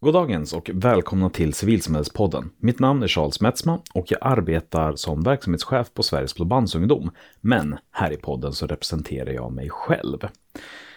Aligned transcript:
Goddagens 0.00 0.52
och 0.52 0.70
välkomna 0.74 1.30
till 1.30 1.54
Civilsamhällespodden. 1.54 2.50
Mitt 2.58 2.78
namn 2.78 3.02
är 3.02 3.08
Charles 3.08 3.40
Metzma 3.40 3.80
och 3.94 4.06
jag 4.08 4.18
arbetar 4.22 4.96
som 4.96 5.22
verksamhetschef 5.22 5.94
på 5.94 6.02
Sveriges 6.02 6.34
Blåbandsungdom. 6.34 7.10
Men 7.40 7.78
här 7.90 8.12
i 8.12 8.16
podden 8.16 8.52
så 8.52 8.66
representerar 8.66 9.30
jag 9.30 9.52
mig 9.52 9.70
själv. 9.70 10.18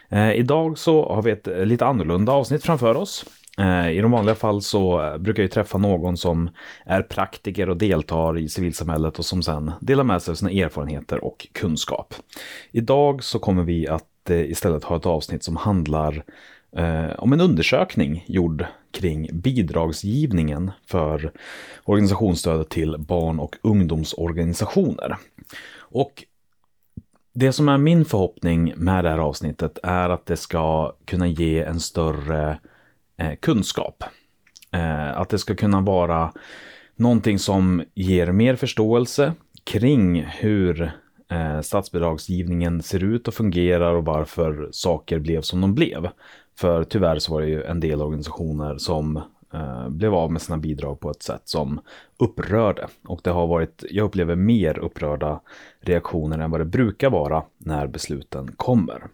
Eh, 0.10 0.32
idag 0.32 0.78
så 0.78 1.14
har 1.14 1.22
vi 1.22 1.32
ett 1.32 1.48
lite 1.68 1.86
annorlunda 1.86 2.32
avsnitt 2.32 2.64
framför 2.64 2.98
oss. 2.98 3.26
Eh, 3.58 3.92
I 3.92 4.02
de 4.02 4.12
vanliga 4.12 4.36
fall 4.36 4.62
så 4.62 5.02
eh, 5.02 5.18
brukar 5.18 5.44
jag 5.44 5.52
träffa 5.52 5.78
någon 5.78 6.18
som 6.18 6.50
är 6.86 7.02
praktiker 7.02 7.70
och 7.70 7.78
deltar 7.78 8.38
i 8.38 8.50
civilsamhället 8.50 9.20
och 9.20 9.26
som 9.26 9.44
sen 9.44 9.72
delar 9.82 10.04
med 10.04 10.22
sig 10.22 10.32
av 10.32 10.36
sina 10.36 10.52
erfarenheter 10.52 11.24
och 11.24 11.48
kunskap. 11.52 12.14
Idag 12.72 13.24
så 13.24 13.40
kommer 13.40 13.64
vi 13.64 13.88
att 13.88 14.30
eh, 14.30 14.52
istället 14.52 14.84
ha 14.84 14.96
ett 14.96 15.06
avsnitt 15.06 15.44
som 15.44 15.56
handlar 15.56 16.24
eh, 16.78 17.12
om 17.18 17.34
en 17.34 17.42
undersökning 17.42 18.24
gjord 18.28 18.66
kring 18.92 19.30
bidragsgivningen 19.34 20.72
för 20.86 21.32
organisationsstödet 21.84 22.70
till 22.70 22.96
barn 23.00 23.40
och 23.40 23.56
ungdomsorganisationer. 23.62 25.18
Och 25.80 26.24
det 27.34 27.52
som 27.52 27.70
är 27.70 27.78
min 27.78 28.06
förhoppning 28.06 28.74
med 28.78 29.04
det 29.04 29.10
här 29.10 29.18
avsnittet 29.18 29.80
är 29.84 30.10
att 30.10 30.26
det 30.26 30.38
ska 30.38 30.96
kunna 31.06 31.28
ge 31.28 31.60
en 31.60 31.80
större 31.80 32.60
eh, 33.18 33.36
kunskap. 33.40 34.04
Eh, 34.72 35.18
att 35.18 35.30
det 35.30 35.40
ska 35.40 35.56
kunna 35.56 35.82
vara 35.82 36.34
någonting 36.96 37.40
som 37.40 37.84
ger 37.94 38.32
mer 38.32 38.56
förståelse 38.56 39.34
kring 39.64 40.24
hur 40.24 40.82
eh, 41.32 41.62
statsbidragsgivningen 41.62 42.84
ser 42.84 43.04
ut 43.04 43.28
och 43.28 43.34
fungerar 43.34 43.94
och 43.94 44.06
varför 44.06 44.70
saker 44.72 45.20
blev 45.20 45.42
som 45.42 45.62
de 45.62 45.76
blev. 45.76 46.10
För 46.56 46.84
tyvärr 46.84 47.20
så 47.20 47.34
var 47.34 47.42
det 47.42 47.48
ju 47.48 47.64
en 47.64 47.80
del 47.80 48.02
organisationer 48.02 48.78
som 48.78 49.18
eh, 49.54 49.90
blev 49.90 50.14
av 50.14 50.32
med 50.32 50.42
sina 50.42 50.58
bidrag 50.58 51.00
på 51.00 51.12
ett 51.12 51.24
sätt 51.24 51.42
som 51.46 51.82
upprörde. 52.18 52.88
Och 53.04 53.22
det 53.24 53.30
har 53.30 53.48
varit, 53.48 53.84
jag 53.90 54.06
upplever 54.06 54.36
mer 54.36 54.80
upprörda 54.80 55.42
reaktioner 55.80 56.40
än 56.40 56.52
vad 56.52 56.60
det 56.60 56.66
brukar 56.66 57.10
vara 57.10 57.44
när 57.58 57.88
besluten 57.88 58.52
kommer. 58.52 59.08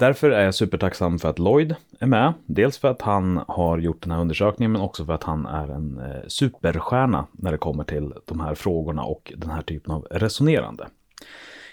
Därför 0.00 0.30
är 0.30 0.44
jag 0.44 0.54
supertacksam 0.54 1.18
för 1.18 1.28
att 1.28 1.38
Lloyd 1.38 1.74
är 1.98 2.06
med. 2.06 2.32
Dels 2.46 2.78
för 2.78 2.88
att 2.88 3.02
han 3.02 3.40
har 3.48 3.78
gjort 3.78 4.02
den 4.02 4.12
här 4.12 4.20
undersökningen 4.20 4.72
men 4.72 4.82
också 4.82 5.04
för 5.04 5.12
att 5.12 5.22
han 5.22 5.46
är 5.46 5.68
en 5.68 5.98
eh, 5.98 6.26
superstjärna 6.28 7.26
när 7.32 7.52
det 7.52 7.58
kommer 7.58 7.84
till 7.84 8.12
de 8.24 8.40
här 8.40 8.54
frågorna 8.54 9.02
och 9.02 9.32
den 9.36 9.50
här 9.50 9.62
typen 9.62 9.92
av 9.94 10.06
resonerande. 10.10 10.88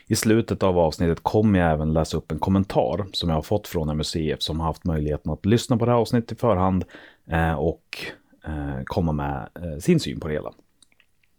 I 0.10 0.16
slutet 0.16 0.64
av 0.64 0.80
avsnittet 0.80 1.24
kommer 1.24 1.60
jag 1.60 1.72
även 1.72 1.94
läsa 1.94 2.18
upp 2.18 2.32
en 2.32 2.40
kommentar 2.40 3.06
som 3.12 3.30
jag 3.30 3.36
har 3.36 3.42
fått 3.42 3.68
från 3.68 3.98
MUCF 3.98 4.42
som 4.42 4.60
har 4.60 4.68
haft 4.68 4.84
möjligheten 4.84 5.32
att 5.32 5.46
lyssna 5.46 5.78
på 5.78 5.86
det 5.86 5.92
här 5.92 6.00
avsnittet 6.00 6.32
i 6.32 6.36
förhand 6.36 6.86
eh, 7.28 7.54
och 7.54 7.98
eh, 8.46 8.84
komma 8.86 9.12
med 9.12 9.50
eh, 9.56 9.80
sin 9.80 10.00
syn 10.00 10.20
på 10.20 10.28
det 10.28 10.34
hela. 10.34 10.54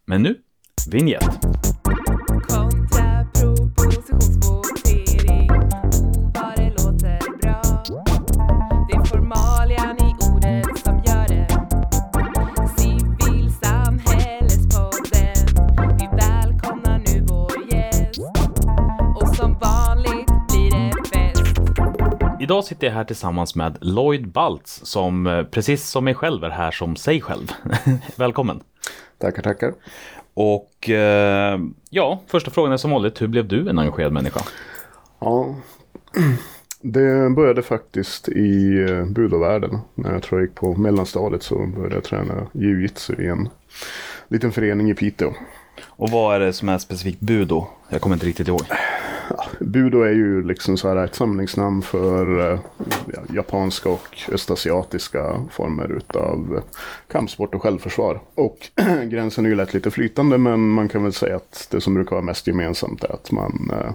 Men 0.04 0.22
nu, 0.22 0.34
vignett. 0.90 1.77
Idag 22.48 22.64
sitter 22.64 22.86
jag 22.86 22.94
här 22.94 23.04
tillsammans 23.04 23.54
med 23.54 23.78
Lloyd 23.80 24.28
Baltz 24.28 24.80
som 24.84 25.26
eh, 25.26 25.44
precis 25.44 25.88
som 25.88 26.04
mig 26.04 26.14
själv 26.14 26.44
är 26.44 26.50
här 26.50 26.70
som 26.70 26.96
sig 26.96 27.20
själv. 27.20 27.52
Välkommen! 28.16 28.60
Tackar, 29.18 29.42
tackar. 29.42 29.74
Och 30.34 30.90
eh, 30.90 31.60
ja, 31.90 32.22
första 32.26 32.50
frågan 32.50 32.72
är 32.72 32.76
som 32.76 32.90
vanligt, 32.90 33.22
hur 33.22 33.26
blev 33.26 33.48
du 33.48 33.68
en 33.68 33.78
engagerad 33.78 34.12
människa? 34.12 34.40
Ja, 35.18 35.54
det 36.80 37.30
började 37.30 37.62
faktiskt 37.62 38.28
i 38.28 38.86
eh, 38.90 39.04
budovärlden. 39.04 39.78
När 39.94 40.12
jag 40.12 40.22
tror 40.22 40.40
jag 40.40 40.48
gick 40.48 40.56
på 40.56 40.74
mellanstadiet 40.74 41.42
så 41.42 41.66
började 41.66 41.94
jag 41.94 42.04
träna 42.04 42.46
jiu-jitsu 42.52 43.22
i 43.22 43.26
en 43.26 43.48
liten 44.28 44.52
förening 44.52 44.90
i 44.90 44.94
Piteå. 44.94 45.32
Och 45.86 46.10
vad 46.10 46.36
är 46.36 46.40
det 46.40 46.52
som 46.52 46.68
är 46.68 46.78
specifikt 46.78 47.20
budo? 47.20 47.66
Jag 47.88 48.00
kommer 48.00 48.16
inte 48.16 48.26
riktigt 48.26 48.48
ihåg. 48.48 48.62
Budo 49.60 50.02
är 50.02 50.12
ju 50.12 50.42
liksom 50.42 50.76
så 50.76 50.88
här 50.88 50.96
ett 50.96 51.14
samlingsnamn 51.14 51.82
för 51.82 52.52
eh, 52.52 52.60
ja, 53.14 53.20
japanska 53.34 53.88
och 53.88 54.18
östasiatiska 54.32 55.46
former 55.50 55.92
utav 55.96 56.54
eh, 56.56 56.62
kampsport 57.12 57.54
och 57.54 57.62
självförsvar. 57.62 58.20
Och 58.34 58.70
gränsen 59.04 59.44
är 59.44 59.48
ju 59.48 59.56
lätt 59.56 59.74
lite 59.74 59.90
flytande 59.90 60.38
men 60.38 60.68
man 60.68 60.88
kan 60.88 61.02
väl 61.02 61.12
säga 61.12 61.36
att 61.36 61.68
det 61.70 61.80
som 61.80 61.94
brukar 61.94 62.10
vara 62.10 62.24
mest 62.24 62.46
gemensamt 62.46 63.04
är 63.04 63.12
att 63.12 63.30
man 63.30 63.70
eh, 63.72 63.92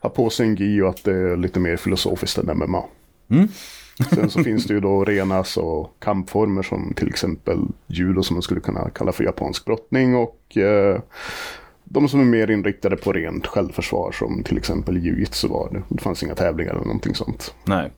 har 0.00 0.10
på 0.10 0.30
sig 0.30 0.46
en 0.46 0.54
gi 0.54 0.82
och 0.82 0.88
att 0.88 1.04
det 1.04 1.12
är 1.12 1.36
lite 1.36 1.60
mer 1.60 1.76
filosofiskt 1.76 2.38
än 2.38 2.58
MMA. 2.58 2.84
Mm. 3.28 3.48
Sen 4.14 4.30
så 4.30 4.44
finns 4.44 4.66
det 4.66 4.74
ju 4.74 4.80
då 4.80 5.04
rena 5.04 5.44
så 5.44 5.90
kampformer 5.98 6.62
som 6.62 6.92
till 6.96 7.08
exempel 7.08 7.58
judo 7.86 8.22
som 8.22 8.34
man 8.34 8.42
skulle 8.42 8.60
kunna 8.60 8.90
kalla 8.90 9.12
för 9.12 9.24
japansk 9.24 9.64
brottning 9.64 10.16
och 10.16 10.56
eh, 10.56 11.00
de 11.88 12.08
som 12.08 12.20
är 12.20 12.24
mer 12.24 12.50
inriktade 12.50 12.96
på 12.96 13.12
rent 13.12 13.46
självförsvar 13.46 14.12
som 14.12 14.42
till 14.42 14.56
exempel 14.56 14.96
jiu-jitsu 14.96 15.48
var. 15.48 15.68
Det 15.72 15.82
Det 15.88 16.02
fanns 16.02 16.22
inga 16.22 16.34
tävlingar 16.34 16.72
eller 16.72 16.84
någonting 16.84 17.14
sånt. 17.14 17.54
Nej. 17.64 17.90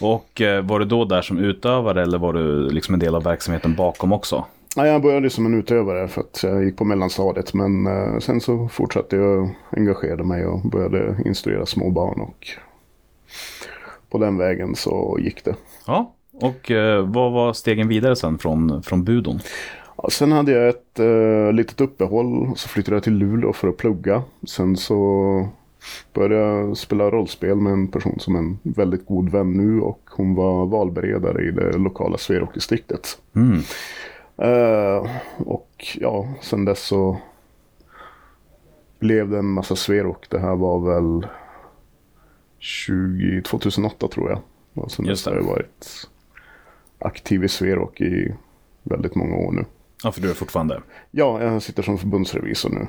Och 0.00 0.40
eh, 0.40 0.64
var 0.64 0.78
du 0.78 0.84
då 0.84 1.04
där 1.04 1.22
som 1.22 1.38
utövare 1.38 2.02
eller 2.02 2.18
var 2.18 2.32
du 2.32 2.70
liksom 2.70 2.94
en 2.94 3.00
del 3.00 3.14
av 3.14 3.22
verksamheten 3.22 3.74
bakom 3.74 4.12
också? 4.12 4.44
Ja, 4.76 4.86
jag 4.86 5.02
började 5.02 5.30
som 5.30 5.46
en 5.46 5.54
utövare 5.54 6.08
för 6.08 6.20
att 6.20 6.40
jag 6.42 6.64
gick 6.64 6.76
på 6.76 6.84
mellanstadiet 6.84 7.54
men 7.54 7.86
eh, 7.86 8.18
sen 8.18 8.40
så 8.40 8.68
fortsatte 8.68 9.16
jag 9.16 9.54
engagera 9.70 10.24
mig 10.24 10.46
och 10.46 10.60
började 10.60 11.16
instruera 11.24 11.66
små 11.66 11.90
barn 11.90 12.20
och 12.20 12.46
på 14.10 14.18
den 14.18 14.38
vägen 14.38 14.74
så 14.74 15.18
gick 15.20 15.44
det. 15.44 15.54
Ja. 15.86 16.14
Och 16.32 16.70
eh, 16.70 17.06
vad 17.06 17.32
var 17.32 17.52
stegen 17.52 17.88
vidare 17.88 18.16
sen 18.16 18.38
från, 18.38 18.82
från 18.82 19.04
budon? 19.04 19.40
Ja, 20.02 20.10
sen 20.10 20.32
hade 20.32 20.52
jag 20.52 20.68
ett 20.68 20.98
eh, 20.98 21.52
litet 21.52 21.80
uppehåll 21.80 22.48
och 22.50 22.58
så 22.58 22.68
flyttade 22.68 22.96
jag 22.96 23.02
till 23.02 23.14
Luleå 23.14 23.52
för 23.52 23.68
att 23.68 23.76
plugga. 23.76 24.22
Sen 24.46 24.76
så 24.76 25.48
började 26.14 26.34
jag 26.34 26.76
spela 26.76 27.10
rollspel 27.10 27.56
med 27.56 27.72
en 27.72 27.88
person 27.88 28.18
som 28.18 28.34
är 28.34 28.38
en 28.38 28.58
väldigt 28.62 29.06
god 29.06 29.28
vän 29.28 29.52
nu 29.52 29.80
och 29.80 30.00
hon 30.10 30.34
var 30.34 30.66
valberedare 30.66 31.44
i 31.44 31.50
det 31.50 31.78
lokala 31.78 32.18
Sverokdistriktet. 32.18 33.18
Mm. 33.36 33.58
Eh, 34.36 35.10
och 35.36 35.96
ja, 36.00 36.28
sen 36.40 36.64
dess 36.64 36.86
så 36.86 37.18
blev 38.98 39.30
det 39.30 39.38
en 39.38 39.50
massa 39.50 39.76
Sverok. 39.76 40.30
Det 40.30 40.38
här 40.38 40.56
var 40.56 40.78
väl 40.78 41.26
20, 42.58 43.42
2008 43.42 44.08
tror 44.08 44.30
jag. 44.30 44.40
Och 44.74 44.90
sen 44.90 45.04
dess 45.04 45.26
har 45.26 45.34
jag 45.34 45.42
varit 45.42 46.08
aktiv 46.98 47.44
i 47.44 47.48
Sverok 47.48 48.00
i 48.00 48.34
väldigt 48.82 49.14
många 49.14 49.36
år 49.36 49.52
nu. 49.52 49.64
Ja, 50.04 50.12
för 50.12 50.20
du 50.20 50.30
är 50.30 50.34
fortfarande. 50.34 50.80
Ja, 51.10 51.42
jag 51.42 51.62
sitter 51.62 51.82
som 51.82 51.98
förbundsrevisor 51.98 52.70
nu. 52.70 52.86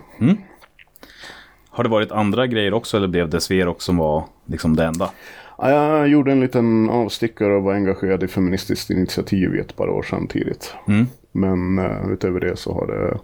Har 1.70 1.84
det 1.84 1.90
varit 1.90 2.12
andra 2.12 2.48
grejer 2.48 2.74
också 2.74 2.98
eller 2.98 3.08
blev 3.08 3.30
det 3.30 3.42
Sverok 3.42 3.82
som 3.82 3.98
var 3.98 4.24
liksom 4.46 4.76
det 4.76 4.86
enda? 4.86 5.12
Ja, 5.58 5.70
jag 5.70 6.08
gjorde 6.08 6.32
en 6.32 6.40
liten 6.40 6.90
avstickare 6.90 7.56
och 7.56 7.64
var 7.64 7.74
engagerad 7.74 8.24
i 8.24 8.28
Feministiskt 8.28 8.90
initiativ 8.90 9.56
i 9.56 9.60
ett 9.60 9.76
par 9.76 9.90
år 9.90 10.04
samtidigt. 10.10 10.76
Mm. 10.88 11.06
Men 11.32 11.80
uh, 11.80 12.12
utöver 12.12 12.40
det 12.40 12.56
så 12.56 12.74
har 12.74 12.88
det 12.88 13.20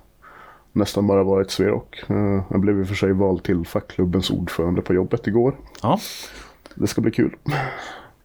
nästan 0.72 1.08
bara 1.08 1.24
varit 1.24 1.52
Sverok. 1.52 2.04
Uh, 2.10 2.42
jag 2.50 2.60
blev 2.60 2.80
i 2.80 2.84
och 2.84 2.88
för 2.88 2.96
sig 2.96 3.14
vald 3.14 3.44
till 3.44 3.66
fackklubbens 3.66 4.32
ordförande 4.32 4.82
på 4.82 4.94
jobbet 4.94 5.28
igår. 5.28 5.56
Ja. 5.82 6.00
Det 6.76 6.88
ska 6.88 7.02
bli 7.02 7.12
kul. 7.12 7.36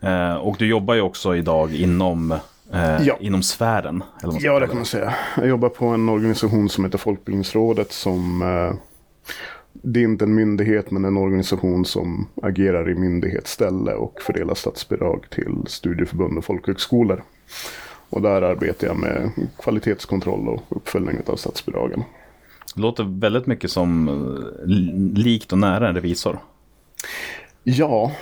Eh, 0.00 0.34
och 0.34 0.56
du 0.58 0.66
jobbar 0.66 0.94
ju 0.94 1.00
också 1.00 1.36
idag 1.36 1.74
inom, 1.74 2.34
eh, 2.72 3.02
Ja. 3.06 3.16
inom 3.20 3.42
sfären. 3.42 4.02
Eller 4.22 4.34
Ja, 4.40 4.60
det 4.60 4.66
kan 4.66 4.76
man 4.76 4.84
säga. 4.84 5.14
Jag 5.36 5.46
jobbar 5.48 5.68
på 5.68 5.86
en 5.86 6.08
organisation 6.08 6.68
som 6.68 6.84
heter 6.84 6.98
Folkbildningsrådet 6.98 7.92
som 7.92 8.42
eh, 8.42 8.72
det 9.72 10.00
är 10.00 10.04
inte 10.04 10.24
en 10.24 10.34
myndighet 10.34 10.90
men 10.90 11.04
en 11.04 11.16
organisation 11.16 11.84
som 11.84 12.28
agerar 12.42 12.90
i 12.90 12.94
myndighetsställe 12.94 13.94
och 13.94 14.20
fördelar 14.22 14.54
statsbidrag 14.54 15.24
till 15.30 15.56
studieförbund 15.66 16.38
och 16.38 16.44
folkhögskolor. 16.44 17.22
Och 18.10 18.22
där 18.22 18.42
arbetar 18.42 18.86
jag 18.86 18.96
med 18.96 19.30
kvalitetskontroll 19.62 20.48
och 20.48 20.62
uppföljning 20.68 21.16
av 21.26 21.36
statsbidragen. 21.36 22.02
Det 22.74 22.80
låter 22.80 23.20
väldigt 23.20 23.46
mycket 23.46 23.70
som 23.70 24.08
eh, 24.08 24.66
li- 24.68 25.12
likt 25.22 25.52
och 25.52 25.58
nära 25.58 25.88
en 25.88 25.94
revisor. 25.94 26.38
Ja, 27.62 28.12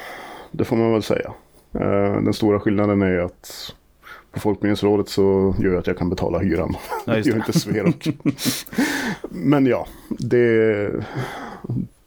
det 0.51 0.65
får 0.65 0.77
man 0.77 0.93
väl 0.93 1.03
säga. 1.03 1.33
Eh, 1.75 2.23
Den 2.23 2.35
stora 2.35 2.61
skillnaden 2.61 3.03
är 3.03 3.19
att 3.19 3.75
Folkbildningsrådet 4.33 5.09
så 5.09 5.55
gör 5.59 5.71
jag 5.71 5.79
att 5.79 5.87
jag 5.87 5.99
kan 5.99 6.11
betala 6.11 6.39
hyran. 6.39 6.77
Ja, 7.07 7.13
det 7.13 7.27
gör 7.27 7.37
inte 7.37 7.59
Sverok. 7.59 8.09
Men 9.31 9.67
ja, 9.67 9.87
det, 10.09 10.91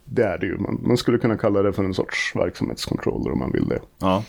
det 0.04 0.22
är 0.22 0.38
det 0.38 0.46
ju. 0.46 0.58
Man, 0.58 0.80
man 0.82 0.96
skulle 0.96 1.18
kunna 1.18 1.36
kalla 1.36 1.62
det 1.62 1.72
för 1.72 1.84
en 1.84 1.94
sorts 1.94 2.32
verksamhetskontroller 2.34 3.32
om 3.32 3.38
man 3.38 3.52
vill 3.52 3.68
det. 3.68 3.80
Ja. 3.98 4.24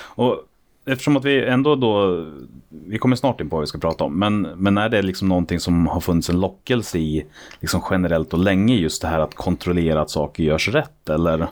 Och 0.00 0.44
eftersom 0.86 1.16
att 1.16 1.24
vi 1.24 1.44
ändå 1.44 1.76
då, 1.76 2.26
vi 2.68 2.98
kommer 2.98 3.16
snart 3.16 3.40
in 3.40 3.50
på 3.50 3.56
vad 3.56 3.62
vi 3.62 3.66
ska 3.66 3.78
prata 3.78 4.04
om, 4.04 4.18
men, 4.18 4.40
men 4.40 4.78
är 4.78 4.88
det 4.88 5.02
liksom 5.02 5.28
någonting 5.28 5.60
som 5.60 5.86
har 5.86 6.00
funnits 6.00 6.30
en 6.30 6.40
lockelse 6.40 6.98
i 6.98 7.26
liksom 7.60 7.82
generellt 7.90 8.32
och 8.32 8.38
länge 8.38 8.74
just 8.74 9.02
det 9.02 9.08
här 9.08 9.20
att 9.20 9.34
kontrollera 9.34 10.00
att 10.00 10.10
saker 10.10 10.42
görs 10.42 10.68
rätt 10.68 11.08
eller? 11.08 11.48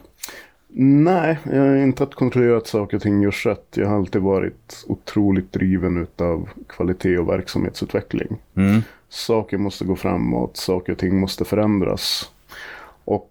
Nej, 0.69 1.39
jag 1.45 1.61
har 1.61 1.77
inte 1.77 2.03
att 2.03 2.15
kontrollera 2.15 2.57
att 2.57 2.67
saker 2.67 2.97
och 2.97 3.03
ting 3.03 3.23
görs 3.23 3.47
rätt. 3.47 3.67
Jag 3.75 3.89
har 3.89 3.97
alltid 3.97 4.23
varit 4.23 4.85
otroligt 4.87 5.53
driven 5.53 6.03
utav 6.03 6.49
kvalitet 6.69 7.19
och 7.19 7.29
verksamhetsutveckling. 7.29 8.39
Mm. 8.55 8.83
Saker 9.09 9.59
måste 9.59 9.85
gå 9.85 9.97
framåt, 9.97 10.57
saker 10.57 10.93
och 10.93 10.99
ting 10.99 11.21
måste 11.21 11.45
förändras. 11.45 12.31
Och 13.05 13.31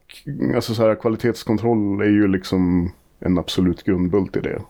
alltså 0.55 0.73
så 0.73 0.83
här, 0.83 0.95
kvalitetskontroll 0.95 2.01
är 2.01 2.09
ju 2.09 2.27
liksom 2.27 2.91
en 3.19 3.37
absolut 3.37 3.83
grundbult 3.83 4.37
i 4.37 4.39
det. 4.39 4.61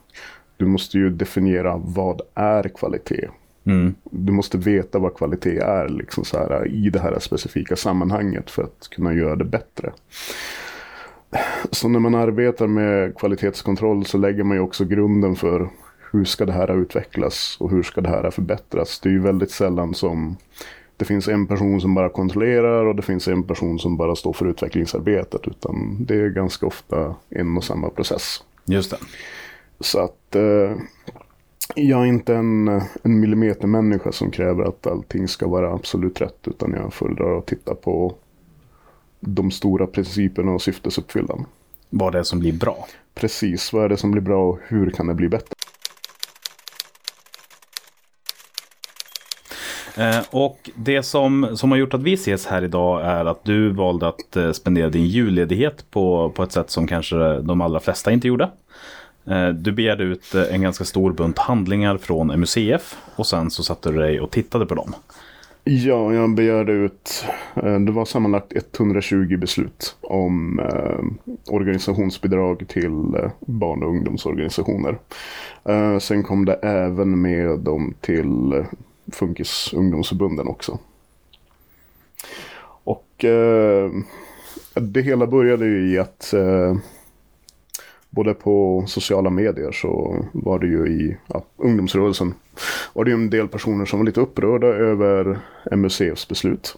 Du 0.57 0.65
måste 0.65 0.97
ju 0.97 1.09
definiera 1.09 1.77
vad 1.77 2.21
är 2.33 2.69
kvalitet. 2.69 3.27
Mm. 3.65 3.95
Du 4.03 4.31
måste 4.31 4.57
veta 4.57 4.99
vad 4.99 5.15
kvalitet 5.15 5.57
är 5.57 5.89
liksom 5.89 6.25
så 6.25 6.37
här, 6.37 6.67
i 6.67 6.89
det 6.89 6.99
här 6.99 7.19
specifika 7.19 7.75
sammanhanget 7.75 8.51
för 8.51 8.63
att 8.63 8.87
kunna 8.91 9.13
göra 9.13 9.35
det 9.35 9.45
bättre. 9.45 9.91
Så 11.71 11.87
när 11.87 11.99
man 11.99 12.15
arbetar 12.15 12.67
med 12.67 13.17
kvalitetskontroll 13.17 14.05
så 14.05 14.17
lägger 14.17 14.43
man 14.43 14.57
ju 14.57 14.63
också 14.63 14.85
grunden 14.85 15.35
för 15.35 15.69
hur 16.11 16.25
ska 16.25 16.45
det 16.45 16.51
här 16.51 16.81
utvecklas 16.81 17.57
och 17.59 17.71
hur 17.71 17.83
ska 17.83 18.01
det 18.01 18.09
här 18.09 18.31
förbättras. 18.31 18.99
Det 18.99 19.09
är 19.09 19.13
ju 19.13 19.21
väldigt 19.21 19.51
sällan 19.51 19.93
som 19.93 20.37
det 20.97 21.05
finns 21.05 21.27
en 21.27 21.47
person 21.47 21.81
som 21.81 21.95
bara 21.95 22.09
kontrollerar 22.09 22.85
och 22.85 22.95
det 22.95 23.01
finns 23.01 23.27
en 23.27 23.43
person 23.43 23.79
som 23.79 23.97
bara 23.97 24.15
står 24.15 24.33
för 24.33 24.45
utvecklingsarbetet. 24.45 25.41
Utan 25.47 26.05
det 26.05 26.15
är 26.15 26.29
ganska 26.29 26.65
ofta 26.65 27.15
en 27.29 27.57
och 27.57 27.63
samma 27.63 27.89
process. 27.89 28.43
Just 28.65 28.91
det. 28.91 28.97
Så 29.79 29.99
att 29.99 30.35
eh, 30.35 30.71
jag 31.75 32.01
är 32.01 32.05
inte 32.05 32.35
en, 32.35 32.67
en 33.03 33.19
millimetermänniska 33.19 34.11
som 34.11 34.31
kräver 34.31 34.63
att 34.63 34.87
allting 34.87 35.27
ska 35.27 35.47
vara 35.47 35.73
absolut 35.73 36.21
rätt. 36.21 36.47
Utan 36.47 36.71
jag 36.71 36.93
föredrar 36.93 37.37
att 37.37 37.45
titta 37.45 37.75
på 37.75 38.15
de 39.25 39.51
stora 39.51 39.87
principerna 39.87 40.51
och 40.51 40.61
syftesuppfyllan. 40.61 41.45
Vad 41.89 42.13
det 42.13 42.19
är 42.19 42.23
som 42.23 42.39
blir 42.39 42.53
bra. 42.53 42.87
Precis, 43.13 43.73
vad 43.73 43.83
är 43.83 43.89
det 43.89 43.97
som 43.97 44.11
blir 44.11 44.21
bra 44.21 44.49
och 44.49 44.59
hur 44.67 44.91
kan 44.91 45.07
det 45.07 45.13
bli 45.13 45.29
bättre? 45.29 45.55
Eh, 49.97 50.23
och 50.29 50.69
det 50.75 51.03
som, 51.03 51.57
som 51.57 51.71
har 51.71 51.77
gjort 51.77 51.93
att 51.93 52.03
vi 52.03 52.13
ses 52.13 52.45
här 52.45 52.63
idag 52.63 53.05
är 53.05 53.25
att 53.25 53.43
du 53.43 53.69
valde 53.69 54.07
att 54.07 54.35
eh, 54.35 54.51
spendera 54.51 54.89
din 54.89 55.05
julledighet 55.05 55.91
på, 55.91 56.29
på 56.35 56.43
ett 56.43 56.51
sätt 56.51 56.69
som 56.69 56.87
kanske 56.87 57.39
de 57.41 57.61
allra 57.61 57.79
flesta 57.79 58.11
inte 58.11 58.27
gjorde. 58.27 58.49
Eh, 59.27 59.49
du 59.49 59.71
begärde 59.71 60.03
ut 60.03 60.35
en 60.35 60.61
ganska 60.61 60.85
stor 60.85 61.11
bunt 61.11 61.37
handlingar 61.37 61.97
från 61.97 62.27
MUCF 62.39 62.97
och 63.15 63.27
sen 63.27 63.51
så 63.51 63.63
satte 63.63 63.91
du 63.91 63.97
dig 63.97 64.21
och 64.21 64.31
tittade 64.31 64.65
på 64.65 64.75
dem. 64.75 64.95
Ja, 65.67 66.13
jag 66.13 66.35
begärde 66.35 66.71
ut, 66.71 67.25
eh, 67.55 67.79
det 67.79 67.91
var 67.91 68.05
sammanlagt 68.05 68.53
120 68.55 69.37
beslut 69.37 69.95
om 70.01 70.59
eh, 70.59 71.33
organisationsbidrag 71.53 72.67
till 72.67 73.15
eh, 73.15 73.31
barn 73.39 73.83
och 73.83 73.89
ungdomsorganisationer. 73.89 74.97
Sen 75.99 76.23
kom 76.23 76.45
det 76.45 76.53
även 76.53 77.21
med 77.21 77.59
dem 77.59 77.93
till 78.01 78.65
Funkis 79.11 79.73
ungdomsförbunden 79.73 80.47
också. 80.47 80.79
Och 82.83 83.25
det 84.73 85.01
hela 85.01 85.27
började 85.27 85.65
ju 85.65 85.93
i 85.93 85.99
att 85.99 86.33
både 88.15 88.33
på 88.33 88.83
sociala 88.87 89.29
medier 89.29 89.71
så 89.71 90.25
var 90.33 90.59
det 90.59 90.67
ju 90.67 90.87
i 90.87 91.17
ja, 91.27 91.43
ungdomsrörelsen 91.57 92.33
var 92.93 93.03
det 93.05 93.11
ju 93.11 93.15
en 93.15 93.29
del 93.29 93.47
personer 93.47 93.85
som 93.85 93.99
var 93.99 94.05
lite 94.05 94.21
upprörda 94.21 94.67
över 94.67 95.39
MUCFs 95.71 96.27
beslut. 96.27 96.77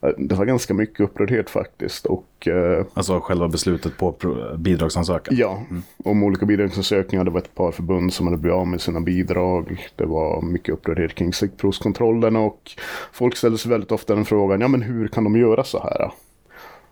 Eh, 0.00 0.08
Det 0.18 0.34
var 0.34 0.44
ganska 0.44 0.74
mycket 0.74 1.00
upprördhet 1.00 1.50
faktiskt 1.50 2.06
och 2.06 2.48
eh, 2.48 2.84
Alltså 2.94 3.20
själva 3.20 3.48
beslutet 3.48 3.96
på 3.96 4.14
bidragsansökan. 4.58 5.34
ja, 5.36 5.62
om 6.04 6.22
olika 6.22 6.46
bidragsansökningar. 6.46 7.24
Det 7.24 7.30
var 7.30 7.40
ett 7.40 7.54
par 7.54 7.72
förbund 7.72 8.12
som 8.12 8.26
hade 8.26 8.38
blivit 8.38 8.56
av 8.56 8.66
med 8.66 8.80
sina 8.80 9.00
bidrag. 9.00 9.86
Det 9.96 10.04
var 10.06 10.42
mycket 10.42 10.74
upprördhet 10.74 11.14
kring 11.14 11.32
stickprovskontrollerna 11.32 12.40
och 12.40 12.70
folk 13.12 13.36
ställde 13.36 13.58
sig 13.58 13.70
väldigt 13.70 13.92
ofta 13.92 14.14
den 14.14 14.24
frågan, 14.24 14.60
ja 14.60 14.68
men 14.68 14.82
hur 14.82 15.08
kan 15.08 15.24
de 15.24 15.36
göra 15.36 15.64
så 15.64 15.78
här? 15.78 16.10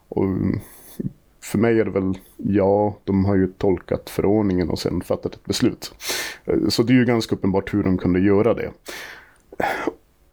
Och 0.08 0.24
mm, 0.24 0.60
för 1.44 1.58
mig 1.58 1.80
är 1.80 1.84
det 1.84 1.90
väl, 1.90 2.18
ja, 2.36 2.96
de 3.04 3.24
har 3.24 3.34
ju 3.36 3.46
tolkat 3.46 4.10
förordningen 4.10 4.70
och 4.70 4.78
sen 4.78 5.00
fattat 5.00 5.34
ett 5.34 5.44
beslut. 5.44 5.94
Eh, 6.44 6.68
Så 6.68 6.82
det 6.82 6.92
är 6.92 6.94
ju 6.96 7.04
ganska 7.04 7.34
uppenbart 7.34 7.74
hur 7.74 7.82
de 7.82 7.98
kunde 7.98 8.20
göra 8.20 8.54
det. 8.54 8.70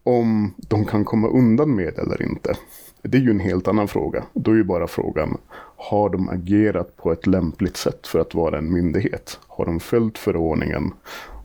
Om 0.03 0.53
de 0.57 0.85
kan 0.85 1.05
komma 1.05 1.27
undan 1.27 1.75
med 1.75 1.93
det 1.95 2.01
eller 2.01 2.21
inte, 2.21 2.53
det 3.01 3.17
är 3.17 3.21
ju 3.21 3.29
en 3.29 3.39
helt 3.39 3.67
annan 3.67 3.87
fråga. 3.87 4.23
Då 4.33 4.51
är 4.51 4.55
ju 4.55 4.63
bara 4.63 4.87
frågan, 4.87 5.37
har 5.75 6.09
de 6.09 6.29
agerat 6.29 6.97
på 6.97 7.11
ett 7.11 7.27
lämpligt 7.27 7.77
sätt 7.77 8.07
för 8.07 8.19
att 8.19 8.33
vara 8.35 8.57
en 8.57 8.73
myndighet? 8.73 9.39
Har 9.47 9.65
de 9.65 9.79
följt 9.79 10.17
förordningen? 10.17 10.93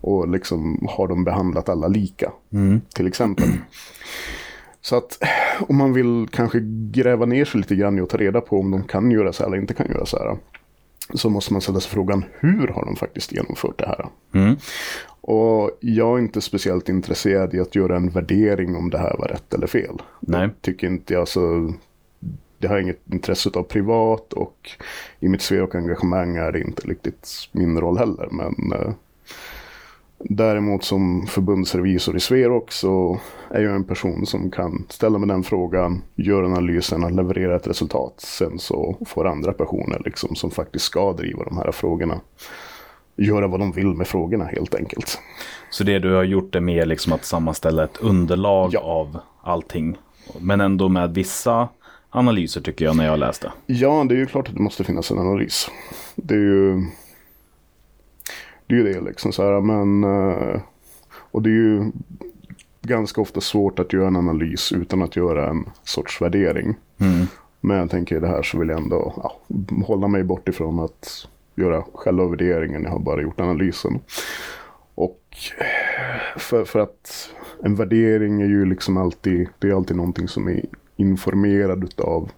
Och 0.01 0.29
liksom, 0.29 0.87
har 0.91 1.09
de 1.09 1.25
behandlat 1.25 1.69
alla 1.69 1.89
lika? 1.89 2.33
Till 2.95 3.07
exempel. 3.07 3.49
Så 4.87 4.97
att 4.97 5.19
om 5.69 5.77
man 5.77 5.93
vill 5.93 6.29
kanske 6.31 6.59
gräva 6.91 7.27
ner 7.27 7.45
sig 7.45 7.61
lite 7.61 7.77
grann 7.77 8.01
och 8.01 8.09
ta 8.09 8.17
reda 8.17 8.41
på 8.41 8.61
om 8.61 8.71
de 8.71 8.85
kan 8.85 9.11
göra 9.11 9.33
så 9.33 9.43
här 9.43 9.49
eller 9.49 9.59
inte 9.59 9.75
kan 9.75 9.89
göra 9.89 10.07
så 10.07 10.19
här. 10.19 10.37
Så 11.15 11.31
måste 11.31 11.53
man 11.53 11.63
ställa 11.63 11.81
sig 11.81 11.91
frågan, 11.91 12.25
hur 12.41 12.69
har 12.69 12.85
de 12.85 12.97
faktiskt 12.97 13.33
genomfört 13.33 13.79
det 13.79 13.87
här? 13.87 14.09
Mm. 14.33 14.57
Och 15.21 15.71
jag 15.81 16.15
är 16.15 16.19
inte 16.19 16.41
speciellt 16.41 16.89
intresserad 16.89 17.55
i 17.55 17.61
att 17.61 17.75
göra 17.75 17.97
en 17.97 18.11
värdering 18.11 18.77
om 18.77 18.91
det 18.91 18.99
här 18.99 19.17
var 19.19 19.29
rätt 19.29 19.55
eller 19.55 19.67
fel. 19.67 20.03
Nej. 20.21 20.49
Det 20.49 20.55
tycker 20.61 20.87
inte 20.87 21.15
jag 21.15 21.29
så. 21.29 21.73
Det 22.59 22.69
har 22.69 22.75
jag 22.75 22.83
inget 22.83 23.13
intresse 23.13 23.51
av 23.55 23.63
privat 23.63 24.33
och 24.33 24.71
i 25.21 25.29
mitt 25.29 25.43
Sverok 25.43 25.75
engagemang 25.75 26.37
är 26.37 26.53
det 26.53 26.61
inte 26.61 26.89
riktigt 26.89 27.29
min 27.53 27.81
roll 27.81 27.99
heller. 27.99 28.29
Men 28.31 28.73
eh, 28.73 28.93
däremot 30.19 30.85
som 30.85 31.27
förbundsrevisor 31.27 32.17
i 32.17 32.21
Sverok 32.21 32.73
så 32.73 33.21
är 33.51 33.61
jag 33.63 33.75
en 33.75 33.85
person 33.85 34.27
som 34.27 34.51
kan 34.51 34.87
ställa 34.89 35.19
mig 35.19 35.29
den 35.29 35.43
frågan, 35.43 36.03
göra 36.15 36.47
analysen 36.47 37.05
och 37.05 37.13
leverera 37.13 37.57
ett 37.57 37.67
resultat. 37.67 38.15
Sen 38.19 38.59
så 38.59 38.97
får 39.07 39.27
andra 39.27 39.53
personer 39.53 40.03
liksom 40.05 40.35
som 40.35 40.51
faktiskt 40.51 40.85
ska 40.85 41.13
driva 41.13 41.45
de 41.45 41.57
här 41.57 41.73
frågorna 41.73 42.21
göra 43.17 43.47
vad 43.47 43.61
de 43.61 43.73
vill 43.73 43.87
med 43.89 44.07
frågorna 44.07 44.45
helt 44.45 44.75
enkelt. 44.75 45.19
Så 45.71 45.85
det 45.85 45.99
du 45.99 46.13
har 46.13 46.25
gjort 46.25 46.55
är 46.55 46.61
mer 46.61 46.87
liksom 46.87 47.13
att 47.13 47.25
sammanställa 47.25 47.85
ett 47.85 47.97
underlag 48.01 48.71
Ja. 48.73 48.81
av 48.81 49.19
allting. 49.43 49.97
Men 50.41 50.61
ändå 50.61 50.89
med 50.89 51.15
vissa 51.15 51.69
analyser 52.11 52.61
tycker 52.61 52.85
jag 52.85 52.97
när 52.97 53.07
jag 53.07 53.19
läste. 53.19 53.53
Ja, 53.67 54.05
det 54.09 54.15
är 54.15 54.19
ju 54.19 54.27
klart 54.27 54.49
att 54.49 54.55
det 54.55 54.61
måste 54.61 54.85
finnas 54.85 55.11
en 55.11 55.19
analys. 55.19 55.71
Det 56.17 56.35
är 56.35 56.39
ju 56.39 56.85
det, 58.67 58.75
är 58.75 58.79
ju 58.79 58.93
det 58.93 59.01
liksom 59.01 59.33
så 59.33 59.43
här, 59.43 59.61
men 59.61 60.05
eh, 60.05 60.61
och 61.31 61.43
det 61.43 61.51
är 61.51 61.53
ju 61.53 61.93
ganska 62.83 63.21
ofta 63.21 63.41
svårt 63.41 63.79
att 63.79 63.93
göra 63.93 64.07
en 64.07 64.17
analys 64.17 64.73
utan 64.73 65.03
att 65.03 65.17
göra 65.17 65.51
en 65.51 65.65
sorts 65.83 66.23
värdering. 66.23 66.75
Mm. 66.99 67.27
Men 67.61 67.77
jag 67.77 67.91
tänker 67.91 68.17
i 68.17 68.21
det 68.21 68.29
här 68.29 68.43
så 68.43 68.59
vill 68.59 68.69
jag 68.69 68.83
ändå 68.83 69.15
ja, 69.17 69.37
hålla 69.87 70.09
mig 70.09 70.25
bort 70.25 70.49
ifrån 70.49 70.81
att 70.81 71.29
göra 71.55 71.85
själva 71.95 72.27
värderingen. 72.27 72.83
Jag 72.83 72.91
har 72.91 72.99
bara 72.99 73.23
gjort 73.23 73.41
analysen. 73.41 74.01
Och 74.95 75.21
för, 76.37 76.65
för 76.65 76.79
att 76.79 77.31
en 77.63 77.75
värdering 77.75 78.41
är 78.41 78.47
ju 78.47 78.65
liksom 78.65 78.97
alltid, 78.97 79.49
det 79.59 79.69
är 79.69 79.75
alltid 79.75 79.97
någonting 79.97 80.29
som 80.29 80.49
är 80.49 80.65
informerad 80.97 81.85
utav 81.85 82.31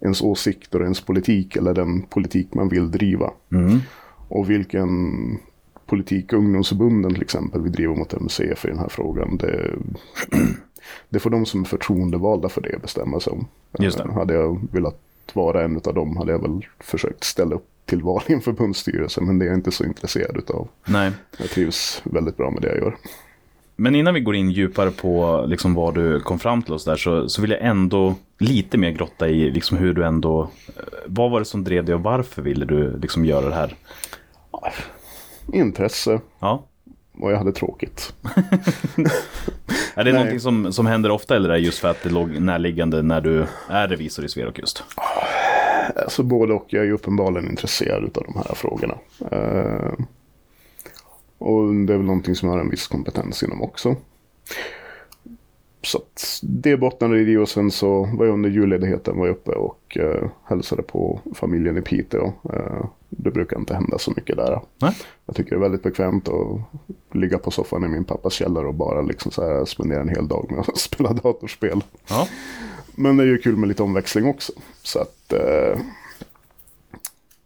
ens 0.00 0.22
åsikter 0.22 0.78
och 0.78 0.84
ens 0.84 1.00
politik 1.00 1.56
eller 1.56 1.74
den 1.74 2.02
politik 2.02 2.54
man 2.54 2.68
vill 2.68 2.90
driva. 2.90 3.30
Mm. 3.52 3.78
Och 4.28 4.50
vilken 4.50 4.88
politik 5.88 6.32
ungdomsförbunden 6.32 7.12
till 7.14 7.22
exempel 7.22 7.62
vi 7.62 7.68
driver 7.70 7.94
mot 7.94 8.20
MUCF 8.20 8.64
i 8.64 8.68
den 8.68 8.78
här 8.78 8.88
frågan. 8.88 9.36
Det, 9.36 9.70
det 11.08 11.18
får 11.18 11.30
de 11.30 11.46
som 11.46 11.60
är 11.60 11.64
förtroendevalda 11.64 12.48
för 12.48 12.60
det 12.60 12.82
bestämma 12.82 13.20
sig 13.20 13.32
om. 13.32 13.46
Just 13.78 13.98
det. 13.98 14.04
Eh, 14.04 14.12
Hade 14.14 14.34
jag 14.34 14.60
velat 14.72 15.00
vara 15.32 15.64
en 15.64 15.76
av 15.76 15.94
dem 15.94 16.16
hade 16.16 16.32
jag 16.32 16.42
väl 16.42 16.66
försökt 16.80 17.24
ställa 17.24 17.54
upp 17.54 17.66
till 17.84 18.02
val 18.02 18.22
i 18.26 18.32
en 18.32 18.40
förbundsstyrelse. 18.40 19.20
Men 19.20 19.38
det 19.38 19.44
är 19.44 19.46
jag 19.46 19.56
inte 19.58 19.70
så 19.70 19.84
intresserad 19.84 20.36
utav. 20.36 20.68
Nej. 20.86 21.12
Jag 21.38 21.48
trivs 21.50 22.02
väldigt 22.04 22.36
bra 22.36 22.50
med 22.50 22.62
det 22.62 22.68
jag 22.68 22.76
gör. 22.78 22.96
Men 23.76 23.94
innan 23.94 24.14
vi 24.14 24.20
går 24.20 24.34
in 24.34 24.50
djupare 24.50 24.90
på 24.90 25.44
liksom 25.48 25.74
vad 25.74 25.94
du 25.94 26.20
kom 26.20 26.38
fram 26.38 26.62
till 26.62 26.72
oss 26.72 26.84
där 26.84 26.96
så, 26.96 27.28
så 27.28 27.42
vill 27.42 27.50
jag 27.50 27.62
ändå 27.62 28.14
lite 28.38 28.78
mer 28.78 28.90
grotta 28.90 29.28
i 29.28 29.50
liksom 29.50 29.78
hur 29.78 29.94
du 29.94 30.04
ändå... 30.04 30.42
eh, 30.42 30.82
Vad 31.06 31.30
var 31.30 31.38
det 31.38 31.44
som 31.44 31.64
drev 31.64 31.84
dig 31.84 31.94
och 31.94 32.02
varför 32.02 32.42
ville 32.42 32.64
du 32.64 32.98
liksom 32.98 33.24
göra 33.24 33.48
det 33.48 33.54
här? 33.54 33.74
Intresse 35.52 36.20
Ja. 36.38 36.64
och 37.20 37.32
jag 37.32 37.38
hade 37.38 37.52
tråkigt. 37.52 38.12
Är 39.94 40.04
det 40.04 40.12
Nej. 40.12 40.12
någonting 40.12 40.40
som, 40.40 40.72
som 40.72 40.86
händer 40.86 41.10
ofta 41.10 41.36
eller 41.36 41.48
är 41.48 41.52
det 41.52 41.58
just 41.58 41.78
för 41.78 41.88
att 41.88 42.02
det 42.02 42.10
låg 42.10 42.40
närliggande 42.40 43.02
när 43.02 43.20
du 43.20 43.46
är 43.68 43.88
revisor 43.88 44.24
i 44.24 44.28
Sverok 44.28 44.58
just? 44.58 44.84
Alltså 45.96 46.22
både 46.22 46.52
och. 46.54 46.64
Jag 46.68 46.82
är 46.82 46.86
ju 46.86 46.92
uppenbarligen 46.92 47.50
intresserad 47.50 48.04
av 48.18 48.24
de 48.24 48.34
här 48.34 48.54
frågorna. 48.54 48.94
Eh, 49.30 49.92
Och 51.38 51.74
det 51.74 51.92
är 51.92 51.96
väl 51.96 52.06
någonting 52.06 52.34
som 52.34 52.48
jag 52.48 52.56
har 52.56 52.60
en 52.60 52.70
viss 52.70 52.86
kompetens 52.86 53.42
inom 53.42 53.62
också. 53.62 53.96
Så 55.88 55.98
att 55.98 56.40
det 56.42 56.76
bottnade 56.76 57.20
i 57.20 57.24
det 57.24 57.38
och 57.38 57.48
sen 57.48 57.70
så 57.70 58.04
var 58.04 58.26
jag 58.26 58.32
under 58.32 58.50
julledigheten 58.50 59.18
var 59.18 59.26
jag 59.26 59.32
uppe 59.32 59.50
och 59.50 59.96
eh, 60.00 60.28
hälsade 60.44 60.82
på 60.82 61.20
familjen 61.34 61.78
i 61.78 61.82
Piteå. 61.82 62.32
Eh, 62.52 62.84
det 63.08 63.30
brukar 63.30 63.58
inte 63.58 63.74
hända 63.74 63.98
så 63.98 64.12
mycket 64.16 64.36
där. 64.36 64.60
Nej. 64.78 64.96
Jag 65.26 65.36
tycker 65.36 65.50
det 65.50 65.56
är 65.56 65.60
väldigt 65.60 65.82
bekvämt 65.82 66.28
att 66.28 67.16
ligga 67.16 67.38
på 67.38 67.50
soffan 67.50 67.84
i 67.84 67.88
min 67.88 68.04
pappas 68.04 68.32
källare 68.32 68.66
och 68.66 68.74
bara 68.74 69.02
liksom 69.02 69.30
så 69.30 69.42
här 69.42 69.64
spendera 69.64 70.00
en 70.00 70.08
hel 70.08 70.28
dag 70.28 70.50
med 70.50 70.60
att 70.60 70.78
spela 70.78 71.12
datorspel. 71.12 71.84
Ja. 72.08 72.28
Men 72.94 73.16
det 73.16 73.22
är 73.22 73.26
ju 73.26 73.38
kul 73.38 73.56
med 73.56 73.68
lite 73.68 73.82
omväxling 73.82 74.26
också. 74.26 74.52
Så 74.82 74.98
att 74.98 75.32
eh, 75.32 75.80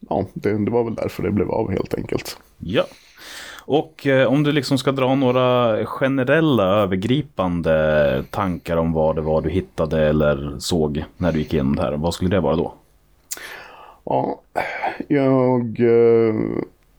ja, 0.08 0.26
det, 0.34 0.64
det 0.64 0.70
var 0.70 0.84
väl 0.84 0.94
därför 0.94 1.22
det 1.22 1.30
blev 1.30 1.50
av 1.50 1.70
helt 1.70 1.94
enkelt. 1.94 2.38
Ja. 2.58 2.86
Och 3.64 4.06
eh, 4.06 4.26
om 4.26 4.42
du 4.42 4.52
liksom 4.52 4.78
ska 4.78 4.92
dra 4.92 5.14
några 5.14 5.76
generella 5.86 6.64
övergripande 6.64 8.24
tankar 8.30 8.76
om 8.76 8.92
vad 8.92 9.16
det 9.16 9.22
var 9.22 9.42
du 9.42 9.50
hittade 9.50 10.08
eller 10.08 10.54
såg 10.58 11.04
när 11.16 11.32
du 11.32 11.38
gick 11.38 11.54
igenom 11.54 11.76
det 11.76 11.82
här. 11.82 11.92
Vad 11.92 12.14
skulle 12.14 12.30
det 12.30 12.40
vara 12.40 12.56
då? 12.56 12.74
Ja, 14.04 14.40
jag 15.08 15.80
eh, 15.80 16.34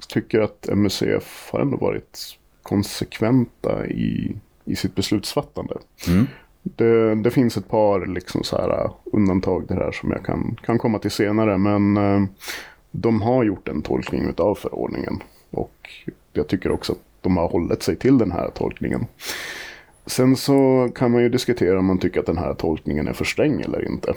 tycker 0.08 0.42
att 0.42 0.70
MUCF 0.74 1.50
har 1.52 1.60
ändå 1.60 1.78
varit 1.78 2.38
konsekventa 2.62 3.88
i, 3.88 4.36
i 4.66 4.76
sitt 4.76 4.96
beslutsfattande. 4.96 5.78
Mm. 6.08 6.28
Det, 6.64 7.16
det 7.16 7.32
finns 7.32 7.58
ett 7.58 7.70
par 7.70 8.06
liksom 8.06 8.44
så 8.44 8.58
här, 8.58 8.90
undantag 9.04 9.68
till 9.68 9.76
det 9.76 9.84
här 9.84 9.92
som 9.92 10.12
jag 10.12 10.26
kan, 10.26 10.58
kan 10.66 10.78
komma 10.78 11.00
till 11.00 11.12
senare. 11.12 11.58
Men 11.58 11.98
eh, 11.98 12.24
de 12.92 13.22
har 13.22 13.44
gjort 13.44 13.68
en 13.68 13.82
tolkning 13.82 14.34
av 14.38 14.56
förordningen. 14.56 15.24
Och 15.52 15.90
jag 16.34 16.48
tycker 16.48 16.72
också 16.72 16.92
att 16.92 17.00
de 17.22 17.38
har 17.38 17.48
hållit 17.48 17.84
sig 17.84 17.96
till 17.96 18.18
den 18.18 18.32
här 18.32 18.50
tolkningen. 18.50 19.06
Sen 20.06 20.36
så 20.36 20.90
kan 20.96 21.12
man 21.12 21.22
ju 21.22 21.30
diskutera 21.30 21.80
om 21.80 21.86
man 21.86 21.98
tycker 21.98 22.20
att 22.20 22.26
den 22.26 22.38
här 22.38 22.54
tolkningen 22.54 23.08
är 23.08 23.14
för 23.14 23.26
sträng 23.26 23.62
eller 23.62 23.86
inte. 23.86 24.14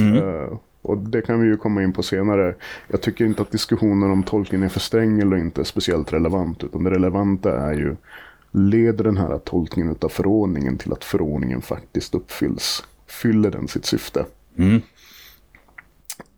Eh, 0.00 0.58
och 0.82 0.98
det 0.98 1.22
kan 1.22 1.40
vi 1.40 1.46
ju 1.46 1.56
komma 1.56 1.82
in 1.82 1.92
på 1.92 2.02
senare. 2.02 2.54
Jag 2.88 3.00
tycker 3.00 3.24
inte 3.24 3.42
att 3.42 3.50
diskussionen 3.50 4.10
om 4.10 4.22
tolkningen 4.22 4.64
är 4.64 4.68
för 4.68 4.80
sträng 4.80 5.20
eller 5.20 5.36
inte 5.36 5.60
är 5.60 5.64
speciellt 5.64 6.12
relevant. 6.12 6.64
Utan 6.64 6.84
det 6.84 6.90
relevanta 6.90 7.60
är 7.60 7.74
ju, 7.74 7.96
leder 8.50 9.04
den 9.04 9.16
här 9.16 9.38
tolkningen 9.38 9.96
av 10.00 10.08
förordningen 10.08 10.78
till 10.78 10.92
att 10.92 11.04
förordningen 11.04 11.62
faktiskt 11.62 12.14
uppfylls? 12.14 12.84
Fyller 13.06 13.50
den 13.50 13.68
sitt 13.68 13.84
syfte? 13.84 14.24
Mm. 14.58 14.80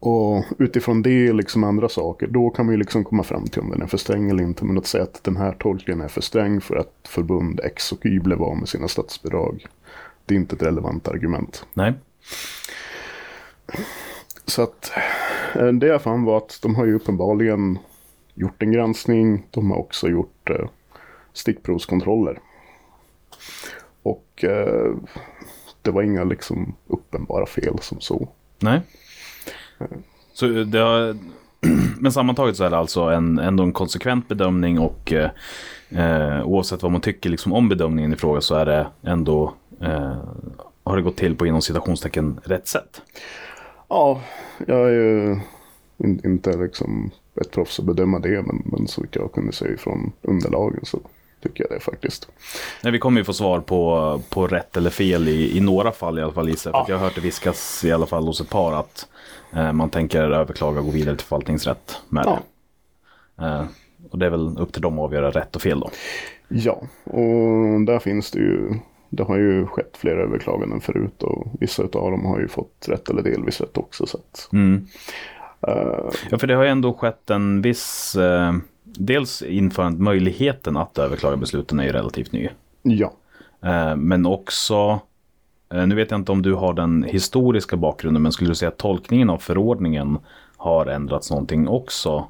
Och 0.00 0.44
utifrån 0.58 1.02
det, 1.02 1.32
liksom 1.32 1.64
andra 1.64 1.88
saker, 1.88 2.26
då 2.26 2.50
kan 2.50 2.66
man 2.66 2.74
ju 2.74 2.78
liksom 2.78 3.04
komma 3.04 3.22
fram 3.22 3.46
till 3.46 3.60
om 3.60 3.70
den 3.70 3.82
är 3.82 3.86
för 3.86 3.98
sträng 3.98 4.30
eller 4.30 4.42
inte. 4.42 4.64
Men 4.64 4.78
att 4.78 4.86
säga 4.86 5.04
att 5.04 5.24
den 5.24 5.36
här 5.36 5.52
tolkningen 5.52 6.00
är 6.00 6.08
för 6.08 6.20
sträng 6.20 6.60
för 6.60 6.76
att 6.76 7.08
förbund 7.08 7.60
X 7.64 7.92
och 7.92 8.06
Y 8.06 8.20
blev 8.20 8.42
av 8.42 8.56
med 8.56 8.68
sina 8.68 8.88
statsbidrag. 8.88 9.66
Det 10.24 10.34
är 10.34 10.38
inte 10.38 10.56
ett 10.56 10.62
relevant 10.62 11.08
argument. 11.08 11.66
Nej. 11.74 11.94
Så 14.44 14.62
att 14.62 14.92
eh, 15.54 15.66
det 15.66 15.86
jag 15.86 16.02
fann 16.02 16.24
var 16.24 16.36
att 16.36 16.58
de 16.62 16.74
har 16.74 16.86
ju 16.86 16.94
uppenbarligen 16.94 17.78
gjort 18.34 18.62
en 18.62 18.72
granskning. 18.72 19.46
De 19.50 19.70
har 19.70 19.78
också 19.78 20.08
gjort 20.08 20.50
eh, 20.50 20.68
stickprovskontroller. 21.32 22.40
Och 24.02 24.44
eh, 24.44 24.94
det 25.82 25.90
var 25.90 26.02
inga 26.02 26.24
liksom 26.24 26.74
uppenbara 26.86 27.46
fel 27.46 27.78
som 27.80 28.00
så. 28.00 28.28
Nej. 28.58 28.80
Så 30.32 30.46
det 30.46 30.78
har, 30.78 31.16
men 32.00 32.12
sammantaget 32.12 32.56
så 32.56 32.64
är 32.64 32.70
det 32.70 32.78
alltså 32.78 33.02
en, 33.02 33.38
ändå 33.38 33.62
en 33.62 33.72
konsekvent 33.72 34.28
bedömning 34.28 34.78
och 34.78 35.12
eh, 35.12 35.30
eh, 35.88 36.46
oavsett 36.46 36.82
vad 36.82 36.92
man 36.92 37.00
tycker 37.00 37.30
liksom 37.30 37.52
om 37.52 37.68
bedömningen 37.68 38.12
i 38.12 38.16
fråga 38.16 38.40
så 38.40 38.54
är 38.54 38.66
det 38.66 38.86
ändå 39.02 39.54
eh, 39.80 40.16
har 40.84 40.96
det 40.96 41.02
gått 41.02 41.16
till 41.16 41.36
på 41.36 41.46
inom 41.46 41.62
citationstecken 41.62 42.40
rätt 42.44 42.68
sätt. 42.68 43.02
Ja, 43.88 44.22
jag 44.66 44.88
är 44.88 44.92
ju 44.92 45.40
in, 45.98 46.20
inte 46.24 46.56
liksom 46.56 47.10
ett 47.40 47.50
proffs 47.50 47.78
att 47.78 47.84
bedöma 47.84 48.18
det. 48.18 48.42
Men, 48.42 48.62
men 48.64 48.88
så 48.88 49.02
vitt 49.02 49.16
jag 49.16 49.32
kunde 49.32 49.52
se 49.52 49.76
från 49.76 50.12
underlagen 50.22 50.84
så 50.84 51.00
tycker 51.42 51.64
jag 51.64 51.78
det 51.78 51.80
faktiskt. 51.80 52.28
Nej, 52.82 52.92
vi 52.92 52.98
kommer 52.98 53.20
ju 53.20 53.24
få 53.24 53.32
svar 53.32 53.60
på, 53.60 54.22
på 54.28 54.46
rätt 54.46 54.76
eller 54.76 54.90
fel 54.90 55.28
i, 55.28 55.56
i 55.56 55.60
några 55.60 55.92
fall 55.92 56.18
i 56.18 56.22
alla 56.22 56.32
fall 56.32 56.48
gissar 56.48 56.70
jag. 56.74 56.86
För 56.86 56.92
jag 56.92 56.98
har 56.98 57.04
hört 57.04 57.14
det 57.14 57.20
viskas 57.20 57.84
i 57.84 57.92
alla 57.92 58.06
fall 58.06 58.26
hos 58.26 58.40
ett 58.40 58.50
par 58.50 58.72
att 58.72 59.08
man 59.72 59.90
tänker 59.90 60.22
överklaga 60.22 60.78
och 60.78 60.84
gå 60.86 60.90
vidare 60.92 61.16
till 61.16 61.26
förvaltningsrätt 61.26 61.96
med 62.08 62.24
Ja. 62.26 62.38
det. 63.36 63.44
Eh, 63.44 63.64
och 64.10 64.18
det 64.18 64.26
är 64.26 64.30
väl 64.30 64.58
upp 64.58 64.72
till 64.72 64.82
dem 64.82 64.98
att 64.98 65.04
avgöra 65.04 65.30
rätt 65.30 65.56
och 65.56 65.62
fel 65.62 65.80
då. 65.80 65.90
Ja, 66.48 66.82
och 67.04 67.80
där 67.86 67.98
finns 67.98 68.30
det 68.30 68.38
ju. 68.38 68.74
Det 69.10 69.22
har 69.22 69.36
ju 69.36 69.66
skett 69.66 69.96
flera 69.96 70.20
överklaganden 70.22 70.80
förut 70.80 71.22
och 71.22 71.46
vissa 71.60 71.82
av 71.82 71.88
dem 72.10 72.24
har 72.24 72.40
ju 72.40 72.48
fått 72.48 72.86
rätt 72.88 73.08
eller 73.10 73.22
delvis 73.22 73.60
rätt 73.60 73.76
också. 73.78 74.06
Så 74.06 74.16
att, 74.18 74.48
Mm. 74.52 74.86
eh, 75.68 76.10
Ja, 76.30 76.38
för 76.38 76.46
det 76.46 76.54
har 76.54 76.62
ju 76.64 76.70
ändå 76.70 76.92
skett 76.94 77.30
en 77.30 77.62
viss... 77.62 78.16
Eh, 78.16 78.54
dels 78.84 79.42
införandet, 79.42 80.00
möjligheten 80.02 80.76
att 80.76 80.98
överklaga 80.98 81.36
besluten 81.36 81.80
är 81.80 81.84
ju 81.84 81.92
relativt 81.92 82.32
ny. 82.32 82.48
ja, 82.82 83.12
Eh, 83.64 83.96
men 83.96 84.26
också, 84.26 84.74
eh, 84.74 84.98
nu 85.70 85.94
vet 85.94 86.10
jag 86.10 86.20
inte 86.20 86.32
om 86.32 86.42
du 86.42 86.54
har 86.54 86.74
den 86.74 87.02
historiska 87.02 87.76
bakgrunden, 87.76 88.22
men 88.22 88.32
skulle 88.32 88.50
du 88.50 88.54
säga 88.54 88.68
att 88.68 88.78
tolkningen 88.78 89.30
av 89.30 89.38
förordningen 89.38 90.18
har 90.56 90.86
ändrats 90.86 91.30
någonting 91.30 91.68
också? 91.68 92.28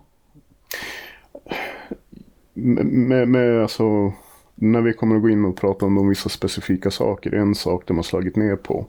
med, 2.59 2.87
med, 2.87 3.29
med 3.29 3.63
alltså, 3.63 4.13
när 4.55 4.81
vi 4.81 4.93
kommer 4.93 5.17
att 5.17 5.23
gå 5.23 5.29
in 5.29 5.45
och 5.45 5.57
prata 5.57 5.87
om 5.87 5.95
de 5.95 6.09
vissa 6.09 6.29
specifika 6.29 6.91
saker. 6.91 7.35
En 7.35 7.55
sak 7.55 7.83
de 7.87 7.97
har 7.97 8.03
slagit 8.03 8.37
ner 8.37 8.57
på. 8.57 8.87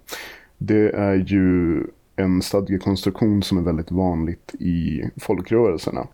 Det 0.58 0.90
är 0.90 1.16
ju 1.16 1.84
en 2.16 2.42
stadgekonstruktion 2.42 3.44
som 3.44 3.58
är 3.58 3.62
väldigt 3.62 3.92
vanligt 3.92 4.56
i 4.60 5.04
folkrörelserna. 5.18 6.08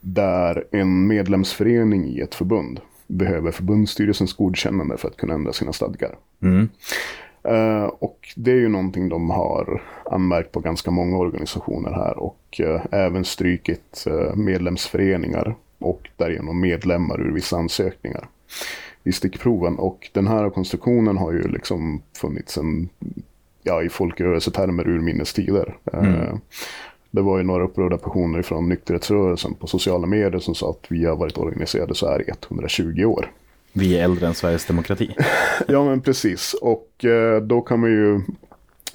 Där 0.00 0.64
en 0.70 1.06
medlemsförening 1.06 2.06
i 2.06 2.20
ett 2.20 2.34
förbund 2.34 2.80
behöver 3.06 3.50
förbundsstyrelsens 3.50 4.32
godkännande 4.32 4.96
för 4.96 5.08
att 5.08 5.16
kunna 5.16 5.34
ändra 5.34 5.52
sina 5.52 5.72
stadgar. 5.72 6.16
Mm. 6.42 6.68
Eh, 7.48 7.84
och 7.84 8.32
det 8.36 8.50
är 8.50 8.56
ju 8.56 8.68
någonting 8.68 9.08
de 9.08 9.30
har 9.30 9.82
anmärkt 10.04 10.52
på 10.52 10.60
ganska 10.60 10.90
många 10.90 11.16
organisationer 11.16 11.90
här 11.90 12.18
och 12.18 12.60
eh, 12.60 12.82
även 12.90 13.24
strykit 13.24 14.04
uh, 14.06 14.34
medlemsföreningar 14.34 15.54
och 15.78 16.08
därigenom 16.16 16.60
medlemmar 16.60 17.20
ur 17.20 17.32
vissa 17.32 17.56
ansökningar 17.56 18.28
i 19.04 19.12
stickproven. 19.12 19.78
Och 19.78 20.10
den 20.12 20.26
här 20.26 20.50
konstruktionen 20.50 21.16
har 21.16 21.32
ju 21.32 21.48
liksom 21.48 22.02
funnits 22.16 22.58
en, 22.58 22.88
ja, 23.62 23.82
i 23.82 23.88
folkrörelsetermer 23.88 24.88
ur 24.88 25.00
minnes 25.00 25.32
tider. 25.32 25.76
Eh, 25.92 26.34
det 27.10 27.22
var 27.22 27.38
ju 27.38 27.44
några 27.44 27.64
upprörda 27.64 27.98
personer 27.98 28.42
från 28.42 28.68
nykterhetsrörelsen 28.68 29.54
på 29.54 29.66
sociala 29.66 30.06
medier 30.06 30.38
som 30.38 30.54
sa 30.54 30.70
att 30.70 30.86
vi 30.88 31.04
har 31.04 31.16
varit 31.16 31.38
organiserade 31.38 31.94
så 31.94 32.08
här 32.08 32.22
i 32.22 32.30
120 32.30 33.04
år. 33.04 33.30
Vi 33.76 33.98
är 33.98 34.04
äldre 34.04 34.26
än 34.26 34.34
Sveriges 34.34 34.66
demokrati. 34.66 35.14
Ja 35.68 35.84
men 35.84 36.00
precis 36.00 36.54
och 36.54 37.04
eh, 37.04 37.42
då 37.42 37.60
kan 37.60 37.80
man 37.80 37.90
ju 37.90 38.20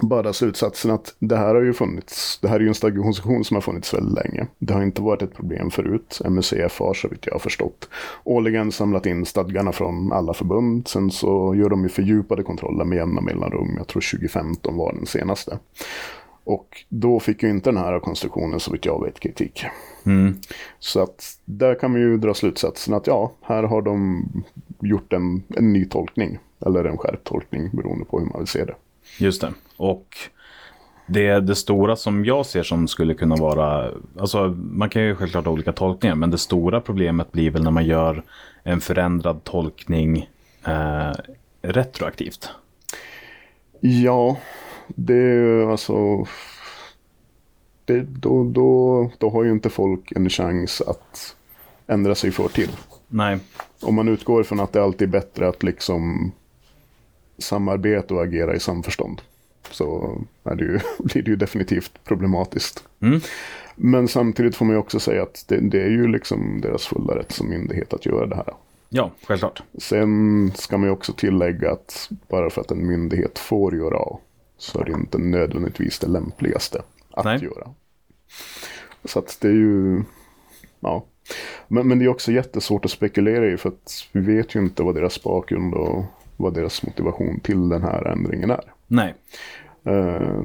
bara 0.00 0.22
dra 0.22 0.32
slutsatsen 0.32 0.90
att 0.90 1.14
det 1.18 1.36
här 1.36 1.54
har 1.54 1.62
ju 1.62 1.72
funnits. 1.72 2.38
Det 2.42 2.48
här 2.48 2.56
är 2.56 2.60
ju 2.60 2.68
en 2.68 2.74
stadgekonstruktion 2.74 3.44
som 3.44 3.54
har 3.54 3.60
funnits 3.60 3.94
väldigt 3.94 4.24
länge. 4.24 4.46
Det 4.58 4.74
har 4.74 4.82
inte 4.82 5.02
varit 5.02 5.22
ett 5.22 5.34
problem 5.34 5.70
förut. 5.70 6.20
MUCF 6.24 6.78
har 6.78 6.94
så 6.94 7.08
vitt 7.08 7.26
jag 7.26 7.32
har 7.32 7.38
förstått 7.38 7.88
årligen 8.24 8.72
samlat 8.72 9.06
in 9.06 9.26
stadgarna 9.26 9.72
från 9.72 10.12
alla 10.12 10.34
förbund. 10.34 10.88
Sen 10.88 11.10
så 11.10 11.54
gör 11.54 11.68
de 11.68 11.82
ju 11.82 11.88
fördjupade 11.88 12.42
kontroller 12.42 12.84
med 12.84 12.96
jämna 12.96 13.20
mellanrum. 13.20 13.74
Jag 13.76 13.86
tror 13.86 14.18
2015 14.18 14.76
var 14.76 14.92
den 14.92 15.06
senaste. 15.06 15.58
Och 16.44 16.84
då 16.88 17.20
fick 17.20 17.42
ju 17.42 17.50
inte 17.50 17.70
den 17.70 17.76
här 17.76 18.00
konstruktionen 18.00 18.60
så 18.60 18.72
vitt 18.72 18.84
jag 18.84 19.04
vet 19.04 19.20
kritik. 19.20 19.64
Mm. 20.06 20.34
Så 20.78 21.02
att 21.02 21.38
där 21.44 21.74
kan 21.74 21.90
man 21.90 22.00
ju 22.00 22.16
dra 22.16 22.34
slutsatsen 22.34 22.94
att 22.94 23.06
ja, 23.06 23.32
här 23.42 23.62
har 23.62 23.82
de 23.82 24.24
gjort 24.80 25.12
en, 25.12 25.42
en 25.56 25.72
ny 25.72 25.84
tolkning. 25.84 26.38
Eller 26.66 26.84
en 26.84 26.98
skärpt 26.98 27.24
tolkning 27.24 27.70
beroende 27.72 28.04
på 28.04 28.18
hur 28.18 28.26
man 28.26 28.38
vill 28.38 28.46
se 28.46 28.64
det. 28.64 28.74
Just 29.18 29.40
det. 29.40 29.52
Och 29.76 30.16
det, 31.06 31.40
det 31.40 31.54
stora 31.54 31.96
som 31.96 32.24
jag 32.24 32.46
ser 32.46 32.62
som 32.62 32.88
skulle 32.88 33.14
kunna 33.14 33.36
vara, 33.36 33.90
alltså 34.18 34.48
man 34.58 34.90
kan 34.90 35.02
ju 35.02 35.16
självklart 35.16 35.44
ha 35.44 35.52
olika 35.52 35.72
tolkningar, 35.72 36.14
men 36.14 36.30
det 36.30 36.38
stora 36.38 36.80
problemet 36.80 37.32
blir 37.32 37.50
väl 37.50 37.64
när 37.64 37.70
man 37.70 37.86
gör 37.86 38.24
en 38.62 38.80
förändrad 38.80 39.44
tolkning 39.44 40.28
eh, 40.66 41.12
retroaktivt. 41.62 42.48
Ja, 43.80 44.38
det 44.88 45.14
är 45.14 45.70
alltså... 45.70 46.26
Det, 47.84 48.00
då, 48.00 48.44
då, 48.44 49.10
då 49.18 49.30
har 49.30 49.44
ju 49.44 49.50
inte 49.50 49.70
folk 49.70 50.12
en 50.12 50.30
chans 50.30 50.80
att 50.80 51.36
ändra 51.86 52.14
sig 52.14 52.30
för 52.30 52.48
till. 52.48 52.70
Nej, 53.08 53.38
Om 53.82 53.94
man 53.94 54.08
utgår 54.08 54.42
från 54.42 54.60
att 54.60 54.72
det 54.72 54.82
alltid 54.82 55.08
är 55.08 55.12
bättre 55.12 55.48
att 55.48 55.62
liksom 55.62 56.32
samarbeta 57.38 58.14
och 58.14 58.22
agera 58.22 58.54
i 58.54 58.60
samförstånd. 58.60 59.22
Så 59.70 60.18
är 60.44 60.54
det 60.54 60.64
ju, 60.64 60.78
blir 60.98 61.22
det 61.22 61.30
ju 61.30 61.36
definitivt 61.36 62.04
problematiskt. 62.04 62.84
Mm. 63.00 63.20
Men 63.76 64.08
samtidigt 64.08 64.56
får 64.56 64.64
man 64.64 64.74
ju 64.74 64.80
också 64.80 65.00
säga 65.00 65.22
att 65.22 65.44
det, 65.48 65.60
det 65.60 65.82
är 65.82 65.90
ju 65.90 66.08
liksom 66.08 66.60
deras 66.60 66.86
fulla 66.86 67.16
rätt 67.16 67.32
som 67.32 67.48
myndighet 67.48 67.92
att 67.92 68.06
göra 68.06 68.26
det 68.26 68.36
här. 68.36 68.54
Ja, 68.88 69.10
självklart. 69.26 69.62
Sen 69.78 70.52
ska 70.54 70.78
man 70.78 70.86
ju 70.86 70.92
också 70.92 71.12
tillägga 71.12 71.72
att 71.72 72.10
bara 72.28 72.50
för 72.50 72.60
att 72.60 72.70
en 72.70 72.86
myndighet 72.86 73.38
får 73.38 73.76
göra 73.76 73.96
A 73.96 74.18
så 74.58 74.80
är 74.80 74.84
det 74.84 74.92
inte 74.92 75.18
nödvändigtvis 75.18 75.98
det 75.98 76.06
lämpligaste 76.06 76.82
att 77.10 77.24
Nej. 77.24 77.44
göra. 77.44 77.74
Så 79.04 79.18
att 79.18 79.38
det 79.40 79.48
är 79.48 79.52
ju, 79.52 80.02
ja. 80.80 81.04
Men, 81.68 81.88
men 81.88 81.98
det 81.98 82.04
är 82.04 82.08
också 82.08 82.32
jättesvårt 82.32 82.84
att 82.84 82.90
spekulera 82.90 83.46
i 83.46 83.56
för 83.56 83.68
att 83.68 84.08
vi 84.12 84.20
vet 84.20 84.54
ju 84.54 84.60
inte 84.60 84.82
vad 84.82 84.94
deras 84.94 85.22
bakgrund 85.22 85.74
och 85.74 86.04
vad 86.36 86.54
deras 86.54 86.82
motivation 86.82 87.40
till 87.40 87.68
den 87.68 87.82
här 87.82 88.04
ändringen 88.06 88.50
är. 88.50 88.64
Nej. 88.86 89.14
Eh, 89.84 90.42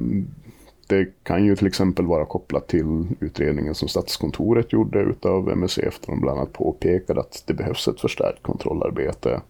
Det 0.87 1.07
kan 1.23 1.45
ju 1.45 1.55
till 1.55 1.67
exempel 1.67 2.05
vara 2.05 2.25
kopplat 2.25 2.67
till 2.67 3.07
utredningen 3.19 3.75
som 3.75 3.87
Statskontoret 3.87 4.73
gjorde 4.73 4.99
utav 4.99 5.49
MSF 5.49 5.99
där 5.99 6.07
de 6.07 6.21
bland 6.21 6.39
annat 6.39 6.53
påpekade 6.53 7.19
att 7.19 7.43
det 7.47 7.53
behövs 7.53 7.87
ett 7.87 8.01
förstärkt 8.01 8.43
kontrollarbete. 8.43 9.41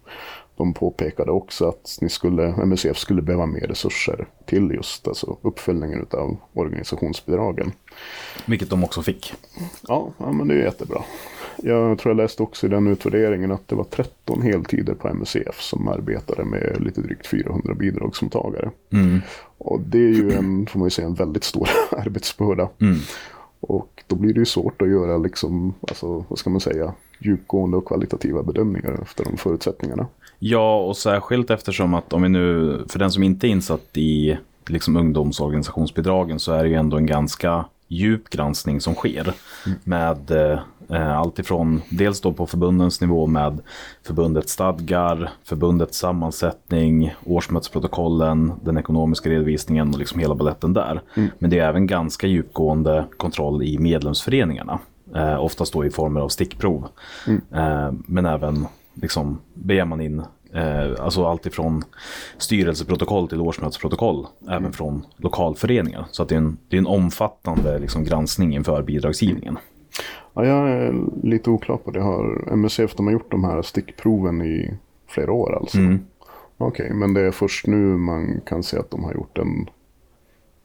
De 0.58 0.74
påpekade 0.74 1.32
också 1.32 1.70
att 1.70 1.98
ni 2.02 2.10
skulle, 2.10 2.48
MSF 2.48 2.98
skulle 2.98 3.22
behöva 3.22 3.46
mer 3.46 3.68
resurser 3.68 4.28
till 4.46 4.72
just 4.72 5.08
alltså 5.08 5.38
uppföljningen 5.42 6.02
utav 6.02 6.38
organisationsbidragen. 6.54 7.72
Vilket 8.46 8.70
de 8.70 8.84
också 8.84 9.02
fick. 9.02 9.34
Ja, 9.88 10.12
ja, 10.18 10.32
men 10.32 10.48
det 10.48 10.54
är 10.54 10.64
jättebra. 10.64 11.02
Jag 11.58 12.00
tror 12.00 12.10
jag 12.10 12.18
läste 12.18 12.44
också 12.44 12.68
i 12.68 12.70
den 12.70 12.88
utvärderingen 12.88 13.52
att 13.52 13.68
det 13.68 13.76
var 13.76 13.84
13 13.84 14.42
heltider 14.42 14.94
på 14.94 15.14
MUCF 15.14 15.62
som 15.62 15.88
arbetade 15.88 16.46
med 16.46 16.78
lite 16.80 17.02
drygt 17.02 17.28
400 17.28 17.74
bidragsmottagare. 17.74 18.72
Mm. 18.92 19.22
Och 19.58 19.80
det 19.80 19.98
är 19.98 20.14
ju 20.14 20.32
en, 20.32 20.68
får 20.68 20.80
man 20.80 20.86
ju 20.86 20.90
säga, 20.90 21.08
en 21.08 21.14
väldigt 21.14 21.44
stor 21.44 21.70
arbetsbörda. 21.92 22.70
Mm. 22.82 22.98
Och 23.60 24.04
då 24.08 24.16
blir 24.16 24.34
det 24.34 24.40
ju 24.40 24.46
svårt 24.46 24.82
att 24.82 24.90
göra 24.90 25.18
liksom, 25.18 25.74
alltså, 25.82 26.26
vad 26.28 26.40
ska 26.40 26.50
man 26.50 26.62
säga, 26.62 26.94
djupgående 27.20 27.78
och 27.78 27.88
kvalitativa 27.88 28.44
bedömningar 28.44 29.00
efter 29.02 29.24
de 29.24 29.38
förutsättningarna. 29.38 30.08
Ja, 30.39 30.77
och 30.77 30.98
särskilt 30.98 31.50
eftersom 31.50 31.94
att 31.94 32.13
om 32.13 32.22
vi 32.22 32.30
nu, 32.30 32.80
för 32.89 33.00
den 33.00 33.12
som 33.12 33.24
inte 33.24 33.48
är 33.48 33.50
insatt 33.50 33.98
i 33.98 34.38
liksom 34.68 34.98
ungdomsorganisationsbidragen 34.98 36.39
så 36.39 36.54
är 36.54 36.63
det 36.63 36.70
ju 36.70 36.75
ändå 36.75 36.98
en 36.98 37.06
ganska 37.06 37.65
djup 37.88 38.30
granskning 38.30 38.82
som 38.82 38.96
sker. 38.96 39.34
Med 39.84 40.32
eh, 40.89 41.18
allt 41.18 41.39
ifrån 41.39 41.82
dels 41.89 42.22
då 42.22 42.34
på 42.34 42.46
förbundens 42.46 43.01
nivå 43.01 43.27
med 43.27 43.60
förbundets 44.04 44.51
stadgar, 44.51 45.30
förbundets 45.44 45.98
sammansättning, 45.98 47.15
årsmötesprotokollen, 47.25 48.54
den 48.63 48.77
ekonomiska 48.77 49.30
redovisningen 49.30 49.94
och 49.94 50.00
liksom 50.00 50.20
hela 50.20 50.36
balletten 50.36 50.74
där. 50.74 51.01
Men 51.39 51.50
det 51.50 51.60
är 51.60 51.70
även 51.70 51.88
ganska 51.88 52.27
djupgående 52.27 53.06
kontroll 53.18 53.63
i 53.63 53.77
medlemsföreningarna. 53.77 54.80
Eh, 55.15 55.44
oftast 55.44 55.74
då 55.74 55.86
i 55.86 55.89
former 55.89 56.22
av 56.22 56.30
stickprov. 56.30 56.88
Eh, 57.51 57.92
men 57.92 58.25
även 58.25 58.68
liksom 58.96 59.40
begär 59.54 59.86
man 59.86 60.02
in 60.02 60.24
eh, 60.54 60.92
alltså 61.00 61.25
allt 61.25 61.46
ifrån 61.46 61.84
styrelseprotokoll 62.38 63.28
till 63.28 63.42
årsmötesprotokoll. 63.42 64.28
Även 64.50 64.74
från 64.74 65.06
lokalföreningar. 65.18 66.06
Så 66.12 66.24
att 66.24 66.30
det 66.30 66.36
är 66.36 66.40
en, 66.40 66.58
det 66.70 66.75
är 66.75 66.80
en 66.80 66.88
omfattande 66.88 67.80
liksom, 67.80 68.04
granskning 68.04 68.56
inför 68.56 68.82
bidragsgivningen. 68.82 69.58
Ja, 70.34 70.46
jag 70.46 70.70
är 70.70 70.94
lite 71.24 71.50
oklar 71.50 71.78
på 71.78 71.92
det. 71.92 72.02
Har 72.02 72.56
MUCF 72.56 72.96
de 72.96 73.06
har 73.06 73.14
gjort 73.14 73.32
de 73.32 73.44
här 73.44 73.62
stickproven 73.62 74.42
i 74.42 74.78
flera 75.08 75.32
år 75.32 75.56
alltså? 75.56 75.78
Mm. 75.78 76.00
Okej, 76.58 76.94
men 76.94 77.14
det 77.14 77.22
är 77.22 77.32
först 77.32 77.68
nu 77.68 77.98
man 77.98 78.42
kan 78.46 78.64
se 78.64 78.78
att 78.78 78.92
de 78.92 79.04
har 79.04 79.14
gjort 79.14 79.38
en, 79.38 79.70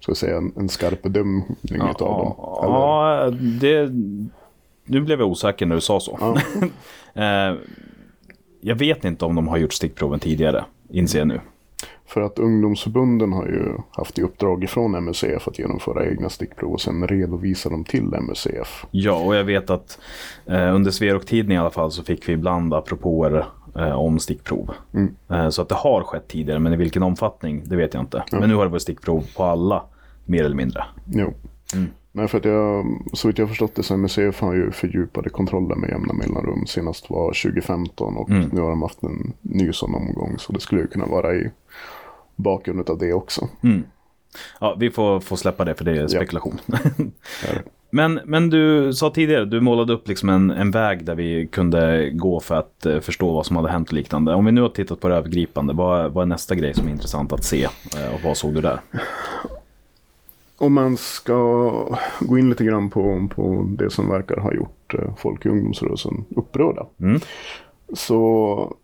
ska 0.01 0.11
jag 0.11 0.17
säga, 0.17 0.37
en, 0.37 0.53
en 0.57 0.69
skarp 0.69 1.03
bedömning 1.03 1.57
utav 1.91 2.19
dem? 2.19 2.35
Eller? 2.65 2.75
Ja, 2.75 3.31
det, 3.61 3.91
nu 4.85 5.01
blev 5.01 5.21
jag 5.21 5.29
osäker 5.29 5.67
när 5.67 5.75
du 5.75 5.81
sa 5.81 6.01
så. 6.01 6.19
Ja. 6.21 6.37
Eh, 7.15 7.55
jag 8.61 8.77
vet 8.77 9.05
inte 9.05 9.25
om 9.25 9.35
de 9.35 9.49
har 9.49 9.59
gjort 9.59 9.73
stickproven 9.73 10.21
tidigare, 10.21 10.65
inser 10.89 11.19
jag 11.19 11.29
nu. 11.29 11.41
För 12.07 12.21
att 12.21 12.39
ungdomsförbunden 12.39 13.33
har 13.33 13.47
ju 13.47 13.73
haft 13.91 14.19
i 14.19 14.23
uppdrag 14.23 14.65
ifrån 14.65 15.05
MUCF 15.05 15.49
att 15.49 15.59
genomföra 15.59 16.07
egna 16.07 16.29
stickprov 16.29 16.73
och 16.73 16.81
sen 16.81 17.09
redovisa 17.09 17.69
dem 17.69 17.85
till 17.85 18.05
MUCF. 18.05 18.87
Ja, 18.91 19.15
och 19.15 19.35
jag 19.35 19.45
vet 19.45 19.71
att 19.71 19.99
eh, 20.47 20.75
under 20.75 20.91
Sverok-tiden 20.91 21.53
i 21.53 21.59
alla 21.59 21.71
fall 21.71 21.93
så 21.93 22.03
fick 22.03 22.29
vi 22.29 22.33
ibland 22.33 22.75
apropåer 22.75 23.47
eh, 23.77 23.93
om 23.93 24.19
stickprov. 24.19 24.71
Mm. 24.95 25.15
Eh, 25.29 25.49
så 25.49 25.63
att 25.63 25.69
det 25.69 25.75
har 25.75 26.03
skett 26.03 26.29
tidigare, 26.29 26.59
men 26.59 26.73
i 26.73 26.77
vilken 26.77 27.03
omfattning, 27.03 27.63
det 27.65 27.77
vet 27.77 27.95
jag 27.95 28.03
inte. 28.03 28.25
Men 28.33 28.49
nu 28.49 28.55
har 28.55 28.65
det 28.65 28.71
varit 28.71 28.83
stickprov 28.83 29.27
på 29.37 29.45
alla, 29.45 29.83
mer 30.25 30.45
eller 30.45 30.57
mindre. 30.57 30.85
Jo. 31.07 31.35
Mm. 31.75 31.89
Nej, 32.13 32.29
för 32.29 32.39
att 32.39 32.45
jag, 32.45 32.87
så 33.13 33.29
vitt 33.29 33.39
jag 33.39 33.49
förstått 33.49 33.75
det 33.75 33.83
så 33.83 33.97
MUCF 33.97 34.41
har 34.41 34.55
ju 34.55 34.71
fördjupade 34.71 35.31
kontroller 35.31 35.75
med 35.77 35.91
jämna 35.91 36.13
mellanrum. 36.13 36.67
Senast 36.67 37.11
var 37.11 37.27
2015 37.27 38.17
och 38.17 38.31
Mm. 38.31 38.51
nu 38.53 38.61
har 38.61 38.71
de 38.71 38.83
haft 38.83 39.03
en 39.03 39.33
ny 39.43 39.73
sån 39.73 39.95
omgång. 39.95 40.35
Så 40.39 40.53
det 40.53 40.61
skulle 40.61 40.81
ju 40.81 40.87
kunna 40.87 41.07
vara 41.07 41.35
i 41.35 41.51
bakgrund 42.37 42.91
av 42.91 42.99
det 42.99 43.13
också. 43.13 43.49
Ja, 44.61 44.77
vi 44.79 44.91
får, 44.91 45.21
får 45.21 45.37
släppa 45.37 45.65
det 45.65 45.75
för 45.75 45.85
det 45.85 45.91
är 45.93 46.09
spekulation. 46.09 46.59
Här. 47.47 47.63
men, 47.91 48.21
men 48.25 48.51
du 48.51 48.93
sa 48.95 49.11
tidigare, 49.11 49.45
du 49.45 49.61
målade 49.61 49.93
upp 49.93 50.09
liksom 50.09 50.29
en, 50.29 50.51
en 50.51 50.71
väg 50.71 51.05
där 51.05 51.15
vi 51.15 51.47
kunde 51.47 52.11
gå 52.11 52.41
för 52.41 52.55
att 52.55 52.87
eh, 52.87 53.01
förstå 53.01 53.33
vad 53.33 53.47
som 53.47 53.57
hade 53.57 53.71
hänt 53.71 53.89
och 53.89 53.95
liknande. 53.95 54.35
Om 54.35 54.45
vi 54.45 54.53
nu 54.53 54.61
har 54.61 54.69
tittat 54.69 55.01
på 55.01 55.09
det 55.09 55.15
övergripande, 55.15 55.73
vad, 55.75 56.13
vad 56.13 56.23
är 56.23 56.27
nästa 56.27 56.55
grej 56.55 56.75
som 56.75 56.87
är 56.87 56.91
intressant 56.91 57.33
att 57.33 57.45
se? 57.45 57.65
Eh, 57.65 58.15
och 58.15 58.21
vad 58.25 58.37
såg 58.37 58.55
du 58.55 58.61
där? 58.61 58.81
Om 60.61 60.75
man 60.75 60.97
ska 60.97 61.35
gå 62.21 62.39
in 62.39 62.49
lite 62.51 62.65
grann 62.65 62.91
på, 62.91 63.29
på 63.35 63.67
det 63.69 63.91
som 63.91 64.09
verkar 64.09 64.37
ha 64.37 64.55
gjort 64.55 64.95
eh, 64.95 65.17
folk 65.17 65.47
i 65.47 65.49
ungdomsrörelsen 65.49 66.25
upprörda. 66.37 66.87
Mm. 67.01 67.21
Så 67.93 68.77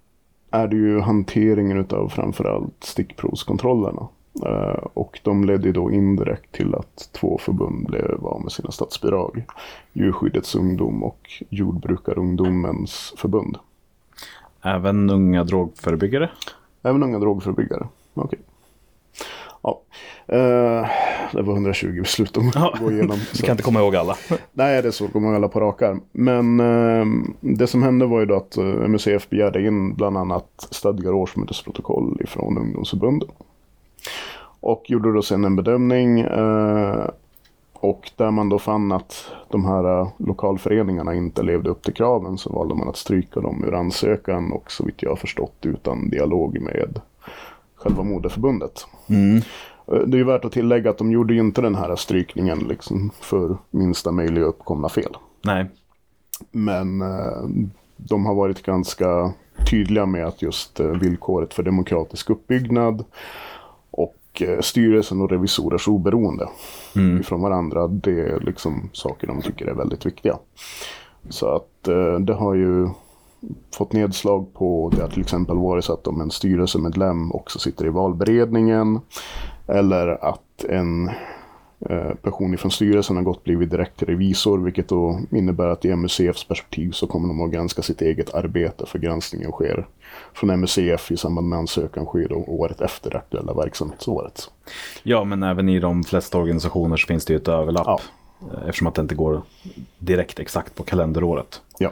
är 0.51 0.69
det 0.69 0.77
ju 0.77 1.01
hanteringen 1.01 1.79
utav 1.79 2.09
framförallt 2.09 2.85
stickprovskontrollerna. 2.85 4.09
Eh, 4.45 4.87
och 4.95 5.21
de 5.23 5.45
ledde 5.45 5.73
då 5.73 5.93
indirekt 5.93 6.53
till 6.53 6.75
att 6.75 7.11
två 7.13 7.39
förbund 7.39 7.87
blev 7.87 8.27
av 8.27 8.43
med 8.43 8.53
sina 8.53 8.71
statsbidrag. 8.71 9.45
Djurskyddets 9.93 10.55
ungdom 10.55 11.03
och 11.03 11.31
Jordbrukarungdomens 11.49 13.15
förbund. 13.17 13.59
Även 14.63 15.11
unga 15.11 15.45
drogförebyggare? 15.45 16.31
Även 16.83 17.03
unga 17.03 17.19
drogförebyggare. 17.19 17.89
Okej. 18.15 18.39
Ja. 19.63 19.83
Eh, 20.29 20.89
det 21.33 21.43
var 21.43 21.53
120 21.53 22.01
beslut 22.01 22.37
att 22.37 22.55
Ja. 22.55 22.75
gå 22.81 22.93
igenom. 22.93 23.19
Du 23.35 23.43
kan 23.43 23.51
inte 23.53 23.63
komma 23.63 23.81
ihåg 23.81 23.97
alla. 23.97 24.17
Nej, 24.53 24.83
det 24.83 24.89
är 24.89 24.93
så 24.93 25.09
kommer 25.09 25.35
alla 25.35 25.49
på 25.49 25.61
rak 25.61 25.83
arm. 25.83 26.01
Men 26.13 26.61
eh, 26.61 27.07
det 27.41 27.67
som 27.67 27.83
hände 27.83 28.07
var 28.07 28.21
ju 28.21 28.27
då 28.27 28.37
att 28.37 28.57
eh, 28.57 28.65
MUCF 28.65 29.29
begärde 29.31 29.67
in 29.67 29.95
bland 29.95 30.17
annat 30.17 30.69
stadgar 30.71 31.13
och 31.13 31.19
årsmötesprotokoll 31.19 32.21
ifrån 32.25 32.59
ungdomsförbunden. 32.59 33.29
Och 34.61 34.85
gjorde 34.91 35.13
då 35.13 35.23
sen 35.23 35.45
en 35.45 35.57
bedömning 35.57 36.21
eh, 36.21 37.07
och 37.75 38.11
där 38.17 38.31
man 38.31 38.49
då 38.49 38.59
fann 38.59 38.93
att 38.93 39.31
de 39.51 39.65
här 39.65 40.07
lokalföreningarna 40.19 41.15
inte 41.15 41.43
levde 41.43 41.71
upp 41.71 41.83
till 41.83 41.95
kraven 41.95 42.39
så 42.39 42.53
valde 42.53 42.75
man 42.75 42.89
att 42.89 42.97
stryka 42.97 43.41
dem 43.41 43.65
ur 43.65 43.75
ansökan 43.75 44.53
och 44.53 44.71
så 44.71 44.85
vitt 44.85 45.03
jag 45.03 45.11
har 45.11 45.17
förstått 45.17 45.57
utan 45.63 46.11
dialog 46.11 46.61
med 46.61 47.01
själva 47.77 48.03
moderförbundet. 48.03 48.87
Mm. 49.09 49.41
Eh, 49.93 49.99
Det 49.99 50.17
är 50.17 50.19
ju 50.19 50.25
värt 50.25 50.45
att 50.45 50.53
tillägga 50.53 50.91
att 50.91 50.99
de 50.99 51.13
gjorde 51.13 51.35
ju 51.35 51.41
inte 51.41 51.61
den 51.61 51.75
här 51.75 51.97
strykningen 51.97 52.59
liksom 52.59 53.11
för 53.21 53.57
minsta 53.71 54.13
möjliga 54.13 54.45
uppkomna 54.45 54.89
fel. 54.89 55.17
Nej. 55.45 55.67
Men 56.51 57.03
eh, 57.03 57.49
de 57.97 58.27
har 58.27 58.35
varit 58.35 58.63
ganska 58.63 59.33
tydliga 59.71 60.07
med 60.07 60.27
att 60.27 60.43
just 60.43 60.81
eh, 60.81 60.87
villkoret 60.87 61.55
för 61.55 61.63
demokratisk 61.63 62.31
uppbyggnad 62.31 63.05
och 63.91 64.43
styrelsen 64.61 65.21
och 65.21 65.31
revisorers 65.31 65.89
oberoende 65.89 66.49
ifrån 67.21 67.41
varandra, 67.41 67.89
det 67.89 68.21
är 68.21 68.41
liksom 68.41 68.91
saker 68.93 69.27
de 69.27 69.43
tycker 69.43 69.67
är 69.67 69.75
väldigt 69.75 70.07
viktiga. 70.07 70.39
Så 71.29 71.49
att 71.49 71.83
det 72.21 72.35
har 72.35 72.55
ju 72.55 72.89
fått 73.77 73.93
nedslag 73.93 74.55
på 74.55 74.93
det 74.97 75.03
har 75.03 75.09
till 75.09 75.21
exempel 75.21 75.57
varit 75.57 75.85
så 75.85 75.93
att 75.93 76.07
om 76.07 76.21
en 76.21 76.31
styrelsemedlem 76.31 77.33
också 77.33 77.59
sitter 77.59 77.87
i 77.87 77.91
valberedningen 77.91 79.01
eller 79.67 80.25
att 80.25 80.65
en 80.69 81.11
eh, 81.81 82.15
person 82.23 82.59
från 82.59 82.71
styrelsen 82.71 83.17
har 83.17 83.23
gått 83.23 83.45
blivit 83.45 83.71
direkt 83.71 84.03
revisor, 84.03 84.59
vilket 84.59 84.89
då 84.89 85.21
innebär 85.31 85.67
att 85.67 85.85
i 85.85 85.97
MUCFs 85.97 86.45
perspektiv 86.45 86.91
så 86.91 87.07
kommer 87.07 87.29
de 87.29 87.41
att 87.41 87.51
granska 87.51 87.83
sitt 87.83 88.03
eget 88.03 88.35
arbete, 88.35 88.87
för 88.87 88.99
granskningen 88.99 89.53
sker 89.53 89.87
från 90.35 90.61
MUCF 90.61 91.11
i 91.11 91.17
samband 91.17 91.49
med 91.49 91.59
ansökan 91.59 92.07
sker 92.07 92.29
då 92.29 92.37
året 92.37 92.81
efter 92.81 93.11
det 93.11 93.19
aktuella 93.19 93.55
verksamhetsåret. 93.55 94.51
Ja, 95.03 95.25
men 95.25 95.43
även 95.43 95.69
i 95.69 95.81
de 95.81 96.05
flesta 96.05 96.39
organisationer 96.39 96.97
så 96.97 97.07
finns 97.07 97.25
det 97.25 97.33
ju 97.33 97.37
ett 97.37 97.49
överlapp. 97.49 97.87
Ja. 97.87 98.01
Eh, 98.53 98.69
Eftersom 98.69 98.87
att 98.87 98.95
det 98.95 99.03
inte 99.03 99.15
går 99.15 99.43
direkt 99.99 100.39
exakt 100.39 100.75
på 100.75 100.83
kalenderåret. 100.83 101.63
Ja. 101.79 101.91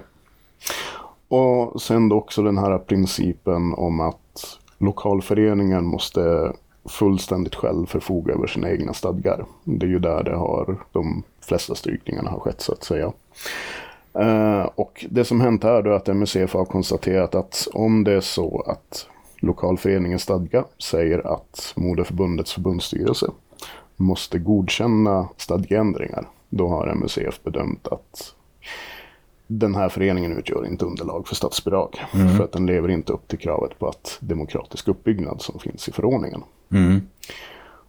Och 1.28 1.82
sen 1.82 2.08
då 2.08 2.16
också 2.16 2.42
den 2.42 2.58
här 2.58 2.78
principen 2.78 3.74
om 3.74 4.00
att 4.00 4.58
lokalföreningen 4.78 5.84
måste 5.84 6.52
fullständigt 6.88 7.54
själv 7.54 7.86
förfoga 7.86 8.34
över 8.34 8.46
sina 8.46 8.70
egna 8.70 8.94
stadgar. 8.94 9.46
Det 9.64 9.86
är 9.86 9.90
ju 9.90 9.98
där 9.98 10.22
det 10.22 10.36
har 10.36 10.76
de 10.92 11.22
flesta 11.40 11.74
strykningarna 11.74 12.30
har 12.30 12.40
skett 12.40 12.60
så 12.60 12.72
att 12.72 12.84
säga. 12.84 13.12
Eh, 14.18 14.68
och 14.74 15.06
det 15.10 15.24
som 15.24 15.40
hänt 15.40 15.64
här 15.64 15.82
då 15.82 15.90
är 15.90 15.94
att 15.94 16.06
MUCF 16.06 16.52
har 16.54 16.64
konstaterat 16.64 17.34
att 17.34 17.68
om 17.72 18.04
det 18.04 18.12
är 18.12 18.20
så 18.20 18.60
att 18.66 19.06
lokalföreningens 19.36 20.22
stadga 20.22 20.64
säger 20.78 21.34
att 21.34 21.72
moderförbundets 21.76 22.52
förbundsstyrelse 22.52 23.30
måste 23.96 24.38
godkänna 24.38 25.28
stadgeändringar, 25.36 26.28
då 26.48 26.68
har 26.68 26.94
MUCF 26.94 27.42
bedömt 27.42 27.88
att 27.88 28.33
den 29.46 29.74
här 29.74 29.88
föreningen 29.88 30.38
utgör 30.38 30.66
inte 30.66 30.84
underlag 30.84 31.28
för 31.28 31.34
statsbidrag. 31.34 32.00
För 32.36 32.44
att 32.44 32.52
den 32.52 32.66
lever 32.66 32.88
inte 32.88 33.12
upp 33.12 33.28
till 33.28 33.38
kravet 33.38 33.78
på 33.78 33.88
att 33.88 34.18
demokratisk 34.20 34.88
uppbyggnad 34.88 35.42
som 35.42 35.58
finns 35.58 35.88
i 35.88 35.92
förordningen. 35.92 36.42
Mm. 36.70 37.00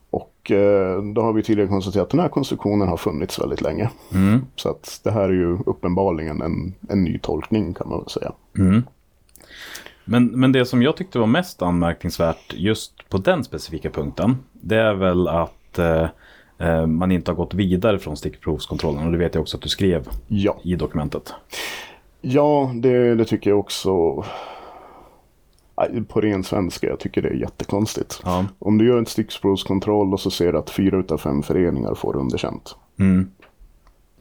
Och 0.10 0.52
eh, 0.52 1.04
då 1.04 1.22
har 1.22 1.34
vi 1.34 1.44
tidigare 1.44 1.70
konstaterat 1.70 2.04
att 2.04 2.10
den 2.10 2.20
här 2.20 2.30
konstruktionen 2.30 2.88
har 2.88 2.98
funnits 2.98 3.39
väldigt 3.39 3.62
länge. 3.62 3.89
Mm. 4.13 4.46
Så 4.56 4.70
att 4.70 5.02
det 5.04 5.12
här 5.12 5.30
är 5.30 5.34
ju 5.34 5.58
uppenbarligen 5.65 6.41
en, 6.41 6.74
en 6.89 7.04
ny 7.04 7.20
tolkning 7.20 7.74
kan 7.74 7.89
man 7.89 8.00
väl 8.00 8.10
säga. 8.10 8.32
Mm. 8.58 8.84
Men, 10.06 10.26
men 10.26 10.52
det 10.52 10.65
som 10.65 10.82
jag 10.82 10.98
tyckte 10.98 11.20
var 11.20 11.28
mest 11.28 11.62
anmärkningsvärt 11.62 12.54
just 12.54 13.10
på 13.10 13.18
den 13.18 13.44
specifika 13.44 13.89
punkten, 13.89 14.38
det 14.52 14.76
är 14.76 14.94
väl 14.94 15.28
att 15.28 15.80
eh, 15.80 16.08
man 16.88 17.12
inte 17.12 17.32
har 17.32 17.36
gått 17.36 17.54
vidare 17.54 18.00
från 18.00 18.18
stickprovskontrollen. 18.18 19.06
Och 19.06 19.12
det 19.12 19.18
vet 19.18 19.36
jag 19.36 19.41
också 19.41 19.58
att 19.58 19.63
du 19.63 19.70
skrev 19.70 20.08
Ja, 20.28 20.58
i 20.63 20.76
dokumentet. 20.76 21.34
ja 22.22 22.72
det, 22.76 23.15
det 23.15 23.26
tycker 23.26 23.50
jag 23.50 23.60
också. 23.60 24.24
På 26.08 26.22
ren 26.22 26.44
svenska, 26.44 26.88
jag 26.88 27.00
tycker 27.00 27.22
det 27.22 27.30
är 27.30 27.34
jättekonstigt. 27.34 28.22
Ja. 28.24 28.46
Om 28.60 28.78
du 28.78 28.88
gör 28.88 28.98
en 28.98 29.06
stickprovskontroll 29.06 30.13
och 30.13 30.20
så 30.20 30.32
ser 30.32 30.52
du 30.52 30.58
att 30.58 30.70
fyra 30.70 30.98
utav 31.00 31.18
fem 31.18 31.44
föreningar 31.44 31.96
får 31.96 32.15
underkänt. 32.15 32.76
Mm. 33.00 33.30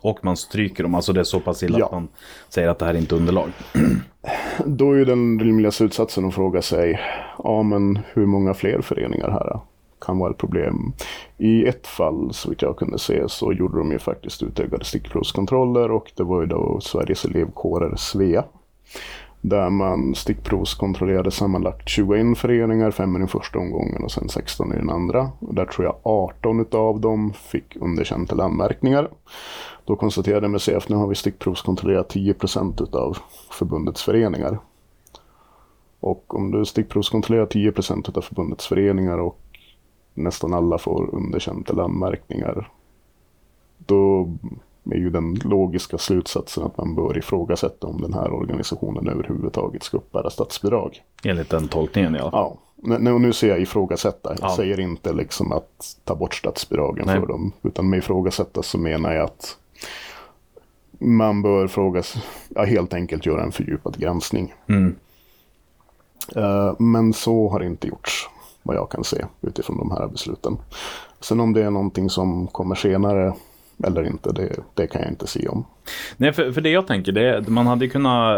Och 0.01 0.19
man 0.25 0.37
stryker 0.37 0.83
dem, 0.83 0.95
alltså 0.95 1.13
det 1.13 1.21
är 1.21 1.25
så 1.25 1.41
pass 1.41 1.63
illa 1.63 1.79
Ja. 1.79 1.87
att 1.87 1.93
man 1.93 2.09
säger 2.49 2.69
att 2.69 2.79
det 2.79 2.85
här 2.85 2.95
är 2.95 2.99
inte 2.99 3.15
underlag. 3.15 3.49
Då 4.67 4.93
är 4.93 4.97
ju 4.97 5.05
den 5.05 5.41
rimliga 5.41 5.71
slutsatsen 5.73 6.25
att 6.25 6.35
fråga 6.35 6.63
sig, 6.63 7.01
ja 7.45 7.63
men 7.63 7.99
hur 8.13 8.27
många 8.27 8.55
fler 8.55 8.81
föreningar 8.81 9.31
här 9.31 9.61
kan 10.01 10.19
vara 10.19 10.31
ett 10.31 10.39
problem? 10.39 10.93
I 11.39 11.67
ett 11.67 11.87
fall, 11.87 12.33
så 12.33 12.51
vitt 12.51 12.63
jag 12.63 12.77
kunde 12.77 12.99
se, 12.99 13.29
så 13.29 13.53
gjorde 13.53 13.79
de 13.79 13.93
ju 13.93 13.99
faktiskt 13.99 14.43
utökade 14.43 14.85
stickprovskontroller 14.85 15.91
och 15.91 16.13
det 16.17 16.23
var 16.23 16.41
ju 16.41 16.47
då 16.47 16.81
Sveriges 16.81 17.25
elevkårer, 17.25 17.97
Svea. 17.97 18.45
Där 19.41 19.71
man 19.71 20.15
stickprovskontrollerade 20.15 21.31
sammanlagt 21.31 21.89
21 21.89 22.39
föreningar, 22.39 22.91
fem 22.91 23.17
i 23.17 23.19
den 23.19 23.29
första 23.29 23.59
omgången 23.59 24.05
och 24.05 24.11
sen 24.11 24.29
16 24.29 24.73
i 24.73 24.77
den 24.77 24.91
andra. 24.91 25.31
Och 25.39 25.55
där 25.55 25.67
tror 25.67 25.87
jag 25.87 25.97
18 26.03 26.61
utav 26.61 27.01
dem 27.01 27.33
fick 27.33 27.77
underkänt 27.77 28.33
eller 28.33 28.45
anmärkningar. 28.45 29.09
Då 29.85 29.97
konstaterade 29.97 30.49
MUCF 30.49 30.89
nu 30.89 30.97
har 30.97 31.07
vi 31.07 31.15
stickprovskontrollerat 31.15 32.15
10% 32.15 32.83
utav 32.83 33.19
förbundets 33.51 34.03
föreningar. 34.03 34.59
Och 36.01 36.35
om 36.35 36.51
du 36.51 36.65
stickprovskontrollerar 36.65 37.47
10% 37.47 38.09
utav 38.09 38.21
förbundets 38.21 38.67
föreningar 38.67 39.19
och 39.19 39.39
nästan 40.15 40.55
alla 40.55 40.79
får 40.79 41.15
underkänt 41.15 41.71
eller 41.71 41.83
anmärkningar. 41.83 42.71
Då 43.79 44.29
är 44.91 44.97
ju 44.97 45.11
den 45.11 45.35
logiska 45.35 45.99
slutsatsen 45.99 46.65
att 46.65 46.79
man 46.79 46.95
bör 46.95 47.19
ifrågasätta 47.19 47.87
om 47.87 48.01
den 48.01 48.15
här 48.15 48.33
organisationen 48.33 49.09
överhuvudtaget 49.09 49.83
ska 49.83 49.97
uppbära 49.97 50.31
statsbidrag. 50.31 51.03
Enligt 51.25 51.51
den 51.51 51.69
tolkningen 51.69 52.19
fall. 52.19 52.31
Ja, 52.33 52.59
nu, 52.77 53.19
nu 53.19 53.33
ser 53.33 53.49
jag 53.49 53.61
ifrågasätta. 53.61 54.31
Jag 54.41 54.51
Ja. 54.51 54.57
säger 54.57 54.81
inte 54.81 55.13
liksom 55.13 55.53
att 55.53 55.97
ta 56.05 56.15
bort 56.15 56.35
statsbidragen 56.35 57.07
Nej. 57.07 57.21
för 57.21 57.27
dem. 57.27 57.53
Utan 57.63 57.91
med 57.91 57.99
ifrågasätta 57.99 58.63
så 58.63 58.79
menar 58.79 59.13
jag 59.13 59.25
att 59.25 59.59
man 60.99 61.43
bör 61.43 61.67
fråga, 61.67 62.03
ja, 62.49 62.65
helt 62.65 62.95
enkelt 62.95 63.27
göra 63.27 63.43
en 63.43 63.53
fördjupad 63.53 63.99
granskning. 63.99 64.55
Mm. 64.69 64.97
Eh, 66.37 66.75
Men 66.79 67.13
så 67.13 67.49
har 67.49 67.63
inte 67.63 67.89
gjorts, 67.89 68.29
vad 68.65 68.77
jag 68.77 68.91
kan 68.91 69.05
se 69.05 69.25
utifrån 69.41 69.79
de 69.79 69.91
här 69.91 70.09
besluten. 70.09 70.57
Sen 71.21 71.41
om 71.41 71.53
det 71.53 71.63
är 71.63 71.71
någonting 71.71 72.11
som 72.11 72.47
kommer 72.47 72.75
senare 72.75 73.33
eller 73.83 74.07
inte, 74.07 74.33
det, 74.33 74.57
det 74.75 74.87
kan 74.87 75.03
jag 75.03 75.11
inte 75.11 75.27
se 75.27 75.49
om. 75.49 75.65
Nej, 76.17 76.33
för, 76.33 76.53
för 76.53 76.61
det 76.61 76.71
jag 76.71 76.87
tänker, 76.87 77.13
det 77.13 77.49
man 77.49 77.67
hade 77.67 77.89
kunnat 77.89 78.37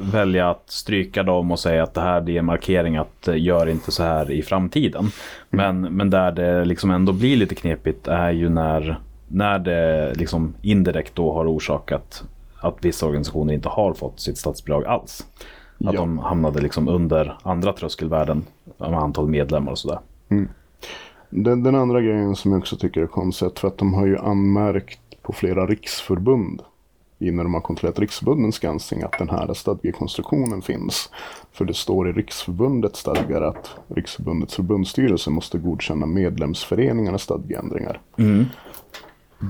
välja 0.00 0.50
att 0.50 0.70
stryka 0.70 1.22
dem 1.22 1.52
och 1.52 1.58
säga 1.58 1.82
att 1.82 1.94
det 1.94 2.00
här 2.00 2.20
det 2.20 2.32
är 2.32 2.38
en 2.38 2.44
markering 2.44 2.96
att 2.96 3.28
eh, 3.28 3.42
gör 3.42 3.68
inte 3.68 3.92
så 3.92 4.02
här 4.02 4.30
i 4.30 4.42
framtiden. 4.42 5.10
Men, 5.50 5.80
men 5.80 6.10
där 6.10 6.32
det 6.32 6.64
liksom 6.64 6.90
ändå 6.90 7.12
blir 7.12 7.36
lite 7.36 7.54
knepigt 7.54 8.08
är 8.08 8.30
ju 8.30 8.48
när, 8.48 9.00
när 9.28 9.58
det 9.58 10.14
liksom 10.14 10.54
indirekt 10.62 11.14
då 11.14 11.32
har 11.32 11.46
orsakat 11.46 12.24
att 12.60 12.76
vissa 12.80 13.06
organisationer 13.06 13.54
inte 13.54 13.68
har 13.68 13.94
fått 13.94 14.20
sitt 14.20 14.38
statsbidrag 14.38 14.84
alls. 14.84 15.26
Att 15.84 15.94
Ja. 15.94 16.00
de 16.00 16.18
hamnade 16.18 16.60
liksom 16.60 16.88
under 16.88 17.38
andra 17.42 17.72
tröskelvärden 17.72 18.44
med 18.78 18.92
antal 18.94 19.28
medlemmar 19.28 19.72
och 19.72 19.78
sådär. 19.78 19.98
Den, 21.30 21.62
den 21.62 21.74
andra 21.74 22.00
grejen 22.00 22.36
som 22.36 22.52
jag 22.52 22.58
också 22.58 22.76
tycker 22.76 23.02
är 23.02 23.06
konstigt 23.06 23.58
för 23.58 23.68
att 23.68 23.78
de 23.78 23.94
har 23.94 24.06
ju 24.06 24.18
anmärkt 24.18 25.00
på 25.22 25.32
flera 25.32 25.66
riksförbund 25.66 26.62
i 27.18 27.30
när 27.30 27.42
de 27.44 27.54
har 27.54 27.60
kontrollerat 27.60 27.98
riksförbundens 27.98 28.58
granskning 28.58 29.02
att 29.02 29.18
den 29.18 29.28
här 29.28 29.54
stadgekonstruktionen 29.54 30.62
finns. 30.62 31.10
För 31.52 31.64
det 31.64 31.74
står 31.74 32.08
i 32.08 32.12
riksförbundets 32.12 33.00
stadgar 33.00 33.42
att 33.42 33.70
riksförbundets 33.88 34.54
förbundsstyrelse 34.54 35.30
måste 35.30 35.58
godkänna 35.58 36.06
medlemsföreningarnas 36.06 37.22
stadgeändringar. 37.22 38.00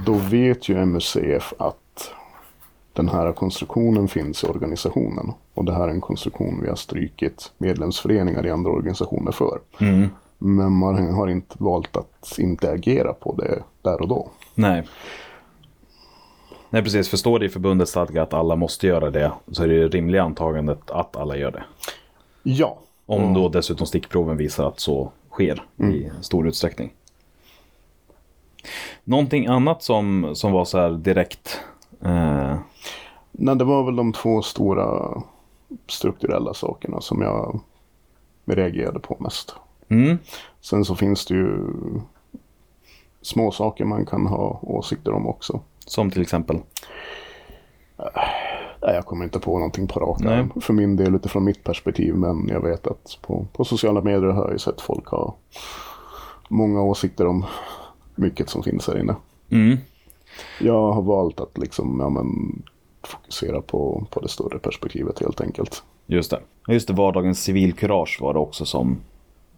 Då 0.06 0.12
vet 0.14 0.68
ju 0.68 0.86
MUCF 0.86 1.52
att 1.58 1.76
den 2.98 3.08
här 3.08 3.32
konstruktionen 3.32 4.08
finns 4.08 4.44
i 4.44 4.46
organisationen. 4.46 5.32
Och 5.54 5.64
det 5.64 5.72
här 5.72 5.88
är 5.88 5.88
en 5.88 6.00
konstruktion 6.00 6.61
vi 6.62 6.68
har 6.68 6.76
strykit 6.76 7.52
medlemsföreningar 7.58 8.46
i 8.46 8.50
andra 8.50 8.70
organisationer 8.70 9.32
för. 9.32 9.61
Men 10.38 10.72
man 10.72 11.14
har 11.14 11.28
inte 11.28 11.56
valt 11.58 11.96
att 11.96 12.38
inte 12.38 12.70
agera 12.70 13.12
på 13.12 13.34
det 13.34 13.62
där 13.82 14.00
och 14.00 14.08
då. 14.08 14.30
Nej. 14.54 14.88
Nej 16.70 16.82
precis, 16.82 17.08
för 17.08 17.16
står 17.16 17.38
det 17.38 17.46
i 17.46 17.48
förbundets 17.48 17.90
stadga 17.90 18.22
att 18.22 18.34
alla 18.34 18.56
måste 18.56 18.87
göra 18.87 19.11
det 19.11 19.32
så 19.52 19.62
är 19.62 19.68
det 19.68 19.88
rimliga 19.88 20.22
antagandet 20.22 20.90
att 20.90 21.16
alla 21.16 21.37
gör 21.37 21.50
det. 21.50 21.64
Ja, 22.42 22.78
Om 23.06 23.34
då 23.34 23.48
dessutom 23.48 23.87
stickproven 23.87 24.37
visar 24.37 24.68
att 24.68 24.80
så 24.80 25.12
sker 25.30 25.62
i 25.76 26.11
stor 26.20 26.48
utsträckning. 26.48 26.92
Någonting 29.04 29.46
annat 29.46 29.82
som, 29.82 30.30
som 30.34 30.52
var 30.52 30.64
så 30.64 30.78
här 30.78 30.90
direkt. 30.90 31.61
Eh, 32.04 32.56
Nej, 33.32 33.56
det 33.56 33.64
var 33.64 33.84
väl 33.84 33.96
de 33.96 34.12
två 34.12 34.42
stora 34.42 35.18
strukturella 35.87 36.54
sakerna 36.54 37.00
som 37.00 37.22
jag 37.22 37.61
reagerade 38.44 38.98
på 39.00 39.16
mest. 39.20 39.54
mm, 39.88 40.18
Sen 40.61 40.84
så 40.84 40.94
finns 40.94 41.26
det 41.26 41.34
ju 41.34 41.58
små 43.22 43.50
saker 43.50 43.84
man 43.84 44.06
kan 44.06 44.26
ha 44.26 44.58
åsikter 44.62 45.12
om 45.12 45.26
också. 45.26 45.61
som 45.87 46.11
till 46.11 46.22
exempel. 46.22 46.58
Nej, 48.82 48.94
jag 48.94 49.06
kommer 49.06 49.24
inte 49.24 49.38
på 49.38 49.58
någonting 49.58 49.87
på 49.88 50.00
rak 50.00 50.20
arm 50.24 50.61
för 50.61 50.72
min 50.72 50.96
del 50.96 51.14
utifrån 51.14 51.44
mitt 51.44 51.64
perspektiv. 51.64 52.14
Men 52.14 52.48
jag 52.48 52.61
vet 52.61 52.87
att 52.87 53.18
på, 53.22 53.46
på 53.52 53.64
sociala 53.64 54.00
medier 54.02 54.30
har 54.30 54.42
jag 54.42 54.52
ju 54.52 54.58
sett 54.58 54.80
folk 54.80 55.06
ha 55.08 55.37
många 56.48 56.82
åsikter 56.82 57.26
om 57.26 57.44
mycket 58.14 58.48
som 58.50 58.62
finns 58.62 58.88
här 58.88 58.98
inne. 58.98 59.16
Mm, 59.50 59.76
Jag 60.61 60.92
har 60.92 61.03
valt 61.03 61.40
att 61.40 61.59
liksom, 61.59 62.01
ja, 62.01 62.09
men, 62.09 62.62
fokusera 63.03 63.62
på, 63.62 64.07
på 64.11 64.20
det 64.20 64.29
större 64.29 64.59
perspektivet 64.59 65.18
helt 65.18 65.40
enkelt. 65.40 65.83
just 66.07 66.31
det. 66.31 66.40
Just 66.68 66.88
det, 66.88 66.94
vardagens 66.94 67.42
civilkurage 67.42 68.18
var 68.20 68.35
det 68.35 68.40
också 68.40 68.64
som, 68.64 68.96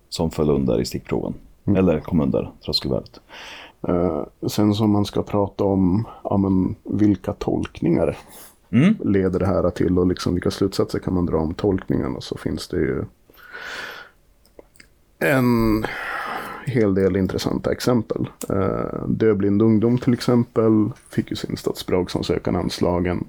som 0.08 0.30
föll 0.30 0.50
under 0.50 0.80
i 0.80 0.84
stickproven. 0.84 1.34
Eller 1.76 2.00
kom 2.00 2.20
under 2.20 2.50
tröskelvärdet. 2.64 3.20
Eh, 3.88 4.22
sen 4.48 4.74
som 4.74 4.90
man 4.90 5.04
ska 5.04 5.22
prata 5.22 5.64
om 5.64 6.04
ja, 6.24 6.36
men, 6.36 6.74
vilka 6.82 7.32
tolkningar 7.32 8.16
Mm. 8.72 8.94
leder 9.04 9.38
det 9.38 9.46
här 9.46 9.70
till 9.70 9.98
och 9.98 10.06
liksom, 10.06 10.34
vilka 10.34 10.50
slutsatser 10.50 10.98
kan 10.98 11.14
man 11.14 11.26
dra 11.26 11.36
om 11.38 11.54
tolkningarna 11.54 12.20
så 12.20 12.36
finns 12.38 12.68
det 12.68 12.76
ju 12.76 13.04
en 15.18 15.84
hel 16.66 16.94
del 16.94 17.16
intressanta 17.16 17.72
exempel. 17.72 18.28
Eh, 18.48 19.08
Dövblind 19.08 19.62
ungdom 19.62 19.98
till 19.98 20.12
exempel 20.12 20.90
fick 21.10 21.30
ju 21.30 21.36
sin 21.36 21.56
statsbidragsansökan 21.56 22.56
anslagen 22.56 23.24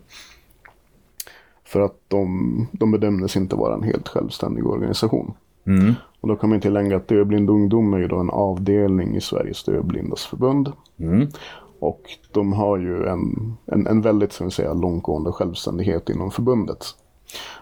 för 1.63 1.79
att 1.79 1.95
de, 2.07 2.67
de 2.71 2.91
bedömdes 2.91 3.35
inte 3.37 3.55
vara 3.55 3.73
en 3.73 3.83
helt 3.83 4.07
självständig 4.07 4.67
organisation. 4.67 5.33
Mm. 5.65 5.93
Och 6.21 6.27
då 6.27 6.35
kan 6.35 6.49
man 6.49 6.61
tillägga 6.61 6.97
att 6.97 7.07
Dövblind 7.07 7.49
ungdom 7.49 7.93
är 7.93 7.97
ju 7.97 8.07
då 8.07 8.17
en 8.19 8.29
avdelning 8.29 9.15
i 9.15 9.21
Sveriges 9.21 9.63
dövblindas 9.63 10.25
förbund. 10.25 10.71
Mm. 10.99 11.27
Och 11.79 12.01
de 12.31 12.53
har 12.53 12.77
ju 12.77 13.05
en, 13.05 13.53
en, 13.65 13.87
en 13.87 14.01
väldigt 14.01 14.33
ska 14.33 14.45
vi 14.45 14.51
säga, 14.51 14.73
långtgående 14.73 15.31
självständighet 15.31 16.09
inom 16.09 16.31
förbundet. 16.31 16.85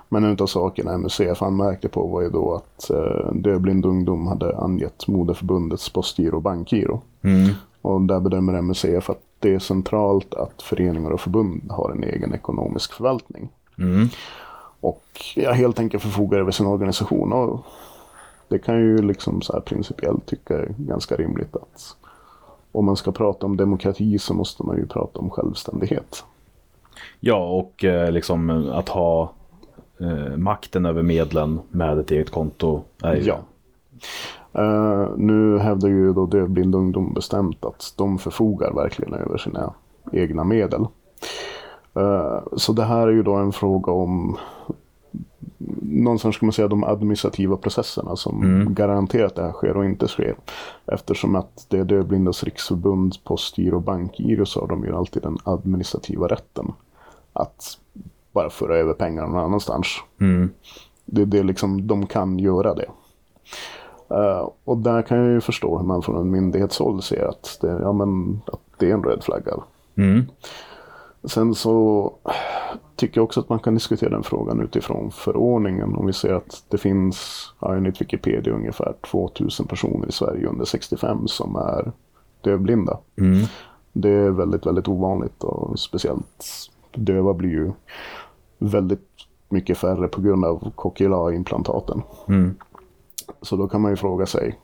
Men 0.09 0.23
en 0.23 0.37
av 0.39 0.47
sakerna 0.47 0.97
MUCF 0.97 1.41
anmärkte 1.41 1.89
på 1.89 2.07
var 2.07 2.21
ju 2.21 2.29
då 2.29 2.53
att 2.55 2.89
eh, 2.89 3.33
Dövblind 3.33 3.85
ungdom 3.85 4.27
hade 4.27 4.57
angett 4.57 5.07
moderförbundets 5.07 5.89
postgiro 5.89 6.35
och 6.35 6.41
bankgiro. 6.41 7.01
Mm. 7.21 7.49
Och 7.81 8.01
där 8.01 8.19
bedömer 8.19 8.61
MUCF 8.61 9.09
att 9.09 9.21
det 9.39 9.53
är 9.53 9.59
centralt 9.59 10.33
att 10.33 10.61
föreningar 10.61 11.11
och 11.11 11.21
förbund 11.21 11.61
har 11.69 11.91
en 11.91 12.03
egen 12.03 12.33
ekonomisk 12.33 12.93
förvaltning. 12.93 13.49
Mm. 13.77 14.07
Och 14.79 15.03
jag 15.35 15.53
helt 15.53 15.79
enkelt 15.79 16.03
förfogar 16.03 16.39
över 16.39 16.51
sin 16.51 16.65
organisation. 16.65 17.33
Och 17.33 17.65
det 18.47 18.59
kan 18.59 18.79
ju 18.79 18.97
liksom 18.97 19.41
så 19.41 19.53
här 19.53 19.59
principiellt 19.59 20.25
tycka 20.25 20.57
är 20.57 20.75
ganska 20.77 21.15
rimligt 21.15 21.55
att 21.55 21.95
om 22.71 22.85
man 22.85 22.95
ska 22.95 23.11
prata 23.11 23.45
om 23.45 23.57
demokrati 23.57 24.19
så 24.19 24.33
måste 24.33 24.63
man 24.63 24.77
ju 24.77 24.87
prata 24.87 25.19
om 25.19 25.29
självständighet. 25.29 26.23
Ja, 27.19 27.49
och 27.49 27.83
eh, 27.83 28.11
liksom 28.11 28.69
att 28.73 28.89
ha 28.89 29.33
eh, 29.99 30.37
makten 30.37 30.85
över 30.85 31.03
medlen 31.03 31.59
med 31.69 31.99
ett 31.99 32.11
eget 32.11 32.29
konto 32.29 32.81
ju... 33.03 33.09
Ja. 33.21 33.39
Eh, 34.53 35.07
nu 35.17 35.57
hävdar 35.57 35.89
ju 35.89 36.13
då 36.13 36.25
dövblind 36.25 36.75
ungdom 36.75 37.13
bestämt 37.13 37.65
att 37.65 37.93
de 37.97 38.19
förfogar 38.19 38.73
verkligen 38.73 39.13
över 39.13 39.37
sina 39.37 39.73
egna 40.11 40.43
medel. 40.43 40.85
Eh, 41.95 42.39
så 42.57 42.73
det 42.73 42.83
här 42.83 43.07
är 43.07 43.11
ju 43.11 43.23
då 43.23 43.33
en 43.33 43.51
fråga 43.51 43.91
om 43.91 44.37
någonstans 45.81 46.35
ska 46.35 46.45
man 46.45 46.53
säga 46.53 46.67
de 46.67 46.83
administrativa 46.83 47.57
processerna 47.57 48.15
som 48.15 48.43
Mm. 48.43 48.73
garanterar 48.73 49.25
att 49.25 49.35
det 49.35 49.41
här 49.41 49.51
sker 49.51 49.77
och 49.77 49.85
inte 49.85 50.07
sker. 50.07 50.35
Eftersom 50.85 51.35
att 51.35 51.65
det 51.69 51.79
är 51.79 51.83
Dövblindas 51.83 52.43
riksförbund, 52.43 53.23
Postgiro 53.23 53.75
och 53.75 53.81
Bankgiro 53.81 54.45
så 54.45 54.59
har 54.59 54.67
de 54.67 54.83
ju 54.83 54.95
alltid 54.95 55.23
den 55.23 55.37
administrativa 55.43 56.27
rätten 56.27 56.71
att 57.33 57.77
bara 58.31 58.49
föra 58.49 58.77
över 58.77 58.93
pengarna 58.93 59.27
någon 59.27 59.45
annanstans. 59.45 59.87
Mm. 60.21 60.49
Det, 61.05 61.25
det 61.25 61.39
är 61.39 61.43
liksom, 61.43 61.87
de 61.87 62.07
kan 62.07 62.39
göra 62.39 62.73
det. 62.73 62.89
Eh, 64.09 64.49
och 64.63 64.77
där 64.77 65.01
kan 65.01 65.17
jag 65.17 65.27
ju 65.27 65.41
förstå 65.41 65.77
hur 65.77 65.85
man 65.85 66.01
från 66.01 66.17
en 66.21 66.31
myndighetshåll 66.31 67.01
ser 67.01 67.25
att 67.25 67.57
det, 67.61 67.79
ja, 67.81 67.93
men, 67.93 68.41
att 68.45 68.59
det 68.77 68.89
är 68.89 68.93
en 68.93 69.03
röd 69.03 69.23
flagga. 69.23 69.53
Mm. 69.95 70.25
Sen 71.23 71.55
så 71.55 72.13
tycker 72.95 73.17
jag 73.17 73.25
också 73.25 73.39
att 73.39 73.49
man 73.49 73.59
kan 73.59 73.73
diskutera 73.73 74.09
den 74.09 74.23
frågan 74.23 74.61
utifrån 74.61 75.11
förordningen. 75.11 75.95
Om 75.95 76.05
vi 76.05 76.13
ser 76.13 76.33
att 76.33 76.63
det 76.69 76.77
finns, 76.77 77.49
ja, 77.59 77.75
enligt 77.75 78.01
Wikipedia, 78.01 78.53
ungefär 78.53 78.93
2000 79.11 79.67
personer 79.67 80.07
i 80.07 80.11
Sverige 80.11 80.47
under 80.47 80.65
65 80.65 81.27
som 81.27 81.55
är 81.55 81.91
dövblinda. 82.41 82.99
Mm. 83.17 83.45
Det 83.93 84.09
är 84.09 84.29
väldigt, 84.29 84.65
väldigt 84.65 84.87
ovanligt 84.87 85.43
och 85.43 85.79
speciellt 85.79 86.45
döva 86.95 87.33
blir 87.33 87.49
ju 87.49 87.71
väldigt 88.59 89.07
mycket 89.49 89.77
färre 89.77 90.07
på 90.07 90.21
grund 90.21 90.45
av 90.45 90.71
cochlear-implantaten. 90.75 92.01
Mm. 92.27 92.55
Så 93.41 93.55
då 93.55 93.67
kan 93.67 93.81
man 93.81 93.91
ju 93.91 93.95
fråga 93.97 94.25
sig. 94.25 94.59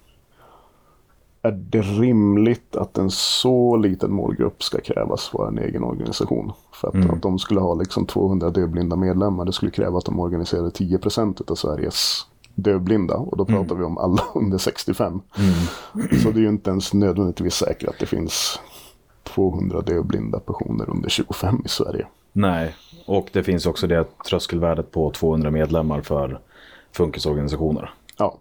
Är 1.41 1.51
det 1.51 1.81
rimligt 1.81 2.75
att 2.75 2.97
en 2.97 3.11
så 3.11 3.75
liten 3.75 4.11
målgrupp 4.13 4.63
ska 4.63 4.79
krävas 4.81 5.33
vara 5.33 5.47
en 5.47 5.57
egen 5.57 5.83
organisation? 5.83 6.51
För 6.73 6.87
att, 6.87 6.93
Mm. 6.93 7.09
att 7.11 7.21
de 7.21 7.39
skulle 7.39 7.59
ha 7.59 7.73
liksom 7.73 8.05
200 8.05 8.49
dövblinda 8.49 8.95
medlemmar. 8.95 9.45
Det 9.45 9.53
skulle 9.53 9.71
kräva 9.71 9.97
att 9.97 10.05
de 10.05 10.19
organiserade 10.19 10.69
10% 10.69 11.51
av 11.51 11.55
Sveriges 11.55 12.25
dövblinda. 12.55 13.15
Och 13.15 13.37
då 13.37 13.45
pratar 13.45 13.75
vi 13.75 13.83
om 13.83 13.97
alla 13.97 14.23
under 14.35 14.57
65. 14.57 15.21
Så 16.23 16.31
det 16.31 16.39
är 16.39 16.41
ju 16.41 16.49
inte 16.49 16.69
ens 16.69 16.93
nödvändigtvis 16.93 17.53
säkert 17.53 17.89
att 17.89 17.99
det 17.99 18.05
finns 18.05 18.59
200 19.23 19.81
dövblinda 19.81 20.39
personer 20.39 20.89
under 20.89 21.09
25 21.09 21.61
i 21.65 21.69
Sverige. 21.69 22.07
Nej, 22.37 22.75
och 23.05 23.29
det 23.33 23.43
finns 23.43 23.65
också 23.65 23.87
det 23.87 24.05
tröskelvärdet 24.25 24.91
på 24.91 25.11
200 25.11 25.51
medlemmar 25.51 26.01
för 26.01 26.39
funkisorganisationer. 26.91 27.93
Ja. 28.17 28.39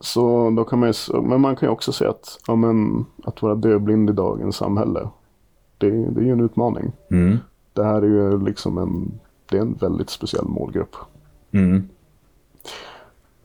Så 0.00 0.50
då 0.50 0.64
kan 0.64 0.78
man 0.78 0.88
ju, 0.88 1.20
men 1.20 1.40
man 1.40 1.56
kan 1.56 1.68
ju 1.68 1.72
också 1.72 1.92
säga 1.92 2.10
att, 2.10 2.40
ja, 2.46 2.56
men, 2.56 3.06
att 3.24 3.42
vara 3.42 3.54
dövblind 3.54 4.10
i 4.10 4.12
dagens 4.12 4.56
samhälle, 4.56 5.08
det, 5.78 5.90
det 5.90 6.20
är 6.20 6.24
ju 6.24 6.32
en 6.32 6.44
utmaning. 6.44 6.92
Mm. 7.10 7.38
Det 7.72 7.84
här 7.84 8.02
är 8.02 8.06
ju 8.06 8.44
liksom 8.44 8.78
en, 8.78 9.20
det 9.46 9.56
är 9.56 9.62
en 9.62 9.74
väldigt 9.74 10.10
speciell 10.10 10.48
målgrupp. 10.48 10.96
Mm. 11.52 11.88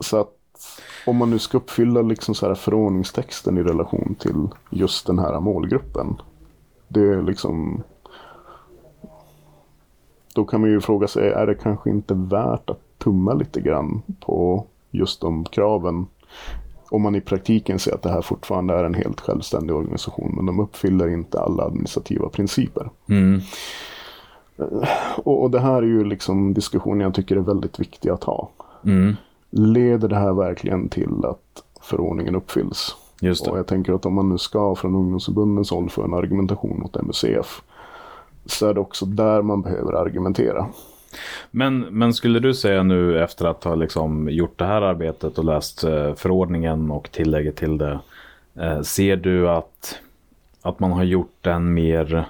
Så 0.00 0.20
att 0.20 0.32
om 1.06 1.16
man 1.16 1.30
nu 1.30 1.38
ska 1.38 1.58
uppfylla 1.58 2.02
liksom 2.02 2.34
så 2.34 2.46
här 2.46 2.54
förordningstexten 2.54 3.58
i 3.58 3.62
relation 3.62 4.16
till 4.18 4.48
just 4.70 5.06
den 5.06 5.18
här 5.18 5.40
målgruppen. 5.40 6.16
Det 6.88 7.00
är 7.00 7.22
liksom... 7.22 7.82
Då 10.36 10.44
kan 10.44 10.60
man 10.60 10.70
ju 10.70 10.80
fråga 10.80 11.08
sig, 11.08 11.28
är 11.28 11.46
det 11.46 11.54
kanske 11.54 11.90
inte 11.90 12.14
värt 12.14 12.70
att 12.70 12.80
tumma 12.98 13.34
lite 13.34 13.60
grann 13.60 14.02
på 14.20 14.64
just 14.90 15.20
de 15.20 15.44
kraven? 15.44 16.06
Om 16.90 17.02
man 17.02 17.14
i 17.14 17.20
praktiken 17.20 17.78
ser 17.78 17.94
att 17.94 18.02
det 18.02 18.10
här 18.10 18.22
fortfarande 18.22 18.74
är 18.74 18.84
en 18.84 18.94
helt 18.94 19.20
självständig 19.20 19.76
organisation, 19.76 20.32
men 20.36 20.46
de 20.46 20.60
uppfyller 20.60 21.08
inte 21.08 21.40
alla 21.40 21.62
administrativa 21.62 22.28
principer. 22.28 22.90
Mm. 23.08 23.40
Och, 25.16 25.42
och 25.42 25.50
det 25.50 25.60
här 25.60 25.82
är 25.82 25.86
ju 25.86 26.04
liksom 26.04 26.54
diskussioner 26.54 27.04
jag 27.04 27.14
tycker 27.14 27.36
är 27.36 27.40
väldigt 27.40 27.80
viktiga 27.80 28.14
att 28.14 28.24
ha. 28.24 28.50
Mm. 28.84 29.16
Leder 29.50 30.08
det 30.08 30.16
här 30.16 30.32
verkligen 30.32 30.88
till 30.88 31.24
att 31.24 31.62
förordningen 31.80 32.36
uppfylls? 32.36 32.96
Och 33.50 33.58
jag 33.58 33.66
tänker 33.66 33.92
att 33.92 34.06
om 34.06 34.14
man 34.14 34.28
nu 34.28 34.38
ska 34.38 34.74
från 34.74 34.94
ungdomsförbundens 34.94 35.70
håll 35.70 35.90
få 35.90 36.02
en 36.02 36.14
argumentation 36.14 36.80
mot 36.80 37.02
MUCF 37.02 37.62
så 38.46 38.68
är 38.68 38.74
det 38.74 38.80
också 38.80 39.06
där 39.06 39.42
man 39.42 39.62
behöver 39.62 39.92
argumentera. 39.92 40.66
Men, 41.50 41.80
men 41.80 42.14
skulle 42.14 42.40
du 42.40 42.54
säga 42.54 42.82
nu 42.82 43.22
efter 43.22 43.44
att 43.44 43.64
ha 43.64 43.74
liksom 43.74 44.28
gjort 44.30 44.58
det 44.58 44.64
här 44.64 44.82
arbetet 44.82 45.38
och 45.38 45.44
läst 45.44 45.84
eh, 45.84 46.14
förordningen 46.14 46.90
och 46.90 47.10
tillägget 47.12 47.56
till 47.56 47.78
det. 47.78 48.00
Eh, 48.54 48.80
ser 48.80 49.16
du 49.16 49.48
att, 49.48 49.98
att 50.62 50.80
man 50.80 50.92
har 50.92 51.04
gjort 51.04 51.34
den 51.40 51.74
mer... 51.74 52.28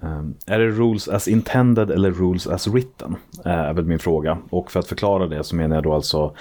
Um, 0.00 0.34
är 0.46 0.58
det 0.58 0.66
rules 0.66 1.08
as 1.08 1.28
intended 1.28 1.90
eller 1.90 2.10
rules 2.10 2.46
as 2.46 2.66
written? 2.66 3.16
Uh, 3.46 3.52
är 3.52 3.72
väl 3.72 3.84
min 3.84 3.98
fråga. 3.98 4.38
Och 4.50 4.70
för 4.70 4.80
att 4.80 4.86
förklara 4.86 5.26
det 5.26 5.44
så 5.44 5.56
menar 5.56 5.76
jag 5.76 5.82
då 5.82 5.94
alltså 5.94 6.34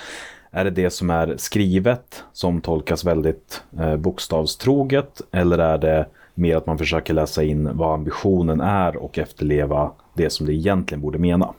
är 0.51 0.63
det 0.63 0.69
det 0.69 0.89
som 0.89 1.09
är 1.09 1.35
skrivet 1.37 2.23
som 2.33 2.61
tolkas 2.61 3.05
väldigt 3.05 3.63
uh, 3.79 3.95
bokstavstroget 3.95 5.21
eller 5.31 5.57
är 5.57 5.77
det 5.77 6.05
mer 6.37 6.55
att 6.57 6.65
man 6.67 6.77
försöker 6.77 7.13
läsa 7.13 7.43
in 7.43 7.77
vad 7.77 7.93
ambitionen 7.93 8.61
är 8.61 8.97
och 8.97 9.17
efterleva 9.17 9.91
det 10.13 10.29
som 10.29 10.45
det 10.45 10.53
egentligen 10.53 11.01
borde 11.01 11.17
mena? 11.17 11.53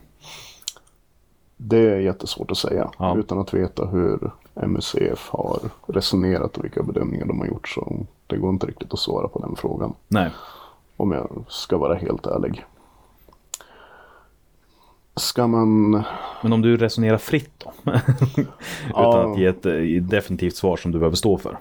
Det 1.57 1.79
är 1.79 1.99
jättesvårt 1.99 2.51
att 2.51 2.59
säga 2.59 2.91
Ja. 2.99 3.17
utan 3.19 3.39
att 3.39 3.55
veta 3.55 3.87
hur 3.87 4.31
MUCF 4.67 5.29
har 5.29 5.59
resonerat 5.87 6.57
och 6.57 6.65
vilka 6.65 6.83
bedömningar 6.83 7.27
de 7.27 7.39
har 7.41 7.47
gjort. 7.47 7.69
Så 7.69 8.07
det 8.27 8.37
går 8.37 8.51
inte 8.51 8.67
riktigt 8.67 8.93
att 8.93 8.99
svara 8.99 9.29
på 9.29 9.39
den 9.39 9.57
frågan. 9.57 9.95
Nej. 10.09 10.31
Om 10.97 11.13
jag 11.13 11.45
ska 11.49 11.79
vara 11.79 11.95
helt 11.95 12.27
ärlig. 12.27 12.65
Ska 15.17 15.47
man... 15.47 15.91
Men 16.43 16.53
om 16.53 16.63
du 16.63 16.77
resonerar 16.77 17.19
fritt 17.19 17.51
då? 17.65 17.73
Utan 17.93 18.47
Ja. 18.91 19.33
att 19.33 19.39
ge 19.39 19.47
ett 19.47 19.67
eh, 19.67 20.03
definitivt 20.03 20.57
svar 20.57 20.77
som 20.77 20.93
du 20.93 20.99
behöver 20.99 21.17
stå 21.17 21.39
för. 21.39 21.59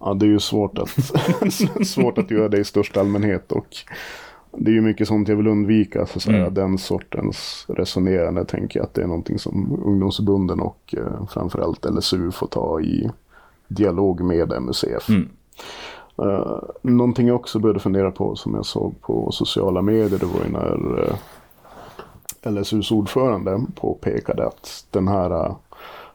Ja, 0.00 0.14
det 0.14 0.26
är 0.26 0.30
ju 0.30 0.40
svårt 0.40 0.78
att, 0.78 0.88
svårt 1.86 2.18
att 2.18 2.30
göra 2.30 2.48
det 2.48 2.58
i 2.58 2.64
största 2.64 3.00
allmänhet. 3.00 3.52
Och 3.52 3.76
det 4.52 4.70
är 4.70 4.74
ju 4.74 4.80
mycket 4.80 5.08
sånt 5.08 5.28
jag 5.28 5.36
vill 5.36 5.46
undvika. 5.46 6.06
Så 6.06 6.18
att 6.18 6.22
säga. 6.22 6.36
Mm. 6.36 6.54
Den 6.54 6.78
sortens 6.78 7.66
resonerande 7.68 8.44
tänker 8.44 8.78
jag 8.78 8.84
att 8.84 8.94
det 8.94 9.02
är 9.02 9.06
någonting 9.06 9.38
som 9.38 9.82
ungdomsförbunden 9.84 10.60
och 10.60 10.94
eh, 10.98 11.26
framförallt 11.26 11.84
LSU 11.84 12.30
får 12.30 12.46
ta 12.46 12.80
i 12.80 13.10
dialog 13.68 14.20
med 14.20 14.62
MUCF. 14.62 15.08
Mm. 15.08 15.28
Uh, 16.22 16.60
någonting 16.82 17.26
jag 17.26 17.36
också 17.36 17.58
började 17.58 17.80
fundera 17.80 18.10
på 18.10 18.36
som 18.36 18.54
jag 18.54 18.66
såg 18.66 19.00
på 19.00 19.32
sociala 19.32 19.82
medier. 19.82 20.18
Det 20.18 20.26
var 20.26 20.44
ju 20.44 20.52
när 20.52 21.08
eh, 22.42 22.52
LSUs 22.52 22.90
ordförande 22.90 23.60
påpekade 23.74 24.46
att 24.46 24.86
den 24.90 25.08
här 25.08 25.30
eh, 25.30 25.56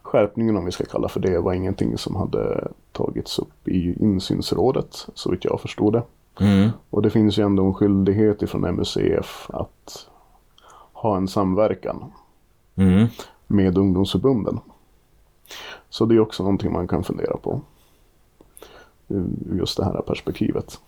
skärpningen 0.02 0.56
om 0.56 0.64
vi 0.64 0.72
ska 0.72 0.84
kalla 0.84 1.08
för 1.08 1.20
det 1.20 1.38
var 1.38 1.52
ingenting 1.52 1.98
som 1.98 2.16
hade 2.16 2.68
tagits 2.96 3.38
upp 3.38 3.68
i 3.68 3.96
insynsrådet 4.00 5.06
så 5.14 5.30
vitt 5.30 5.44
jag 5.44 5.60
förstod 5.60 5.92
det. 5.92 6.02
Mm. 6.40 6.70
Och 6.90 7.02
det 7.02 7.10
finns 7.10 7.38
ju 7.38 7.42
ändå 7.42 7.64
en 7.66 7.74
skyldighet 7.74 8.42
ifrån 8.42 8.60
MUCF 8.76 9.46
att 9.50 10.08
ha 10.92 11.16
en 11.16 11.28
samverkan 11.28 12.12
Mm. 12.78 13.06
med 13.46 13.78
ungdomsförbunden. 13.78 14.60
Så 15.88 16.04
det 16.06 16.14
är 16.14 16.20
också 16.20 16.42
någonting 16.42 16.72
man 16.72 16.88
kan 16.88 17.04
fundera 17.04 17.36
på. 17.36 17.60
Just 19.52 19.76
det 19.76 19.84
här 19.84 20.00
perspektivet. 20.06 20.80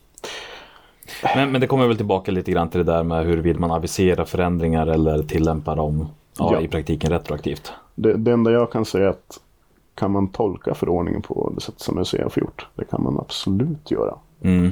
Men, 1.34 1.52
men 1.52 1.60
det 1.60 1.66
kommer 1.66 1.86
väl 1.86 1.96
tillbaka 1.96 2.30
lite 2.32 2.52
grann 2.52 2.68
till 2.70 2.84
det 2.86 2.92
där 2.92 3.02
med 3.02 3.24
hur 3.26 3.36
vill 3.38 3.58
man 3.58 3.70
avisera 3.70 4.24
förändringar 4.26 4.86
eller 4.86 5.22
tillämpa 5.22 5.74
dem 5.74 6.06
ja, 6.38 6.52
Ja. 6.52 6.60
i 6.60 6.68
praktiken 6.68 7.10
retroaktivt. 7.10 7.72
Det, 7.94 8.12
det 8.14 8.32
enda 8.32 8.50
jag 8.50 8.72
kan 8.72 8.84
säga 8.84 9.04
är 9.06 9.10
att 9.10 9.40
kan 9.98 10.10
man 10.10 10.28
tolka 10.28 10.74
förordningen 10.74 11.22
på 11.22 11.52
det 11.54 11.60
sätt 11.60 11.80
som 11.80 11.96
MUCF 11.96 12.36
har 12.36 12.42
gjort? 12.42 12.66
Det 12.74 12.84
kan 12.84 13.02
man 13.02 13.18
absolut 13.18 13.90
göra. 13.90 14.14
Mm. 14.40 14.70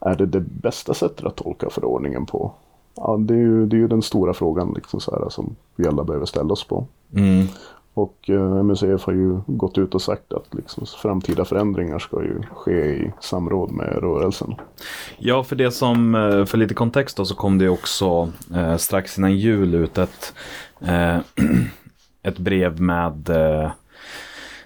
Är 0.00 0.14
det 0.14 0.26
det 0.26 0.40
bästa 0.40 0.94
sättet 0.94 1.26
att 1.26 1.36
tolka 1.36 1.70
förordningen 1.70 2.26
på? 2.26 2.52
Ja, 2.96 3.16
det 3.20 3.34
är 3.34 3.38
ju, 3.38 3.66
det 3.66 3.76
är 3.76 3.78
ju 3.78 3.88
den 3.88 4.02
stora 4.02 4.34
frågan 4.34 4.72
liksom 4.74 5.00
så 5.00 5.10
här, 5.10 5.28
som 5.28 5.56
vi 5.76 5.86
alla 5.86 6.04
behöver 6.04 6.26
ställa 6.26 6.52
oss 6.52 6.64
på. 6.64 6.86
Mm. 7.14 7.46
Och 7.94 8.30
eh, 8.30 8.62
MUCF 8.62 9.04
har 9.04 9.12
ju 9.12 9.40
gått 9.46 9.78
ut 9.78 9.94
och 9.94 10.02
sagt 10.02 10.32
att 10.32 10.54
liksom, 10.54 10.86
framtida 10.86 11.44
förändringar 11.44 11.98
ska 11.98 12.22
ju 12.22 12.42
ske 12.54 12.72
i 12.72 13.12
samråd 13.20 13.72
med 13.72 13.88
rörelsen. 13.88 14.54
Ja, 15.18 15.44
för 15.44 15.56
det 15.56 15.70
som, 15.70 16.14
eh, 16.14 16.44
för 16.44 16.58
lite 16.58 16.74
kontext 16.74 17.16
då, 17.16 17.24
så 17.24 17.34
kom 17.34 17.58
det 17.58 17.68
också 17.68 18.28
eh, 18.54 18.76
strax 18.76 19.18
innan 19.18 19.36
jul 19.36 19.74
ut 19.74 19.98
ett, 19.98 20.34
eh, 20.80 21.16
ett 22.22 22.38
brev 22.38 22.80
med, 22.80 23.28
eh, 23.28 23.70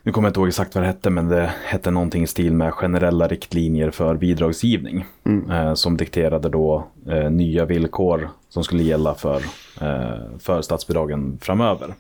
nu 0.09 0.13
kommer 0.13 0.29
jag 0.29 0.31
inte 0.31 0.41
ihåg 0.41 0.49
exakt 0.49 0.75
vad 0.75 0.85
det 0.85 0.89
hette, 0.89 1.11
men 1.11 1.29
det 1.29 1.53
hette 1.65 1.91
någonting 1.91 2.23
i 2.23 2.27
stil 2.27 2.53
med 2.53 2.75
generella 2.75 3.29
riktlinjer 3.29 3.91
för 3.91 4.15
bidragsgivning. 4.15 5.05
Eh, 5.51 5.75
som 5.75 5.97
dikterade 5.97 6.49
då 6.49 6.87
eh, 7.07 7.31
nya 7.31 7.65
villkor 7.65 8.31
som 8.49 8.65
skulle 8.65 8.83
gälla 8.83 9.15
för, 9.15 9.37
eh, 9.81 10.39
för 10.39 10.63
statsbidragen 10.63 11.39
framöver. 11.41 11.95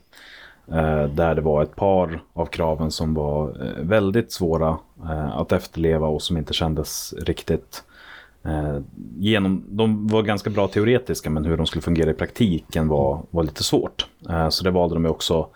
Eh, 0.68 1.04
där 1.04 1.34
det 1.34 1.40
var 1.40 1.62
ett 1.62 1.76
par 1.76 2.20
av 2.32 2.46
kraven 2.46 2.90
som 2.90 3.14
var 3.14 3.48
eh, 3.48 3.84
väldigt 3.84 4.32
svåra 4.32 4.78
eh, 5.04 5.38
att 5.38 5.52
efterleva 5.52 6.06
och 6.06 6.22
som 6.22 6.36
inte 6.36 6.54
kändes 6.54 7.14
riktigt 7.18 7.84
genom, 9.18 9.64
de 9.68 10.08
var 10.08 10.22
ganska 10.22 10.50
bra 10.50 10.68
teoretiska 10.68 11.30
men 11.30 11.44
hur 11.44 11.56
de 11.56 11.66
skulle 11.66 11.82
fungera 11.82 12.10
i 12.10 12.14
praktiken 12.14 12.88
var, 12.88 13.22
var 13.30 13.42
lite 13.42 13.64
svårt. 13.64 14.06
Så 14.50 14.64
det 14.64 14.70
valde 14.70 14.94
de 14.94 15.06
också 15.06 15.48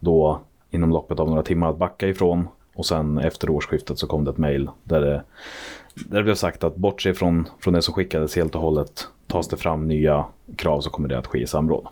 då 0.00 0.40
inom 0.76 0.90
loppet 0.90 1.20
av 1.20 1.28
några 1.28 1.42
timmar 1.42 1.70
att 1.70 1.78
backa 1.78 2.08
ifrån. 2.08 2.48
Och 2.74 2.86
sen 2.86 3.18
efter 3.18 3.50
årsskiftet 3.50 3.98
så 3.98 4.06
kom 4.06 4.24
det 4.24 4.30
ett 4.30 4.38
mejl 4.38 4.70
där 4.84 5.00
det, 5.00 5.22
där 5.94 6.16
det 6.16 6.22
blev 6.22 6.34
sagt 6.34 6.64
att 6.64 6.76
bortse 6.76 7.14
från, 7.14 7.48
från 7.60 7.74
det 7.74 7.82
som 7.82 7.94
skickades 7.94 8.36
helt 8.36 8.54
och 8.54 8.60
hållet 8.60 9.08
tas 9.26 9.48
det 9.48 9.56
fram 9.56 9.88
nya 9.88 10.24
krav 10.56 10.80
så 10.80 10.90
kommer 10.90 11.08
det 11.08 11.18
att 11.18 11.26
ske 11.26 11.38
i 11.38 11.46
samråd. 11.46 11.86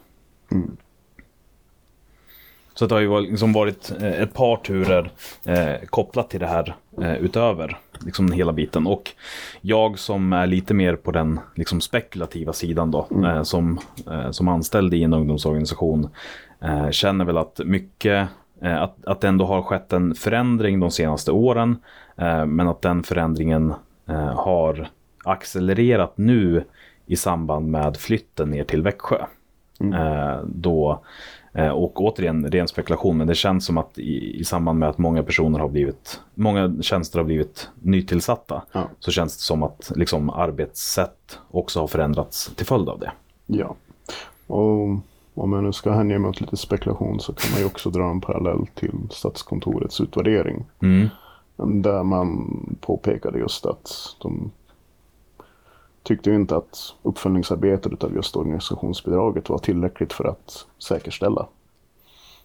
Så 2.74 2.86
det 2.86 2.94
har 2.94 3.00
ju 3.00 3.06
varit- 3.06 3.30
liksom 3.30 3.52
varit 3.52 3.92
eh, 4.00 4.20
ett 4.22 4.34
par 4.34 4.56
turer 4.56 5.10
eh, 5.44 5.74
kopplat 5.90 6.30
till 6.30 6.40
det 6.40 6.46
här 6.46 6.76
eh, 7.00 7.14
utöver 7.16 7.78
liksom 8.00 8.32
hela 8.32 8.52
biten. 8.52 8.86
Och 8.86 9.10
jag 9.60 9.98
som 9.98 10.32
är 10.32 10.46
lite 10.46 10.74
mer 10.74 10.96
på 10.96 11.10
den 11.10 11.40
liksom 11.54 11.80
spekulativa 11.80 12.52
sidan 12.52 12.90
då, 12.90 13.06
eh, 13.24 13.42
som, 13.42 13.78
eh, 14.10 14.30
som 14.30 14.48
anställd 14.48 14.94
i 14.94 15.02
en 15.02 15.14
ungdomsorganisation, 15.14 16.08
eh, 16.60 16.90
känner 16.90 17.24
väl 17.24 17.38
att 17.38 17.60
mycket, 17.64 18.28
att, 18.72 19.04
att 19.06 19.20
det 19.20 19.28
ändå 19.28 19.44
har 19.44 19.62
skett 19.62 19.92
en 19.92 20.14
förändring 20.14 20.80
de 20.80 20.90
senaste 20.90 21.32
åren, 21.32 21.76
eh, 22.16 22.46
men 22.46 22.68
att 22.68 22.82
den 22.82 23.02
förändringen 23.02 23.74
eh, 24.08 24.34
har 24.34 24.88
accelererat 25.24 26.12
nu 26.18 26.64
i 27.06 27.16
samband 27.16 27.70
med 27.70 27.96
flytten 27.96 28.50
ner 28.50 28.64
till 28.64 28.82
Växjö. 28.82 29.24
Eh, 29.80 30.40
då, 30.46 31.02
eh, 31.52 31.68
och 31.68 32.00
återigen, 32.00 32.50
ren 32.50 32.68
spekulation, 32.68 33.16
men 33.16 33.26
det 33.26 33.34
känns 33.34 33.66
som 33.66 33.78
att 33.78 33.98
i, 33.98 34.40
i 34.40 34.44
samband 34.44 34.78
med 34.78 34.88
att 34.88 34.98
många 34.98 35.22
personer 35.22 35.58
har 35.58 35.68
blivit, 35.68 36.20
många 36.34 36.74
tjänster 36.82 37.18
har 37.18 37.24
blivit 37.24 37.68
nytillsatta, 37.82 38.62
Ja. 38.72 38.88
så 38.98 39.10
känns 39.10 39.36
det 39.36 39.42
som 39.42 39.62
att 39.62 39.92
liksom, 39.96 40.30
arbetssätt 40.30 41.38
också 41.50 41.80
har 41.80 41.86
förändrats 41.86 42.54
till 42.54 42.66
följd 42.66 42.88
av 42.88 42.98
det. 43.00 43.12
Ja. 43.46 43.74
Och 44.46 44.88
om 45.34 45.52
jag 45.52 45.64
nu 45.64 45.72
ska 45.72 45.92
hänge 45.92 46.18
mig 46.18 46.28
åt 46.28 46.40
lite 46.40 46.56
spekulation 46.56 47.20
så 47.20 47.32
kan 47.32 47.50
man 47.50 47.60
ju 47.60 47.66
också 47.66 47.90
dra 47.90 48.10
en 48.10 48.20
parallell 48.20 48.66
till 48.74 49.08
Statskontorets 49.10 50.00
utvärdering. 50.00 50.64
Mm. 50.82 51.08
Där 51.56 52.02
man 52.02 52.50
påpekade 52.80 53.38
just 53.38 53.66
att 53.66 54.16
de 54.22 54.50
tyckte 56.02 56.30
ju 56.30 56.36
inte 56.36 56.56
att 56.56 56.94
uppföljningsarbetet 57.02 58.04
av 58.04 58.14
just 58.14 58.36
organisationsbidraget 58.36 59.48
var 59.48 59.58
tillräckligt 59.58 60.12
för 60.12 60.24
att 60.24 60.66
säkerställa 60.78 61.46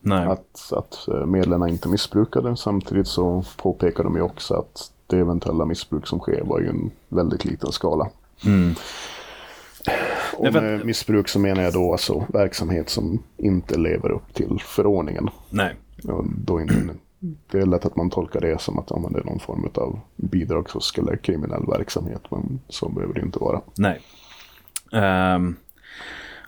Nej. 0.02 0.28
att, 0.28 0.74
att 0.74 1.08
eh, 1.08 1.26
medlen 1.26 1.68
inte 1.68 1.90
missbrukade. 1.90 2.58
Samtidigt 2.58 3.08
så 3.08 3.44
påpekade 3.58 4.04
de 4.04 4.16
ju 4.16 4.22
också 4.22 4.54
att 4.54 4.92
det 5.08 5.18
eventuella 5.18 5.66
missbruk 5.66 6.08
som 6.08 6.20
sker 6.20 6.44
var 6.44 6.60
ju 6.60 6.68
en 6.68 6.92
väldigt 7.08 7.46
liten 7.46 7.72
skala. 7.72 8.10
Mm. 8.46 8.76
Och 10.34 10.54
med 10.54 10.86
missbruk 10.86 11.28
så 11.28 11.40
menar 11.40 11.64
jag 11.64 11.74
då 11.74 11.92
alltså 11.92 12.26
verksamhet 12.34 12.90
som 12.90 13.24
inte 13.38 13.78
lever 13.78 14.12
upp 14.12 14.34
till 14.34 14.62
förordningen. 14.66 15.30
Nej. 15.50 15.76
Och 16.04 16.26
då 16.38 16.62
inte, 16.62 16.74
det 17.52 17.60
är 17.60 17.66
lätt 17.66 17.86
att 17.86 17.96
man 17.96 18.10
tolkar 18.10 18.42
det 18.42 18.62
som 18.62 18.80
att 18.80 18.86
ja, 18.90 19.10
det 19.12 19.20
är 19.20 19.24
någon 19.24 19.40
form 19.40 19.70
av 19.76 20.00
bidragsfusk 20.16 20.98
eller 20.98 21.16
kriminell 21.16 21.66
verksamhet. 21.68 22.22
Men 22.32 22.60
så 22.68 22.90
behöver 22.90 23.14
det 23.14 23.22
inte 23.22 23.40
vara. 23.40 23.62
Nej. 23.76 24.00
Ehm, 24.92 25.56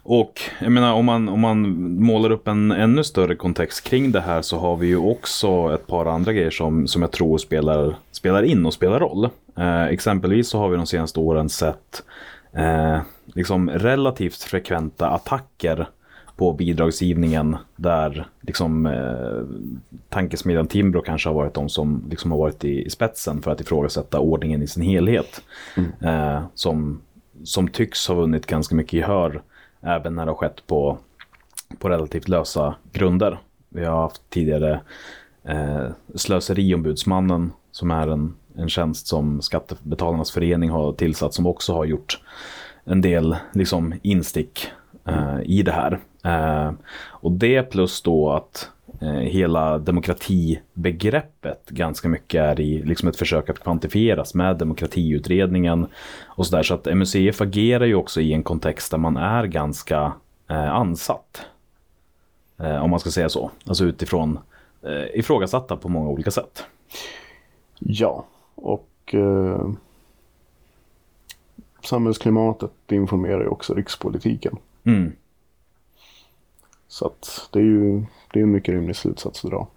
och 0.04 0.42
jag 0.60 0.72
menar 0.72 0.94
om 0.94 1.06
man, 1.06 1.30
om 1.30 1.40
man 1.40 1.60
målar 2.04 2.32
upp 2.32 2.48
en 2.48 2.72
ännu 2.72 3.04
större 3.04 3.36
kontext 3.36 3.84
kring 3.84 4.12
det 4.12 4.22
här 4.22 4.42
så 4.42 4.58
har 4.58 4.76
vi 4.76 4.88
ju 4.88 4.98
också 4.98 5.74
ett 5.74 5.88
par 5.88 6.06
andra 6.06 6.34
grejer 6.34 6.52
som, 6.52 6.88
som 6.88 7.02
jag 7.02 7.12
tror 7.12 7.38
spelar, 7.38 7.96
spelar 8.12 8.44
in 8.44 8.66
och 8.66 8.74
spelar 8.74 9.00
roll. 9.00 9.30
Eh, 9.58 9.84
exempelvis 9.84 10.48
så 10.48 10.58
har 10.58 10.70
vi 10.70 10.78
de 10.78 10.86
senaste 10.86 11.20
åren 11.20 11.50
sett 11.50 12.04
eh, 12.54 13.00
liksom 13.26 13.70
relativt 13.70 14.44
frekventa 14.44 15.10
attacker 15.10 15.90
på 16.36 16.54
bidragsgivningen 16.54 17.58
där 17.76 18.28
liksom 18.42 18.86
eh, 18.86 19.44
tankesmedjan 20.10 20.68
Timbro 20.68 21.02
kanske 21.02 21.30
har 21.30 21.34
varit 21.34 21.54
de 21.54 21.70
som 21.70 22.06
liksom 22.10 22.32
har 22.32 22.38
varit 22.38 22.64
i, 22.64 22.86
i 22.86 22.90
spetsen 22.90 23.42
för 23.42 23.52
att 23.52 23.62
ifrågasätta 23.62 24.20
ordningen 24.20 24.62
i 24.62 24.68
sin 24.68 24.84
helhet. 24.84 25.42
Eh, 26.02 26.44
som, 26.54 27.02
som 27.44 27.68
tycks 27.68 28.08
ha 28.08 28.16
vunnit 28.16 28.46
ganska 28.46 28.76
mycket 28.76 28.94
gehör 28.94 29.42
även 29.82 30.16
när 30.16 30.26
det 30.26 30.32
har 30.32 30.38
skett 30.38 30.68
på, 30.68 30.98
på 31.80 31.90
relativt 31.90 32.28
lösa 32.28 32.76
grunder. 32.92 33.40
Vi 33.70 33.86
har 33.86 34.02
haft 34.02 34.30
tidigare 34.30 34.82
eh, 35.44 35.88
Slöseriombudsmannen 36.16 37.52
som 37.72 37.92
är 37.92 38.08
en, 38.08 38.34
en 38.56 38.70
tjänst 38.70 39.08
som 39.08 39.42
Skattebetalarnas 39.42 40.32
förening 40.32 40.70
har 40.70 40.94
tillsatt 40.94 41.34
som 41.34 41.46
också 41.46 41.74
har 41.74 41.86
gjort 41.86 42.20
en 42.84 43.02
del 43.02 43.36
liksom, 43.54 43.94
instick 44.02 44.72
eh, 45.06 45.40
i 45.44 45.64
det 45.64 45.72
här. 45.72 46.00
Eh, 46.24 46.74
och 47.08 47.32
det 47.32 47.64
plus 47.64 48.02
då 48.02 48.32
att 48.32 48.70
eh, 49.02 49.10
hela 49.10 49.78
demokratibegreppet 49.78 51.70
ganska 51.70 52.10
mycket 52.10 52.42
är 52.42 52.60
i 52.60 52.84
liksom 52.84 53.10
ett 53.10 53.18
försök 53.18 53.50
att 53.50 53.60
kvantifieras 53.60 54.34
med 54.34 54.58
demokratiutredningen 54.58 55.88
och 56.26 56.48
sådär. 56.48 56.64
Så 56.64 56.74
att 56.74 56.86
MUCF 56.86 57.42
agerar 57.42 57.86
ju 57.86 57.96
också 57.96 58.22
i 58.22 58.34
en 58.34 58.44
kontext 58.44 58.92
där 58.92 58.98
man 58.98 59.18
är 59.18 59.46
ganska 59.46 60.14
eh, 60.50 60.72
ansatt. 60.72 61.46
Eh, 62.60 62.84
om 62.84 62.90
man 62.90 63.00
ska 63.00 63.10
säga 63.10 63.30
så. 63.30 63.52
Alltså 63.66 63.86
utifrån 63.86 64.40
eh, 64.84 65.20
ifrågasatta 65.20 65.76
på 65.76 65.90
många 65.90 66.10
olika 66.10 66.32
sätt. 66.32 66.66
Ja, 67.80 68.26
och 68.56 68.90
eh, 69.14 69.70
samhällsklimatet 71.84 72.72
informerar 72.92 73.42
ju 73.42 73.48
också 73.48 73.74
rikspolitiken. 73.74 74.58
Mm. 74.84 75.12
Så 76.88 77.06
att 77.06 77.50
det 77.52 77.60
är 77.60 77.64
ju 77.64 78.04
det 78.34 78.40
är 78.40 78.44
en 78.44 78.52
mycket 78.52 78.74
rimlig 78.74 78.96
slutsats 78.96 79.46
att 79.46 79.52
dra. 79.52 79.68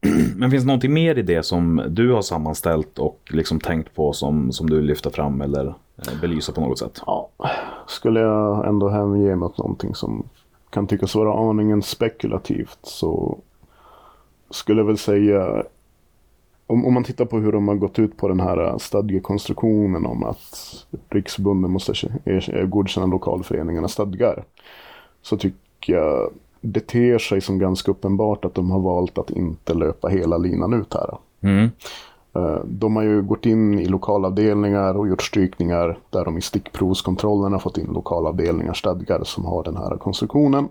Men 0.36 0.50
finns 0.50 0.62
det 0.62 0.66
någonting 0.66 0.92
mer 0.92 1.18
i 1.18 1.22
det 1.22 1.42
som 1.42 1.82
du 1.88 2.12
har 2.12 2.22
sammanställt 2.22 2.98
och 2.98 3.20
liksom 3.30 3.60
tänkt 3.60 3.94
på 3.94 4.12
som, 4.12 4.52
som 4.52 4.70
du 4.70 4.82
lyfter 4.82 5.10
fram 5.10 5.40
eller 5.40 5.66
eh, 5.66 6.20
belyser 6.20 6.52
på 6.52 6.60
något 6.60 6.78
sätt? 6.78 7.02
Ja, 7.06 7.30
skulle 7.86 8.20
jag 8.20 8.68
ändå 8.68 8.88
hänge 8.88 9.36
mig 9.36 9.46
åt 9.46 9.58
någonting 9.58 9.94
som 9.94 10.28
kan 10.70 10.86
tyckas 10.86 11.14
vara 11.14 11.50
aningen 11.50 11.82
spekulativt 11.82 12.78
så 12.82 13.38
skulle 14.50 14.80
jag 14.80 14.86
väl 14.86 14.98
säga 14.98 15.64
om, 16.66 16.86
om 16.86 16.94
man 16.94 17.04
tittar 17.04 17.24
på 17.24 17.38
hur 17.38 17.52
de 17.52 17.68
har 17.68 17.74
gått 17.74 17.98
ut 17.98 18.16
på 18.16 18.28
den 18.28 18.40
här 18.40 18.78
stadgekonstruktionen 18.78 20.06
om 20.06 20.24
att 20.24 20.86
riksbunden 21.10 21.70
måste 21.70 21.92
er- 22.24 22.66
godkänna 22.66 23.06
lokalföreningarnas 23.06 23.92
stadgar. 23.92 24.44
Så 25.22 25.36
tycker 25.36 25.92
jag 25.92 26.30
det 26.60 26.86
ter 26.86 27.18
sig 27.18 27.40
som 27.40 27.58
ganska 27.58 27.90
uppenbart 27.90 28.44
att 28.44 28.54
de 28.54 28.70
har 28.70 28.80
valt 28.80 29.18
att 29.18 29.30
inte 29.30 29.74
löpa 29.74 30.08
hela 30.08 30.38
linan 30.38 30.72
ut 30.74 30.94
här. 30.94 31.18
Mm. 31.40 31.70
Eh, 32.34 32.64
De 32.64 32.96
har 32.96 33.02
ju 33.02 33.22
gått 33.22 33.46
in 33.46 33.78
i 33.78 33.86
lokalavdelningar 33.86 34.96
och 34.96 35.08
gjort 35.08 35.22
strykningar 35.22 35.98
där 36.10 36.24
de 36.24 36.38
i 36.38 36.40
stickprovskontrollen 36.40 37.52
har 37.52 37.58
fått 37.58 37.78
in 37.78 37.86
lokalavdelningars 37.86 38.78
stadgar 38.78 39.24
som 39.24 39.44
har 39.44 39.62
den 39.64 39.76
här 39.76 39.96
konstruktionen. 39.96 40.68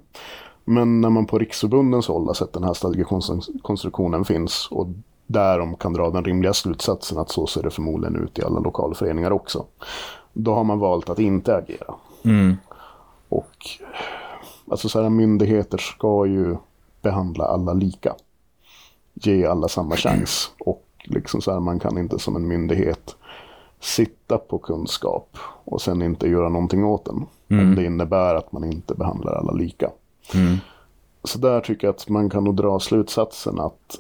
Men 0.66 1.02
när 1.02 1.10
man 1.10 1.26
på 1.26 1.40
Riksförbundens 1.40 2.08
håll 2.08 2.28
har 2.28 2.34
sett 2.34 2.54
den 2.54 2.64
här 2.64 2.74
stadgekonstruktionen 2.74 4.26
finns 4.26 4.68
och 4.72 4.88
där 5.28 5.60
de 5.60 5.76
kan 5.76 5.94
dra 5.94 6.10
den 6.10 6.24
rimliga 6.24 6.54
slutsatsen 6.54 7.18
att 7.18 7.32
så 7.32 7.48
ser 7.48 7.64
det 7.64 7.72
förmodligen 7.72 8.24
ut 8.24 8.40
i 8.40 8.44
alla 8.44 8.60
lokalföreningar 8.60 9.32
också. 9.32 9.66
Då 10.34 10.54
har 10.54 10.64
man 10.64 10.80
valt 10.80 11.10
att 11.10 11.20
inte 11.20 11.56
agera. 11.56 11.94
Mm. 12.24 12.58
Och 13.30 13.68
alltså 14.72 14.90
så 14.90 15.02
här, 15.02 15.10
myndigheter 15.10 15.78
ska 15.78 16.26
ju 16.26 16.56
behandla 17.02 17.46
alla 17.46 17.74
lika. 17.74 18.16
Ge 19.14 19.46
alla 19.46 19.68
samma 19.68 19.96
chans. 19.96 20.52
Och 20.60 20.86
liksom 21.04 21.42
så 21.42 21.52
här, 21.52 21.60
man 21.60 21.80
kan 21.80 21.98
inte 21.98 22.20
som 22.20 22.36
en 22.36 22.48
myndighet 22.48 23.16
sitta 23.80 24.38
på 24.38 24.58
kunskap 24.58 25.38
och 25.66 25.82
sen 25.82 26.02
inte 26.02 26.28
göra 26.28 26.50
någonting 26.50 26.86
åt 26.86 27.06
den. 27.06 27.26
Om 27.60 27.76
det 27.76 27.86
innebär 27.86 28.36
att 28.36 28.52
man 28.52 28.64
inte 28.64 28.96
behandlar 28.96 29.34
alla 29.34 29.52
lika. 29.52 29.90
Mm. 30.34 30.58
Så 31.26 31.40
där 31.40 31.62
tycker 31.62 31.88
jag 31.88 31.96
att 31.96 32.10
man 32.10 32.30
kan 32.30 32.44
nog 32.44 32.56
dra 32.56 32.80
slutsatsen 32.80 33.60
att 33.60 34.00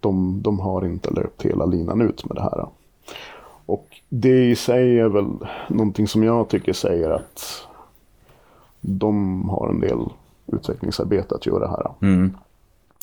de, 0.00 0.42
de 0.42 0.60
har 0.60 0.86
inte 0.86 1.10
löpt 1.10 1.42
hela 1.42 1.66
linan 1.66 2.00
ut 2.00 2.24
med 2.24 2.36
det 2.36 2.42
här. 2.42 2.66
Och 3.66 3.86
det 4.08 4.50
i 4.50 4.56
sig 4.56 5.00
är 5.00 5.08
väl 5.08 5.26
någonting 5.68 6.08
som 6.08 6.22
jag 6.22 6.48
tycker 6.48 6.72
säger 6.72 7.10
att 7.10 7.66
de 8.80 9.48
har 9.48 9.68
en 9.68 9.80
del 9.80 9.98
utvecklingsarbete 10.46 11.34
att 11.34 11.46
göra 11.46 11.68
här. 11.68 11.90
Mm. 12.00 12.36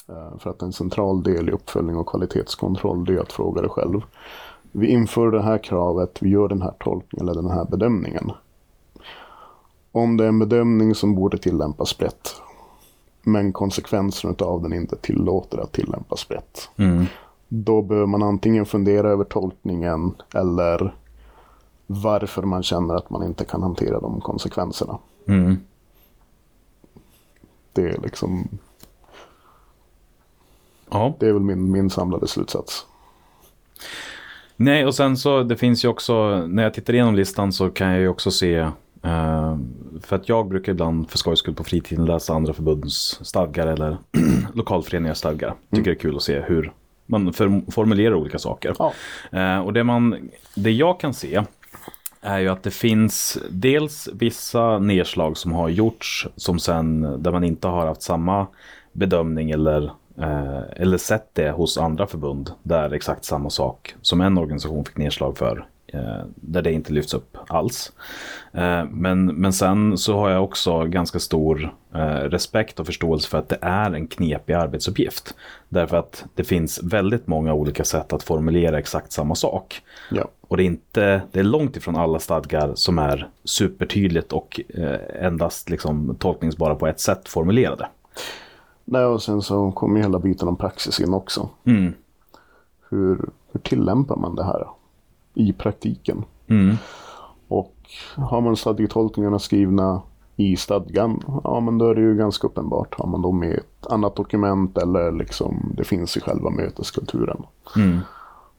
Eh, 0.09 0.37
För 0.39 0.49
att 0.49 0.61
en 0.61 0.73
central 0.73 1.23
del 1.23 1.49
i 1.49 1.51
uppföljning 1.51 1.97
och 1.97 2.07
kvalitetskontroll 2.07 3.05
det 3.05 3.13
är 3.13 3.19
att 3.19 3.31
fråga 3.31 3.61
dig 3.61 3.69
själv. 3.69 4.01
Vi 4.71 4.87
inför 4.87 5.31
det 5.31 5.41
här 5.41 5.57
kravet, 5.57 6.17
vi 6.21 6.29
gör 6.29 6.47
den 6.47 6.61
här 6.61 6.73
tolkningen 6.79 7.29
eller 7.29 7.41
den 7.41 7.51
här 7.51 7.65
bedömningen. 7.65 8.31
Om 9.91 10.17
det 10.17 10.23
är 10.23 10.27
en 10.27 10.39
bedömning 10.39 10.95
som 10.95 11.15
borde 11.15 11.37
tillämpas 11.37 11.97
brett, 11.97 12.35
men 13.23 13.53
konsekvenserna 13.53 14.35
av 14.39 14.61
den 14.61 14.73
inte 14.73 14.95
tillåter 14.95 15.57
att 15.57 15.71
tillämpas 15.71 16.27
brett. 16.27 16.69
Mm. 16.77 17.05
Då 17.47 17.81
bör 17.81 18.05
man 18.05 18.23
antingen 18.23 18.65
fundera 18.65 19.09
över 19.09 19.23
tolkningen 19.23 20.15
eller 20.33 20.95
varför 21.87 22.41
man 22.41 22.63
känner 22.63 22.95
att 22.95 23.09
man 23.09 23.23
inte 23.23 23.45
kan 23.45 23.61
hantera 23.61 23.99
de 23.99 24.21
konsekvenserna. 24.21 24.97
Mm. 25.27 25.57
Det 27.73 27.81
är 27.81 28.01
liksom, 28.01 28.47
Ja. 30.89 31.13
det 31.19 31.27
är 31.27 31.33
väl 31.33 31.41
min, 31.41 31.71
min 31.71 31.89
samlade 31.89 32.27
slutsats. 32.27 32.85
Nej, 34.55 34.85
och 34.85 34.95
sen 34.95 35.17
så 35.17 35.43
det 35.43 35.57
finns 35.57 35.85
ju 35.85 35.89
också, 35.89 36.47
när 36.47 36.63
jag 36.63 36.73
tittar 36.73 36.93
igenom 36.93 37.15
listan 37.15 37.53
så 37.53 37.69
kan 37.69 37.89
jag 37.89 37.99
ju 37.99 38.07
också 38.07 38.31
se, 38.31 38.69
för 40.01 40.15
att 40.15 40.29
jag 40.29 40.47
brukar 40.47 40.71
ibland 40.71 41.09
för 41.09 41.17
skojs 41.17 41.39
skull 41.39 41.55
på 41.55 41.63
fritiden 41.63 42.05
läsa 42.05 42.33
andra 42.33 42.53
förbunds 42.53 43.19
stadgar 43.21 43.67
eller 43.67 43.97
lokalföreningars 44.53 45.17
stadgar. 45.17 45.53
Tycker 45.69 45.91
det 45.91 45.97
är 45.97 45.99
kul 45.99 46.15
att 46.15 46.23
se 46.23 46.39
hur 46.39 46.73
man 47.05 47.33
formulerar 47.71 48.13
olika 48.13 48.39
saker. 48.39 48.75
Ja. 48.79 48.93
Eh, 49.31 49.59
och 49.59 49.73
det, 49.73 49.83
man, 49.83 50.29
det 50.55 50.71
jag 50.71 50.99
kan 50.99 51.13
se 51.13 51.43
är 52.21 52.39
ju 52.39 52.49
att 52.49 52.63
det 52.63 52.71
finns 52.71 53.37
dels 53.49 54.09
vissa 54.13 54.79
nedslag 54.79 55.37
som 55.37 55.51
har 55.51 55.69
gjorts 55.69 56.27
som 56.35 56.59
sen 56.59 57.23
där 57.23 57.31
man 57.31 57.43
inte 57.43 57.67
har 57.67 57.87
haft 57.87 58.01
samma 58.01 58.47
bedömning 58.91 59.51
eller, 59.51 59.83
eh, 60.17 60.61
eller 60.75 60.97
sett 60.97 61.29
det 61.33 61.51
hos 61.51 61.77
andra 61.77 62.07
förbund 62.07 62.51
där 62.63 62.91
exakt 62.93 63.25
samma 63.25 63.49
sak 63.49 63.95
som 64.01 64.21
en 64.21 64.37
organisation 64.37 64.85
fick 64.85 64.97
nedslag 64.97 65.37
för 65.37 65.65
där 66.35 66.61
det 66.61 66.71
inte 66.71 66.93
lyfts 66.93 67.13
upp 67.13 67.37
alls. 67.47 67.91
Eh, 68.51 68.85
men, 68.91 69.25
men 69.25 69.53
sen 69.53 69.97
så 69.97 70.17
har 70.17 70.29
jag 70.29 70.43
också 70.43 70.83
ganska 70.83 71.19
stor 71.19 71.75
eh, 71.93 71.99
respekt 71.99 72.79
och 72.79 72.85
förståelse 72.85 73.29
för 73.29 73.37
att 73.37 73.49
det 73.49 73.57
är 73.61 73.91
en 73.91 74.07
knepig 74.07 74.53
arbetsuppgift. 74.53 75.35
Därför 75.69 75.97
att 75.97 76.25
det 76.35 76.43
finns 76.43 76.83
väldigt 76.83 77.27
många 77.27 77.53
olika 77.53 77.83
sätt 77.83 78.13
att 78.13 78.23
formulera 78.23 78.79
exakt 78.79 79.11
samma 79.11 79.35
sak. 79.35 79.81
Ja. 80.11 80.27
Och 80.47 80.57
det 80.57 80.63
är, 80.63 80.65
inte, 80.65 81.21
det 81.31 81.39
är 81.39 81.43
långt 81.43 81.77
ifrån 81.77 81.95
alla 81.95 82.19
stadgar 82.19 82.71
som 82.75 82.99
är 82.99 83.29
supertydligt 83.43 84.33
och 84.33 84.61
eh, 84.69 85.25
endast 85.25 85.69
liksom 85.69 86.15
tolkningsbara 86.19 86.75
på 86.75 86.87
ett 86.87 86.99
sätt 86.99 87.29
formulerade. 87.29 87.87
Nej, 88.85 89.05
och 89.05 89.21
sen 89.21 89.41
så 89.41 89.71
kommer 89.71 89.97
ju 89.97 90.03
hela 90.03 90.19
biten 90.19 90.47
om 90.47 90.55
praxis 90.55 90.99
in 90.99 91.13
också. 91.13 91.49
Mm. 91.65 91.93
Hur, 92.89 93.29
hur 93.51 93.59
tillämpar 93.59 94.15
man 94.15 94.35
det 94.35 94.43
här 94.43 94.67
i 95.33 95.53
praktiken? 95.53 96.25
Mm. 96.47 96.75
Och 97.47 97.75
har 98.15 98.41
man 98.41 98.55
stadgetolkningarna 98.55 99.39
skrivna 99.39 100.01
i 100.35 100.55
stadgan, 100.55 101.23
ja 101.43 101.59
men 101.59 101.77
då 101.77 101.89
är 101.89 101.95
det 101.95 102.01
ju 102.01 102.15
ganska 102.15 102.47
uppenbart. 102.47 102.95
Har 102.97 103.07
man 103.07 103.21
dem 103.21 103.43
i 103.43 103.53
ett 103.53 103.87
annat 103.89 104.15
dokument 104.15 104.77
eller 104.77 105.11
liksom 105.11 105.73
det 105.77 105.83
finns 105.83 106.17
i 106.17 106.21
själva 106.21 106.49
möteskulturen. 106.49 107.43
Mm. 107.75 107.99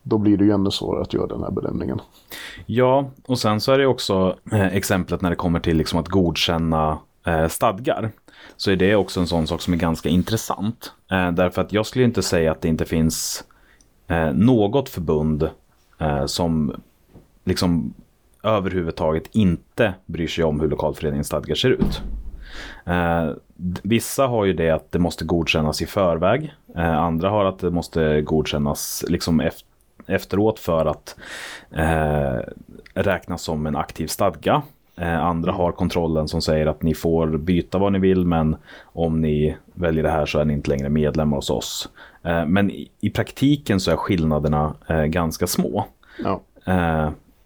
Då 0.03 0.19
blir 0.19 0.37
det 0.37 0.45
ju 0.45 0.51
ännu 0.51 0.71
svårare 0.71 1.03
att 1.03 1.15
göra 1.15 1.27
den 1.27 1.43
här 1.43 1.51
bedömningen. 1.51 2.01
Ja, 2.67 3.11
och 3.27 3.39
sen 3.39 3.61
så 3.61 3.73
är 3.73 3.79
det 3.79 3.87
också 3.87 4.37
eh, 4.53 4.67
exemplet 4.67 5.21
när 5.21 5.31
det 5.31 5.37
kommer 5.37 5.61
till 5.61 5.77
liksom 5.77 5.99
att 5.99 6.09
godkänna 6.09 6.99
eh, 7.27 7.49
stadgar. 7.49 8.11
Så 8.57 8.71
är 8.71 8.77
det 8.77 8.97
också 8.97 9.21
en 9.21 9.27
sån 9.27 9.47
sak 9.47 9.61
som 9.61 9.75
är 9.75 9.79
ganska 9.79 10.09
intressant. 10.09 10.93
Eh, 11.11 11.33
därför 11.33 11.63
att 11.63 11.73
jag 11.73 11.87
skulle 11.87 12.05
inte 12.05 12.23
säga 12.23 12.53
att 12.53 12.61
det 12.61 12.69
inte 12.69 12.85
finns 12.85 13.45
eh, 14.09 14.33
något 14.33 14.89
förbund 14.89 15.51
Eh, 15.99 16.27
som 16.27 16.81
liksom 17.45 17.95
överhuvudtaget 18.43 19.27
inte 19.33 19.95
bryr 20.07 20.27
sig 20.27 20.45
om 20.45 20.61
hur 20.61 20.69
lokalföreningens 20.69 21.27
stadgar 21.27 21.55
ser 21.55 21.71
ut. 21.71 22.03
Eh, 22.87 23.31
vissa 23.83 24.27
har 24.27 24.45
ju 24.45 24.53
det 24.53 24.71
att 24.71 24.93
det 24.93 24.99
måste 24.99 25.25
godkännas 25.25 25.83
i 25.83 25.87
förväg. 25.87 26.55
Eh, 26.77 26.99
andra 26.99 27.31
har 27.31 27.45
att 27.45 27.59
det 27.59 27.71
måste 27.71 28.21
godkännas 28.21 29.05
liksom 29.09 29.51
efteråt 30.07 30.59
för 30.59 30.87
att 30.87 31.17
eh, 31.71 32.39
räknas 32.95 33.43
som 33.43 33.67
en 33.67 33.77
aktiv 33.77 34.07
stadga. 34.07 34.63
Eh, 34.97 35.25
andra 35.25 35.53
har 35.53 35.73
kontrollen 35.73 36.29
som 36.29 36.43
säger 36.43 36.67
att 36.67 36.83
ni 36.83 36.95
får 36.95 37.27
byta 37.27 37.79
vad 37.79 37.93
ni 37.93 37.99
vill 37.99 38.27
men 38.27 38.57
om 38.83 39.21
ni 39.21 39.57
väljer 39.73 40.03
det 40.03 40.11
här 40.11 40.27
så 40.27 40.39
är 40.39 40.45
ni 40.45 40.53
inte 40.53 40.71
längre 40.71 40.89
medlemmar 40.89 41.37
hos 41.37 41.51
oss. 41.51 41.89
Eh, 42.23 42.47
men 42.47 42.71
i, 43.01 43.11
praktiken 43.15 43.81
så 43.81 43.91
är 43.91 43.97
skillnaderna 43.97 44.75
eh, 44.87 45.05
ganska 45.05 45.47
små. 45.47 45.87
Ja, 46.25 46.41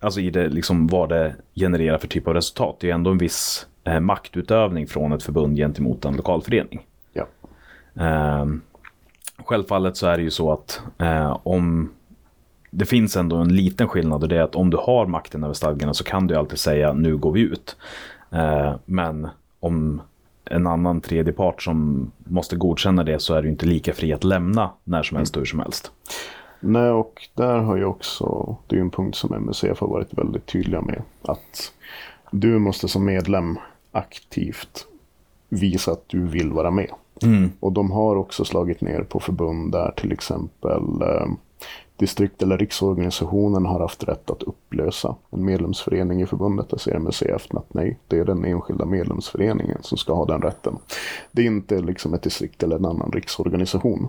alltså 0.00 0.20
i 0.20 0.30
det, 0.30 0.48
liksom 0.48 0.86
vad 0.86 1.08
det 1.08 1.34
genererar 1.54 1.98
för 1.98 2.08
typ 2.08 2.28
av 2.28 2.34
resultat. 2.34 2.76
Det 2.80 2.90
är 2.90 2.94
ändå 2.94 3.10
en 3.10 3.18
viss 3.18 3.66
maktutövning 4.00 4.86
från 4.86 5.12
ett 5.12 5.22
förbund 5.22 5.56
gentemot 5.56 6.04
en 6.04 6.16
lokalförening. 6.16 6.86
ja, 7.12 7.26
självfallet 9.44 9.96
så 9.96 10.06
är 10.06 10.16
det 10.16 10.22
ju 10.22 10.30
så 10.30 10.52
att 10.52 10.82
om 11.42 11.90
det 12.70 12.84
finns 12.84 13.16
ändå 13.16 13.36
en 13.36 13.56
liten 13.56 13.88
skillnad 13.88 14.22
och 14.22 14.28
det 14.28 14.36
är 14.36 14.42
att 14.42 14.54
om 14.54 14.70
du 14.70 14.76
har 14.76 15.06
makten 15.06 15.44
över 15.44 15.54
stadgarna 15.54 15.94
så 15.94 16.04
kan 16.04 16.26
du 16.26 16.34
alltid 16.34 16.58
säga 16.58 16.92
nu 16.92 17.16
går 17.16 17.32
vi 17.32 17.40
ut. 17.40 17.76
Eh, 18.30 18.74
men 18.84 19.28
om 19.60 20.00
en 20.44 20.66
annan 20.66 21.00
tredje 21.00 21.32
part 21.32 21.62
som 21.62 22.10
måste 22.18 22.56
godkänna 22.56 23.04
det 23.04 23.18
så 23.18 23.34
är 23.34 23.42
du 23.42 23.48
inte 23.48 23.66
lika 23.66 23.92
fri 23.92 24.12
att 24.12 24.24
lämna 24.24 24.70
när 24.84 25.02
som 25.02 25.16
helst 25.16 25.36
och 25.36 25.40
hur 25.40 25.46
som 25.46 25.60
helst. 25.60 25.92
Nej, 26.60 26.90
och 26.90 27.28
där 27.34 27.58
har 27.58 27.76
ju 27.76 27.84
också, 27.84 28.56
det 28.66 28.74
är 28.74 28.78
ju 28.78 28.82
en 28.82 28.90
punkt 28.90 29.16
som 29.16 29.44
MUCF 29.44 29.80
har 29.80 29.88
varit 29.88 30.18
väldigt 30.18 30.46
tydliga 30.46 30.80
med. 30.80 31.02
Att 31.22 31.72
du 32.30 32.58
måste 32.58 32.88
som 32.88 33.04
medlem 33.04 33.58
aktivt 33.92 34.86
visa 35.48 35.92
att 35.92 36.04
du 36.06 36.26
vill 36.26 36.52
vara 36.52 36.70
med. 36.70 36.90
Och 37.60 37.72
de 37.72 37.90
har 37.90 38.16
också 38.16 38.44
slagit 38.44 38.80
ner 38.80 39.02
på 39.02 39.20
förbund 39.20 39.72
där 39.72 39.92
till 39.96 40.12
exempel 40.12 40.82
eh, 41.02 41.26
distrikt 41.98 42.42
eller 42.42 42.58
riksorganisationen 42.58 43.66
har 43.66 43.80
haft 43.80 44.04
rätt 44.04 44.30
att 44.30 44.42
upplösa 44.42 45.16
en 45.30 45.44
medlemsförening 45.44 46.22
i 46.22 46.26
förbundet. 46.26 46.70
Där 46.70 46.78
säger 46.78 46.98
MUCF 46.98 47.46
att 47.50 47.74
nej, 47.74 47.98
det 48.08 48.18
är 48.18 48.24
den 48.24 48.44
enskilda 48.44 48.84
medlemsföreningen 48.84 49.78
som 49.82 49.98
ska 49.98 50.14
ha 50.14 50.24
den 50.24 50.42
rätten. 50.42 50.78
Det 51.32 51.42
är 51.42 51.46
inte 51.46 51.80
liksom 51.80 52.14
ett 52.14 52.22
distrikt 52.22 52.62
eller 52.62 52.76
en 52.76 52.84
annan 52.84 53.12
riksorganisation. 53.12 54.08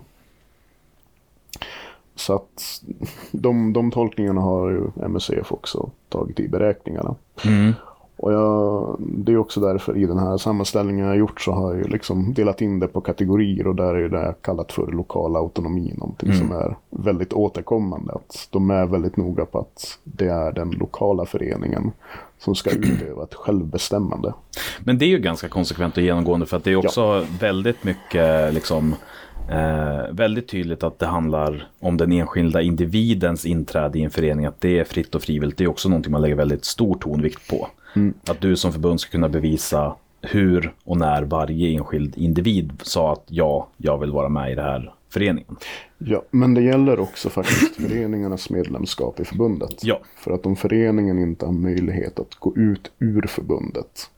Så 2.15 2.35
att 2.35 2.83
de, 3.31 3.73
de 3.73 3.91
tolkningarna 3.91 4.41
har 4.41 4.69
ju 4.69 5.07
MUCF 5.07 5.51
också 5.51 5.89
tagit 6.09 6.39
i 6.39 6.47
beräkningarna. 6.47 7.15
Mm. 7.45 7.73
Och 8.21 8.33
jag, 8.33 8.95
det 8.99 9.31
är 9.31 9.37
också 9.37 9.59
därför 9.59 9.97
i 9.97 10.05
den 10.05 10.19
här 10.19 10.37
sammanställningen 10.37 11.05
jag 11.05 11.11
har 11.11 11.17
gjort 11.17 11.41
så 11.41 11.51
har 11.51 11.73
jag 11.73 11.83
ju 11.83 11.87
liksom 11.87 12.33
delat 12.33 12.61
in 12.61 12.79
det 12.79 12.87
på 12.87 13.01
kategorier 13.01 13.67
och 13.67 13.75
där 13.75 13.95
är 13.95 14.09
det 14.09 14.35
kallat 14.41 14.71
för 14.71 14.91
lokal 14.91 15.35
autonomi. 15.35 15.93
Någonting 15.97 16.33
som 16.33 16.51
är 16.51 16.77
väldigt 16.89 17.33
återkommande. 17.33 18.13
Att 18.13 18.47
de 18.49 18.69
är 18.69 18.85
väldigt 18.85 19.17
noga 19.17 19.45
på 19.45 19.59
att 19.59 19.99
det 20.03 20.27
är 20.27 20.51
den 20.51 20.71
lokala 20.71 21.25
föreningen 21.25 21.91
som 22.39 22.55
ska 22.55 22.69
utöva 22.75 23.23
ett 23.23 23.33
självbestämmande. 23.33 24.33
Men 24.79 24.97
det 24.97 25.05
är 25.05 25.09
ju 25.09 25.19
ganska 25.19 25.47
konsekvent 25.47 25.97
och 25.97 26.03
genomgående 26.03 26.45
för 26.45 26.57
att 26.57 26.63
det 26.63 26.71
är 26.71 26.75
också 26.75 27.25
väldigt 27.39 27.83
mycket 27.83 28.53
liksom 28.53 28.95
eh, 29.49 30.11
väldigt 30.11 30.47
tydligt 30.47 30.83
att 30.83 30.99
det 30.99 31.05
handlar 31.05 31.67
om 31.79 31.97
den 31.97 32.11
enskilda 32.11 32.61
individens 32.61 33.45
inträde 33.45 33.99
i 33.99 34.03
en 34.03 34.11
förening, 34.11 34.45
att 34.45 34.61
det 34.61 34.79
är 34.79 34.83
fritt 34.83 35.15
och 35.15 35.21
frivilligt. 35.21 35.57
Det 35.57 35.63
är 35.63 35.69
också 35.69 35.89
någonting 35.89 36.11
man 36.11 36.21
lägger 36.21 36.35
väldigt 36.35 36.65
stor 36.65 36.95
tonvikt 36.95 37.49
på. 37.49 37.67
Att 38.27 38.41
du 38.41 38.55
som 38.55 38.73
förbund 38.73 39.01
ska 39.01 39.11
kunna 39.11 39.29
bevisa 39.29 39.95
hur 40.21 40.73
och 40.83 40.97
när 40.97 41.23
varje 41.23 41.69
enskild 41.77 42.17
individ 42.17 42.73
sa 42.83 43.13
att 43.13 43.23
ja, 43.27 43.67
jag 43.77 43.97
vill 43.97 44.11
vara 44.11 44.29
med 44.29 44.51
i 44.51 44.55
den 44.55 44.65
här 44.65 44.93
föreningen. 45.09 45.55
Ja, 45.97 46.21
men 46.31 46.53
det 46.53 46.61
gäller 46.61 46.99
också 46.99 47.29
faktiskt 47.29 47.75
föreningarnas 47.75 48.49
medlemskap 48.49 49.19
i 49.19 49.25
förbundet. 49.25 49.83
Ja. 49.83 49.99
För 50.15 50.31
att 50.31 50.45
om 50.45 50.55
föreningen 50.55 51.19
inte 51.19 51.45
har 51.45 51.53
möjlighet 51.53 52.19
att 52.19 52.35
gå 52.35 52.55
ut 52.55 52.91
ur 52.99 53.27
förbundet. 53.27 54.09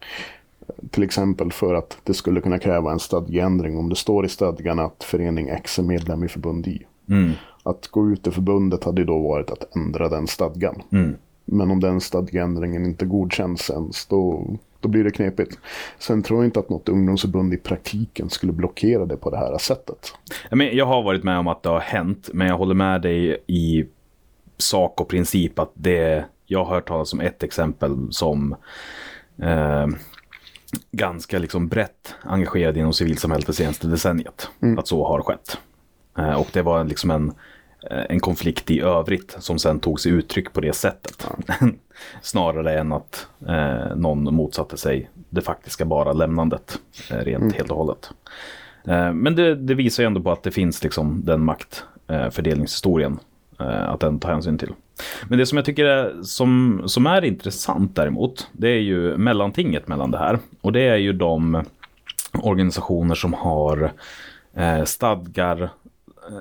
Till 0.89 1.03
exempel 1.03 1.51
för 1.51 1.73
att 1.73 1.97
det 2.03 2.13
skulle 2.13 2.41
kunna 2.41 2.59
kräva 2.59 2.91
en 2.91 2.99
stadgeändring 2.99 3.77
om 3.77 3.89
det 3.89 3.95
står 3.95 4.25
i 4.25 4.29
stadgan 4.29 4.79
att 4.79 5.03
förening 5.03 5.49
X 5.49 5.79
är 5.79 5.83
medlem 5.83 6.23
i 6.23 6.27
förbund 6.27 6.67
Y. 6.67 6.79
Att 7.63 7.87
gå 7.87 8.09
ut 8.09 8.27
ur 8.27 8.31
förbundet 8.31 8.83
hade 8.83 9.03
då 9.03 9.19
varit 9.19 9.51
att 9.51 9.75
ändra 9.75 10.09
den 10.09 10.27
stadgan. 10.27 10.81
Men 11.45 11.71
om 11.71 11.79
den 11.79 12.01
stadgeändringen 12.01 12.85
inte 12.85 13.05
godkänns 13.05 13.69
ens 13.69 14.05
då 14.05 14.47
då 14.81 14.89
blir 14.89 15.03
det 15.03 15.11
knepigt. 15.11 15.59
Sen 15.99 16.23
tror 16.23 16.39
jag 16.39 16.47
inte 16.47 16.59
att 16.59 16.69
något 16.69 16.89
ungdomsförbund 16.89 17.53
i 17.53 17.57
praktiken 17.57 18.29
skulle 18.29 18.53
blockera 18.53 19.05
det 19.05 19.17
på 19.17 19.29
det 19.29 19.37
här 19.37 19.57
sättet. 19.57 20.13
Jag, 20.49 20.85
har 20.85 21.03
varit 21.03 21.23
med 21.23 21.37
om 21.37 21.47
att 21.47 21.63
det 21.63 21.69
har 21.69 21.79
hänt, 21.79 22.29
men 22.33 22.47
jag 22.47 22.57
håller 22.57 22.75
med 22.75 23.01
dig 23.01 23.43
i 23.47 23.85
sak 24.57 25.01
och 25.01 25.07
princip 25.07 25.59
att 25.59 25.71
det, 25.73 26.25
jag 26.45 26.65
har 26.65 26.75
hört 26.75 26.87
talas 26.87 27.13
om 27.13 27.19
ett 27.19 27.43
exempel 27.43 28.07
som 28.11 28.55
eh, 29.41 29.87
ganska 30.91 31.39
liksom 31.39 31.67
brett 31.67 32.15
engagerad 32.23 32.77
inom 32.77 32.93
civilsamhället 32.93 33.47
det 33.47 33.53
senaste 33.53 33.87
decenniet. 33.87 34.49
Att 34.77 34.87
så 34.87 35.07
har 35.07 35.21
skett. 35.21 35.57
Eh, 36.17 36.33
och 36.33 36.47
det 36.53 36.61
var 36.61 36.83
liksom 36.83 37.11
en, 37.11 37.33
en 37.89 38.19
konflikt 38.19 38.71
i 38.71 38.81
övrigt 38.81 39.35
som 39.39 39.59
sen 39.59 39.79
tog 39.79 39.99
sig 39.99 40.11
uttryck 40.11 40.53
på 40.53 40.61
det 40.61 40.73
sättet. 40.73 41.27
Snarare 42.21 42.79
än 42.79 42.93
att 42.93 43.27
eh, 43.47 43.95
någon 43.95 44.35
motsatte 44.35 44.77
sig 44.77 45.09
det 45.29 45.41
faktiska 45.41 45.85
bara 45.85 46.13
lämnandet 46.13 46.79
eh, 47.11 47.17
rent 47.17 47.55
helt 47.55 47.71
och 47.71 47.77
hållet. 47.77 48.09
Eh, 48.87 49.13
men 49.13 49.35
det, 49.35 49.55
det 49.55 49.73
visar 49.73 50.03
ju 50.03 50.07
ändå 50.07 50.21
på 50.21 50.31
att 50.31 50.43
det 50.43 50.51
finns 50.51 50.83
liksom 50.83 51.21
den 51.25 51.45
maktfördelningshistorien 51.45 53.19
eh, 53.59 53.89
att 53.89 53.99
den 53.99 54.19
tar 54.19 54.29
hänsyn 54.29 54.57
till. 54.57 54.73
Men 55.27 55.39
det 55.39 55.45
som 55.45 55.55
jag 55.55 55.65
tycker 55.65 55.85
är, 55.85 56.23
som, 56.23 56.83
som 56.85 57.05
är 57.05 57.25
intressant 57.25 57.95
däremot, 57.95 58.47
det 58.51 58.67
är 58.67 58.79
ju 58.79 59.17
mellantinget 59.17 59.87
mellan 59.87 60.11
det 60.11 60.17
här. 60.17 60.39
Och 60.61 60.71
det 60.71 60.81
är 60.81 60.97
ju 60.97 61.13
de 61.13 61.63
organisationer 62.33 63.15
som 63.15 63.33
har 63.33 63.91
eh, 64.53 64.83
stadgar 64.83 65.61
eh, 65.61 65.69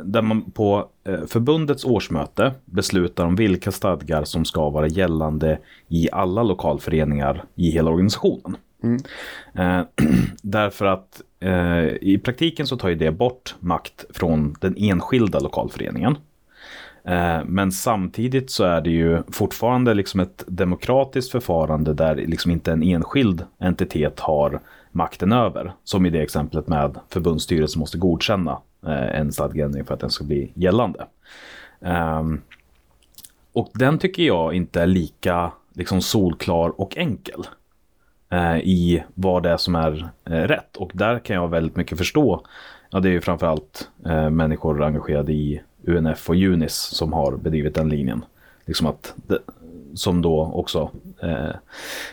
där 0.04 0.22
man 0.22 0.50
på 0.50 0.88
eh, 1.04 1.26
förbundets 1.26 1.84
årsmöte 1.84 2.52
beslutar 2.64 3.24
om 3.26 3.36
vilka 3.36 3.72
stadgar 3.72 4.24
som 4.24 4.44
ska 4.44 4.70
vara 4.70 4.86
gällande 4.86 5.58
i 5.88 6.08
alla 6.12 6.42
lokalföreningar 6.42 7.44
i 7.54 7.70
hela 7.70 7.90
organisationen. 7.90 8.56
Eh, 9.54 9.82
därför 10.42 10.86
att 10.86 11.22
eh, 11.40 11.84
i 12.00 12.20
praktiken 12.24 12.66
så 12.66 12.76
tar 12.76 12.88
ju 12.88 12.94
det 12.94 13.10
bort 13.10 13.54
makt 13.60 14.04
från 14.10 14.56
den 14.60 14.74
enskilda 14.78 15.38
lokalföreningen. 15.38 16.16
Eh, 17.04 17.44
Men 17.44 17.72
samtidigt 17.72 18.50
så 18.50 18.64
är 18.64 18.80
det 18.80 18.90
ju 18.90 19.22
fortfarande 19.32 19.94
liksom 19.94 20.20
ett 20.20 20.44
demokratiskt 20.46 21.30
förfarande 21.30 21.94
där 21.94 22.14
liksom 22.16 22.50
inte 22.50 22.72
en 22.72 22.82
enskild 22.82 23.44
entitet 23.58 24.20
har 24.20 24.60
makten 24.92 25.32
över. 25.32 25.72
Som 25.84 26.06
i 26.06 26.10
det 26.10 26.22
exemplet 26.22 26.68
med 26.68 26.98
förbundsstyrelsen 27.08 27.80
måste 27.80 27.98
godkänna 27.98 28.58
Eh, 28.86 29.20
en 29.20 29.32
stadgeändring 29.32 29.84
för 29.84 29.94
att 29.94 30.00
den 30.00 30.10
ska 30.10 30.24
bli 30.24 30.52
gällande. 30.54 31.06
Um, 31.80 32.42
Och 33.52 33.70
den 33.74 33.98
tycker 33.98 34.22
jag 34.22 34.54
inte 34.54 34.82
är 34.82 34.86
lika 34.86 35.52
liksom 35.74 36.00
solklar 36.02 36.80
och 36.80 36.96
enkel 36.96 37.44
uh, 38.32 38.58
i 38.58 39.04
vad 39.14 39.42
det 39.42 39.50
är 39.50 39.56
som 39.56 39.74
är 39.74 40.10
uh, 40.30 40.34
rätt. 40.34 40.76
Och 40.76 40.90
där 40.94 41.18
kan 41.18 41.36
jag 41.36 41.48
väldigt 41.48 41.76
mycket 41.76 41.98
förstå. 41.98 42.46
Ja, 42.90 43.00
det 43.00 43.08
är 43.08 43.12
ju 43.12 43.20
framförallt 43.20 43.88
uh, 44.06 44.30
människor 44.30 44.82
engagerade 44.82 45.32
i 45.32 45.62
UNF 45.82 46.28
och 46.28 46.36
UNIS 46.36 46.74
som 46.74 47.12
har 47.12 47.36
bedrivit 47.36 47.74
den 47.74 47.88
linjen. 47.88 48.24
Liksom 48.66 48.86
att 48.86 49.14
det, 49.16 49.38
som 49.94 50.22
då 50.22 50.52
också 50.54 50.90
eh, 51.22 51.54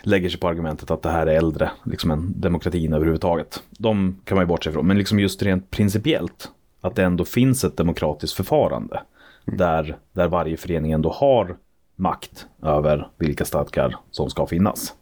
lägger 0.03 0.29
sig 0.29 0.39
på 0.39 0.47
argumentet 0.47 0.91
att 0.91 1.01
det 1.01 1.09
här 1.09 1.27
är 1.27 1.37
äldre 1.37 1.71
liksom 1.85 2.11
än 2.11 2.41
demokratin 2.41 2.93
överhuvudtaget. 2.93 3.63
De 3.69 4.21
kan 4.23 4.35
man 4.35 4.43
ju 4.43 4.47
bortse 4.47 4.69
ifrån. 4.69 4.87
Men 4.87 4.97
liksom 4.97 5.19
just 5.19 5.43
rent 5.43 5.71
principiellt 5.71 6.51
att 6.87 6.95
det 6.95 7.03
ändå 7.03 7.25
finns 7.25 7.63
ett 7.63 7.77
demokratiskt 7.77 8.33
förfarande 8.33 9.01
där, 9.45 9.97
där 10.13 10.27
varje 10.27 10.57
förening 10.57 10.91
ändå 10.91 11.09
har 11.09 11.57
makt 11.95 12.47
över 12.63 13.09
vilka 13.17 13.45
stadgar 13.45 13.97
som 14.11 14.29
ska 14.29 14.47
finnas. 14.47 14.93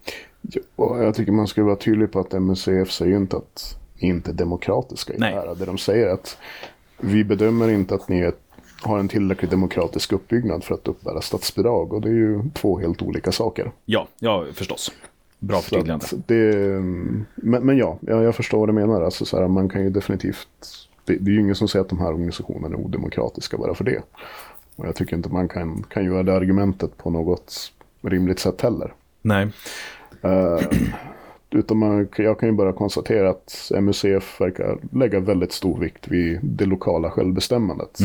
Ja, 0.76 1.04
jag 1.04 1.16
tycker 1.16 1.32
man 1.32 1.48
ska 1.48 1.64
vara 1.64 1.76
tydlig 1.76 2.12
på 2.12 2.20
att 2.20 2.32
MUCF 2.32 2.92
säger 2.92 3.12
ju 3.12 3.18
inte 3.18 3.38
att 3.38 3.80
ni 4.00 4.08
inte 4.08 4.32
är 4.32 4.34
demokratiska 4.34 5.14
i 5.14 5.18
Nej. 5.20 5.34
det 5.34 5.40
här. 5.40 5.56
Det 5.56 5.66
de 5.66 5.78
säger 5.78 6.08
är 6.08 6.14
att 6.14 6.38
vi 6.98 7.24
bedömer 7.24 7.70
inte 7.70 7.96
att 7.96 8.10
ni 8.10 8.20
är, 8.20 8.34
har 8.82 9.00
en 9.00 9.08
tillräckligt 9.08 9.52
demokratisk 9.52 10.12
uppbyggnad 10.12 10.64
för 10.64 10.76
att 10.76 10.88
uppbära 10.88 11.22
statsbidrag. 11.22 11.94
Och 11.94 12.02
det 12.02 12.10
är 12.10 12.14
ju 12.14 12.42
två 12.54 12.80
helt 12.80 13.02
olika 13.02 13.32
saker. 13.32 13.72
Ja, 13.86 14.08
ja 14.20 14.46
förstås. 14.54 14.92
Bra 15.40 15.60
förtydligande. 15.60 16.06
det, 16.12 16.56
men, 17.36 17.66
men 17.66 17.78
ja, 17.78 17.98
jag, 18.02 18.24
jag 18.24 18.36
förstår 18.36 18.60
vad 18.60 18.70
du 18.70 18.74
menar. 18.74 19.02
Alltså 19.02 19.26
så 19.26 19.40
här, 19.40 19.48
man 19.48 19.70
kan 19.70 19.84
ju 19.84 19.90
definitivt... 19.90 20.85
Det, 21.06 21.16
det 21.16 21.32
är 21.32 21.34
ju 21.34 21.40
ingen 21.40 21.56
som 21.56 21.68
säger 21.68 21.84
att 21.84 21.90
de 21.90 22.00
här 22.00 22.14
organisationerna 22.14 22.76
är 22.76 22.80
odemokratiska 22.80 23.58
bara 23.58 23.76
för 23.76 23.84
det. 23.84 24.02
Och 24.76 24.88
jag 24.88 24.96
tycker 24.96 25.16
inte 25.16 25.30
man 25.30 25.48
kan, 25.48 25.84
kan 25.84 26.06
göra 26.06 26.24
det 26.24 26.36
argumentet 26.36 26.98
på 26.98 27.10
något 27.10 27.72
rimligt 28.02 28.40
sätt 28.40 28.62
heller. 28.62 28.94
Nej. 29.22 29.48
Eh, 30.22 30.60
utan 31.50 31.78
man, 31.78 32.08
jag 32.18 32.40
kan 32.40 32.50
ju 32.50 32.56
bara 32.56 32.74
konstatera 32.74 33.30
att 33.30 33.72
MUCF 33.82 34.42
verkar 34.42 34.78
lägga 34.92 35.20
väldigt 35.20 35.52
stor 35.52 35.80
vikt 35.80 36.08
vid 36.08 36.40
det 36.44 36.66
lokala 36.66 37.12
självbestämmandet. 37.12 38.00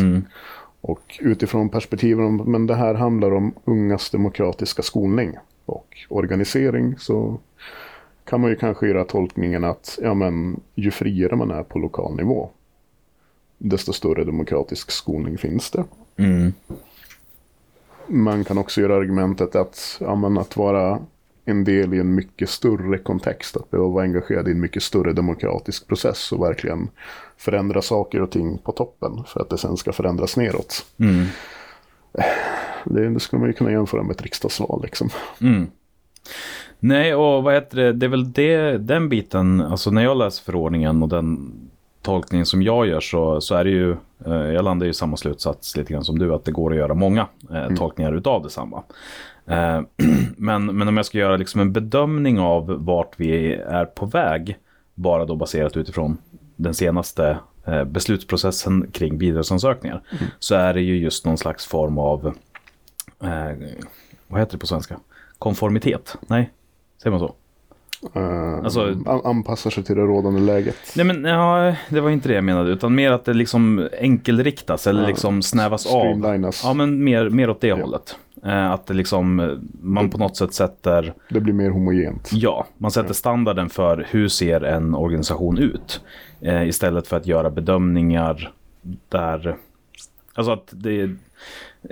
Och 0.80 1.18
utifrån 1.20 1.68
perspektiven 1.68 2.24
om, 2.24 2.36
men 2.36 2.66
det 2.66 2.74
här 2.74 2.94
handlar 2.94 3.34
om 3.34 3.54
ungas 3.64 4.10
demokratiska 4.10 4.82
skolning 4.82 5.38
och 5.66 5.86
organisering 6.08 6.98
så 6.98 7.38
kan 8.24 8.40
man 8.40 8.50
ju 8.50 8.56
kanske 8.56 8.88
göra 8.88 9.04
tolkningen 9.04 9.64
att 9.64 9.98
ja, 10.02 10.14
men, 10.14 10.60
ju 10.74 10.90
friare 10.90 11.36
man 11.36 11.50
är 11.50 11.62
på 11.62 11.78
lokal 11.78 12.16
nivå 12.16 12.50
desto 13.62 13.92
större 13.92 14.24
demokratisk 14.24 14.90
skolning 14.90 15.38
finns 15.38 15.70
det. 15.70 15.84
Mm. 16.16 16.52
Man 18.06 18.44
kan 18.44 18.58
också 18.58 18.80
göra 18.80 18.96
argumentet 18.96 19.56
att, 19.56 19.96
ja, 20.00 20.14
men 20.14 20.38
att 20.38 20.56
vara 20.56 20.98
en 21.44 21.64
del 21.64 21.94
i 21.94 21.98
en 21.98 22.14
mycket 22.14 22.50
större 22.50 22.98
kontext, 22.98 23.56
att 23.56 23.70
behöva 23.70 23.88
vara 23.88 24.04
engagerad 24.04 24.48
i 24.48 24.50
en 24.50 24.60
mycket 24.60 24.82
större 24.82 25.12
demokratisk 25.12 25.86
process 25.86 26.32
och 26.32 26.42
verkligen 26.42 26.88
förändra 27.36 27.82
saker 27.82 28.22
och 28.22 28.30
ting 28.30 28.58
på 28.58 28.72
toppen 28.72 29.24
för 29.26 29.40
att 29.40 29.50
det 29.50 29.58
sen 29.58 29.76
ska 29.76 29.92
förändras 29.92 30.36
neråt. 30.36 30.86
Mm. 30.98 31.26
Det, 32.84 33.08
det 33.08 33.20
skulle 33.20 33.40
man 33.40 33.48
ju 33.48 33.52
kunna 33.52 33.70
jämföra 33.70 34.02
med 34.02 34.10
ett 34.10 34.22
riksdagsval 34.22 34.82
liksom. 34.82 35.10
Mm. 35.40 35.66
Nej, 36.78 37.14
och 37.14 37.42
vad 37.42 37.54
heter 37.54 37.76
det? 37.76 37.92
Det 37.92 38.06
är 38.06 38.10
väl 38.10 38.32
det, 38.32 38.78
den 38.78 39.08
biten, 39.08 39.60
alltså 39.60 39.90
när 39.90 40.02
jag 40.02 40.16
läser 40.16 40.44
förordningen 40.44 41.02
och 41.02 41.08
den 41.08 41.52
tolkningen 42.02 42.46
som 42.46 42.62
jag 42.62 42.86
gör 42.86 43.00
så, 43.00 43.40
så 43.40 43.54
är 43.54 43.64
det 43.64 43.70
ju, 43.70 43.90
eh, 44.26 44.32
jag 44.32 44.64
landar 44.64 44.86
ju 44.86 44.90
i 44.90 44.94
samma 44.94 45.16
slutsats 45.16 45.76
lite 45.76 45.92
grann 45.92 46.04
som 46.04 46.18
du, 46.18 46.34
att 46.34 46.44
det 46.44 46.52
går 46.52 46.70
att 46.70 46.78
göra 46.78 46.94
många 46.94 47.26
eh, 47.50 47.68
tolkningar 47.76 48.12
utav 48.12 48.42
detsamma. 48.42 48.82
Eh, 49.46 49.80
men, 50.36 50.66
men 50.66 50.88
om 50.88 50.96
jag 50.96 51.06
ska 51.06 51.18
göra 51.18 51.36
liksom 51.36 51.60
en 51.60 51.72
bedömning 51.72 52.40
av 52.40 52.84
vart 52.84 53.14
vi 53.16 53.54
är 53.54 53.84
på 53.84 54.06
väg, 54.06 54.56
bara 54.94 55.24
då 55.24 55.36
baserat 55.36 55.76
utifrån 55.76 56.18
den 56.56 56.74
senaste 56.74 57.38
beslutsprocessen 57.86 58.90
kring 58.92 59.18
bidragsansökningar, 59.18 60.02
så 60.38 60.54
är 60.54 60.74
det 60.74 60.80
ju 60.80 60.98
just 60.98 61.26
någon 61.26 61.38
slags 61.38 61.66
form 61.66 61.98
av, 61.98 62.34
vad 64.28 64.40
heter 64.40 64.52
det 64.52 64.58
på 64.58 64.66
svenska? 64.66 65.00
Konformitet? 65.38 66.16
Nej, 66.26 66.50
säger 67.02 67.10
man 67.10 67.20
så? 67.20 67.34
Eh, 68.14 68.54
Alltså- 68.64 68.80
an- 69.06 69.20
anpassar 69.24 69.70
sig 69.70 69.84
till 69.84 69.96
det 69.96 70.02
rådande 70.02 70.40
läget. 70.40 70.76
Nej 70.96 71.06
men 71.06 71.24
ja, 71.24 71.74
det 71.88 72.00
var 72.00 72.10
inte 72.10 72.28
det 72.28 72.34
jag 72.34 72.44
menade, 72.44 72.70
utan 72.70 72.94
mer 72.94 73.12
att 73.12 73.24
det 73.24 73.34
liksom 73.34 73.88
enkelriktas 74.00 74.86
eller 74.86 75.00
Ja, 75.02 75.08
liksom 75.08 75.42
snävas 75.42 75.86
av. 75.86 76.50
Ja, 76.64 76.74
men 76.74 77.04
mer, 77.04 77.28
mer 77.28 77.50
åt 77.50 77.60
det 77.60 77.72
hållet. 77.72 78.16
Eh, 78.44 78.70
att 78.70 78.86
det 78.86 78.94
liksom, 78.94 79.58
man 79.82 80.10
på 80.10 80.18
något 80.18 80.36
sätt 80.36 80.54
sätter, 80.54 81.14
Det 81.30 81.40
blir 81.40 81.52
mer 81.54 81.70
homogent. 81.70 82.30
ja, 82.32 82.66
man 82.78 82.90
sätter 82.90 83.14
standarden 83.14 83.68
för 83.68 84.06
hur 84.10 84.28
ser 84.28 84.60
en 84.60 84.94
organisation 84.94 85.58
ut. 85.58 86.00
Eh, 86.40 86.68
istället 86.68 87.06
för 87.06 87.16
att 87.16 87.26
göra 87.26 87.50
bedömningar 87.50 88.52
där, 89.08 89.56
alltså 90.34 90.52
att 90.52 90.68
det, 90.70 91.10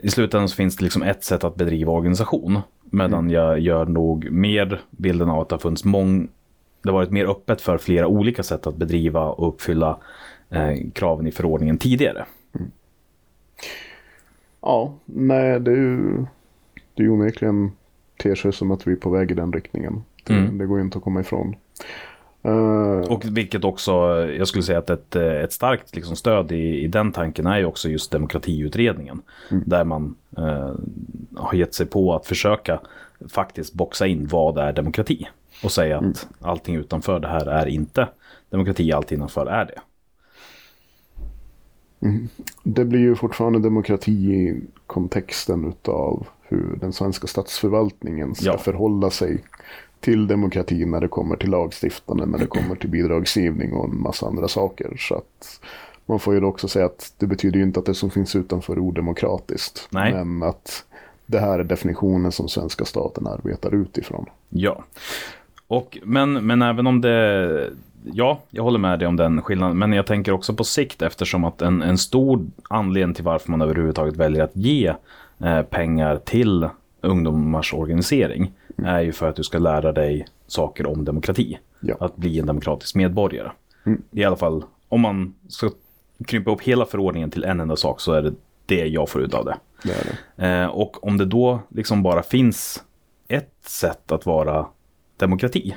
i 0.02 0.10
slutändan 0.10 0.48
så 0.48 0.56
finns 0.56 0.76
det 0.76 0.84
liksom 0.84 1.02
ett 1.02 1.24
sätt 1.24 1.44
att 1.44 1.54
bedriva 1.56 1.92
organisation. 1.92 2.58
Medan 2.90 3.30
jag 3.30 3.58
gör 3.60 3.86
nog 3.86 4.30
mer 4.30 4.80
bilden 4.90 5.30
av 5.30 5.40
att 5.40 5.48
det 5.48 5.54
har 5.54 5.60
funnits 5.60 5.84
mång, 5.84 6.28
det 6.82 6.88
har 6.90 6.94
varit 6.94 7.10
mer 7.10 7.26
öppet 7.30 7.60
för 7.60 7.78
flera 7.78 8.06
olika 8.06 8.42
sätt 8.42 8.66
att 8.66 8.76
bedriva 8.76 9.24
och 9.24 9.48
uppfylla 9.48 9.98
eh, 10.50 10.72
kraven 10.94 11.26
i 11.26 11.30
förordningen 11.30 11.78
tidigare. 11.78 12.24
Ja, 14.60 14.94
nej 15.04 15.60
det 15.60 15.70
är 15.70 15.76
ju 15.76 16.26
det 16.94 17.02
är 17.02 17.04
ju 17.04 17.10
onekligen 17.10 17.70
ter 18.22 18.34
sig 18.34 18.52
som 18.52 18.70
att 18.70 18.86
vi 18.86 18.92
är 18.92 18.96
på 18.96 19.10
väg 19.10 19.30
i 19.30 19.34
den 19.34 19.52
riktningen. 19.52 20.02
Det, 20.24 20.34
Mm. 20.34 20.58
det 20.58 20.66
går 20.66 20.78
ju 20.78 20.84
inte 20.84 20.98
att 20.98 21.04
komma 21.04 21.20
ifrån. 21.20 21.56
Eh, 22.42 23.10
Och 23.12 23.24
vilket 23.24 23.64
också, 23.64 23.92
jag 24.38 24.48
skulle 24.48 24.62
säga 24.64 24.78
att 24.78 24.90
ett, 24.90 25.16
ett 25.16 25.52
starkt 25.52 25.96
liksom 25.96 26.16
stöd 26.16 26.52
i, 26.52 26.80
i 26.84 26.86
den 26.88 27.12
tanken 27.12 27.46
är 27.46 27.58
ju 27.58 27.64
också 27.64 27.88
just 27.88 28.10
demokratiutredningen. 28.10 29.22
Där 29.50 29.84
man 29.84 30.14
eh, 30.36 30.72
har 31.36 31.54
gett 31.54 31.74
sig 31.74 31.86
på 31.86 32.14
att 32.14 32.26
försöka 32.26 32.80
faktiskt 33.28 33.74
boxa 33.74 34.06
in 34.06 34.26
vad 34.26 34.58
är 34.58 34.72
demokrati. 34.72 35.28
Och 35.64 35.72
säga 35.72 35.98
att 35.98 36.28
allting 36.40 36.76
utanför 36.76 37.20
det 37.20 37.28
här 37.28 37.46
är 37.46 37.66
inte 37.66 38.08
demokrati, 38.50 38.92
allt 38.92 39.12
innanför 39.12 39.46
är 39.46 39.64
det. 39.64 39.80
Det 42.62 42.84
blir 42.84 43.00
ju 43.00 43.14
fortfarande 43.14 43.58
demokrati 43.58 44.12
i 44.12 44.60
kontexten 44.86 45.64
utav 45.68 46.26
hur 46.42 46.76
den 46.80 46.92
svenska 46.92 47.26
statsförvaltningen 47.26 48.34
ska 48.34 48.46
Ja. 48.46 48.58
förhålla 48.58 49.10
sig 49.10 49.44
till 50.00 50.26
demokrati 50.26 50.84
när 50.86 51.00
det 51.00 51.08
kommer 51.08 51.36
till 51.36 51.50
lagstiftande, 51.50 52.26
när 52.26 52.38
det 52.38 52.46
kommer 52.46 52.74
till 52.74 52.90
bidragsgivning 52.90 53.72
och 53.72 53.84
en 53.84 54.02
massa 54.02 54.26
andra 54.26 54.48
saker. 54.48 54.96
Så 54.98 55.14
att 55.14 55.60
man 56.06 56.20
får 56.20 56.34
ju 56.34 56.44
också 56.44 56.68
säga 56.68 56.86
att 56.86 57.14
det 57.18 57.26
betyder 57.26 57.58
ju 57.58 57.62
inte 57.62 57.80
att 57.80 57.86
det 57.86 57.94
som 57.94 58.10
finns 58.10 58.36
utanför 58.36 58.72
är 58.72 58.78
odemokratiskt. 58.78 59.88
Nej. 59.90 60.12
Men 60.12 60.48
att 60.48 60.84
det 61.26 61.38
här 61.38 61.58
är 61.58 61.64
definitionen 61.64 62.32
som 62.32 62.48
svenska 62.48 62.84
staten 62.84 63.26
arbetar 63.26 63.74
utifrån. 63.74 64.26
Ja. 64.48 64.84
Och, 65.66 65.98
men, 66.04 66.32
men 66.32 66.62
även 66.62 66.86
om 66.86 67.00
det... 67.00 67.70
Ja, 68.12 68.40
jag 68.50 68.62
håller 68.62 68.78
med 68.78 68.98
dig 68.98 69.08
om 69.08 69.16
den 69.16 69.42
skillnaden. 69.42 69.78
Men 69.78 69.92
jag 69.92 70.06
tänker 70.06 70.32
också 70.32 70.54
på 70.54 70.64
sikt 70.64 71.02
eftersom 71.02 71.44
att 71.44 71.62
en, 71.62 71.82
en 71.82 71.98
stor 71.98 72.46
anledning 72.70 73.14
till 73.14 73.24
varför 73.24 73.50
man 73.50 73.62
överhuvudtaget 73.62 74.16
väljer 74.16 74.44
att 74.44 74.56
ge 74.56 74.94
eh, 75.38 75.62
pengar 75.62 76.16
till 76.16 76.68
ungdomars 77.00 77.74
organisering 77.74 78.52
är 78.84 79.00
ju 79.00 79.12
för 79.12 79.28
att 79.28 79.36
du 79.36 79.42
ska 79.42 79.58
lära 79.58 79.92
dig 79.92 80.26
saker 80.46 80.86
om 80.86 81.04
demokrati. 81.04 81.58
Ja. 81.80 81.96
Att 82.00 82.16
bli 82.16 82.38
en 82.38 82.46
demokratisk 82.46 82.94
medborgare. 82.94 83.50
Mm. 83.86 84.02
I 84.10 84.24
alla 84.24 84.36
fall, 84.36 84.64
om 84.88 85.00
man 85.00 85.34
ska 85.48 85.70
krympa 86.26 86.50
upp 86.50 86.62
hela 86.62 86.86
förordningen 86.86 87.30
till 87.30 87.44
en 87.44 87.60
enda 87.60 87.76
sak 87.76 88.00
så 88.00 88.12
är 88.12 88.22
det 88.22 88.34
det 88.66 88.86
jag 88.86 89.08
får 89.08 89.22
ut 89.22 89.34
av 89.34 89.44
det. 89.44 89.56
Det 89.82 89.92
är 89.92 90.16
det. 90.36 90.46
Eh, 90.46 90.66
och 90.66 91.06
om 91.06 91.18
det 91.18 91.24
då 91.24 91.60
liksom 91.68 92.02
bara 92.02 92.22
finns 92.22 92.84
ett 93.28 93.54
sätt 93.66 94.12
att 94.12 94.26
vara 94.26 94.66
demokrati 95.16 95.76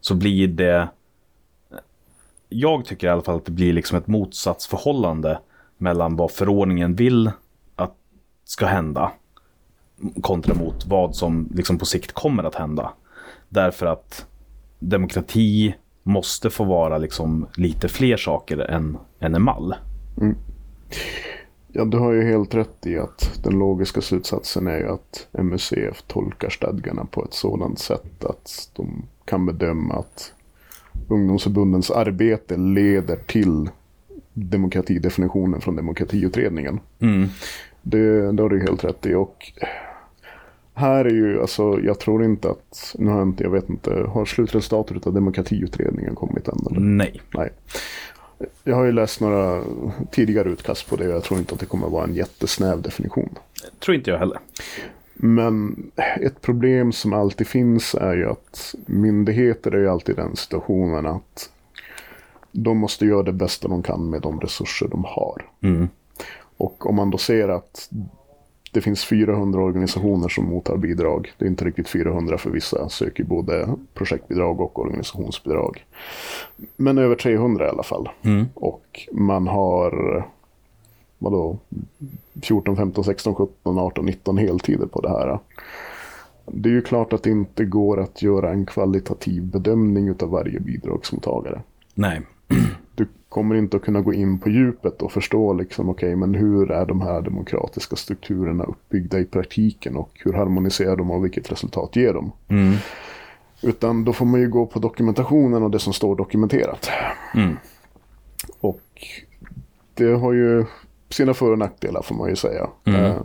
så 0.00 0.14
blir 0.14 0.48
det 0.48 0.88
jag 2.48 2.84
tycker 2.84 3.06
i 3.06 3.10
alla 3.10 3.22
fall 3.22 3.36
att 3.36 3.44
det 3.44 3.52
blir 3.52 3.72
liksom 3.72 3.98
ett 3.98 4.06
motsatsförhållande 4.06 5.38
mellan 5.76 6.16
vad 6.16 6.30
förordningen 6.30 6.94
vill 6.94 7.30
att 7.76 7.94
ska 8.44 8.66
hända 8.66 9.12
kontra 10.22 10.54
mot 10.54 10.86
vad 10.86 11.16
som 11.16 11.48
liksom 11.54 11.78
på 11.78 11.84
sikt 11.84 12.12
kommer 12.12 12.44
att 12.44 12.54
hända. 12.54 12.92
Därför 13.48 13.86
att 13.86 14.26
demokrati 14.78 15.74
måste 16.02 16.50
få 16.50 16.64
vara 16.64 16.98
liksom 16.98 17.46
lite 17.56 17.88
fler 17.88 18.16
saker 18.16 18.58
än, 18.58 18.98
än 19.20 19.34
en 19.34 19.42
mall. 19.42 19.74
Ja, 21.72 21.84
du 21.84 21.98
har 21.98 22.12
ju 22.12 22.22
helt 22.22 22.54
rätt 22.54 22.86
i 22.86 22.98
att 22.98 23.40
den 23.44 23.58
logiska 23.58 24.00
slutsatsen 24.00 24.66
är 24.66 24.78
ju 24.78 24.88
att 24.88 25.28
MUCF 25.32 26.02
tolkar 26.06 26.50
stadgarna 26.50 27.04
på 27.04 27.24
ett 27.24 27.34
sådant 27.34 27.78
sätt 27.78 28.24
att 28.24 28.70
de 28.76 29.02
kan 29.24 29.46
bedöma 29.46 29.94
att 29.94 30.32
ungdomsförbundens 31.08 31.90
arbete 31.90 32.56
leder 32.56 33.16
till 33.16 33.70
demokratidefinitionen 34.32 35.60
från 35.60 35.76
demokratiutredningen. 35.76 36.80
Mm. 37.00 37.28
Det, 37.82 38.32
det 38.32 38.42
har 38.42 38.48
du 38.48 38.60
helt 38.60 38.84
rätt 38.84 39.06
i. 39.06 39.14
Och 39.14 39.52
här 40.80 41.04
är 41.04 41.10
ju, 41.10 41.40
alltså 41.40 41.80
jag 41.80 42.00
tror 42.00 42.24
inte 42.24 42.50
att, 42.50 42.94
nu 42.98 43.10
har 43.10 43.18
jag 43.18 43.28
inte, 43.28 43.42
jag 43.42 43.50
vet 43.50 43.70
inte, 43.70 43.90
har 43.90 44.24
slutresultatet 44.24 45.06
av 45.06 45.14
demokratiutredningen 45.14 46.14
kommit 46.14 46.48
än? 46.48 46.58
Eller? 46.70 46.80
Nej. 46.80 47.20
Nej. 47.34 47.50
Jag 48.64 48.76
har 48.76 48.84
ju 48.84 48.92
läst 48.92 49.20
några 49.20 49.62
tidigare 50.10 50.48
utkast 50.48 50.90
på 50.90 50.96
det 50.96 51.08
och 51.08 51.14
jag 51.14 51.22
tror 51.22 51.40
inte 51.40 51.54
att 51.54 51.60
det 51.60 51.66
kommer 51.66 51.88
vara 51.88 52.04
en 52.04 52.14
jättesnäv 52.14 52.82
definition. 52.82 53.38
Tror 53.78 53.96
inte 53.96 54.10
jag 54.10 54.18
heller. 54.18 54.38
Men 55.14 55.76
ett 56.20 56.40
problem 56.40 56.92
som 56.92 57.12
alltid 57.12 57.46
finns 57.46 57.94
är 57.94 58.16
ju 58.16 58.30
att 58.30 58.74
myndigheter 58.86 59.74
är 59.74 59.78
ju 59.78 59.88
alltid 59.88 60.18
i 60.18 60.20
den 60.20 60.36
situationen 60.36 61.06
att 61.06 61.50
de 62.52 62.78
måste 62.78 63.06
göra 63.06 63.22
det 63.22 63.32
bästa 63.32 63.68
de 63.68 63.82
kan 63.82 64.10
med 64.10 64.22
de 64.22 64.40
resurser 64.40 64.88
de 64.88 65.04
har. 65.04 65.46
Mm. 65.62 65.88
Och 66.56 66.86
om 66.86 66.94
man 66.94 67.10
då 67.10 67.18
ser 67.18 67.48
att 67.48 67.90
det 68.72 68.80
finns 68.80 69.04
400 69.04 69.60
organisationer 69.60 70.28
som 70.28 70.44
mottar 70.44 70.76
bidrag. 70.76 71.32
Det 71.38 71.44
är 71.44 71.48
inte 71.48 71.64
riktigt 71.64 71.88
400 71.88 72.38
för 72.38 72.50
vissa 72.50 72.88
söker 72.88 73.24
både 73.24 73.68
projektbidrag 73.94 74.60
och 74.60 74.78
organisationsbidrag. 74.78 75.84
Men 76.76 76.98
över 76.98 77.16
300 77.16 77.66
i 77.66 77.68
alla 77.68 77.82
fall. 77.82 78.08
Mm. 78.22 78.46
Och 78.54 79.08
man 79.12 79.48
har 79.48 80.24
vadå, 81.20 81.58
14, 82.42 82.76
15, 82.76 83.04
16, 83.04 83.34
17, 83.34 83.78
18, 83.78 84.06
19 84.06 84.38
heltider 84.38 84.86
på 84.86 85.00
det 85.00 85.08
här. 85.08 85.38
Det 86.46 86.68
är 86.68 86.72
ju 86.72 86.82
klart 86.82 87.12
att 87.12 87.22
det 87.22 87.30
inte 87.30 87.64
går 87.64 88.00
att 88.00 88.22
göra 88.22 88.50
en 88.50 88.66
kvalitativ 88.66 89.42
bedömning 89.42 90.10
av 90.10 90.30
varje 90.30 90.60
bidragsmottagare. 90.60 91.62
Nej. 91.94 92.20
Du 92.94 93.06
kommer 93.28 93.54
inte 93.54 93.76
att 93.76 93.82
kunna 93.82 94.00
gå 94.00 94.14
in 94.14 94.38
på 94.38 94.48
djupet 94.48 95.02
och 95.02 95.12
förstå 95.12 95.52
liksom, 95.52 95.88
okej, 95.88 96.16
men 96.16 96.34
hur 96.34 96.70
är 96.70 96.86
de 96.86 97.00
här 97.00 97.22
demokratiska 97.22 97.96
strukturerna 97.96 98.64
uppbyggda 98.64 99.18
i 99.18 99.24
praktiken 99.24 99.96
och 99.96 100.10
hur 100.24 100.32
harmoniserar 100.32 100.96
de 100.96 101.10
och 101.10 101.24
vilket 101.24 101.52
resultat 101.52 101.96
ger 101.96 102.14
de? 102.14 102.32
Mm. 102.48 102.74
Utan 103.62 104.04
då 104.04 104.12
får 104.12 104.26
man 104.26 104.40
ju 104.40 104.48
gå 104.48 104.66
på 104.66 104.78
dokumentationen 104.78 105.62
och 105.62 105.70
det 105.70 105.78
som 105.78 105.92
står 105.92 106.16
dokumenterat. 106.16 106.90
Mm. 107.34 107.56
Och 108.60 108.82
det 109.94 110.12
har 110.12 110.32
ju 110.32 110.64
sina 111.08 111.34
för 111.34 111.52
och 111.52 111.58
nackdelar 111.58 112.02
får 112.02 112.14
man 112.14 112.28
ju 112.28 112.36
säga. 112.36 112.68
Mm. 112.84 113.04
Eh, 113.04 113.16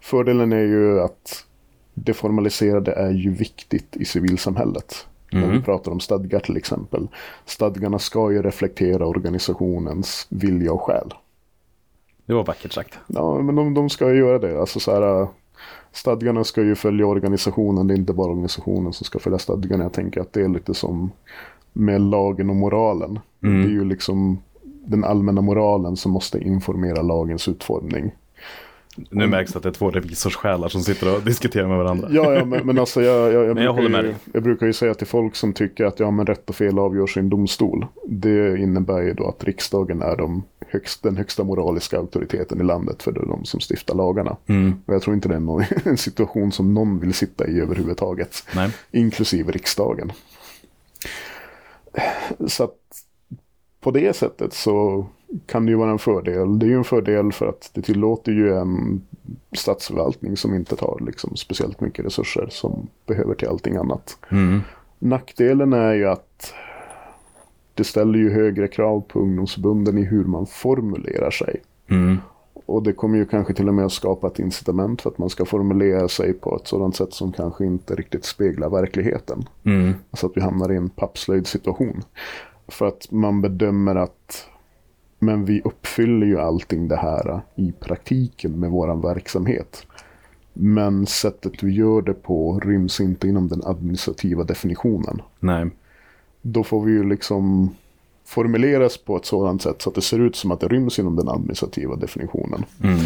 fördelen 0.00 0.52
är 0.52 0.64
ju 0.64 1.00
att 1.00 1.46
det 1.94 2.14
formaliserade 2.14 2.92
är 2.92 3.10
ju 3.10 3.30
viktigt 3.30 3.96
i 3.96 4.04
civilsamhället. 4.04 5.06
När 5.32 5.40
vi 5.40 5.46
Mm. 5.46 5.62
pratar 5.62 5.92
om 5.92 6.00
stadgar 6.00 6.40
till 6.40 6.56
exempel. 6.56 7.08
Stadgarna 7.44 7.98
ska 7.98 8.32
ju 8.32 8.42
reflektera 8.42 9.06
organisationens 9.06 10.26
vilja 10.30 10.72
och 10.72 10.82
själ. 10.82 11.14
Det 12.26 12.34
var 12.34 12.44
vackert 12.44 12.72
sagt. 12.72 12.98
Ja, 13.06 13.38
men 13.42 13.54
de, 13.54 13.74
de 13.74 13.90
ska 13.90 14.10
ju 14.10 14.18
göra 14.18 14.38
det. 14.38 14.60
Alltså 14.60 14.80
så 14.80 14.90
här, 14.92 15.20
äh, 15.22 15.28
stadgarna 15.92 16.44
ska 16.44 16.62
ju 16.62 16.74
följa 16.74 17.06
organisationen. 17.06 17.86
Det 17.86 17.94
är 17.94 17.98
inte 17.98 18.12
bara 18.12 18.30
organisationen 18.30 18.92
som 18.92 19.04
ska 19.04 19.18
följa 19.18 19.38
stadgarna. 19.38 19.84
Jag 19.84 19.92
tänker 19.92 20.20
att 20.20 20.32
det 20.32 20.42
är 20.42 20.48
lite 20.48 20.74
som 20.74 21.10
med 21.72 22.00
lagen 22.00 22.50
och 22.50 22.56
moralen. 22.56 23.18
Mm. 23.42 23.62
Det 23.62 23.68
är 23.68 23.72
ju 23.72 23.84
liksom 23.84 24.38
den 24.62 25.04
allmänna 25.04 25.40
moralen 25.40 25.96
som 25.96 26.12
måste 26.12 26.38
informera 26.38 27.02
lagens 27.02 27.48
utformning. 27.48 28.10
Nu 28.96 29.26
märks 29.26 29.56
att 29.56 29.62
det 29.62 29.68
är 29.68 29.72
två 29.72 29.90
revisorssjälar 29.90 30.68
som 30.68 30.82
sitter 30.82 31.16
och 31.16 31.22
diskuterar 31.22 31.68
med 31.68 31.78
varandra. 31.78 32.08
Ja, 32.12 32.34
ja 32.34 32.44
men, 32.44 32.66
men 32.66 32.78
alltså 32.78 33.02
jag, 33.02 33.32
jag, 33.32 33.46
jag, 33.46 33.54
Men 33.54 33.64
jag 33.64 33.74
brukar 33.74 34.02
ju, 34.02 34.14
jag 34.32 34.42
brukar 34.42 34.66
ju 34.66 34.72
säga 34.72 34.94
till 34.94 35.06
folk 35.06 35.36
som 35.36 35.52
tycker 35.52 35.84
att 35.84 36.00
ja, 36.00 36.10
men 36.10 36.26
rätt 36.26 36.48
och 36.48 36.56
fel 36.56 36.78
avgörs 36.78 37.16
i 37.16 37.20
en 37.20 37.30
domstol. 37.30 37.86
Det 38.06 38.58
innebär 38.58 39.02
ju 39.02 39.14
då 39.14 39.28
att 39.28 39.44
riksdagen 39.44 40.02
är 40.02 40.16
de 40.16 40.42
högst, 40.68 41.02
den 41.02 41.16
högsta 41.16 41.44
moraliska 41.44 41.98
auktoriteten 41.98 42.60
i 42.60 42.64
landet 42.64 43.02
för 43.02 43.12
det 43.12 43.20
är 43.20 43.26
de 43.26 43.44
som 43.44 43.60
stiftar 43.60 43.94
lagarna. 43.94 44.36
Mm. 44.46 44.74
Och 44.86 44.94
jag 44.94 45.02
tror 45.02 45.14
inte 45.14 45.28
det 45.28 45.34
är 45.34 45.40
någon, 45.40 45.64
en 45.84 45.96
situation 45.96 46.52
som 46.52 46.74
någon 46.74 47.00
vill 47.00 47.14
sitta 47.14 47.46
i 47.46 47.60
överhuvudtaget. 47.60 48.44
Nej. 48.54 48.70
Inklusive 48.90 49.52
riksdagen. 49.52 50.12
Så 52.46 52.64
att 52.64 52.76
på 53.80 53.90
det 53.90 54.16
sättet 54.16 54.52
så 54.52 55.06
kan 55.46 55.66
det 55.66 55.70
ju 55.70 55.78
vara 55.78 55.90
en 55.90 55.98
fördel. 55.98 56.58
Det 56.58 56.66
är 56.66 56.68
ju 56.68 56.76
en 56.76 56.84
fördel 56.84 57.32
för 57.32 57.46
att 57.46 57.70
det 57.74 57.82
tillåter 57.82 58.32
ju 58.32 58.56
en 58.56 59.02
statsförvaltning 59.52 60.36
som 60.36 60.54
inte 60.54 60.76
tar 60.76 60.98
liksom 61.06 61.36
speciellt 61.36 61.80
mycket 61.80 62.04
resurser 62.04 62.48
som 62.50 62.88
behöver 63.06 63.34
till 63.34 63.48
allting 63.48 63.76
annat. 63.76 64.18
Mm. 64.30 64.60
Nackdelen 64.98 65.72
är 65.72 65.94
ju 65.94 66.08
att 66.08 66.54
det 67.74 67.84
ställer 67.84 68.18
ju 68.18 68.30
högre 68.30 68.68
krav 68.68 69.00
på 69.00 69.20
ungdomsförbunden 69.20 69.98
i 69.98 70.04
hur 70.04 70.24
man 70.24 70.46
formulerar 70.46 71.30
sig. 71.30 71.62
Mm. 71.88 72.16
Och 72.66 72.82
det 72.82 72.92
kommer 72.92 73.18
ju 73.18 73.26
kanske 73.26 73.54
till 73.54 73.68
och 73.68 73.74
med 73.74 73.84
att 73.84 73.92
skapa 73.92 74.26
ett 74.26 74.38
incitament 74.38 75.02
för 75.02 75.10
att 75.10 75.18
man 75.18 75.30
ska 75.30 75.44
formulera 75.44 76.08
sig 76.08 76.32
på 76.32 76.56
ett 76.56 76.66
sådant 76.66 76.96
sätt 76.96 77.12
som 77.12 77.32
kanske 77.32 77.64
inte 77.64 77.94
riktigt 77.94 78.24
speglar 78.24 78.70
verkligheten. 78.70 79.44
Mm. 79.64 79.92
Alltså 80.10 80.26
att 80.26 80.36
vi 80.36 80.40
hamnar 80.40 80.72
i 80.72 80.76
en 80.76 80.88
pappslöjd 80.88 81.46
situation. 81.46 82.02
För 82.68 82.86
att 82.86 83.10
man 83.10 83.40
bedömer 83.40 83.94
att 83.94 84.49
men 85.22 85.44
vi 85.44 85.62
uppfyller 85.64 86.26
ju 86.26 86.40
allting 86.40 86.88
det 86.88 86.96
här 86.96 87.40
i 87.54 87.72
praktiken 87.72 88.60
med 88.60 88.70
våran 88.70 89.00
verksamhet. 89.00 89.86
Men 90.52 91.06
sättet 91.06 91.62
vi 91.62 91.72
gör 91.72 92.02
det 92.02 92.14
på 92.14 92.60
ryms 92.60 93.00
inte 93.00 93.28
inom 93.28 93.48
den 93.48 93.62
administrativa 93.64 94.44
definitionen. 94.44 95.22
Nej. 95.40 95.70
Då 96.42 96.64
får 96.64 96.84
vi 96.84 96.92
ju 96.92 97.08
liksom 97.08 97.74
formuleras 98.24 98.96
på 98.96 99.16
ett 99.16 99.24
sådant 99.24 99.62
sätt 99.62 99.82
så 99.82 99.88
att 99.88 99.94
det 99.94 100.02
ser 100.02 100.18
ut 100.18 100.36
som 100.36 100.50
att 100.50 100.60
det 100.60 100.68
ryms 100.68 100.98
inom 100.98 101.16
den 101.16 101.28
administrativa 101.28 101.96
definitionen. 101.96 102.64
Mm. 102.82 103.04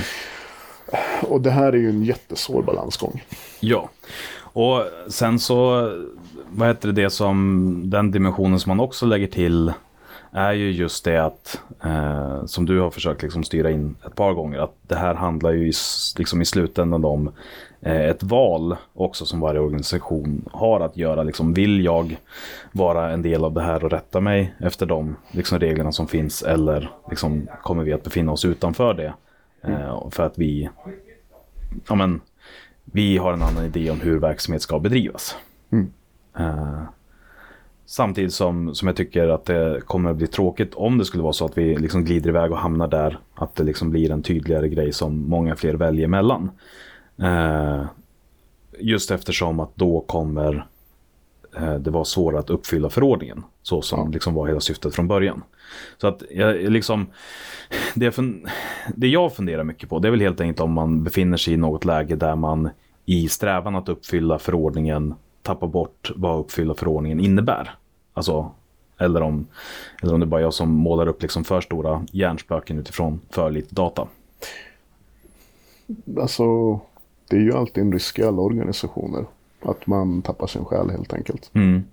Och 1.22 1.40
det 1.40 1.50
här 1.50 1.72
är 1.72 1.76
ju 1.76 1.88
en 1.88 2.04
jättesvår 2.04 2.62
balansgång. 2.62 3.24
Ja. 3.60 3.90
Och 4.36 4.82
sen 5.08 5.38
så, 5.38 5.90
vad 6.50 6.68
heter 6.68 6.88
det, 6.88 7.02
det 7.02 7.10
som, 7.10 7.82
den 7.84 8.10
dimensionen 8.10 8.60
som 8.60 8.70
man 8.70 8.80
också 8.80 9.06
lägger 9.06 9.26
till 9.26 9.72
är 10.34 10.52
ju 10.52 10.70
just 10.70 11.04
det 11.04 11.24
att, 11.24 11.60
eh, 11.84 12.44
som 12.44 12.66
du 12.66 12.80
har 12.80 12.90
försökt 12.90 13.22
liksom 13.22 13.44
styra 13.44 13.70
in 13.70 13.96
ett 14.06 14.14
par 14.14 14.32
gånger, 14.32 14.58
att 14.58 14.74
det 14.82 14.96
här 14.96 15.14
handlar 15.14 15.50
ju 15.50 15.68
i, 15.68 15.72
liksom 16.18 16.42
i 16.42 16.44
slutändan 16.44 17.04
om 17.04 17.30
eh, 17.80 18.00
ett 18.00 18.22
val 18.22 18.76
också 18.94 19.26
som 19.26 19.40
varje 19.40 19.60
organisation 19.60 20.48
har 20.52 20.80
att 20.80 20.96
göra. 20.96 21.22
Liksom, 21.22 21.54
vill 21.54 21.84
jag 21.84 22.16
vara 22.72 23.10
en 23.10 23.22
del 23.22 23.44
av 23.44 23.52
det 23.52 23.62
här 23.62 23.84
och 23.84 23.90
rätta 23.90 24.20
mig 24.20 24.54
efter 24.58 24.86
de 24.86 25.16
liksom, 25.30 25.58
reglerna 25.58 25.92
som 25.92 26.06
finns 26.06 26.42
eller 26.42 26.90
liksom, 27.10 27.48
kommer 27.62 27.84
vi 27.84 27.92
att 27.92 28.04
befinna 28.04 28.32
oss 28.32 28.44
utanför 28.44 28.94
det? 28.94 29.14
Eh, 29.62 30.10
för 30.10 30.22
att 30.22 30.38
vi 30.38 30.70
ja, 31.88 31.94
men, 31.94 32.20
vi 32.84 33.16
har 33.16 33.32
en 33.32 33.42
annan 33.42 33.64
idé 33.64 33.90
om 33.90 34.00
hur 34.00 34.18
verksamhet 34.18 34.62
ska 34.62 34.78
bedrivas. 34.78 35.36
Mm. 35.72 35.92
Samtidigt 37.86 38.32
som, 38.32 38.74
som 38.74 38.88
jag 38.88 38.96
tycker 38.96 39.28
att 39.28 39.44
det 39.44 39.80
kommer 39.86 40.10
att 40.10 40.16
bli 40.16 40.26
tråkigt 40.26 40.74
om 40.74 40.98
det 40.98 41.04
skulle 41.04 41.22
vara 41.22 41.32
så 41.32 41.44
att 41.44 41.58
vi 41.58 41.76
liksom 41.76 42.04
glider 42.04 42.28
iväg 42.30 42.52
och 42.52 42.58
hamnar 42.58 42.88
där. 42.88 43.18
Att 43.34 43.54
det 43.56 43.62
liksom 43.64 43.90
blir 43.90 44.10
en 44.10 44.22
tydligare 44.22 44.68
grej 44.68 44.92
som 44.92 45.28
många 45.28 45.56
fler 45.56 45.74
väljer 45.74 46.08
mellan. 46.08 46.50
Eh, 47.22 47.84
just 48.78 49.10
eftersom 49.10 49.60
att 49.60 49.76
då 49.76 50.00
kommer 50.00 50.66
eh, 51.56 51.74
det 51.74 51.90
vara 51.90 52.04
svårare 52.04 52.40
att 52.40 52.50
uppfylla 52.50 52.90
förordningen. 52.90 53.42
Så 53.62 53.82
som 53.82 53.98
Ja. 54.00 54.08
liksom 54.12 54.34
var 54.34 54.46
hela 54.46 54.60
syftet 54.60 54.94
från 54.94 55.08
början. 55.08 55.42
Så 55.98 56.06
att 56.06 56.22
jag 56.30 56.56
liksom, 56.72 57.06
det, 57.94 58.04
jag 58.04 58.14
fun- 58.14 58.48
det 58.96 59.06
jag 59.08 59.34
funderar 59.34 59.64
mycket 59.64 59.88
på 59.88 59.98
det 59.98 60.08
är 60.08 60.10
väl 60.10 60.20
helt 60.20 60.40
enkelt 60.40 60.60
om 60.60 60.72
man 60.72 61.02
befinner 61.04 61.36
sig 61.36 61.54
i 61.54 61.56
något 61.56 61.84
läge 61.84 62.16
där 62.16 62.36
man 62.36 62.70
i 63.06 63.28
strävan 63.28 63.76
att 63.76 63.88
uppfylla 63.88 64.38
förordningen 64.38 65.14
tappar 65.44 65.66
bort 65.66 66.10
vad 66.16 66.40
uppfylla 66.40 66.74
förordningen 66.74 67.20
innebär. 67.20 67.74
Alltså, 68.14 68.50
eller 68.98 69.22
om, 69.22 69.46
eller 70.02 70.14
om 70.14 70.20
det 70.20 70.26
bara 70.26 70.40
är 70.40 70.44
jag 70.44 70.54
som 70.54 70.70
målar 70.70 71.06
upp 71.06 71.22
liksom 71.22 71.44
för 71.44 71.60
stora 71.60 72.06
hjärnspöken 72.12 72.78
utifrån 72.78 73.20
för 73.30 73.50
lite 73.50 73.74
data. 73.74 74.08
Alltså, 76.20 76.44
det 77.28 77.36
är 77.36 77.40
ju 77.40 77.52
alltid 77.52 77.84
en 77.84 77.92
risk 77.92 78.18
i 78.18 78.22
alla 78.22 78.42
organisationer. 78.42 79.24
Att 79.62 79.86
man 79.86 80.22
tappar 80.22 80.46
sin 80.46 80.64
själ 80.64 80.90
helt 80.90 81.14
enkelt. 81.14 81.50
Mm. 81.54 81.84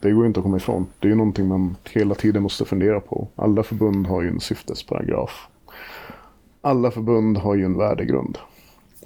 Det 0.00 0.12
går 0.12 0.22
ju 0.22 0.26
inte 0.26 0.40
att 0.40 0.44
komma 0.44 0.56
ifrån. 0.56 0.86
Det 0.98 1.06
är 1.06 1.10
ju 1.10 1.16
någonting 1.16 1.48
man 1.48 1.76
hela 1.92 2.14
tiden 2.14 2.42
måste 2.42 2.64
fundera 2.64 3.00
på. 3.00 3.28
Alla 3.36 3.62
förbund 3.62 4.06
har 4.06 4.22
ju 4.22 4.28
en 4.28 4.40
syftesparagraf. 4.40 5.48
Alla 6.60 6.90
förbund 6.90 7.38
har 7.38 7.54
ju 7.54 7.64
en 7.64 7.78
värdegrund. 7.78 8.38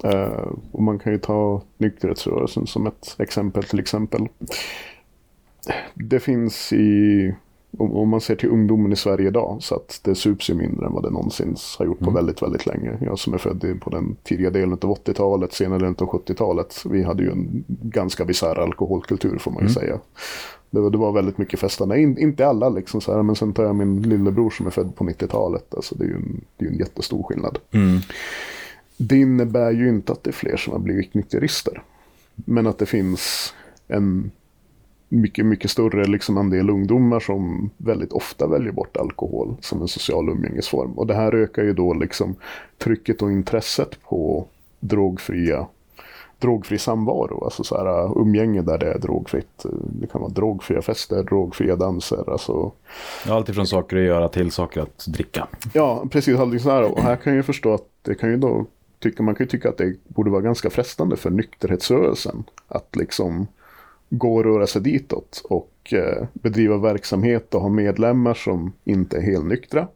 Eh, 0.03 0.47
och 0.71 0.83
man 0.83 0.99
kan 0.99 1.13
ju 1.13 1.19
ta 1.19 1.61
nykterhetsrörelsen 1.77 2.67
som 2.67 2.87
ett 2.87 3.15
exempel 3.19 3.63
till 3.63 3.79
exempel. 3.79 4.27
Det 5.93 6.19
finns 6.19 6.73
i, 6.73 7.33
om, 7.77 8.09
man 8.09 8.21
ser 8.21 8.35
till 8.35 8.49
ungdomen 8.49 8.91
i 8.91 8.95
Sverige 8.95 9.27
idag, 9.27 9.57
så 9.61 9.75
att 9.75 9.99
det 10.03 10.15
sups 10.15 10.49
ju 10.49 10.53
mindre 10.53 10.85
än 10.85 10.93
vad 10.93 11.03
det 11.03 11.09
någonsin 11.09 11.55
har 11.77 11.85
gjort 11.85 11.99
på 11.99 12.11
väldigt, 12.11 12.41
väldigt 12.41 12.65
länge. 12.65 12.97
Jag 13.01 13.19
som 13.19 13.33
är 13.33 13.37
född 13.37 13.79
på 13.81 13.89
den 13.89 14.15
tidiga 14.23 14.49
delen 14.49 14.71
av 14.81 14.97
80-talet, 14.97 15.53
senare 15.53 15.79
delen 15.79 15.95
av 15.99 16.07
70-talet, 16.07 16.83
vi 16.85 17.03
hade 17.03 17.23
ju 17.23 17.31
en 17.31 17.63
ganska 17.67 18.25
bisarr 18.25 18.59
alkoholkultur 18.59 19.37
får 19.37 19.51
man 19.51 19.63
ju 19.63 19.69
säga. 19.69 19.99
Det 20.69 20.79
var, 20.79 20.89
det 20.89 20.97
var 20.97 21.11
väldigt 21.11 21.37
mycket 21.37 21.59
festande. 21.59 22.01
In, 22.01 22.17
inte 22.17 22.47
alla 22.47 22.69
liksom 22.69 23.01
så 23.01 23.15
här, 23.15 23.23
men 23.23 23.35
sen 23.35 23.53
tar 23.53 23.63
jag 23.63 23.75
min 23.75 24.01
lillebror 24.01 24.49
som 24.49 24.67
är 24.67 24.71
född 24.71 24.95
på 24.95 25.03
90-talet. 25.03 25.75
Alltså 25.75 25.95
det 25.95 26.03
är 26.03 26.07
ju 26.07 26.15
en, 26.15 26.41
det 26.57 26.65
är 26.65 26.69
en 26.69 26.77
jättestor 26.77 27.23
skillnad. 27.23 27.59
Mm. 27.71 27.99
Det 29.01 29.17
innebär 29.17 29.71
ju 29.71 29.89
inte 29.89 30.11
att 30.11 30.23
det 30.23 30.29
är 30.29 30.33
fler 30.33 30.57
som 30.57 30.73
har 30.73 30.79
blivit 30.79 31.13
nykterister. 31.13 31.81
Men 32.35 32.67
att 32.67 32.77
det 32.77 32.85
finns 32.85 33.53
en 33.87 34.31
mycket, 35.09 35.45
mycket 35.45 35.71
större 35.71 36.05
liksom 36.05 36.37
andel 36.37 36.69
ungdomar 36.69 37.19
som 37.19 37.69
väldigt 37.77 38.11
ofta 38.11 38.47
väljer 38.47 38.71
bort 38.71 38.97
alkohol 38.97 39.55
som 39.61 39.81
en 39.81 39.87
social 39.87 40.29
umgängesform. 40.29 40.91
Och 40.91 41.07
det 41.07 41.13
här 41.13 41.35
ökar 41.35 41.63
ju 41.63 41.73
då 41.73 41.93
liksom 41.93 42.35
trycket 42.77 43.21
och 43.21 43.31
intresset 43.31 44.03
på 44.03 44.45
drogfria 44.79 45.67
drogfri 46.39 46.77
samvaro, 46.77 47.43
alltså 47.43 47.63
så 47.63 47.77
här 47.77 48.21
umgänge 48.21 48.61
där 48.61 48.77
det 48.77 48.93
är 48.93 48.99
drogfritt. 48.99 49.65
Det 50.01 50.07
kan 50.07 50.21
vara 50.21 50.31
drogfria 50.31 50.81
fester, 50.81 51.23
drogfria 51.23 51.75
danser, 51.75 52.31
alltså 52.31 52.71
Allt 53.27 53.49
ifrån 53.49 53.67
saker 53.67 53.97
att 53.97 54.03
göra 54.03 54.29
till 54.29 54.51
saker 54.51 54.81
att 54.81 55.05
dricka. 55.07 55.47
Ja, 55.73 56.05
precis. 56.11 56.39
Allting 56.39 56.59
så 56.59 56.69
här. 56.69 56.91
Och 56.91 56.99
här 56.99 57.15
kan 57.15 57.35
jag 57.35 57.45
förstå 57.45 57.73
att 57.73 57.87
det 58.01 58.15
kan 58.15 58.29
ju 58.29 58.37
då 58.37 58.65
tycker, 58.99 59.23
man 59.23 59.35
kan 59.35 59.45
ju 59.45 59.49
tycka 59.49 59.69
att 59.69 59.77
det 59.77 59.95
borde 60.07 60.31
vara 60.31 60.41
ganska 60.41 60.69
frestande 60.69 61.15
för 61.15 61.29
nykterhetsrörelsen 61.29 62.43
att 62.67 62.95
liksom 62.95 63.47
gå 64.09 64.35
och 64.35 64.43
röra 64.43 64.67
sig 64.67 64.81
ditåt 64.81 65.41
och 65.49 65.93
eh, 65.93 66.27
bedriva 66.33 66.77
verksamhet 66.77 67.55
och 67.55 67.61
ha 67.61 67.69
medlemmar 67.69 68.33
som 68.33 68.73
inte 68.83 69.17
är 69.17 69.21
helnyktra 69.21 69.87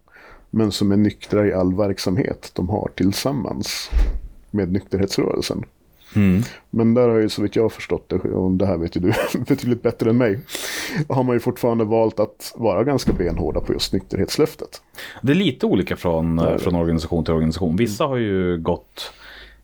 men 0.49 0.71
som 0.71 0.91
är 0.91 0.97
nyktra 0.97 1.47
i 1.47 1.53
all 1.53 1.75
verksamhet 1.75 2.51
de 2.53 2.69
har 2.69 2.91
tillsammans 2.95 3.89
med 4.51 4.71
nykterhetsrörelsen. 4.71 5.65
Mm. 6.15 6.41
Men 6.69 6.93
där 6.93 7.09
har 7.09 7.17
ju 7.17 7.29
så 7.29 7.41
vitt 7.41 7.55
jag 7.55 7.63
har 7.63 7.69
förstått 7.69 8.09
det, 8.09 8.15
och 8.15 8.51
det 8.51 8.65
här 8.65 8.77
vet 8.77 8.95
ju 8.97 9.01
du 9.01 9.13
betydligt 9.47 9.81
bättre 9.81 10.09
än 10.09 10.17
mig, 10.17 10.39
har 11.09 11.23
man 11.23 11.35
ju 11.35 11.39
fortfarande 11.39 11.83
valt 11.83 12.19
att 12.19 12.53
vara 12.55 12.83
ganska 12.83 13.13
benhårda 13.13 13.59
på 13.61 13.73
just 13.73 13.93
nykterhetslöftet. 13.93 14.81
Det 15.21 15.31
är 15.31 15.35
lite 15.35 15.65
olika 15.65 15.95
från, 15.95 16.59
från 16.59 16.75
organisation 16.75 17.23
till 17.25 17.33
organisation. 17.33 17.75
Vissa 17.75 18.05
har 18.05 18.17
ju 18.17 18.57
gått 18.57 19.11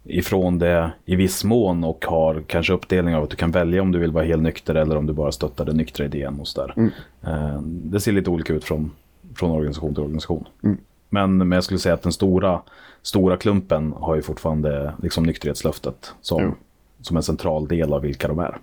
ifrån 0.04 0.60
det 0.60 0.92
i 1.06 1.16
viss 1.16 1.44
mån 1.44 1.84
och 1.84 2.06
har 2.06 2.44
kanske 2.48 2.74
uppdelning 2.74 3.16
av 3.16 3.24
att 3.24 3.30
du 3.30 3.36
kan 3.36 3.52
välja 3.52 3.82
om 3.82 3.92
du 3.92 4.00
vill 4.00 4.12
vara 4.12 4.26
helt 4.26 4.44
nykter 4.44 4.76
eller 4.76 4.98
om 4.98 5.06
du 5.06 5.14
bara 5.14 5.32
stöttar 5.32 5.66
den 5.66 5.78
nyktra 5.78 6.06
idén 6.06 6.40
och 6.40 6.48
så 6.48 6.62
där. 6.62 6.74
Mm. 6.78 6.92
Eh, 7.24 7.62
Det 7.62 8.00
ser 8.00 8.12
lite 8.12 8.30
olika 8.30 8.54
ut 8.54 8.64
från, 8.64 8.92
från 9.36 9.52
organisation 9.52 9.94
till 9.94 10.04
organisation. 10.04 10.46
Mm. 10.64 10.78
Men, 11.10 11.38
men 11.38 11.52
jag 11.52 11.64
skulle 11.64 11.80
säga 11.80 11.94
att 11.94 12.02
den 12.02 12.12
stora, 12.12 12.62
stora 13.02 13.38
klumpen 13.38 13.94
har 13.98 14.16
ju 14.16 14.22
fortfarande 14.22 14.94
liksom 15.04 15.24
nykterhetslöftet 15.24 16.14
som, 16.22 16.56
som 17.02 17.18
en 17.18 17.24
central 17.24 17.68
del 17.68 17.94
av 17.94 18.02
vilka 18.02 18.28
de 18.28 18.40
är. 18.40 18.60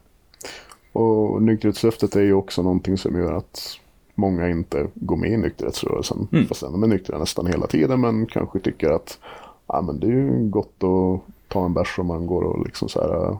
Och 0.93 1.43
nykterhetslöftet 1.43 2.17
är 2.17 2.23
ju 2.23 2.33
också 2.33 2.63
någonting 2.63 2.99
som 2.99 3.17
gör 3.17 3.33
att 3.33 3.79
många 4.15 4.49
inte 4.49 4.87
går 4.95 5.17
med 5.17 5.31
i 5.31 5.37
nykterhetsrörelsen. 5.37 6.29
Mm. 6.33 6.47
Fast 6.47 6.61
de 6.61 6.83
är 6.83 6.87
nyktra 6.87 7.19
nästan 7.19 7.47
hela 7.47 7.67
tiden 7.67 8.01
men 8.01 8.27
kanske 8.27 8.59
tycker 8.59 8.91
att 8.91 9.19
ja, 9.67 9.83
men 9.83 10.01
det 10.01 10.07
är 10.07 10.11
ju 10.11 10.49
gott 10.49 10.83
att 10.85 11.21
ta 11.49 11.65
en 11.65 11.75
bärs 11.75 11.99
om 11.99 12.07
man 12.07 12.27
går 12.27 12.43
och 12.43 12.65
liksom 12.65 12.89
så 12.89 13.01
här, 13.01 13.37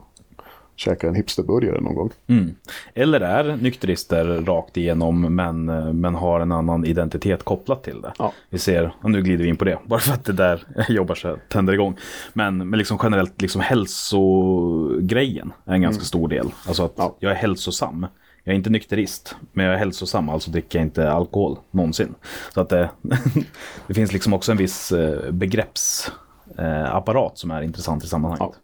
käkar 0.77 1.07
en 1.07 1.15
hipsterburgare 1.15 1.81
någon 1.81 1.95
gång. 1.95 2.09
Mm. 2.27 2.55
Eller 2.93 3.21
är 3.21 3.55
nykterister 3.57 4.25
rakt 4.25 4.77
igenom 4.77 5.35
men, 5.35 5.65
men 6.01 6.15
har 6.15 6.39
en 6.39 6.51
annan 6.51 6.85
identitet 6.85 7.43
kopplat 7.43 7.83
till 7.83 8.01
det. 8.01 8.13
Ja. 8.19 8.33
Vi 8.49 8.59
ser, 8.59 8.95
och 9.01 9.11
nu 9.11 9.21
glider 9.21 9.43
vi 9.43 9.49
in 9.49 9.57
på 9.57 9.65
det, 9.65 9.79
bara 9.85 9.99
för 9.99 10.13
att 10.13 10.25
det 10.25 10.33
där 10.33 10.63
jobbar 10.89 11.15
så 11.15 11.37
tänder 11.49 11.73
igång. 11.73 11.97
Men, 12.33 12.69
men 12.69 12.77
liksom 12.77 12.99
generellt, 13.03 13.41
liksom 13.41 13.61
hälsogrejen 13.61 15.53
är 15.65 15.73
en 15.73 15.81
ganska 15.81 16.03
stor 16.03 16.27
del. 16.27 16.47
Alltså 16.67 16.85
att 16.85 16.93
Ja. 16.95 17.15
jag 17.19 17.31
är 17.31 17.35
hälsosam. 17.35 18.07
Jag 18.43 18.53
är 18.53 18.57
inte 18.57 18.69
nykterist, 18.69 19.35
men 19.53 19.65
jag 19.65 19.75
är 19.75 19.79
hälsosam, 19.79 20.29
alltså 20.29 20.51
dricker 20.51 20.79
jag 20.79 20.85
inte 20.85 21.11
alkohol 21.11 21.57
någonsin. 21.71 22.15
Så 22.53 22.61
att 22.61 22.69
det, 22.69 22.89
det 23.87 23.93
finns 23.93 24.13
liksom 24.13 24.33
också 24.33 24.51
en 24.51 24.57
viss 24.57 24.91
eh, 24.91 25.31
begreppsapparat 25.31 27.37
som 27.37 27.51
är 27.51 27.61
intressant 27.61 28.03
i 28.03 28.07
sammanhanget. 28.07 28.55
Eh, 28.55 28.61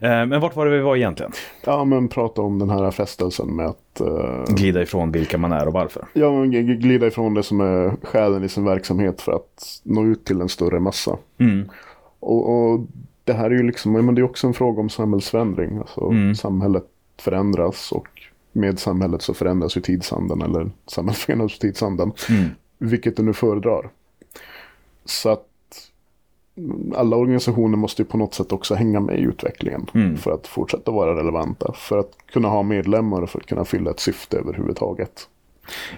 Men 0.00 0.40
vart 0.40 0.56
var 0.56 0.66
det 0.66 0.76
vi 0.76 0.80
var 0.80 0.96
egentligen? 0.96 1.32
Ja 1.64 1.84
men 1.84 2.08
prata 2.08 2.42
om 2.42 2.58
den 2.58 2.70
här 2.70 2.90
frestelsen 2.90 3.56
med 3.56 3.66
att 3.66 4.00
äh, 4.00 4.54
glida 4.54 4.82
ifrån 4.82 5.12
vilka 5.12 5.38
man 5.38 5.52
är 5.52 5.66
och 5.66 5.72
varför. 5.72 6.04
ja, 6.12 6.32
men 6.32 6.50
glida 6.80 7.06
ifrån 7.06 7.34
det 7.34 7.42
som 7.42 7.60
är 7.60 8.06
själen 8.06 8.44
i 8.44 8.48
sin 8.48 8.64
verksamhet 8.64 9.20
för 9.20 9.32
att 9.32 9.80
nå 9.82 10.04
ut 10.04 10.24
till 10.24 10.40
en 10.40 10.48
större 10.48 10.80
massa. 10.80 11.16
Mm. 11.38 11.68
Och, 12.20 12.50
och 12.72 12.80
det 13.24 13.32
här 13.32 13.44
är 13.44 13.54
ju 13.54 13.62
liksom, 13.62 13.92
men 13.92 14.14
det 14.14 14.20
är 14.20 14.24
också 14.24 14.46
en 14.46 14.54
fråga 14.54 14.80
om 14.80 14.88
samhällsförändring. 14.88 15.78
Alltså, 15.78 16.00
Mm. 16.10 16.34
Samhället 16.34 16.84
förändras 17.20 17.92
och 17.92 18.08
med 18.52 18.78
samhället 18.78 19.22
så 19.22 19.34
förändras 19.34 19.76
ju 19.76 19.80
tidsandan 19.80 20.42
eller 20.42 20.70
samhället 20.86 21.18
förändras 21.26 21.58
tidsandan. 21.58 22.12
Mm. 22.30 22.44
Vilket 22.78 23.16
du 23.16 23.22
nu 23.22 23.32
föredrar. 23.32 23.88
Så 25.04 25.28
att 25.28 25.47
alla 26.96 27.16
organisationer 27.16 27.76
måste 27.76 28.02
ju 28.02 28.06
på 28.06 28.16
något 28.16 28.34
sätt 28.34 28.52
också 28.52 28.74
hänga 28.74 29.00
med 29.00 29.18
i 29.18 29.22
utvecklingen. 29.22 29.86
Mm. 29.94 30.16
För 30.16 30.30
att 30.30 30.46
fortsätta 30.46 30.90
vara 30.90 31.18
relevanta. 31.18 31.72
För 31.72 31.98
att 31.98 32.10
kunna 32.32 32.48
ha 32.48 32.62
medlemmar 32.62 33.22
och 33.22 33.30
för 33.30 33.38
att 33.38 33.46
kunna 33.46 33.64
fylla 33.64 33.90
ett 33.90 34.00
syfte 34.00 34.38
överhuvudtaget. 34.38 35.28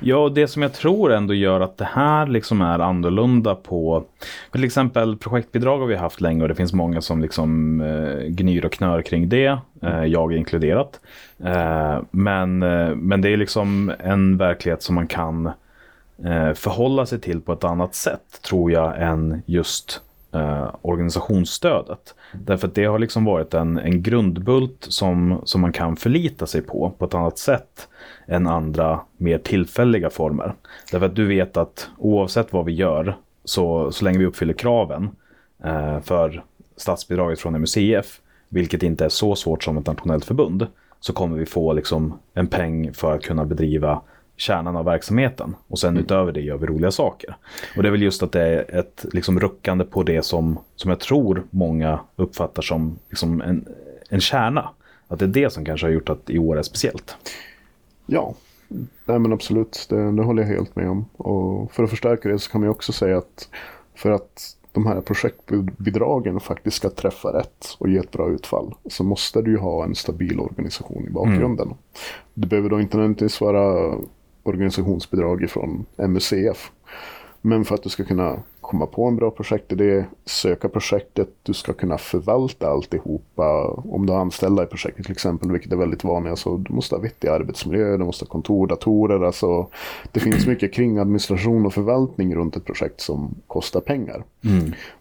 Ja, 0.01 0.17
och 0.17 0.33
det 0.33 0.49
som 0.49 0.63
jag 0.63 0.73
tror 0.73 1.13
ändå 1.13 1.35
gör 1.35 1.61
att 1.61 1.77
det 1.77 1.89
här 1.93 2.27
liksom 2.27 2.61
är 2.61 2.79
annorlunda 2.79 3.55
på 3.55 4.05
till 4.53 4.65
exempel 4.65 5.17
projektbidrag 5.17 5.79
har 5.79 5.87
vi 5.87 5.97
haft 5.97 6.21
länge 6.21 6.43
och 6.43 6.49
det 6.49 6.55
finns 6.55 6.73
många 6.73 7.01
som 7.01 7.21
liksom 7.23 7.81
eh, 7.81 8.27
gnyr 8.27 8.65
och 8.65 8.73
knör 8.73 9.03
kring 9.03 9.29
det, 9.29 9.59
eh, 9.83 10.05
jag 10.05 10.33
inkluderat. 10.33 11.01
Eh, 11.45 11.99
men, 12.11 12.63
eh, 12.63 12.95
men 12.95 13.21
det 13.21 13.29
är 13.29 13.37
liksom 13.37 13.93
en 13.99 14.37
verklighet 14.37 14.83
som 14.83 14.95
man 14.95 15.07
kan 15.07 15.47
eh, 16.25 16.53
förhålla 16.55 17.07
sig 17.07 17.21
till 17.21 17.41
på 17.41 17.53
ett 17.53 17.65
annat 17.65 17.95
sätt 17.95 18.43
tror 18.43 18.73
jag 18.73 19.03
än 19.03 19.43
just 19.47 20.03
eh, 20.33 20.75
organisationsstödet. 20.83 22.15
Därför 22.33 22.69
att 22.69 22.75
det 22.75 22.85
har 22.85 22.99
liksom 22.99 23.25
varit 23.25 23.55
en, 23.55 23.79
en 23.79 24.03
grundbult 24.03 24.87
som, 24.89 25.41
som 25.45 25.61
man 25.61 25.73
kan 25.73 25.97
förlita 25.97 26.47
sig 26.47 26.63
på 26.63 26.95
på 26.99 27.05
ett 27.05 27.15
annat 27.15 27.39
sätt 27.39 27.89
än 28.27 28.47
andra 28.47 29.01
mer 29.17 29.39
tillfälliga 29.39 30.11
former. 30.11 30.55
Därför 30.93 31.07
att 31.07 31.17
du 31.17 31.27
vet 31.27 31.57
att 31.57 31.91
oavsett 31.99 32.53
vad 32.53 32.65
vi 32.65 32.73
gör 32.73 33.17
så, 33.45 33.93
så 33.93 34.05
länge 34.05 34.19
vi 34.19 34.27
uppfyller 34.27 34.55
kraven 34.55 35.11
eh, 35.65 36.01
för 36.01 36.45
statsbidraget 36.77 37.41
från 37.41 37.61
MUCF, 37.61 38.21
vilket 38.49 38.83
inte 38.83 39.05
är 39.05 39.09
så 39.09 39.35
svårt 39.35 39.65
som 39.65 39.79
ett 39.79 39.87
nationellt 39.87 40.25
förbund, 40.25 40.67
så 41.01 41.13
kommer 41.13 41.37
vi 41.37 41.47
få 41.47 41.73
liksom 41.73 42.19
en 42.35 42.47
peng 42.47 42.93
för 42.95 43.15
att 43.15 43.23
kunna 43.23 43.45
bedriva 43.45 44.01
kärnan 44.41 44.77
av 44.77 44.85
verksamheten. 44.85 45.57
Och 45.69 45.79
sen 45.79 45.97
utöver 45.97 46.33
det 46.33 46.41
gör 46.41 46.57
vi 46.57 46.67
roliga 46.67 46.91
saker. 46.91 47.37
Och 47.77 47.83
det 47.83 47.89
är 47.89 47.91
väl 47.91 48.03
just 48.03 48.23
att 48.23 48.33
det 48.33 48.43
är 48.43 48.79
ett 48.79 49.07
liksom 49.13 49.41
ruckande 49.41 49.85
på 49.85 50.03
det 50.03 50.23
som, 50.23 50.59
som 50.77 50.91
jag 50.91 51.01
tror 51.01 51.45
många 51.51 52.01
uppfattar 52.17 52.63
som 52.63 52.99
liksom 53.09 53.41
en, 53.41 53.69
en 54.09 54.21
kärna. 54.21 54.71
att 55.09 55.19
det 55.19 55.25
är 55.25 55.29
det 55.29 55.53
som 55.53 55.65
kanske 55.65 55.87
har 55.87 55.93
gjort 55.93 56.09
att 56.09 56.31
i 56.31 56.39
år 56.39 56.59
är 56.59 56.63
speciellt. 56.63 57.17
Ja, 58.07 58.35
nej 59.05 59.19
men 59.19 59.33
absolut. 59.33 59.87
Det, 59.91 60.13
det 60.13 60.23
håller 60.23 60.43
jag 60.43 60.49
helt 60.49 60.77
med 60.77 60.91
om. 60.91 61.05
Och 61.17 61.73
för 61.73 61.85
att 61.85 61.91
förstärka 61.91 62.29
det 62.29 62.39
så 62.39 62.51
kan 62.51 62.61
man 62.61 62.69
ju 62.69 62.71
också 62.71 62.93
säga 62.93 63.19
att 63.19 63.49
för 63.95 64.11
att 64.11 64.57
de 64.73 64.87
här 64.87 65.01
projektbidragen 65.01 66.41
faktiskt 66.41 66.77
ska 66.77 66.91
träffa 66.91 67.29
rätt 67.29 67.77
och 67.79 67.89
ge 67.89 67.99
ett 67.99 68.11
bra 68.11 68.31
utfall 68.31 68.75
så 68.91 69.05
måste 69.05 69.43
du 69.43 69.51
ju 69.51 69.59
ha 69.59 69.85
en 69.85 69.95
stabil 69.95 70.41
organisation 70.41 71.07
i 71.07 71.11
bakgrunden. 71.11 71.75
Det 72.35 72.47
behöver 72.47 72.69
då 72.69 72.81
inte 72.81 72.97
nödvändigtvis 72.97 73.41
vara 73.41 73.95
organisationsbidrag 74.43 75.51
från 75.51 75.87
MUCF. 75.97 76.71
Men 77.43 77.65
för 77.65 77.75
att 77.75 77.83
du 77.83 77.89
ska 77.89 78.05
kunna 78.05 78.37
komma 78.61 78.87
på 78.87 79.05
en 79.05 79.17
bra 79.17 79.31
projektidé, 79.31 80.05
söka 80.25 80.69
projektet, 80.69 81.29
du 81.43 81.55
ska 81.55 81.73
kunna 81.73 81.99
förvalta 81.99 82.69
alltihopa. 82.69 83.67
Om 83.69 84.07
du 84.07 84.13
har 84.13 84.21
anställda 84.21 84.63
i 84.63 84.67
projektet 84.67 85.05
till 85.05 85.13
exempel, 85.13 85.53
vilket 85.53 85.73
är 85.73 85.77
väldigt 85.77 86.05
vanligt, 86.05 86.39
så 86.39 86.57
du 86.57 86.75
måste 86.75 86.95
ha 86.95 87.03
vettig 87.03 87.29
arbetsmiljö, 87.29 87.97
du 87.97 88.05
måste 88.05 88.25
ha 88.25 88.29
kontor, 88.29 88.67
datorer. 88.67 89.25
Alltså, 89.25 89.69
det 90.13 90.21
finns 90.21 90.47
mycket 90.47 90.75
kring 90.75 90.99
administration 90.99 91.67
och 91.67 91.75
förvaltning 91.75 92.35
runt 92.35 92.57
ett 92.57 92.65
projekt 92.65 93.01
som 93.01 93.35
kostar 93.47 93.81
pengar. 93.81 94.25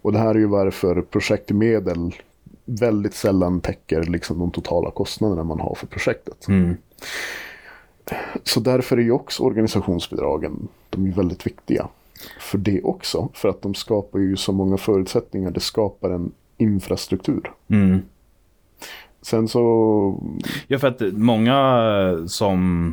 Och 0.02 0.12
det 0.12 0.20
här 0.20 0.36
är 0.36 0.40
ju 0.40 0.48
varför 0.48 1.02
projektmedel 1.02 2.16
väldigt 2.66 3.14
sällan 3.14 3.62
täcker 3.62 4.04
liksom 4.04 4.40
de 4.40 4.52
totala 4.52 4.92
kostnaderna 4.92 5.44
man 5.44 5.60
har 5.60 5.76
för 5.76 5.88
projektet. 5.88 6.48
Så 8.44 8.60
därför 8.60 8.98
är 8.98 9.02
ju 9.02 9.12
också 9.12 9.44
organisationsbidragen 9.44 10.68
de 10.90 11.08
är 11.08 11.12
väldigt 11.12 11.48
viktiga. 11.48 11.88
För 12.40 12.58
det 12.58 12.82
också. 12.82 13.30
För 13.34 13.50
att 13.50 13.62
de 13.62 13.74
skapar 13.76 14.20
ju 14.20 14.38
så 14.38 14.52
många 14.52 14.78
förutsättningar. 14.78 15.52
Det 15.52 15.60
skapar 15.60 16.10
en 16.10 16.32
infrastruktur. 16.58 17.52
Sen 19.22 19.48
så... 19.48 20.24
Ja, 20.68 20.80
för 20.80 20.88
att 20.88 21.02
många 21.14 22.24
som... 22.28 22.88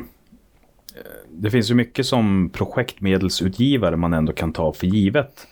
eh, 0.95 1.01
Det 1.29 1.51
finns 1.51 1.71
ju 1.71 1.75
mycket 1.75 2.05
som 2.05 2.49
projektmedelsutgivare 2.53 3.97
man 3.97 4.13
ändå 4.13 4.33
kan 4.33 4.53
ta 4.53 4.73
för 4.73 4.87
givet 4.87 5.47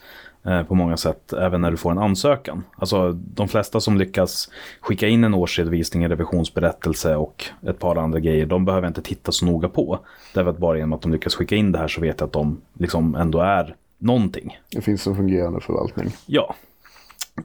på 0.67 0.75
många 0.75 0.97
sätt, 0.97 1.33
även 1.33 1.61
när 1.61 1.71
du 1.71 1.77
får 1.77 1.91
en 1.91 1.97
ansökan. 1.97 2.63
Alltså 2.77 3.11
de 3.11 3.47
flesta 3.47 3.79
som 3.79 3.97
lyckas 3.97 4.49
skicka 4.81 5.07
in 5.07 5.23
en 5.23 5.33
årsredovisning, 5.33 6.03
en 6.03 6.09
revisionsberättelse 6.09 7.15
och 7.15 7.45
ett 7.61 7.79
par 7.79 7.95
andra 7.95 8.19
grejer, 8.19 8.45
de 8.45 8.65
behöver 8.65 8.87
inte 8.87 9.01
titta 9.01 9.31
så 9.31 9.45
noga 9.45 9.69
på. 9.69 9.99
Därför 10.33 10.49
att 10.49 10.57
bara 10.57 10.77
genom 10.77 10.93
att 10.93 11.01
de 11.01 11.11
lyckas 11.11 11.35
skicka 11.35 11.55
in 11.55 11.71
det 11.71 11.79
här 11.79 11.87
så 11.87 12.01
vet 12.01 12.19
jag 12.19 12.27
att 12.27 12.33
de 12.33 12.61
liksom 12.73 13.15
ändå 13.15 13.39
är 13.39 13.75
någonting. 13.97 14.59
Det 14.71 14.81
finns 14.81 15.07
en 15.07 15.15
fungerande 15.15 15.61
förvaltning. 15.61 16.11
Ja. 16.25 16.55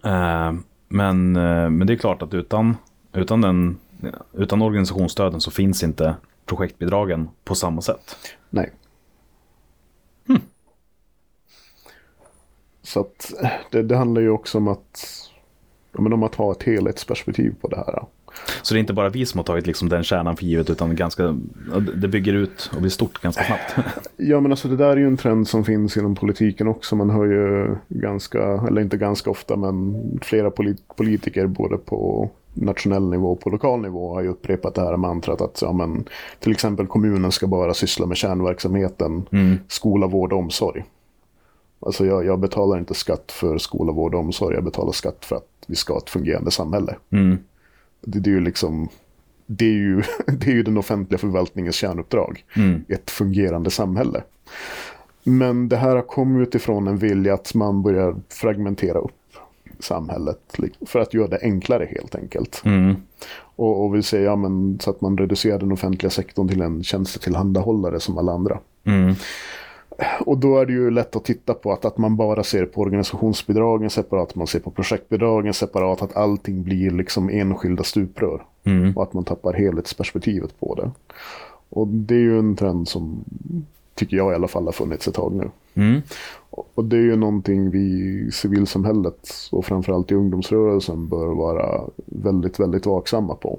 Eh, 0.05 0.53
men, 0.89 1.37
eh, 1.37 1.71
men 1.71 1.87
det 1.87 1.93
är 1.93 1.97
klart 1.97 2.23
att 2.23 2.35
utan, 2.35 2.77
utan, 3.13 3.41
den, 3.41 3.79
utan 4.33 4.63
organisationsstöden 4.63 5.41
så 5.41 5.51
finns 5.51 5.83
inte 5.83 6.15
projektbidragen 6.47 7.29
på 7.45 7.55
samma 7.55 7.81
sätt. 7.81 8.17
Nej. 8.51 8.71
Så 12.91 13.01
att 13.01 13.35
det, 13.71 13.83
det 13.83 13.97
handlar 13.97 14.21
ju 14.21 14.31
också 14.31 14.59
om 14.59 14.69
att, 14.69 15.07
ja, 15.93 16.01
men 16.01 16.13
om 16.13 16.23
att 16.23 16.35
ha 16.35 16.53
ett 16.53 16.63
helhetsperspektiv 16.63 17.55
på 17.61 17.69
det 17.69 17.77
här. 17.77 18.05
Så 18.63 18.75
det 18.75 18.79
är 18.79 18.81
inte 18.81 18.93
bara 18.93 19.09
vi 19.09 19.27
som 19.27 19.39
har 19.39 19.45
tagit 19.45 19.67
liksom 19.67 19.89
den 19.89 20.03
kärnan 20.03 20.37
för 20.37 20.45
givet 20.45 20.71
utan 20.71 20.97
ganska, 20.97 21.39
det 21.97 22.09
bygger 22.09 22.35
ut 22.35 22.71
och 22.75 22.81
blir 22.81 22.91
stort 22.91 23.23
ganska 23.23 23.45
snabbt. 23.45 23.89
Ja 24.17 24.41
men 24.41 24.53
alltså 24.53 24.69
det 24.69 24.77
där 24.77 24.91
är 24.91 24.97
ju 24.97 25.07
en 25.07 25.17
trend 25.17 25.49
som 25.49 25.65
finns 25.65 25.97
inom 25.97 26.15
politiken 26.15 26.69
också. 26.69 26.97
Man 26.97 27.11
hör 27.11 27.25
ju 27.25 27.77
ganska, 27.89 28.43
eller 28.69 28.81
inte 28.83 28.97
ganska 28.97 29.31
ofta, 29.31 29.57
men 29.57 30.03
flera 30.23 30.51
polit 30.51 30.97
politiker 30.97 31.47
både 31.47 31.77
på 31.77 32.31
nationell 32.55 33.11
nivå 33.11 33.33
och 33.33 33.41
på 33.41 33.51
lokal 33.51 33.81
nivå 33.81 34.15
har 34.15 34.23
ju 34.23 34.29
upprepat 34.29 34.75
det 34.75 34.81
här 34.81 34.97
mantrat 34.97 35.41
att 35.41 35.63
ja, 35.63 35.73
men, 35.73 36.05
till 36.39 36.53
exempel 36.53 36.87
kommunen 36.87 37.33
ska 37.33 37.47
bara 37.47 37.75
syssla 37.75 38.07
med 38.07 38.17
kärnverksamheten 38.17 39.27
skola, 39.69 40.07
vård 40.07 40.33
och 40.33 40.39
omsorg. 40.39 40.85
Alltså 41.81 42.07
jag, 42.07 42.25
jag 42.25 42.39
betalar 42.39 42.79
inte 42.79 42.95
skatt 42.95 43.33
för 43.33 43.59
skola, 43.59 43.93
vård 43.93 44.15
och 44.15 44.21
omsorg. 44.21 44.55
Jag 44.55 44.65
betalar 44.65 44.93
skatt 44.93 45.25
för 45.25 45.37
att 45.37 45.49
vi 45.67 45.77
ska 45.77 45.93
ha 45.93 46.01
ett 46.01 46.11
fungerande 46.11 46.51
samhälle. 46.51 46.97
Det, 48.01 48.19
det 48.21 48.31
är 48.31 48.35
ju 48.35 48.41
liksom 48.41 48.89
det 49.47 49.65
är 49.65 49.73
ju, 49.73 50.03
det 50.27 50.47
är 50.47 50.55
ju 50.55 50.63
den 50.63 50.77
offentliga 50.77 51.19
förvaltningens 51.19 51.75
kärnuppdrag. 51.75 52.45
Ett 52.89 53.11
fungerande 53.11 53.71
samhälle. 53.71 54.23
Men 55.25 55.69
det 55.69 55.77
här 55.77 55.97
har 55.97 56.03
kommit 56.03 56.49
utifrån 56.49 56.89
en 56.89 56.97
vilja 56.97 57.35
att 57.35 57.55
man 57.55 57.83
börjar 57.83 58.17
fragmentera 58.29 58.99
upp 58.99 59.13
samhället 59.79 60.57
för 60.87 61.01
att 61.01 61.15
göra 61.15 61.29
det 61.29 61.39
enklare 61.43 61.89
helt 61.91 62.15
enkelt. 62.15 62.63
Och, 63.57 63.85
och 63.85 63.95
vill 63.95 64.03
säga, 64.03 64.23
ja, 64.23 64.37
men, 64.37 64.79
så 64.81 64.91
att 64.91 65.01
man 65.01 65.19
reducerar 65.19 65.59
den 65.59 65.73
offentliga 65.73 66.11
sektorn 66.11 66.49
till 66.49 66.61
en 66.61 66.83
tjänstetillhandahållare 66.83 68.01
som 68.01 68.19
alla 68.19 68.33
andra. 68.33 68.59
Och 70.21 70.39
då 70.39 70.59
är 70.59 70.67
det 70.67 70.73
ju 70.73 70.91
lätt 70.91 71.17
att 71.17 71.25
titta 71.25 71.55
på 71.55 71.73
att, 71.73 71.85
att 71.85 71.99
man 71.99 72.17
bara 72.17 72.43
ser 72.43 72.67
på 72.67 72.81
organisationsbidragen 72.81 73.91
separat, 73.91 74.35
man 74.35 74.47
ser 74.47 74.61
på 74.61 74.71
projektbidragen 74.71 75.55
separat, 75.55 76.03
att 76.03 76.17
allting 76.17 76.63
blir 76.63 76.91
liksom 76.91 77.29
enskilda 77.31 77.83
stuprör. 77.83 78.43
Och 78.97 79.03
att 79.03 79.13
man 79.13 79.25
tappar 79.25 79.53
helhetsperspektivet 79.53 80.61
på 80.61 80.75
det. 80.75 80.91
Och 81.69 81.89
det 81.89 82.15
är 82.15 82.19
ju 82.19 82.39
en 82.39 82.57
trend 82.57 82.89
som 82.89 83.25
tycker 83.95 84.17
jag 84.17 84.33
i 84.33 84.35
alla 84.35 84.49
fall 84.49 84.65
har 84.65 84.73
funnits 84.73 85.09
ett 85.09 85.15
tag 85.15 85.33
nu. 85.33 85.51
Och 86.51 86.71
och 86.75 86.85
det 86.85 86.97
är 86.97 87.01
ju 87.01 87.17
någonting 87.17 87.71
vi 87.71 87.79
i 87.79 88.31
civilsamhället 88.33 89.31
och 89.53 89.65
framförallt 89.65 90.13
i 90.13 90.15
ungdomsrörelsen 90.15 91.09
bör 91.09 91.27
vara 91.27 91.81
väldigt, 92.07 92.61
väldigt 92.61 92.87
vaksamma 92.87 93.35
på. 93.35 93.59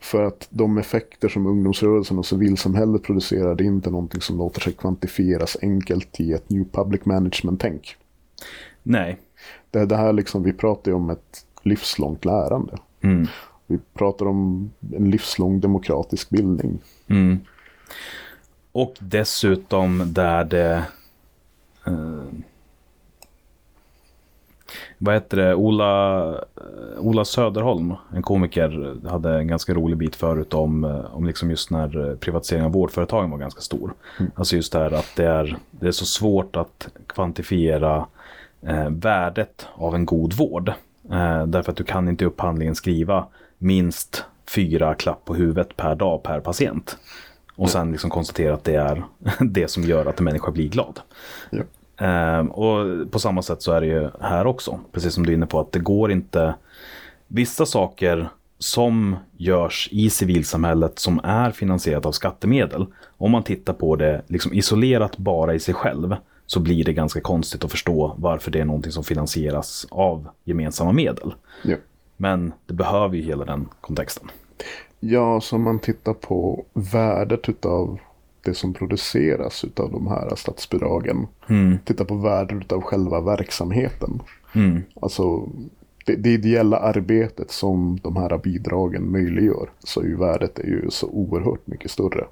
För 0.00 0.24
att 0.24 0.48
de 0.50 0.78
effekter 0.78 1.28
som 1.28 1.46
ungdomsrörelsen 1.46 2.18
och 2.18 2.26
civilsamhället 2.26 3.02
producerar 3.02 3.54
det 3.54 3.64
är 3.64 3.66
inte 3.66 3.90
någonting 3.90 4.20
som 4.20 4.38
låter 4.38 4.60
sig 4.60 4.72
kvantifieras 4.72 5.56
enkelt 5.62 6.20
i 6.20 6.32
ett 6.32 6.50
new 6.50 6.64
public 6.72 7.04
management-tänk. 7.04 7.96
Nej. 8.82 9.18
Det, 9.70 9.86
det 9.86 9.96
här 9.96 10.12
liksom, 10.12 10.42
vi 10.42 10.52
pratar 10.52 10.90
ju 10.90 10.94
om 10.94 11.10
ett 11.10 11.46
livslångt 11.62 12.24
lärande. 12.24 12.78
Vi 13.66 13.78
pratar 13.94 14.26
om 14.26 14.70
en 14.92 15.10
livslång 15.10 15.60
demokratisk 15.60 16.30
bildning. 16.30 16.78
Och 18.72 18.94
dessutom 19.00 20.12
där 20.12 20.44
det... 20.44 20.84
Eh, 21.86 22.22
vad 24.98 25.14
heter 25.14 25.36
det? 25.36 25.54
Ola, 25.54 26.28
eh, 26.28 27.00
Ola 27.00 27.24
Söderholm, 27.24 27.94
en 28.14 28.22
komiker, 28.22 28.96
hade 29.08 29.38
en 29.38 29.48
ganska 29.48 29.74
rolig 29.74 29.98
bit 29.98 30.16
förut 30.16 30.54
om, 30.54 30.84
eh, 30.84 31.14
om 31.14 31.26
liksom 31.26 31.50
just 31.50 31.70
när 31.70 32.10
eh, 32.10 32.16
privatiseringen 32.16 32.66
av 32.66 32.72
vårdföretagen 32.72 33.30
var 33.30 33.38
ganska 33.38 33.60
stor. 33.60 33.94
Alltså 34.34 34.56
just 34.56 34.72
det 34.72 34.78
här 34.78 34.90
att 34.90 35.12
det 35.16 35.26
är, 35.26 35.56
det 35.70 35.88
är 35.88 35.92
så 35.92 36.06
svårt 36.06 36.56
att 36.56 36.88
kvantifiera 37.06 38.06
eh, 38.62 38.90
värdet 38.90 39.66
av 39.74 39.94
en 39.94 40.06
god 40.06 40.32
vård. 40.32 40.68
Eh, 41.10 41.46
därför 41.46 41.72
att 41.72 41.78
du 41.78 41.84
kan 41.84 42.08
inte 42.08 42.24
i 42.24 42.26
upphandlingen 42.26 42.74
skriva 42.74 43.26
minst 43.58 44.24
fyra 44.54 44.94
klapp 44.94 45.24
på 45.24 45.34
huvudet 45.34 45.76
per 45.76 45.94
dag 45.94 46.22
per 46.22 46.40
patient. 46.40 46.96
Och 47.56 47.70
sen 47.70 47.92
liksom 47.92 48.10
konstatera 48.10 48.54
att 48.54 48.64
det 48.64 48.74
är 48.74 49.04
det 49.40 49.70
som 49.70 49.82
gör 49.82 50.06
att 50.06 50.18
en 50.18 50.24
människa 50.24 50.50
blir 50.50 50.68
glad. 50.68 51.00
Ja. 51.50 51.62
Ehm, 51.98 52.50
och 52.50 53.10
på 53.10 53.18
samma 53.18 53.42
sätt 53.42 53.62
så 53.62 53.72
är 53.72 53.80
det 53.80 53.86
ju 53.86 54.10
här 54.20 54.46
också. 54.46 54.80
Precis 54.92 55.14
som 55.14 55.26
du 55.26 55.32
är 55.32 55.36
inne 55.36 55.46
på 55.46 55.60
att 55.60 55.72
det 55.72 55.78
går 55.78 56.12
inte. 56.12 56.54
Vissa 57.26 57.66
saker 57.66 58.28
som 58.58 59.16
görs 59.36 59.88
i 59.92 60.10
civilsamhället 60.10 60.98
som 60.98 61.20
är 61.24 61.50
finansierat 61.50 62.06
av 62.06 62.12
skattemedel. 62.12 62.86
Om 63.18 63.30
man 63.30 63.42
tittar 63.42 63.72
på 63.72 63.96
det 63.96 64.22
liksom 64.26 64.52
isolerat 64.52 65.16
bara 65.16 65.54
i 65.54 65.60
sig 65.60 65.74
själv 65.74 66.16
så 66.46 66.60
blir 66.60 66.84
det 66.84 66.92
ganska 66.92 67.20
konstigt 67.20 67.64
att 67.64 67.70
förstå 67.70 68.14
varför 68.18 68.50
det 68.50 68.60
är 68.60 68.64
någonting 68.64 68.92
som 68.92 69.04
finansieras 69.04 69.86
av 69.90 70.28
gemensamma 70.44 70.92
medel. 70.92 71.34
Ja. 71.64 71.76
Men 72.16 72.52
det 72.66 72.74
behöver 72.74 73.16
ju 73.16 73.22
hela 73.22 73.44
den 73.44 73.68
kontexten. 73.80 74.30
Ja, 75.00 75.40
så 75.40 75.58
man 75.58 75.78
tittar 75.78 76.14
på 76.14 76.64
värdet 76.72 77.48
utav 77.48 77.98
det 78.42 78.54
som 78.54 78.74
produceras 78.74 79.64
utav 79.64 79.90
de 79.92 80.06
här 80.06 80.32
statsbidragen. 80.36 81.26
Titta 81.84 82.04
på 82.04 82.14
värdet 82.14 82.56
utav 82.58 82.80
själva 82.82 83.20
verksamheten. 83.20 84.22
Alltså 85.02 85.48
det, 86.06 86.16
det 86.16 86.30
ideella 86.30 86.76
arbetet 86.78 87.50
som 87.50 87.98
de 88.02 88.16
här 88.16 88.38
bidragen 88.38 89.12
möjliggör. 89.12 89.70
Så 89.78 90.00
är 90.00 90.04
ju 90.04 90.16
värdet 90.16 90.58
är 90.58 90.66
ju 90.66 90.90
så 90.90 91.06
oerhört 91.06 91.66
mycket 91.66 91.90
större. 91.90 92.24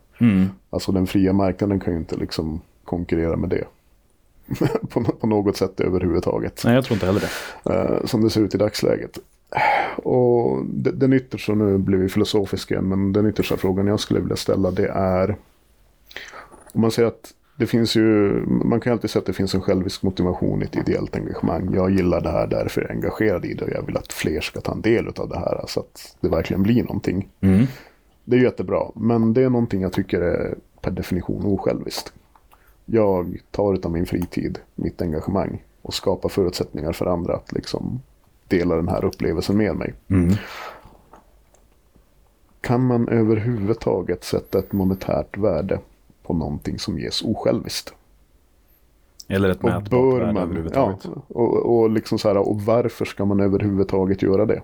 Alltså 0.70 0.92
den 0.92 1.06
fria 1.06 1.32
marknaden 1.32 1.80
kan 1.80 1.92
ju 1.92 1.98
inte 1.98 2.16
liksom 2.16 2.60
konkurrera 2.84 3.36
med 3.36 3.50
det. 3.50 3.64
på, 4.90 5.04
på 5.04 5.26
något 5.26 5.56
sätt 5.56 5.80
överhuvudtaget. 5.80 6.62
Nej, 6.64 6.74
jag 6.74 6.84
tror 6.84 6.94
inte 6.94 7.06
heller 7.06 7.22
det. 7.64 7.72
eh, 7.74 8.04
som 8.06 8.22
det 8.24 8.30
ser 8.30 8.40
ut 8.40 8.54
i 8.54 8.58
dagsläget. 8.58 9.18
Och 9.96 10.64
de- 10.66 10.90
den 10.90 11.12
yttersta, 11.12 11.54
nu 11.54 11.78
blir 11.78 11.98
vi 11.98 12.08
filosofiska 12.08 12.80
men 12.82 13.12
den 13.12 13.26
yttersta 13.26 13.56
frågan 13.56 13.86
jag 13.86 14.00
skulle 14.00 14.20
vilja 14.20 14.36
ställa 14.36 14.70
det 14.70 14.88
är 14.88 15.36
om 16.76 16.82
man 16.82 16.90
säger 16.90 17.08
att 17.08 17.34
det 17.58 17.66
finns 17.66 17.96
ju, 17.96 18.02
man 18.46 18.80
kan 18.80 18.90
ju 18.90 18.94
alltid 18.94 19.10
säga 19.10 19.20
att 19.20 19.26
det 19.26 19.32
finns 19.32 19.54
en 19.54 19.60
självisk 19.60 20.02
motivation 20.02 20.62
i 20.62 20.64
ett 20.64 20.76
ideellt 20.76 21.16
engagemang. 21.16 21.74
Jag 21.74 21.90
gillar 21.90 22.20
det 22.20 22.30
här, 22.30 22.46
därför 22.46 22.80
är 22.80 22.84
jag 22.84 22.96
engagerad 22.96 23.44
i 23.44 23.54
det 23.54 23.64
och 23.64 23.70
jag 23.70 23.86
vill 23.86 23.96
att 23.96 24.12
fler 24.12 24.40
ska 24.40 24.60
ta 24.60 24.72
en 24.72 24.80
del 24.80 25.08
av 25.16 25.28
det 25.28 25.38
här 25.38 25.64
så 25.68 25.80
att 25.80 26.16
det 26.20 26.28
verkligen 26.28 26.62
blir 26.62 26.82
någonting. 26.82 27.28
Mm. 27.40 27.66
Det 28.24 28.36
är 28.36 28.40
jättebra, 28.40 28.82
men 28.94 29.32
det 29.32 29.42
är 29.42 29.50
någonting 29.50 29.82
jag 29.82 29.92
tycker 29.92 30.20
är 30.20 30.54
per 30.80 30.90
definition 30.90 31.44
osjälviskt. 31.46 32.12
Jag 32.84 33.38
tar 33.50 33.86
av 33.86 33.92
min 33.92 34.06
fritid, 34.06 34.58
mitt 34.74 35.02
engagemang 35.02 35.62
och 35.82 35.94
skapar 35.94 36.28
förutsättningar 36.28 36.92
för 36.92 37.06
andra 37.06 37.34
att 37.34 37.52
liksom 37.52 38.00
dela 38.48 38.76
den 38.76 38.88
här 38.88 39.04
upplevelsen 39.04 39.56
med 39.56 39.76
mig. 39.76 39.94
Mm. 40.08 40.34
Kan 42.60 42.86
man 42.86 43.08
överhuvudtaget 43.08 44.24
sätta 44.24 44.58
ett 44.58 44.72
monetärt 44.72 45.38
värde 45.38 45.80
på 46.26 46.34
någonting 46.34 46.78
som 46.78 46.98
ges 46.98 47.22
osjälviskt? 47.22 47.94
Eller 49.28 49.48
ett 49.48 49.58
Och 49.58 49.64
mätbart 49.64 49.90
bör 49.90 50.20
värde 50.20 50.26
man, 50.26 50.36
ja, 50.36 50.42
överhuvudtaget. 50.42 51.06
och, 51.28 51.78
och, 51.78 51.90
liksom 51.90 52.18
så 52.18 52.28
här, 52.28 52.36
och 52.36 52.60
varför 52.62 53.04
ska 53.04 53.24
man 53.24 53.40
överhuvudtaget 53.40 54.22
göra 54.22 54.46
det? 54.46 54.62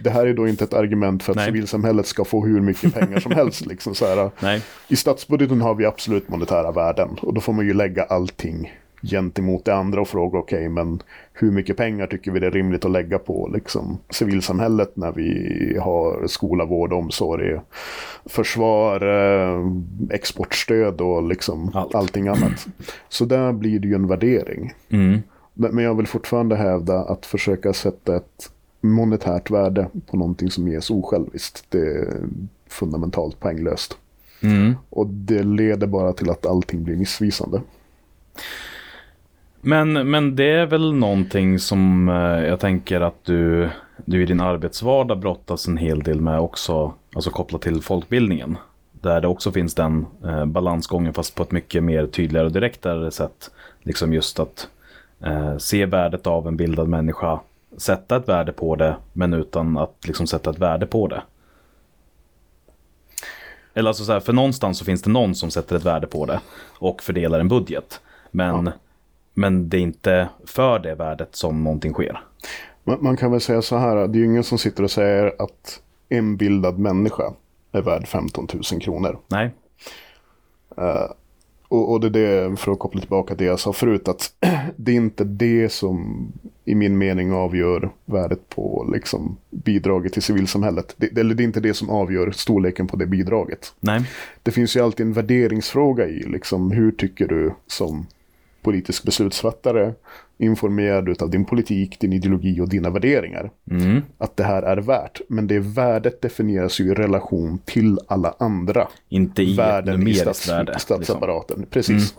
Det 0.00 0.10
här 0.10 0.26
är 0.26 0.34
då 0.34 0.48
inte 0.48 0.64
ett 0.64 0.74
argument 0.74 1.22
för 1.22 1.32
att 1.32 1.36
Nej. 1.36 1.46
civilsamhället 1.46 2.06
ska 2.06 2.24
få 2.24 2.46
hur 2.46 2.60
mycket 2.60 2.94
pengar 2.94 3.20
som 3.20 3.32
helst. 3.36 3.66
Liksom 3.66 3.94
så 3.94 4.06
här. 4.06 4.30
Nej, 4.40 4.62
I 4.88 4.96
statsbudgeten 4.96 5.60
har 5.60 5.74
vi 5.74 5.86
absolut 5.86 6.28
monetära 6.28 6.72
värden 6.72 7.08
och 7.22 7.34
då 7.34 7.40
får 7.40 7.52
man 7.52 7.66
ju 7.66 7.74
lägga 7.74 8.04
allting 8.04 8.72
gentemot 9.02 9.64
det 9.64 9.74
andra 9.74 10.00
och 10.00 10.08
fråga 10.08 10.38
okej 10.38 10.68
men 10.68 11.02
hur 11.32 11.50
mycket 11.50 11.76
pengar 11.76 12.06
tycker 12.06 12.30
vi 12.30 12.40
det 12.40 12.46
är 12.46 12.50
rimligt 12.50 12.84
att 12.84 12.90
lägga 12.90 13.18
på 13.18 13.50
liksom, 13.54 13.98
civilsamhället 14.10 14.96
när 14.96 15.12
vi 15.12 15.78
har 15.80 16.26
skola, 16.26 16.64
vård, 16.64 16.92
omsorg, 16.92 17.60
försvar, 18.26 19.00
eh, 19.06 19.66
exportstöd 20.10 21.00
och 21.00 21.28
liksom 21.28 21.70
Allt. 21.74 21.94
allting 21.94 22.28
annat. 22.28 22.66
Så 23.08 23.24
där 23.24 23.52
blir 23.52 23.78
det 23.78 23.88
ju 23.88 23.94
en 23.94 24.06
värdering. 24.06 24.72
mm. 24.88 25.22
Men 25.54 25.74
men 25.74 25.84
jag 25.84 25.94
vill 25.94 26.06
fortfarande 26.06 26.56
hävda 26.56 26.98
att 26.98 27.26
försöka 27.26 27.72
sätta 27.72 28.16
ett 28.16 28.50
monetärt 28.80 29.50
värde 29.50 29.88
på 30.06 30.16
någonting 30.16 30.50
som 30.50 30.68
ges 30.68 30.90
osjälviskt. 30.90 31.64
Det 31.68 31.78
är 31.78 32.20
fundamentalt 32.68 33.40
poänglöst. 33.40 33.98
Mm. 34.42 34.74
Och 34.90 35.06
det 35.06 35.42
leder 35.42 35.86
bara 35.86 36.12
till 36.12 36.30
att 36.30 36.46
allting 36.46 36.84
blir 36.84 36.96
missvisande. 36.96 37.62
Men, 39.60 40.10
men 40.10 40.36
det 40.36 40.50
är 40.50 40.66
väl 40.66 40.94
någonting 40.94 41.58
som 41.58 42.08
eh, 42.08 42.48
jag 42.48 42.60
tänker 42.60 43.00
att 43.00 43.24
du, 43.24 43.68
du 44.04 44.22
i 44.22 44.26
din 44.26 44.40
arbetsvardag 44.40 45.18
brottas 45.18 45.68
en 45.68 45.76
hel 45.76 46.02
del 46.02 46.20
med 46.20 46.40
också, 46.40 46.94
alltså 47.14 47.30
kopplat 47.30 47.62
till 47.62 47.82
folkbildningen. 47.82 48.56
Där 48.92 49.20
det 49.20 49.28
också 49.28 49.52
finns 49.52 49.74
den 49.74 50.06
eh, 50.24 50.44
balansgången 50.44 51.14
fast 51.14 51.34
på 51.34 51.42
ett 51.42 51.52
mycket 51.52 51.82
mer 51.82 52.06
tydligare 52.06 52.46
och 52.46 52.52
direktare 52.52 53.10
sätt. 53.10 53.50
Liksom 53.82 54.12
just 54.12 54.40
att 54.40 54.68
eh, 55.20 55.56
se 55.56 55.86
värdet 55.86 56.26
av 56.26 56.48
en 56.48 56.56
bildad 56.56 56.88
människa, 56.88 57.40
sätta 57.76 58.16
ett 58.16 58.28
värde 58.28 58.52
på 58.52 58.76
det, 58.76 58.96
men 59.12 59.34
utan 59.34 59.78
att 59.78 60.06
liksom 60.06 60.26
sätta 60.26 60.50
ett 60.50 60.58
värde 60.58 60.86
på 60.86 61.06
det. 61.06 61.22
Eller 63.74 63.88
alltså 63.88 64.04
så 64.04 64.12
här, 64.12 64.20
för 64.20 64.32
någonstans 64.32 64.78
så 64.78 64.84
finns 64.84 65.02
det 65.02 65.10
någon 65.10 65.34
som 65.34 65.50
sätter 65.50 65.76
ett 65.76 65.84
värde 65.84 66.06
på 66.06 66.26
det 66.26 66.40
och 66.78 67.02
fördelar 67.02 67.40
en 67.40 67.48
budget. 67.48 68.00
Men, 68.30 68.70
men 69.34 69.68
det 69.68 69.76
är 69.76 69.80
inte 69.80 70.28
för 70.46 70.78
det 70.78 70.94
värdet 70.94 71.36
som 71.36 71.64
någonting 71.64 71.92
sker. 71.92 72.20
Man, 72.84 72.98
man 73.00 73.16
kan 73.16 73.30
väl 73.30 73.40
säga 73.40 73.62
så 73.62 73.76
här, 73.76 73.96
det 73.96 74.18
är 74.18 74.20
ju 74.20 74.24
ingen 74.24 74.44
som 74.44 74.58
sitter 74.58 74.82
och 74.82 74.90
säger 74.90 75.34
att 75.38 75.80
en 76.08 76.36
bildad 76.36 76.78
människa 76.78 77.32
är 77.72 77.82
värd 77.82 78.08
15 78.08 78.48
000 78.72 78.80
kronor. 78.80 79.18
Nej, 79.28 79.50
Och, 81.68 81.92
och 81.92 82.00
det 82.00 82.06
är 82.06 82.48
det, 82.50 82.56
för 82.56 82.72
att 82.72 82.78
koppla 82.78 83.00
tillbaka 83.00 83.34
till 83.34 83.44
det 83.44 83.50
jag 83.50 83.60
sa 83.60 83.72
förut, 83.72 84.08
att 84.08 84.32
det 84.76 84.92
är 84.92 84.96
inte 84.96 85.24
det 85.24 85.72
som 85.72 86.28
i 86.64 86.74
min 86.74 86.98
mening 86.98 87.32
avgör 87.32 87.90
värdet 88.04 88.48
på 88.48 88.90
liksom, 88.92 89.36
bidraget 89.50 90.12
till 90.12 90.22
civilsamhället. 90.22 90.94
Det, 90.96 91.18
eller 91.18 91.34
det 91.34 91.42
är 91.42 91.44
inte 91.44 91.60
det 91.60 91.74
som 91.74 91.90
avgör 91.90 92.30
storleken 92.30 92.86
på 92.86 92.96
det 92.96 93.06
bidraget. 93.06 93.74
nej, 93.80 94.02
Det 94.42 94.50
finns 94.50 94.76
ju 94.76 94.80
alltid 94.80 95.06
en 95.06 95.12
värderingsfråga 95.12 96.06
i, 96.08 96.22
liksom, 96.22 96.70
hur 96.70 96.92
tycker 96.92 97.28
du 97.28 97.54
som 97.66 98.06
politisk 98.62 99.04
beslutsfattare, 99.04 99.94
informerad 100.38 101.22
av 101.22 101.30
din 101.30 101.44
politik, 101.44 102.00
din 102.00 102.12
ideologi 102.12 102.60
och 102.60 102.68
dina 102.68 102.90
värderingar, 102.90 103.50
mm, 103.70 104.02
att 104.18 104.36
det 104.36 104.44
här 104.44 104.62
är 104.62 104.76
värt. 104.76 105.20
Men 105.28 105.46
det 105.46 105.58
värdet 105.58 106.22
definieras 106.22 106.80
ju 106.80 106.90
i 106.90 106.94
relation 106.94 107.58
till 107.64 107.98
alla 108.06 108.34
andra 108.38 108.88
inte 109.08 109.42
i 109.42 109.56
värden 109.56 110.08
i 110.08 110.14
stats, 110.14 110.48
värde. 110.48 110.72
liksom. 110.72 110.80
statsapparaten. 110.80 111.66
Precis. 111.70 112.14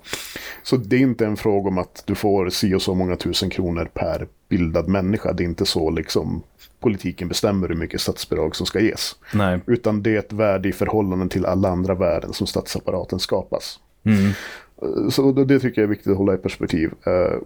Så 0.63 0.77
det 0.77 0.95
är 0.95 0.99
inte 0.99 1.25
en 1.25 1.37
fråga 1.37 1.69
om 1.69 1.77
att 1.77 2.03
du 2.05 2.15
får 2.15 2.49
si 2.49 2.73
och 2.73 2.81
så 2.81 2.95
många 2.95 3.15
tusen 3.15 3.49
kronor 3.49 3.89
per 3.93 4.27
bildad 4.49 4.87
människa. 4.87 5.33
Det 5.33 5.43
är 5.43 5.45
inte 5.45 5.65
så 5.65 5.89
liksom 5.89 6.43
politiken 6.79 7.27
bestämmer 7.27 7.67
hur 7.67 7.75
mycket 7.75 8.01
statsbidrag 8.01 8.55
som 8.55 8.65
ska 8.65 8.79
ges. 8.79 9.15
Nej, 9.33 9.59
Utan 9.65 10.03
det 10.03 10.15
är 10.15 10.19
ett 10.19 10.33
värde 10.33 10.69
i 10.69 10.71
förhållande 10.71 11.29
till 11.29 11.45
alla 11.45 11.69
andra 11.69 11.95
värden 11.95 12.33
som 12.33 12.47
statsapparaten 12.47 13.19
skapas. 13.19 13.79
mm. 14.03 14.31
Så 15.09 15.31
det 15.31 15.59
tycker 15.59 15.81
jag 15.81 15.85
är 15.85 15.89
viktigt 15.89 16.11
att 16.11 16.17
hålla 16.17 16.33
i 16.33 16.37
perspektiv. 16.37 16.91
Eh, 17.05 17.39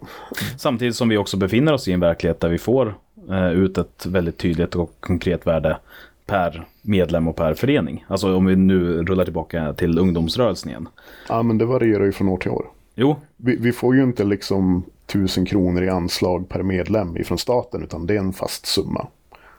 Samtidigt 0.58 0.96
som 0.96 1.10
vi 1.10 1.18
också 1.18 1.38
befinner 1.38 1.74
oss 1.74 1.88
i 1.88 1.92
en 1.92 2.00
verklighet 2.00 2.40
där 2.40 2.50
vi 2.50 2.58
får 2.58 2.96
eh, 3.30 3.52
ut 3.52 3.78
ett 3.78 4.06
väldigt 4.06 4.38
tydligt 4.38 4.76
och 4.76 4.92
konkret 5.00 5.48
värde 5.48 5.78
per 6.26 6.68
medlem 6.82 7.28
och 7.28 7.36
per 7.36 7.54
förening. 7.54 8.06
Alltså 8.08 8.36
om 8.36 8.46
vi 8.46 8.56
nu 8.56 9.04
rullar 9.04 9.24
tillbaka 9.24 9.74
till 9.74 10.00
ungdomsrörelsen 10.00 10.70
igen. 10.70 10.88
Ja, 11.30 11.44
men 11.44 11.58
det 11.58 11.66
varierar 11.66 12.06
ju 12.06 12.12
från 12.12 12.30
år 12.30 12.38
till 12.38 12.52
år. 12.52 12.66
Jo, 12.96 13.16
Vi, 13.38 13.56
vi 13.56 13.72
får 13.72 13.96
ju 13.96 14.04
inte 14.04 14.24
liksom 14.24 14.84
tusen 15.06 15.46
kronor 15.46 15.84
i 15.84 15.90
anslag 15.90 16.50
per 16.50 16.64
medlem 16.64 17.18
ifrån 17.18 17.38
staten, 17.38 17.84
utan 17.84 18.08
det 18.08 18.14
är 18.16 18.20
en 18.20 18.34
fast 18.34 18.66
summa. 18.66 19.08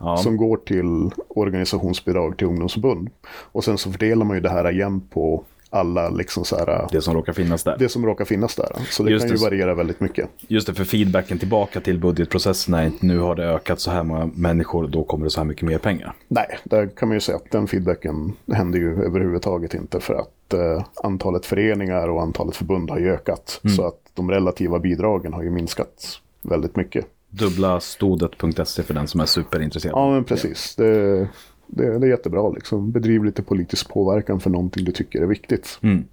ja, 0.00 0.16
Som 0.16 0.36
går 0.36 0.56
till 0.56 1.10
organisationsbidrag 1.28 2.36
till 2.36 2.46
ungdomsförbund. 2.46 3.08
Och 3.26 3.64
sen 3.64 3.78
så 3.78 3.92
fördelar 3.92 4.26
man 4.26 4.36
ju 4.36 4.40
det 4.40 4.50
här 4.50 4.70
igen 4.70 5.00
på 5.00 5.44
alla 5.76 6.08
liksom 6.08 6.44
så 6.44 6.56
här, 6.56 6.88
det 6.92 7.00
som 7.00 7.14
råkar 7.14 7.32
finnas 7.32 7.62
där. 7.64 7.76
det 7.78 7.88
som 7.88 8.06
råkar 8.06 8.24
finnas 8.24 8.54
där. 8.54 8.76
Så 8.90 9.02
det 9.02 9.10
Just 9.10 9.26
kan 9.26 9.36
ju 9.36 9.42
variera 9.42 9.74
väldigt 9.74 10.00
mycket. 10.00 10.28
Just 10.48 10.66
det, 10.66 10.74
för 10.74 10.84
feedbacken 10.84 11.38
tillbaka 11.38 11.80
till 11.80 11.98
budgetprocessen 11.98 12.74
är 12.74 12.86
inte 12.86 13.06
nu 13.06 13.18
har 13.18 13.34
det 13.34 13.44
ökat 13.44 13.80
så 13.80 13.90
här 13.90 14.02
många 14.02 14.30
människor, 14.34 14.88
då 14.88 15.04
kommer 15.04 15.24
det 15.24 15.30
så 15.30 15.40
här 15.40 15.44
mycket 15.44 15.62
mer 15.62 15.78
pengar. 15.78 16.14
Nej, 16.28 16.58
där 16.64 16.86
kan 16.86 17.08
man 17.08 17.16
ju 17.16 17.20
säga 17.20 17.36
att 17.36 17.50
den 17.50 17.66
feedbacken 17.66 18.32
händer 18.52 18.78
ju 18.78 19.04
överhuvudtaget 19.04 19.74
inte 19.74 20.00
för 20.00 20.14
att 20.14 20.54
eh, 20.54 20.84
antalet 21.02 21.46
föreningar 21.46 22.08
och 22.08 22.22
antalet 22.22 22.56
förbund 22.56 22.90
har 22.90 22.98
ju 22.98 23.12
ökat. 23.12 23.60
Mm. 23.64 23.76
Så 23.76 23.86
att 23.86 24.00
de 24.14 24.30
relativa 24.30 24.78
bidragen 24.78 25.32
har 25.32 25.42
ju 25.42 25.50
minskat 25.50 26.20
väldigt 26.42 26.76
mycket. 26.76 27.06
Dubbla 27.30 27.80
stodet.se 27.80 28.82
för 28.82 28.94
den 28.94 29.08
som 29.08 29.20
är 29.20 29.26
superintresserad. 29.26 29.92
Ja, 29.94 30.10
men 30.10 30.24
precis. 30.24 30.74
Det, 30.76 31.28
det, 31.66 31.98
det 31.98 32.06
är 32.06 32.10
jättebra 32.10 32.48
liksom. 32.48 32.90
Bedriv 32.90 33.24
lite 33.24 33.42
politisk 33.42 33.88
påverkan 33.88 34.40
för 34.40 34.50
någonting 34.50 34.84
du 34.84 34.92
tycker 34.92 35.22
är 35.22 35.26
viktigt. 35.26 35.78
Mm. 35.82 36.04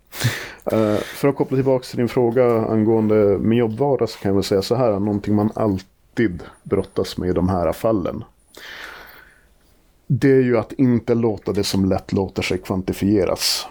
Eh, 0.65 0.97
för 0.97 1.27
att 1.27 1.35
koppla 1.35 1.57
tillbaka 1.57 1.85
till 1.85 1.97
din 1.97 2.07
fråga 2.07 2.45
angående 2.65 3.37
min 3.39 3.57
jobbvardag 3.57 4.09
så 4.09 4.19
kan 4.19 4.29
jag 4.29 4.35
väl 4.35 4.43
säga 4.43 4.61
så 4.61 4.75
här. 4.75 4.91
Någonting 4.91 5.35
man 5.35 5.51
alltid 5.55 6.43
brottas 6.63 7.17
med 7.17 7.29
i 7.29 7.33
de 7.33 7.49
här 7.49 7.71
fallen. 7.71 8.23
Det 10.07 10.31
är 10.31 10.41
ju 10.41 10.57
att 10.57 10.71
inte 10.71 11.15
låta 11.15 11.53
det 11.53 11.63
som 11.63 11.85
lätt 11.85 12.13
låter 12.13 12.41
sig 12.41 12.57
kvantifieras 12.57 13.67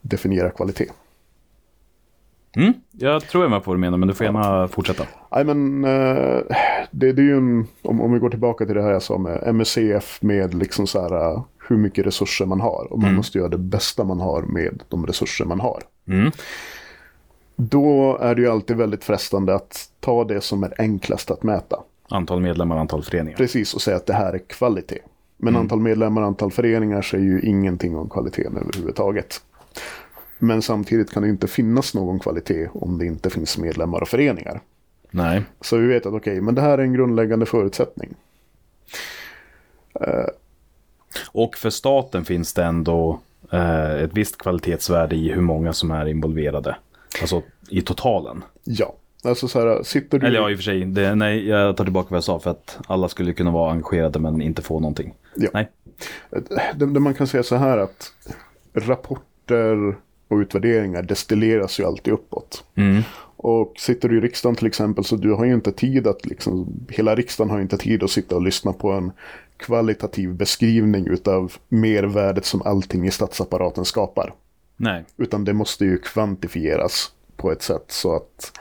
definiera 0.00 0.50
kvalitet. 0.50 0.86
Mm, 2.56 2.72
jag 2.90 3.22
tror 3.22 3.44
jag 3.44 3.48
är 3.48 3.54
med 3.56 3.64
på 3.64 3.70
vad 3.70 3.76
du 3.76 3.80
menar, 3.80 3.98
men 3.98 4.08
du 4.08 4.14
får 4.14 4.26
gärna 4.26 4.68
fortsätta. 4.68 5.04
Nej 5.32 5.44
men 5.44 5.84
eh, 5.84 6.40
det, 6.90 7.12
det 7.12 7.22
är 7.22 7.26
ju 7.26 7.36
en, 7.36 7.66
om, 7.82 8.00
om 8.00 8.12
vi 8.12 8.18
går 8.18 8.30
tillbaka 8.30 8.66
till 8.66 8.74
det 8.74 8.82
här 8.82 8.90
jag 8.90 9.02
sa 9.02 9.18
med 9.18 9.42
MSCF 9.46 10.22
med 10.22 10.54
liksom 10.54 10.86
så 10.86 11.00
här 11.00 11.32
eh, 11.32 11.42
hur 11.68 11.76
mycket 11.76 12.06
resurser 12.06 12.46
man 12.46 12.60
har. 12.60 12.86
Och 12.90 12.98
man 12.98 13.14
måste 13.14 13.38
göra 13.38 13.48
det 13.48 13.58
bästa 13.58 14.04
man 14.04 14.20
har 14.20 14.42
med 14.42 14.82
de 14.88 15.06
resurser 15.06 15.44
man 15.44 15.60
har. 15.60 15.82
Mm. 16.08 16.30
Då 17.56 18.18
är 18.20 18.34
det 18.34 18.42
ju 18.42 18.50
alltid 18.50 18.76
väldigt 18.76 19.04
frestande 19.04 19.54
att 19.54 19.90
ta 20.00 20.24
det 20.24 20.40
som 20.40 20.62
är 20.62 20.74
enklast 20.78 21.30
att 21.30 21.42
mäta. 21.42 21.76
Antal 22.08 22.40
medlemmar, 22.40 22.76
antal 22.76 23.02
föreningar. 23.02 23.36
Precis 23.36 23.74
och 23.74 23.82
säga 23.82 23.96
att 23.96 24.06
det 24.06 24.14
här 24.14 24.32
är 24.32 24.38
kvalitet. 24.38 24.98
Men 25.36 25.56
antal 25.56 25.80
medlemmar, 25.80 26.22
antal 26.22 26.50
föreningar 26.50 27.02
säger 27.02 27.24
ju 27.24 27.40
ingenting 27.40 27.96
om 27.96 28.08
kvaliteten 28.08 28.56
överhuvudtaget. 28.56 29.42
Men 30.42 30.62
samtidigt 30.62 31.10
kan 31.10 31.22
det 31.22 31.28
inte 31.28 31.48
finnas 31.48 31.94
någon 31.94 32.18
kvalitet 32.18 32.68
om 32.72 32.98
det 32.98 33.06
inte 33.06 33.30
finns 33.30 33.58
medlemmar 33.58 34.00
och 34.00 34.08
föreningar. 34.08 34.60
Nej. 35.10 35.42
Så 35.60 35.76
vi 35.76 35.86
vet 35.86 36.06
att 36.06 36.14
okej, 36.14 36.40
men 36.40 36.54
det 36.54 36.60
här 36.60 36.78
är 36.78 36.82
en 36.82 36.92
grundläggande 36.92 37.46
förutsättning. 37.46 38.14
Och 41.32 41.56
för 41.56 41.70
staten 41.70 42.24
finns 42.24 42.52
det 42.52 42.64
ändå 42.64 43.20
eh, 43.52 44.02
ett 44.02 44.10
visst 44.12 44.38
kvalitetsvärde 44.38 45.16
i 45.16 45.32
hur 45.32 45.42
många 45.42 45.72
som 45.72 45.90
är 45.90 46.06
involverade. 46.06 46.76
Alltså 47.20 47.42
i 47.68 47.82
totalen. 47.82 48.44
Ja, 48.64 48.94
alltså 49.24 49.48
så 49.48 49.60
här, 49.60 49.82
sitter 49.82 50.18
du... 50.18 50.26
Eller 50.26 50.40
ja, 50.40 50.50
i 50.50 50.54
och 50.54 50.58
för 50.58 50.62
sig. 50.62 50.84
Det, 50.84 51.14
nej, 51.14 51.48
jag 51.48 51.76
tar 51.76 51.84
tillbaka 51.84 52.06
vad 52.10 52.16
jag 52.16 52.24
sa 52.24 52.38
för 52.38 52.50
att 52.50 52.78
alla 52.86 53.08
skulle 53.08 53.32
kunna 53.32 53.50
vara 53.50 53.72
engagerade 53.72 54.18
men 54.18 54.42
inte 54.42 54.62
få 54.62 54.80
någonting. 54.80 55.14
Ja. 55.36 55.50
Nej. 55.54 55.68
det, 56.74 56.86
det 56.86 57.00
man 57.00 57.14
kan 57.14 57.26
säga 57.26 57.42
så 57.42 57.56
här 57.56 57.78
att 57.78 58.12
rapporter, 58.72 59.96
och 60.30 60.36
utvärderingar 60.36 61.02
destilleras 61.02 61.80
ju 61.80 61.84
alltid 61.84 62.12
uppåt. 62.12 62.64
Mm. 62.74 63.02
Och 63.36 63.74
sitter 63.78 64.08
du 64.08 64.18
i 64.18 64.20
riksdagen 64.20 64.56
till 64.56 64.66
exempel 64.66 65.04
så 65.04 65.16
du 65.16 65.32
har 65.32 65.44
ju 65.44 65.54
inte 65.54 65.72
tid 65.72 66.06
att 66.06 66.26
liksom, 66.26 66.66
hela 66.88 67.14
riksdagen 67.14 67.50
har 67.50 67.60
inte 67.60 67.78
tid 67.78 68.02
att 68.02 68.10
sitta 68.10 68.36
och 68.36 68.42
lyssna 68.42 68.72
på 68.72 68.92
en 68.92 69.12
kvalitativ 69.56 70.34
beskrivning 70.34 71.06
utav 71.06 71.52
mervärdet 71.68 72.44
som 72.44 72.62
allting 72.62 73.06
i 73.06 73.10
statsapparaten 73.10 73.84
skapar. 73.84 74.34
Nej. 74.76 75.04
Utan 75.16 75.44
det 75.44 75.52
måste 75.52 75.84
ju 75.84 75.98
kvantifieras 75.98 77.12
på 77.36 77.52
ett 77.52 77.62
sätt 77.62 77.84
så 77.88 78.16
att 78.16 78.60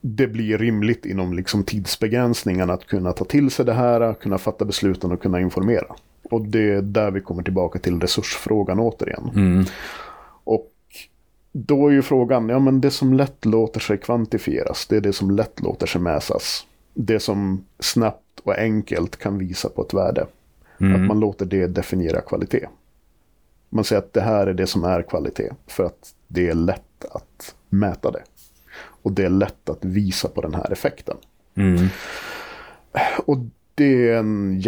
det 0.00 0.26
blir 0.26 0.58
rimligt 0.58 1.06
inom 1.06 1.32
liksom 1.32 1.64
tidsbegränsningen 1.64 2.70
att 2.70 2.86
kunna 2.86 3.12
ta 3.12 3.24
till 3.24 3.50
sig 3.50 3.64
det 3.64 3.72
här, 3.72 4.14
kunna 4.14 4.38
fatta 4.38 4.64
besluten 4.64 5.12
och 5.12 5.22
kunna 5.22 5.40
informera. 5.40 5.94
Och 6.30 6.46
det 6.46 6.70
är 6.70 6.82
där 6.82 7.10
vi 7.10 7.20
kommer 7.20 7.42
tillbaka 7.42 7.78
till 7.78 8.00
resursfrågan 8.00 8.78
återigen. 8.78 9.30
Mm. 9.34 9.64
Och 10.44 10.72
då 11.52 11.88
är 11.88 11.92
ju 11.92 12.02
frågan, 12.02 12.48
ja 12.48 12.58
men 12.58 12.80
det 12.80 12.90
som 12.90 13.12
lätt 13.12 13.44
låter 13.44 13.80
sig 13.80 13.98
kvantifieras, 13.98 14.86
det 14.86 14.96
är 14.96 15.00
det 15.00 15.12
som 15.12 15.30
lätt 15.30 15.60
låter 15.60 15.86
sig 15.86 16.00
mäsas. 16.00 16.66
Det 16.94 17.20
som 17.20 17.64
snabbt 17.78 18.40
och 18.42 18.58
enkelt 18.58 19.16
kan 19.16 19.38
visa 19.38 19.68
på 19.68 19.82
ett 19.82 19.94
värde. 19.94 20.26
Mm. 20.80 20.94
Att 20.94 21.08
man 21.08 21.20
låter 21.20 21.46
det 21.46 21.66
definiera 21.66 22.20
kvalitet. 22.20 22.68
Man 23.68 23.84
säger 23.84 24.02
att 24.02 24.12
det 24.12 24.20
här 24.20 24.46
är 24.46 24.54
det 24.54 24.66
som 24.66 24.84
är 24.84 25.02
kvalitet, 25.02 25.50
för 25.66 25.84
att 25.84 26.14
det 26.28 26.48
är 26.48 26.54
lätt 26.54 27.04
att 27.10 27.54
mäta 27.68 28.10
det. 28.10 28.22
Och 28.74 29.12
det 29.12 29.24
är 29.24 29.30
lätt 29.30 29.68
att 29.68 29.84
visa 29.84 30.28
på 30.28 30.40
den 30.40 30.54
här 30.54 30.72
effekten. 30.72 31.16
Mm. 31.54 31.88
Och 33.26 33.38
det 33.74 34.08
är 34.08 34.16
en 34.16 34.60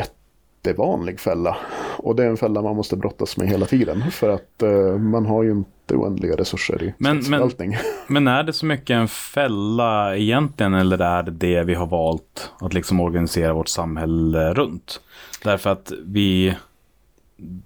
jättevanlig 0.69 1.21
fälla. 1.21 1.57
Och 1.99 2.17
det 2.17 2.25
är 2.25 2.29
en 2.29 2.37
fälla 2.37 2.63
man 2.63 2.77
måste 2.77 2.97
brottas 2.97 3.37
med 3.37 3.49
hela 3.49 3.67
tiden. 3.67 4.11
För 4.11 4.29
att 4.29 4.63
eh, 4.63 4.99
man 4.99 5.27
har 5.27 5.43
ju 5.43 5.51
inte 5.51 5.95
oändliga 5.95 6.37
resurser 6.37 6.83
i 6.83 6.87
Men- 6.87 6.95
men- 6.99 7.23
statsförvaltning. 7.23 7.77
Men 8.07 8.29
är 8.29 8.43
det 8.43 8.53
så 8.53 8.67
mycket 8.67 8.95
en 8.95 9.09
fälla 9.09 10.17
egentligen 10.17 10.75
eller 10.75 10.99
är 10.99 11.23
det 11.23 11.31
det 11.31 11.63
vi 11.65 11.75
har 11.75 11.87
valt 11.87 12.51
att 12.61 12.75
liksom 12.75 13.01
organisera 13.01 13.53
vårt 13.53 13.69
samhälle 13.69 14.55
runt? 14.55 15.01
Därför 15.45 15.71
att 15.71 15.93
vi, 16.07 16.55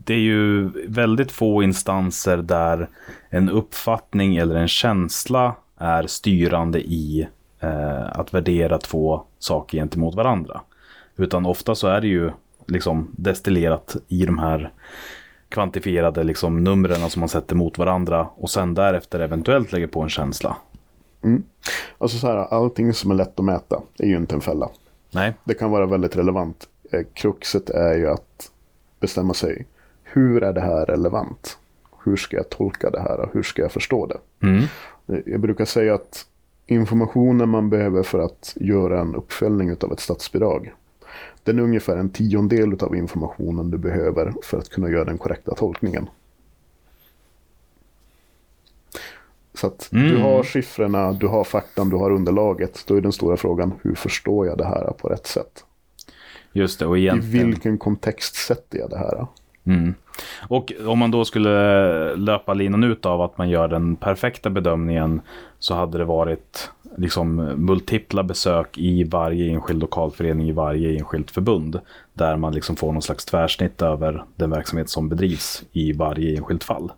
det 0.04 0.14
är 0.14 0.18
ju 0.18 0.68
väldigt 0.88 1.32
få 1.32 1.62
instanser 1.62 2.36
där 2.36 2.88
en 3.30 3.48
uppfattning 3.50 4.36
eller 4.36 4.54
en 4.54 4.68
känsla 4.68 5.54
är 5.78 6.06
styrande 6.06 6.80
i 6.80 7.28
eh, 7.60 8.06
att 8.18 8.34
värdera 8.34 8.78
två 8.78 9.22
saker 9.38 9.78
gentemot 9.78 10.14
varandra. 10.14 10.60
Utan 11.16 11.46
ofta 11.46 11.74
så 11.74 11.88
är 11.88 12.00
det 12.00 12.06
ju 12.08 12.30
liksom 12.68 13.08
destillerat 13.16 13.96
i 14.08 14.26
de 14.26 14.38
här 14.38 14.72
kvantifierade 15.48 16.24
liksom 16.24 16.64
numren 16.64 17.10
som 17.10 17.20
man 17.20 17.28
sätter 17.28 17.56
mot 17.56 17.78
varandra 17.78 18.28
och 18.36 18.50
sen 18.50 18.74
därefter 18.74 19.20
eventuellt 19.20 19.72
lägger 19.72 19.86
på 19.86 20.00
en 20.02 20.08
känsla. 20.08 20.56
Alltså 21.98 22.18
så 22.18 22.26
här, 22.26 22.36
allting 22.36 22.92
som 22.94 23.10
är 23.10 23.14
lätt 23.14 23.38
att 23.38 23.44
mäta 23.44 23.82
är 23.98 24.06
ju 24.06 24.16
inte 24.16 24.34
en 24.34 24.40
fälla. 24.40 24.68
Nej. 25.10 25.34
Det 25.44 25.54
kan 25.54 25.70
vara 25.70 25.86
väldigt 25.86 26.16
relevant. 26.16 26.68
Eh, 26.92 27.02
Kruxet 27.14 27.70
är 27.70 27.94
ju 27.94 28.08
att 28.10 28.50
bestämma 29.00 29.34
sig. 29.34 29.66
Hur 30.02 30.42
är 30.42 30.52
det 30.52 30.60
här 30.60 30.86
relevant? 30.86 31.58
Hur 32.04 32.16
ska 32.16 32.36
jag 32.36 32.48
tolka 32.50 32.90
det 32.90 33.00
här 33.00 33.20
och 33.20 33.30
hur 33.32 33.42
ska 33.42 33.62
jag 33.62 33.72
förstå 33.72 34.06
det? 34.06 34.46
Mm. 34.46 34.62
Eh, 35.08 35.18
Jag 35.26 35.40
brukar 35.40 35.64
säga 35.64 35.94
att 35.94 36.26
informationen 36.66 37.48
man 37.48 37.70
behöver 37.70 38.02
för 38.02 38.18
att 38.18 38.52
göra 38.56 39.00
en 39.00 39.14
uppföljning 39.14 39.76
av 39.80 39.92
ett 39.92 40.00
statsbidrag. 40.00 40.72
Den 41.48 41.58
är 41.58 41.62
ungefär 41.62 41.96
en 41.96 42.10
tiondel 42.10 42.76
av 42.80 42.96
informationen 42.96 43.70
du 43.70 43.78
behöver 43.78 44.34
för 44.42 44.58
att 44.58 44.68
kunna 44.68 44.88
göra 44.90 45.04
den 45.04 45.18
korrekta 45.18 45.54
tolkningen. 45.54 46.08
Så 49.54 49.66
att 49.66 49.88
du 49.90 50.08
Mm. 50.10 50.22
har 50.22 50.42
siffrorna, 50.42 51.12
du 51.12 51.26
har 51.26 51.44
faktan, 51.44 51.88
du 51.90 51.96
har 51.96 52.10
underlaget. 52.10 52.84
Då 52.86 52.94
är 52.96 53.00
den 53.00 53.12
stora 53.12 53.36
frågan, 53.36 53.72
hur 53.82 53.94
förstår 53.94 54.46
jag 54.46 54.58
det 54.58 54.64
här 54.64 54.92
på 54.98 55.08
rätt 55.08 55.26
sätt? 55.26 55.64
Just 56.52 56.78
det, 56.78 56.86
och 56.86 56.98
I 56.98 57.00
egentligen. 57.00 57.46
vilken 57.46 57.78
kontext 57.78 58.34
sätter 58.34 58.78
jag 58.78 58.90
det 58.90 58.98
här? 58.98 59.26
Mm. 59.64 59.94
Och 60.48 60.72
om 60.86 60.98
man 60.98 61.10
då 61.10 61.24
skulle 61.24 62.16
löpa 62.16 62.54
linan 62.54 62.84
ut 62.84 63.06
av 63.06 63.22
att 63.22 63.38
man 63.38 63.48
gör 63.48 63.68
den 63.68 63.96
perfekta 63.96 64.50
bedömningen 64.50 65.20
så 65.58 65.74
hade 65.74 65.98
det 65.98 66.04
varit 66.04 66.70
liksom 66.96 67.36
multipla 67.36 68.22
besök 68.22 68.78
i 68.78 69.04
varje 69.04 69.52
enskild 69.52 69.80
lokalförening 69.80 70.48
i 70.48 70.52
varje 70.52 70.98
enskilt 70.98 71.30
förbund. 71.30 71.80
Där 72.12 72.36
man 72.36 72.54
liksom 72.54 72.76
får 72.76 72.92
någon 72.92 73.02
slags 73.02 73.24
tvärsnitt 73.24 73.82
över 73.82 74.24
den 74.36 74.50
verksamhet 74.50 74.90
som 74.90 75.08
bedrivs 75.08 75.62
i 75.72 75.92
varje 75.92 76.36
enskilt 76.36 76.64
fall. 76.64 76.92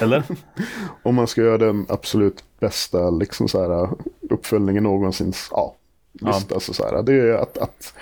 Eller? 0.00 0.22
Om 1.02 1.14
man 1.14 1.26
ska 1.26 1.40
göra 1.40 1.58
den 1.58 1.86
absolut 1.88 2.44
bästa 2.60 3.10
liksom 3.10 3.48
så 3.48 3.62
här, 3.62 3.88
uppföljningen 4.30 4.82
någonsin. 4.82 5.32
Ja, 5.50 5.74
visst. 6.12 6.52
Alltså 6.52 6.72
så 6.72 6.84
här, 6.84 7.02
det 7.02 7.12
är 7.12 7.34
att, 7.34 7.58
att, 7.58 7.94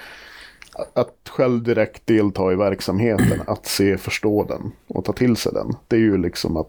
att 0.95 1.29
själv 1.29 1.63
direkt 1.63 2.07
delta 2.07 2.53
i 2.53 2.57
verksamheten, 2.57 3.41
att 3.47 3.67
se, 3.67 3.97
förstå 3.99 4.45
den 4.45 4.73
och 4.89 5.05
ta 5.05 5.13
till 5.13 5.37
sig 5.37 5.53
den. 5.53 5.75
Det 5.89 5.97
är 5.97 6.01
ju 6.01 6.17
liksom 6.19 6.57
att 6.57 6.69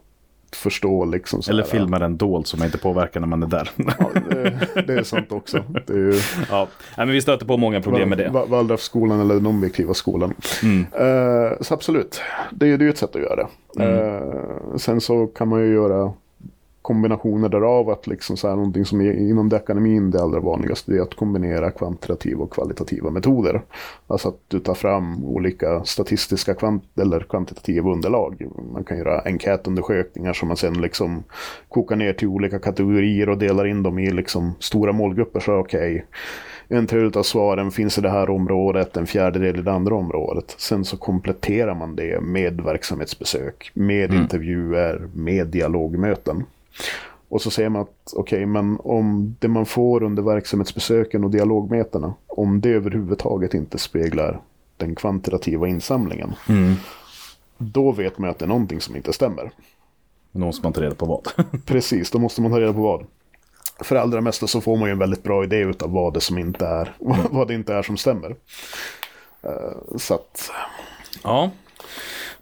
förstå 0.56 1.06
liksom 1.06 1.42
så 1.42 1.52
Eller 1.52 1.64
här, 1.64 1.70
filma 1.70 2.00
den 2.00 2.18
dold 2.18 2.48
man 2.58 2.66
inte 2.66 2.78
påverkar 2.78 3.20
när 3.20 3.28
man 3.28 3.44
är 3.44 3.48
där. 3.48 3.70
Ja, 3.76 4.10
det, 4.30 4.84
det 4.88 4.94
är 4.94 5.04
sant 5.04 5.32
också. 5.32 5.64
Det 5.88 5.94
är 5.94 5.98
ju 5.98 6.14
ja. 6.50 6.68
Men 6.98 7.10
vi 7.10 7.22
stöter 7.22 7.46
på 7.46 7.58
många 7.58 7.82
problem 7.82 8.10
med 8.10 8.18
det. 8.18 8.30
Waldorfskolan 8.30 9.20
eller 9.20 9.36
den 9.36 9.46
objektiva 9.48 9.94
skolan. 9.94 10.34
Mm. 10.64 10.80
Eh, 10.82 11.52
så 11.62 11.74
absolut, 11.74 12.22
det, 12.52 12.68
är- 12.68 12.78
det 12.78 12.84
är 12.84 12.86
ju 12.86 12.90
ett 12.90 12.98
sätt 12.98 13.16
att 13.16 13.22
göra 13.22 13.36
det. 13.76 13.84
Mm. 13.84 14.24
Eh, 14.28 14.76
sen 14.78 15.02
så 15.02 15.28
kan 15.28 15.48
man 15.48 15.60
ju 15.60 15.74
göra 15.74 16.14
kombinationer 16.84 17.50
därav. 17.50 17.90
Att 17.90 18.08
liksom 18.08 18.38
så 18.38 18.48
här, 18.48 18.56
någonting 18.56 18.86
som 18.86 19.02
är 19.02 19.14
inom 19.14 19.50
det 19.50 19.56
akademin 19.56 20.12
det 20.12 20.22
allra 20.22 20.40
vanligaste 20.40 20.92
det 20.92 20.98
är 20.98 21.02
att 21.02 21.16
kombinera 21.16 21.72
kvantitativa 21.72 22.44
och 22.44 22.54
kvalitativa 22.54 23.10
metoder. 23.12 23.62
Alltså 24.08 24.28
att 24.28 24.40
du 24.48 24.60
tar 24.60 24.74
fram 24.74 25.26
olika 25.26 25.84
statistiska 25.84 26.54
kvant 26.54 26.84
eller 27.02 27.20
kvantitativa 27.20 27.92
underlag. 27.92 28.48
Man 28.74 28.84
kan 28.84 28.98
göra 28.98 29.22
enkätundersökningar 29.22 30.34
som 30.34 30.48
man 30.48 30.58
sen 30.58 30.82
liksom 30.82 31.24
kokar 31.70 31.96
ner 31.96 32.14
till 32.14 32.28
olika 32.28 32.60
kategorier 32.60 33.30
och 33.30 33.38
delar 33.38 33.66
in 33.66 33.84
dem 33.84 34.00
i 34.00 34.12
liksom 34.12 34.56
stora 34.60 34.92
målgrupper. 34.92 35.40
Så 35.40 35.54
okej, 35.54 36.06
en 36.68 36.88
tredjedel 36.88 37.20
av 37.20 37.24
svaren 37.24 37.72
finns 37.72 37.98
i 37.98 38.02
det 38.02 38.10
här 38.10 38.30
området, 38.30 38.98
en 38.98 39.08
fjärdedel 39.08 39.60
i 39.60 39.62
det 39.62 39.72
andra 39.72 39.96
området. 39.96 40.56
Sen 40.58 40.86
så 40.86 40.98
kompletterar 40.98 41.76
man 41.76 41.96
det 41.96 42.22
med 42.22 42.62
verksamhetsbesök, 42.62 43.72
med 43.74 44.14
intervjuer, 44.14 45.10
med 45.14 45.48
dialogmöten. 45.48 46.44
Och 47.30 47.42
så 47.42 47.52
säger 47.52 47.70
man 47.70 47.82
att 47.82 48.14
okej, 48.16 48.46
men 48.46 48.78
om 48.84 49.36
det 49.40 49.48
man 49.48 49.66
får 49.66 50.04
under 50.04 50.24
verksamhetsbesöken 50.24 51.24
och 51.24 51.30
dialogmötena, 51.32 52.14
om 52.28 52.62
det 52.62 52.70
överhuvudtaget 52.70 53.54
inte 53.54 53.78
speglar 53.78 54.42
den 54.78 54.96
kvantitativa 54.96 55.68
insamlingen, 55.68 56.34
Mm. 56.50 56.74
då 57.58 57.92
vet 57.92 58.18
man 58.18 58.30
att 58.30 58.40
det 58.40 58.46
är 58.46 58.50
någonting 58.50 58.82
som 58.82 58.96
inte 58.96 59.14
stämmer. 59.14 59.52
Då 60.32 60.40
måste 60.40 60.64
man 60.66 60.74
ta 60.74 60.82
reda 60.82 60.96
på 60.96 61.06
vad. 61.06 61.28
Precis, 61.66 62.12
då 62.12 62.20
måste 62.20 62.42
man 62.42 62.52
ta 62.52 62.60
reda 62.60 62.74
på 62.74 62.82
vad. 62.82 63.06
För 63.80 63.96
det 63.96 64.02
allra 64.02 64.22
mesta 64.22 64.48
så 64.48 64.62
får 64.62 64.78
man 64.78 64.88
ju 64.90 64.92
en 64.92 65.00
väldigt 65.00 65.24
bra 65.24 65.44
idé 65.44 65.58
utav 65.58 65.92
vad 65.92 66.14
det 66.14 66.22
som 66.22 66.38
inte 66.38 66.66
är, 66.66 66.96
vad 67.32 67.48
det 67.48 67.54
inte 67.54 67.74
är 67.74 67.82
som 67.82 67.98
stämmer. 67.98 68.36
Eh, 69.42 69.98
så 69.98 70.14
att, 70.14 70.52
Ja, 71.24 71.50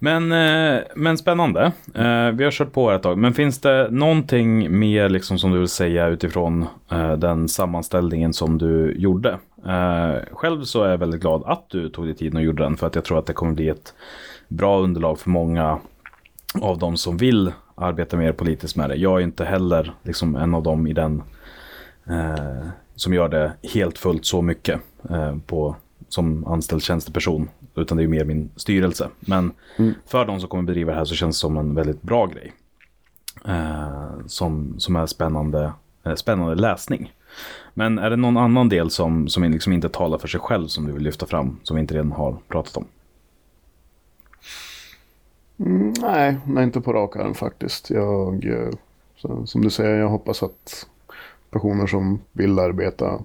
men, 0.03 0.31
eh, 0.31 0.81
men 0.95 1.17
spännande. 1.17 1.71
Eh, 1.95 2.31
vi 2.31 2.43
har 2.43 2.51
kört 2.51 2.71
på 2.71 2.89
här 2.89 2.95
ett 2.95 3.03
tag. 3.03 3.17
Men 3.17 3.33
finns 3.33 3.61
det 3.61 3.87
någonting 3.91 4.79
mer 4.79 5.09
liksom 5.09 5.39
som 5.39 5.51
du 5.51 5.59
vill 5.59 5.67
säga 5.67 6.07
utifrån 6.07 6.65
eh, 6.91 7.13
den 7.13 7.47
sammanställningen 7.47 8.33
som 8.33 8.57
du 8.57 8.95
gjorde? 8.97 9.37
Själv 10.31 10.63
så 10.63 10.83
är 10.83 10.89
jag 10.89 10.97
väldigt 10.97 11.21
glad 11.21 11.43
att 11.45 11.69
du 11.69 11.89
tog 11.89 12.05
dig 12.05 12.15
tiden 12.15 12.37
och 12.37 12.43
gjorde 12.43 12.63
den. 12.63 12.77
För 12.77 12.87
att 12.87 12.95
jag 12.95 13.05
tror 13.05 13.19
att 13.19 13.25
det 13.25 13.33
kommer 13.33 13.53
bli 13.53 13.69
ett 13.69 13.93
bra 14.47 14.79
underlag 14.79 15.19
för 15.19 15.29
många 15.29 15.79
av 16.61 16.77
de 16.77 16.97
som 16.97 17.17
vill 17.17 17.51
arbeta 17.75 18.17
mer 18.17 18.31
politiskt 18.31 18.75
med 18.75 18.89
det. 18.89 18.95
Jag 18.95 19.19
är 19.19 19.23
inte 19.23 19.45
heller 19.45 19.93
liksom 20.03 20.35
en 20.35 20.53
av 20.53 20.63
dem 20.63 20.87
i 20.87 20.93
den 20.93 21.23
eh, 22.09 22.67
som 22.95 23.13
gör 23.13 23.29
det 23.29 23.53
helt 23.73 23.97
fullt 23.97 24.25
så 24.25 24.41
mycket 24.41 24.81
eh, 25.09 25.37
på, 25.45 25.75
som 26.09 26.47
anställd 26.47 26.83
tjänsteperson. 26.83 27.49
Utan 27.75 27.97
det 27.97 28.03
är 28.03 28.07
mer 28.07 28.25
min 28.25 28.49
styrelse. 28.55 29.09
Men 29.19 29.51
för 30.05 30.25
de 30.25 30.39
som 30.39 30.49
kommer 30.49 30.63
bedriva 30.63 30.91
det 30.91 30.97
här 30.97 31.05
så 31.05 31.15
känns 31.15 31.37
det 31.37 31.39
som 31.39 31.57
en 31.57 31.75
väldigt 31.75 32.01
bra 32.01 32.25
grej. 32.25 32.53
Eh, 33.45 34.25
som, 34.25 34.79
som 34.79 34.95
är 34.95 35.05
spännande, 35.05 35.73
eh, 36.03 36.15
spännande 36.15 36.55
läsning. 36.55 37.13
Men 37.73 37.99
är 37.99 38.09
det 38.09 38.15
någon 38.15 38.37
annan 38.37 38.69
del 38.69 38.89
som, 38.89 39.27
som 39.27 39.43
liksom 39.43 39.73
inte 39.73 39.89
talar 39.89 40.17
för 40.17 40.27
sig 40.27 40.39
själv 40.39 40.67
som 40.67 40.87
du 40.87 40.93
vill 40.93 41.03
lyfta 41.03 41.25
fram? 41.25 41.59
Som 41.63 41.75
vi 41.75 41.81
inte 41.81 41.93
redan 41.93 42.11
har 42.11 42.37
pratat 42.47 42.77
om? 42.77 42.85
mm, 45.59 45.93
nej, 46.01 46.37
nej, 46.45 46.63
inte 46.63 46.81
på 46.81 46.93
rak 46.93 47.15
arm 47.15 47.33
faktiskt. 47.33 47.89
Jag, 47.89 48.45
eh, 48.45 48.69
som 49.45 49.61
du 49.61 49.69
säger, 49.69 49.99
jag 49.99 50.09
hoppas 50.09 50.43
att 50.43 50.87
personer 51.49 51.87
som 51.87 52.19
vill 52.31 52.59
arbeta 52.59 53.19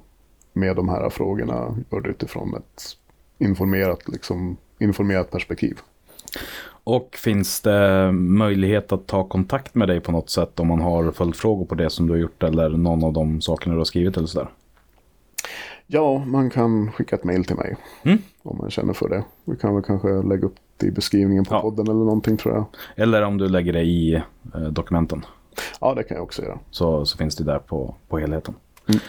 med 0.52 0.76
de 0.76 0.88
här 0.88 1.10
frågorna 1.10 1.76
gör 1.90 2.00
det 2.00 2.08
utifrån 2.08 2.54
ett 2.54 2.96
informerat, 3.38 4.08
liksom, 4.08 4.56
informerat 4.78 5.30
perspektiv. 5.30 5.78
Och 6.84 7.16
finns 7.18 7.60
det 7.60 8.12
möjlighet 8.12 8.92
att 8.92 9.06
ta 9.06 9.24
kontakt 9.24 9.74
med 9.74 9.88
dig 9.88 10.00
på 10.00 10.12
något 10.12 10.30
sätt 10.30 10.60
om 10.60 10.66
man 10.68 10.80
har 10.80 11.10
följdfrågor 11.10 11.64
på 11.66 11.74
det 11.74 11.90
som 11.90 12.06
du 12.06 12.12
har 12.12 12.18
gjort 12.18 12.42
eller 12.42 12.68
någon 12.68 13.04
av 13.04 13.12
de 13.12 13.40
sakerna 13.40 13.74
du 13.74 13.80
har 13.80 13.84
skrivit 13.84 14.16
eller 14.16 14.26
sådär? 14.26 14.48
Ja, 15.86 16.18
man 16.26 16.50
kan 16.50 16.92
skicka 16.92 17.16
ett 17.16 17.24
mail 17.24 17.44
till 17.44 17.56
mig. 17.56 17.76
Mm. 18.02 18.18
Om 18.42 18.58
man 18.58 18.70
känner 18.70 18.92
för 18.92 19.08
det. 19.08 19.24
Vi 19.44 19.56
kan 19.56 19.74
väl 19.74 19.84
kanske 19.84 20.08
lägga 20.08 20.46
upp 20.46 20.54
det 20.76 20.86
i 20.86 20.90
beskrivningen 20.90 21.44
på 21.44 21.54
Ja. 21.54 21.60
podden 21.60 21.86
eller 21.86 22.04
någonting 22.04 22.36
tror 22.36 22.54
jag. 22.54 22.64
Eller 22.96 23.22
om 23.22 23.38
du 23.38 23.48
lägger 23.48 23.72
det 23.72 23.82
i 23.82 24.14
eh, 24.54 24.60
dokumenten. 24.60 25.24
Ja, 25.80 25.94
det 25.94 26.02
kan 26.02 26.14
jag 26.16 26.24
också 26.24 26.42
göra. 26.42 26.58
Så, 26.70 27.06
så 27.06 27.18
finns 27.18 27.36
det 27.36 27.44
där 27.44 27.58
på, 27.58 27.94
på 28.08 28.18
helheten. 28.18 28.54
Mm. 28.88 29.00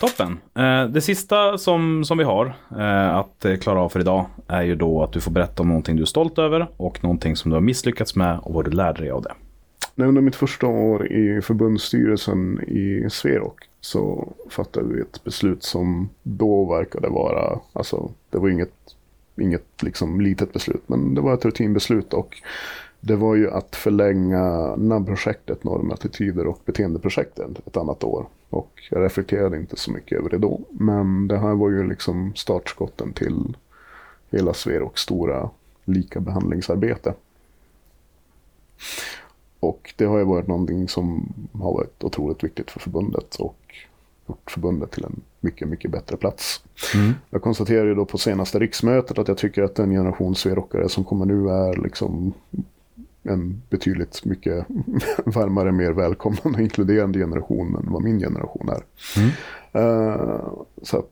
Toppen. 0.00 0.38
Eh, 0.54 0.84
det 0.84 1.00
sista 1.00 1.58
som, 1.58 2.04
som 2.04 2.18
vi 2.18 2.24
har 2.24 2.46
eh, 2.78 3.16
att 3.16 3.44
eh, 3.44 3.56
klara 3.56 3.80
av 3.80 3.88
för 3.88 4.00
idag 4.00 4.26
är 4.46 4.62
ju 4.62 4.74
då 4.74 5.02
att 5.02 5.12
du 5.12 5.20
får 5.20 5.30
berätta 5.30 5.62
om 5.62 5.68
någonting 5.68 5.96
du 5.96 6.02
är 6.02 6.06
stolt 6.06 6.38
över 6.38 6.68
och 6.76 7.04
någonting 7.04 7.36
som 7.36 7.50
du 7.50 7.56
har 7.56 7.60
misslyckats 7.60 8.16
med 8.16 8.38
och 8.42 8.54
vad 8.54 8.64
du 8.64 8.70
lärde 8.70 9.00
dig 9.00 9.10
av 9.10 9.22
det. 9.22 9.32
Nej, 9.94 10.08
Under 10.08 10.22
mitt 10.22 10.36
första 10.36 10.66
år 10.66 11.12
i 11.12 11.42
förbundsstyrelsen 11.42 12.60
i 12.60 13.10
Sverok 13.10 13.68
så 13.80 14.32
fattade 14.50 14.94
vi 14.94 15.00
ett 15.00 15.24
beslut 15.24 15.62
som 15.62 16.08
då 16.22 16.64
verkade 16.64 17.08
vara, 17.08 17.58
alltså 17.72 18.10
det 18.30 18.38
var 18.38 18.48
inget, 18.48 18.74
inget 19.40 19.82
liksom 19.82 20.20
litet 20.20 20.52
beslut, 20.52 20.82
men 20.86 21.14
det 21.14 21.20
var 21.20 21.34
ett 21.34 21.44
rutinbeslut 21.44 22.14
och 22.14 22.42
det 23.00 23.16
var 23.16 23.34
ju 23.34 23.50
att 23.50 23.76
förlänga 23.76 24.76
NAB-projektet, 24.76 25.64
norm, 25.64 25.90
attityder 25.90 26.46
och 26.46 26.58
beteendeprojektet 26.64 27.66
ett 27.66 27.76
annat 27.76 28.04
år. 28.04 28.26
Och 28.50 28.82
jag 28.90 29.04
reflekterade 29.04 29.56
inte 29.56 29.76
så 29.76 29.90
mycket 29.92 30.18
över 30.18 30.30
det 30.30 30.38
då, 30.38 30.60
men 30.70 31.28
det 31.28 31.38
här 31.38 31.54
var 31.54 31.70
ju 31.70 31.88
liksom 31.88 32.34
startskotten 32.34 33.12
till 33.12 33.56
hela 34.30 34.54
Sveroks 34.54 35.00
stora 35.00 35.50
likabehandlingsarbete. 35.84 37.14
Och 39.60 39.94
det 39.96 40.04
har 40.04 40.18
ju 40.18 40.24
varit 40.24 40.46
någonting 40.46 40.88
som 40.88 41.32
har 41.52 41.72
varit 41.72 42.04
otroligt 42.04 42.44
viktigt 42.44 42.70
för 42.70 42.80
förbundet 42.80 43.36
och 43.36 43.74
gjort 44.26 44.50
förbundet 44.50 44.90
till 44.90 45.04
en 45.04 45.20
mycket, 45.40 45.68
mycket 45.68 45.90
bättre 45.90 46.16
plats. 46.16 46.64
Jag 47.30 47.42
konstaterade 47.42 47.88
ju 47.88 47.94
då 47.94 48.04
på 48.04 48.18
senaste 48.18 48.58
riksmötet 48.58 49.18
att 49.18 49.28
jag 49.28 49.38
tycker 49.38 49.62
att 49.62 49.74
den 49.74 49.90
generation 49.90 50.34
sverockare 50.34 50.88
som 50.88 51.04
kommer 51.04 51.26
nu 51.26 51.50
är 51.50 51.82
liksom 51.82 52.32
en 53.22 53.62
betydligt 53.70 54.24
mycket 54.24 54.66
varmare, 55.24 55.72
mer 55.72 55.92
välkomnande 55.92 56.58
och 56.58 56.60
inkluderande 56.60 57.18
generation 57.18 57.76
än 57.76 57.92
vad 57.92 58.02
min 58.02 58.18
generation 58.18 58.68
är. 58.68 58.82
Eh, 59.72 60.52
så 60.82 60.98
att 60.98 61.10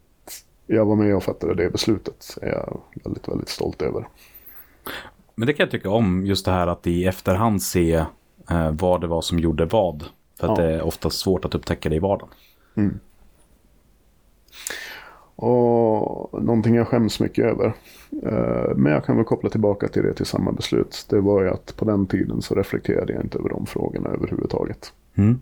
jag 0.67 0.85
var 0.85 0.97
med 0.97 1.17
och 1.17 1.23
fattade 1.23 1.55
det 1.55 1.71
beslutet. 1.71 2.39
är 2.43 2.49
jag 2.49 2.81
väldigt, 3.05 3.29
väldigt 3.29 3.49
stolt 3.49 3.83
över. 3.83 4.09
Men 5.35 5.47
det 5.47 5.53
kan 5.53 5.65
jag 5.65 5.71
tycka 5.71 5.91
om, 5.91 6.27
just 6.27 6.45
det 6.45 6.51
här 6.51 6.67
att 6.67 6.87
i 6.87 7.05
efterhand 7.05 7.63
se 7.63 7.95
eh, 8.51 8.71
vad 8.71 9.01
det 9.01 9.07
var 9.07 9.23
som 9.23 9.39
gjorde 9.39 9.65
vad. 9.67 10.05
För 10.41 10.53
att 10.53 10.59
Ja. 10.59 10.65
det 10.65 10.73
är 10.75 10.83
ofta 10.83 11.11
svårt 11.11 11.45
att 11.45 11.55
upptäcka 11.55 11.89
det 11.89 11.97
i 11.97 11.99
vardagen. 11.99 12.29
Och 15.41 16.43
någonting 16.43 16.75
jag 16.75 16.89
skäms 16.89 17.21
mycket 17.21 17.45
över. 17.45 17.73
Eh, 18.23 18.77
Men 18.77 18.93
jag 18.93 19.05
kan 19.05 19.17
väl 19.17 19.25
koppla 19.25 19.51
tillbaka 19.51 19.89
till 19.89 20.03
det 20.03 20.15
till 20.15 20.27
samma 20.27 20.53
beslut. 20.53 21.07
Det 21.11 21.21
var 21.21 21.43
ju 21.43 21.49
att 21.51 21.77
på 21.77 21.85
den 21.85 22.07
tiden 22.07 22.43
så 22.43 22.55
reflekterade 22.55 23.13
jag 23.13 23.23
inte 23.23 23.39
över 23.39 23.49
de 23.49 23.67
frågorna 23.67 24.11
överhuvudtaget. 24.11 24.93
Mm. 25.15 25.41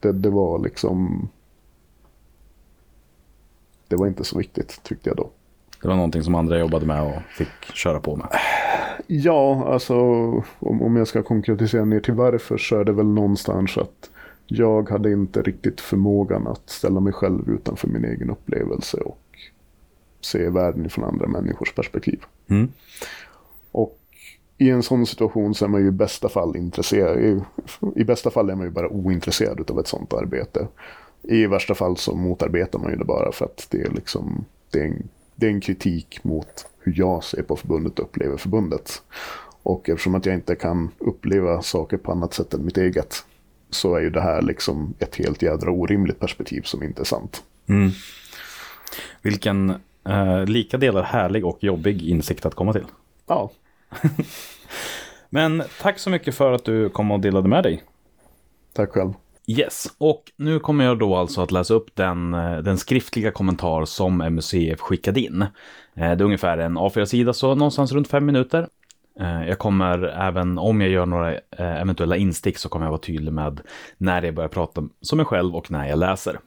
Det, 0.00 0.12
det 0.12 0.30
var 0.30 0.58
liksom... 0.58 1.28
Det 3.88 3.96
var 3.96 4.06
inte 4.06 4.24
så 4.24 4.38
viktigt 4.38 4.80
tyckte 4.82 5.10
jag 5.10 5.16
då. 5.16 5.30
Det 5.82 5.88
var 5.88 5.94
någonting 5.96 6.22
som 6.22 6.34
andra 6.34 6.58
jobbade 6.58 6.86
med 6.86 7.02
och 7.02 7.22
fick 7.28 7.74
köra 7.74 8.00
på 8.00 8.16
med. 8.16 8.28
Ja, 9.06 9.64
alltså 9.72 9.96
om, 10.58 10.82
om 10.82 10.96
jag 10.96 11.08
ska 11.08 11.22
konkretisera 11.22 11.84
ner 11.84 12.00
till 12.00 12.14
varför 12.14 12.58
så 12.58 12.80
är 12.80 12.84
det 12.84 12.92
väl 12.92 13.06
någonstans 13.06 13.78
att 13.78 14.10
jag 14.48 14.90
hade 14.90 15.12
inte 15.12 15.42
riktigt 15.42 15.80
förmågan 15.80 16.46
att 16.46 16.70
ställa 16.70 17.00
mig 17.00 17.12
själv 17.12 17.50
utanför 17.50 17.88
min 17.88 18.04
egen 18.04 18.30
upplevelse 18.30 18.96
och 18.96 19.22
se 20.20 20.48
världen 20.48 20.90
från 20.90 21.04
andra 21.04 21.26
människors 21.26 21.74
perspektiv. 21.74 22.20
Mm. 22.48 22.68
Och 23.72 23.98
i 24.58 24.70
en 24.70 24.82
sån 24.82 25.06
situation 25.06 25.54
så 25.54 25.64
är 25.64 25.68
man 25.68 25.80
ju 25.80 25.88
i 25.88 25.90
bästa 25.90 26.28
fall 26.28 26.56
intresserad. 26.56 27.18
I, 27.18 27.40
I 27.96 28.04
bästa 28.04 28.30
fall 28.30 28.50
är 28.50 28.54
man 28.54 28.66
ju 28.66 28.70
bara 28.70 28.88
ointresserad 28.88 29.70
av 29.70 29.80
ett 29.80 29.86
sånt 29.86 30.12
arbete. 30.12 30.68
I 31.22 31.46
värsta 31.46 31.74
fall 31.74 31.96
så 31.96 32.14
motarbetar 32.14 32.78
man 32.78 32.90
ju 32.90 32.96
det 32.96 33.04
bara 33.04 33.32
för 33.32 33.44
att 33.44 33.66
det 33.70 33.82
är 33.82 33.90
liksom 33.90 34.44
det 34.70 34.80
är 34.80 34.84
en, 34.84 35.08
det 35.34 35.46
är 35.46 35.50
en 35.50 35.60
kritik 35.60 36.24
mot 36.24 36.66
hur 36.78 36.98
jag 36.98 37.24
ser 37.24 37.42
på 37.42 37.56
förbundet 37.56 37.98
och 37.98 38.04
upplever 38.04 38.36
förbundet. 38.36 39.02
Och 39.62 39.88
eftersom 39.88 40.14
att 40.14 40.26
jag 40.26 40.34
inte 40.34 40.54
kan 40.54 40.90
uppleva 40.98 41.62
saker 41.62 41.96
på 41.96 42.12
annat 42.12 42.34
sätt 42.34 42.54
än 42.54 42.64
mitt 42.64 42.78
eget 42.78 43.24
så 43.70 43.94
är 43.96 44.00
ju 44.00 44.10
det 44.10 44.20
här 44.20 44.42
liksom 44.42 44.94
ett 44.98 45.16
helt 45.16 45.42
jädra 45.42 45.70
orimligt 45.70 46.20
perspektiv 46.20 46.62
som 46.62 46.82
inte 46.82 47.02
är 47.02 47.04
sant. 47.04 47.42
Mm. 47.68 47.90
Vilken 49.22 49.70
eh, 50.08 50.44
lika 50.44 50.76
delar 50.78 51.02
härlig 51.02 51.46
och 51.46 51.64
jobbig 51.64 52.02
insikt 52.08 52.46
att 52.46 52.54
komma 52.54 52.72
till. 52.72 52.84
Ja, 53.26 53.50
Men 55.30 55.62
tack 55.82 55.98
så 55.98 56.10
mycket 56.10 56.34
för 56.34 56.52
att 56.52 56.64
du 56.64 56.88
kom 56.88 57.10
och 57.10 57.20
delade 57.20 57.48
med 57.48 57.62
dig. 57.62 57.82
tack 58.72 58.90
själv. 58.90 59.12
Yes, 59.46 59.86
och 59.98 60.22
nu 60.36 60.58
kommer 60.58 60.84
jag 60.84 60.98
då 60.98 61.16
alltså 61.16 61.40
att 61.40 61.50
läsa 61.52 61.74
upp 61.74 61.94
den, 61.94 62.34
eh, 62.34 62.58
den 62.58 62.78
skriftliga 62.78 63.30
kommentar 63.30 63.84
som 63.84 64.16
MUCF 64.18 64.80
skickade 64.80 65.20
in. 65.20 65.42
Eh, 65.42 65.48
Det 65.94 66.02
är 66.04 66.22
ungefär 66.22 66.58
en 66.58 66.78
A4-sida, 66.78 67.32
så 67.32 67.54
någonstans 67.54 67.92
runt 67.92 68.08
fem 68.08 68.26
minuter. 68.26 68.68
Eh, 69.20 69.48
jag 69.48 69.58
kommer 69.58 70.02
även, 70.02 70.58
om 70.58 70.80
jag 70.80 70.90
gör 70.90 71.06
några 71.06 71.34
eh, 71.34 71.80
eventuella 71.80 72.16
instick, 72.16 72.58
så 72.58 72.68
kommer 72.68 72.86
jag 72.86 72.90
vara 72.90 73.00
tydlig 73.00 73.32
med 73.32 73.60
när 73.96 74.22
jag 74.22 74.34
börjar 74.34 74.48
prata 74.48 74.88
som 75.00 75.16
mig 75.16 75.26
själv 75.26 75.56
och 75.56 75.70
när 75.70 75.88
jag 75.88 75.98
läser. 75.98 76.40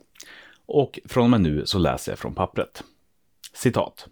Och 0.65 0.99
från 1.06 1.23
och 1.23 1.30
med 1.30 1.41
nu 1.41 1.65
så 1.65 1.80
läser 1.80 2.11
jag 2.11 2.19
från 2.19 2.35
pappret. 2.35 2.84
Citat. 3.53 4.07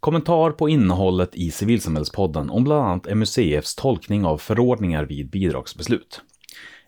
Kommentar 0.00 0.50
på 0.50 0.68
innehållet 0.68 1.34
i 1.34 1.50
Civilsamhällspodden 1.50 2.50
om 2.50 2.64
bland 2.64 2.82
annat 2.82 3.16
MUCFs 3.16 3.74
tolkning 3.74 4.24
av 4.24 4.38
förordningar 4.38 5.04
vid 5.04 5.30
bidragsbeslut. 5.30 6.20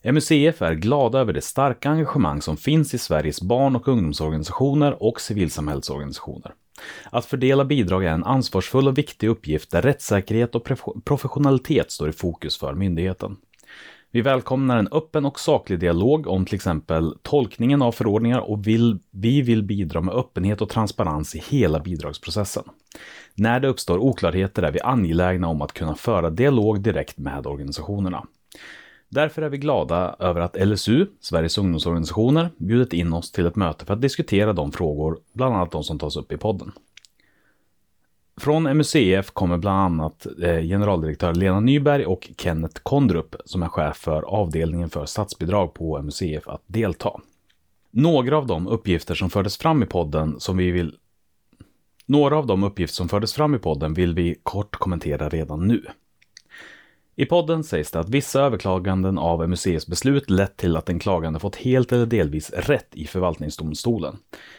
MUCF 0.04 0.62
är 0.62 0.74
glada 0.74 1.18
över 1.18 1.32
det 1.32 1.40
starka 1.40 1.90
engagemang 1.90 2.42
som 2.42 2.56
finns 2.56 2.94
i 2.94 2.98
Sveriges 2.98 3.42
barn 3.42 3.76
och 3.76 3.88
ungdomsorganisationer 3.88 5.02
och 5.02 5.20
civilsamhällsorganisationer. 5.20 6.54
Att 7.10 7.24
fördela 7.24 7.64
bidrag 7.64 8.04
är 8.04 8.12
en 8.12 8.24
ansvarsfull 8.24 8.88
och 8.88 8.98
viktig 8.98 9.28
uppgift 9.28 9.70
där 9.70 9.82
rättssäkerhet 9.82 10.54
och 10.54 10.68
professionalitet 11.04 11.90
står 11.90 12.08
i 12.08 12.12
fokus 12.12 12.58
för 12.58 12.74
myndigheten. 12.74 13.36
Vi 14.12 14.20
välkomnar 14.20 14.78
en 14.78 14.88
öppen 14.92 15.26
och 15.26 15.40
saklig 15.40 15.78
dialog 15.78 16.26
om 16.26 16.44
till 16.44 16.54
exempel 16.54 17.14
tolkningen 17.22 17.82
av 17.82 17.92
förordningar 17.92 18.38
och 18.38 18.66
vill, 18.66 18.98
vi 19.10 19.42
vill 19.42 19.62
bidra 19.62 20.00
med 20.00 20.14
öppenhet 20.14 20.60
och 20.60 20.68
transparens 20.68 21.34
i 21.34 21.42
hela 21.48 21.80
bidragsprocessen. 21.80 22.64
När 23.34 23.60
det 23.60 23.68
uppstår 23.68 23.98
oklarheter 23.98 24.62
är 24.62 24.72
vi 24.72 24.80
angelägna 24.80 25.48
om 25.48 25.62
att 25.62 25.72
kunna 25.72 25.94
föra 25.94 26.30
dialog 26.30 26.80
direkt 26.80 27.18
med 27.18 27.46
organisationerna. 27.46 28.26
Därför 29.10 29.42
är 29.42 29.48
vi 29.48 29.58
glada 29.58 30.16
över 30.18 30.40
att 30.40 30.56
LSU, 30.66 31.06
Sveriges 31.20 31.58
ungdomsorganisationer, 31.58 32.50
bjudit 32.56 32.92
in 32.92 33.12
oss 33.12 33.32
till 33.32 33.46
ett 33.46 33.56
möte 33.56 33.84
för 33.84 33.94
att 33.94 34.00
diskutera 34.00 34.52
de 34.52 34.72
frågor, 34.72 35.18
bland 35.32 35.54
annat 35.54 35.70
de 35.70 35.84
som 35.84 35.98
tas 35.98 36.16
upp 36.16 36.32
i 36.32 36.36
podden. 36.36 36.72
Från 38.40 38.62
MUCF 38.62 39.30
kommer 39.30 39.56
bland 39.56 39.78
annat 39.78 40.26
eh, 40.42 40.60
generaldirektör 40.60 41.34
Lena 41.34 41.60
Nyberg 41.60 42.06
och 42.06 42.30
Kenneth 42.36 42.80
Kondrup, 42.82 43.36
som 43.44 43.62
är 43.62 43.68
chef 43.68 43.96
för 43.96 44.22
avdelningen 44.22 44.90
för 44.90 45.06
statsbidrag 45.06 45.74
på 45.74 46.02
MUCF, 46.02 46.48
att 46.48 46.62
delta. 46.66 47.20
Några 47.90 48.38
av 48.38 48.46
de 48.46 48.68
uppgifter 48.68 49.14
som 49.14 49.30
fördes 49.30 49.56
fram 49.56 49.82
i 49.82 49.86
podden 49.86 50.40
som 50.40 50.56
vi 50.56 50.70
vill 50.70 50.96
några 52.06 52.38
av 52.38 52.46
de 52.46 52.64
uppgifter 52.64 52.94
som 52.94 53.08
fördes 53.08 53.34
fram 53.34 53.54
i 53.54 53.58
podden 53.58 53.94
vill 53.94 54.14
vi 54.14 54.36
kort 54.42 54.76
kommentera 54.76 55.28
redan 55.28 55.68
nu. 55.68 55.82
I 57.20 57.26
podden 57.26 57.64
sägs 57.64 57.90
det 57.90 58.00
att 58.00 58.08
vissa 58.08 58.40
överklaganden 58.40 59.18
av 59.18 59.48
MUCFs 59.48 59.86
beslut 59.86 60.30
lett 60.30 60.56
till 60.56 60.76
att 60.76 60.86
den 60.86 60.98
klagande 60.98 61.40
fått 61.40 61.56
helt 61.56 61.92
eller 61.92 62.06
delvis 62.06 62.50
rätt 62.50 62.88
i 62.92 63.06
förvaltningsdomstolen. 63.06 64.16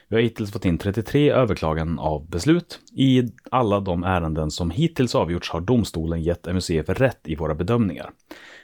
Vi 0.08 0.16
har 0.16 0.24
hittills 0.24 0.52
fått 0.52 0.66
in 0.66 0.78
33 0.78 1.32
överklaganden 1.32 2.00
av 2.00 2.30
beslut. 2.30 2.80
I 2.94 3.24
alla 3.52 3.80
de 3.80 4.04
ärenden 4.04 4.52
som 4.52 4.72
hittills 4.72 5.16
avgjorts 5.16 5.50
har 5.50 5.62
domstolen 5.62 6.22
gett 6.22 6.54
MUCF 6.54 6.90
rätt 6.90 7.20
i 7.24 7.36
våra 7.36 7.56
bedömningar. 7.56 8.12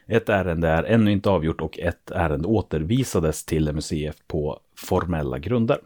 Ett 0.07 0.29
ärende 0.29 0.67
är 0.67 0.83
ännu 0.83 1.11
inte 1.11 1.29
avgjort 1.29 1.61
och 1.61 1.79
ett 1.79 2.11
ärende 2.11 2.47
återvisades 2.47 3.45
till 3.45 3.73
MUCF 3.73 4.15
på 4.27 4.59
formella 4.75 5.39
grunder. 5.39 5.79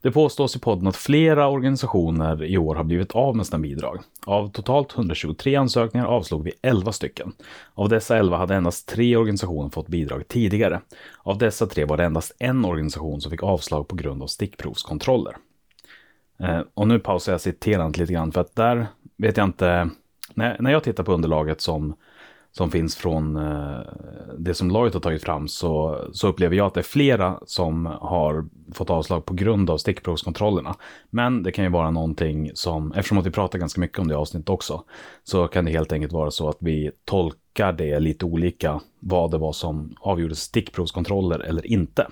Det 0.00 0.10
påstås 0.10 0.56
i 0.56 0.58
podden 0.58 0.86
att 0.86 0.96
flera 0.96 1.48
organisationer 1.48 2.44
i 2.44 2.58
år 2.58 2.74
har 2.74 2.84
blivit 2.84 3.12
av 3.12 3.36
med 3.36 3.46
sina 3.46 3.58
bidrag. 3.58 4.00
Av 4.26 4.50
totalt 4.50 4.94
123 4.94 5.56
ansökningar 5.56 6.06
avslog 6.06 6.44
vi 6.44 6.52
11 6.62 6.92
stycken. 6.92 7.32
Av 7.74 7.88
dessa 7.88 8.16
11 8.16 8.36
hade 8.36 8.54
endast 8.54 8.88
tre 8.88 9.16
organisationer 9.16 9.70
fått 9.70 9.88
bidrag 9.88 10.28
tidigare. 10.28 10.80
Av 11.22 11.38
dessa 11.38 11.66
tre 11.66 11.84
var 11.84 11.96
det 11.96 12.04
endast 12.04 12.32
en 12.38 12.64
organisation 12.64 13.20
som 13.20 13.30
fick 13.30 13.42
avslag 13.42 13.88
på 13.88 13.96
grund 13.96 14.22
av 14.22 14.26
stickprovskontroller. 14.26 15.36
Eh, 16.40 16.60
och 16.74 16.88
nu 16.88 16.98
pausar 16.98 17.32
jag 17.32 17.40
citerandet 17.40 17.98
lite 17.98 18.12
grann 18.12 18.32
för 18.32 18.40
att 18.40 18.56
där 18.56 18.86
vet 19.16 19.36
jag 19.36 19.44
inte, 19.44 19.90
när, 20.34 20.56
när 20.60 20.70
jag 20.70 20.84
tittar 20.84 21.04
på 21.04 21.12
underlaget 21.12 21.60
som, 21.60 21.94
som 22.56 22.70
finns 22.70 22.96
från 22.96 23.36
eh, 23.36 23.80
det 24.38 24.54
som 24.54 24.70
Lloyd 24.70 24.92
har 24.94 25.00
tagit 25.00 25.22
fram 25.22 25.48
så, 25.48 26.00
så 26.12 26.28
upplever 26.28 26.56
jag 26.56 26.66
att 26.66 26.74
det 26.74 26.80
är 26.80 26.82
flera 26.82 27.38
som 27.46 27.86
har 27.86 28.48
fått 28.74 28.90
avslag 28.90 29.24
på 29.24 29.34
grund 29.34 29.70
av 29.70 29.78
stickprovskontrollerna. 29.78 30.74
Men 31.10 31.42
det 31.42 31.52
kan 31.52 31.64
ju 31.64 31.70
vara 31.70 31.90
någonting 31.90 32.50
som, 32.54 32.92
eftersom 32.92 33.18
att 33.18 33.26
vi 33.26 33.30
pratar 33.30 33.58
ganska 33.58 33.80
mycket 33.80 33.98
om 33.98 34.08
det 34.08 34.16
avsnittet 34.16 34.48
också, 34.48 34.84
så 35.24 35.48
kan 35.48 35.64
det 35.64 35.70
helt 35.70 35.92
enkelt 35.92 36.12
vara 36.12 36.30
så 36.30 36.48
att 36.48 36.56
vi 36.60 36.90
tolkar 37.04 37.72
det 37.72 38.00
lite 38.00 38.24
olika, 38.24 38.80
vad 39.00 39.30
det 39.30 39.38
var 39.38 39.52
som 39.52 39.96
avgjorde 40.00 40.36
stickprovskontroller 40.36 41.38
eller 41.38 41.66
inte. 41.66 42.06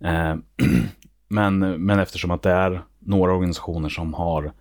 Eh, 0.00 0.34
men, 1.28 1.58
men 1.58 1.98
eftersom 1.98 2.30
att 2.30 2.42
det 2.42 2.52
är 2.52 2.82
några 2.98 3.32
organisationer 3.32 3.88
som 3.88 4.14
har 4.14 4.52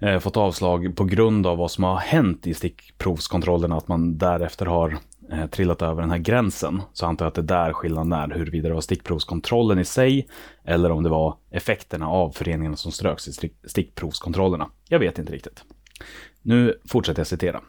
eh, 0.00 0.18
fått 0.18 0.36
avslag 0.36 0.96
på 0.96 1.04
grund 1.04 1.46
av 1.46 1.58
vad 1.58 1.70
som 1.70 1.84
har 1.84 1.96
hänt 1.96 2.46
i 2.46 2.54
stickprovskontrollerna, 2.54 3.76
att 3.76 3.88
man 3.88 4.18
därefter 4.18 4.66
har 4.66 4.98
eh, 5.32 5.46
trillat 5.46 5.82
över 5.82 6.00
den 6.02 6.10
här 6.10 6.18
gränsen, 6.18 6.82
så 6.92 7.06
antar 7.06 7.24
jag 7.24 7.28
att 7.28 7.34
det 7.34 7.54
är 7.54 7.64
där 7.66 7.72
skillnaden 7.72 8.12
är, 8.12 8.28
huruvida 8.28 8.68
det 8.68 8.74
var 8.74 8.80
stickprovskontrollen 8.80 9.78
i 9.78 9.84
sig, 9.84 10.28
eller 10.64 10.90
om 10.90 11.02
det 11.02 11.08
var 11.08 11.36
effekterna 11.50 12.08
av 12.08 12.30
föreningarna 12.30 12.76
som 12.76 12.92
ströks 12.92 13.28
i 13.28 13.50
stickprovskontrollerna. 13.64 14.70
Jag 14.88 14.98
vet 14.98 15.18
inte 15.18 15.32
riktigt. 15.32 15.64
Nu 16.42 16.80
fortsätter 16.88 17.20
jag 17.20 17.26
citera. 17.26 17.60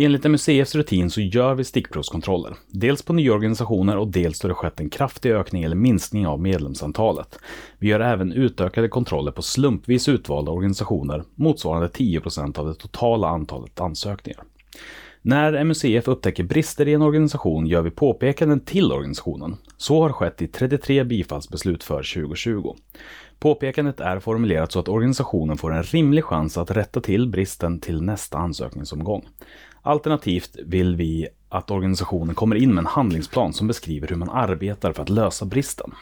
Enligt 0.00 0.24
MUCFs 0.24 0.74
rutin 0.74 1.10
så 1.10 1.20
gör 1.20 1.54
vi 1.54 1.64
stickprovskontroller. 1.64 2.54
Dels 2.68 3.02
på 3.02 3.12
nya 3.12 3.32
organisationer 3.32 3.96
och 3.96 4.08
dels 4.08 4.40
då 4.40 4.48
det 4.48 4.54
skett 4.54 4.80
en 4.80 4.90
kraftig 4.90 5.32
ökning 5.32 5.62
eller 5.62 5.76
minskning 5.76 6.26
av 6.26 6.40
medlemsantalet. 6.40 7.38
Vi 7.78 7.88
gör 7.88 8.00
även 8.00 8.32
utökade 8.32 8.88
kontroller 8.88 9.32
på 9.32 9.42
slumpvis 9.42 10.08
utvalda 10.08 10.52
organisationer 10.52 11.24
motsvarande 11.34 11.88
10% 11.88 12.58
av 12.58 12.66
det 12.66 12.74
totala 12.74 13.28
antalet 13.28 13.80
ansökningar. 13.80 14.42
När 15.22 15.64
MUCF 15.64 16.08
upptäcker 16.08 16.44
brister 16.44 16.88
i 16.88 16.94
en 16.94 17.02
organisation 17.02 17.66
gör 17.66 17.82
vi 17.82 17.90
påpekanden 17.90 18.60
till 18.60 18.92
organisationen. 18.92 19.56
Så 19.76 20.02
har 20.02 20.12
skett 20.12 20.42
i 20.42 20.46
33 20.46 21.04
bifallsbeslut 21.04 21.84
för 21.84 22.14
2020. 22.14 22.74
Påpekandet 23.38 24.00
är 24.00 24.20
formulerat 24.20 24.72
så 24.72 24.80
att 24.80 24.88
organisationen 24.88 25.56
får 25.56 25.74
en 25.74 25.82
rimlig 25.82 26.24
chans 26.24 26.58
att 26.58 26.70
rätta 26.70 27.00
till 27.00 27.28
bristen 27.28 27.80
till 27.80 28.02
nästa 28.02 28.38
ansökningsomgång. 28.38 29.28
Alternativt 29.88 30.56
vill 30.66 30.96
vi 30.96 31.28
att 31.48 31.70
organisationen 31.70 32.34
kommer 32.34 32.56
in 32.56 32.74
med 32.74 32.82
en 32.82 32.86
handlingsplan 32.86 33.52
som 33.52 33.66
beskriver 33.66 34.08
hur 34.08 34.16
man 34.16 34.30
arbetar 34.30 34.92
för 34.92 35.02
att 35.02 35.08
lösa 35.08 35.44
bristen. 35.44 35.92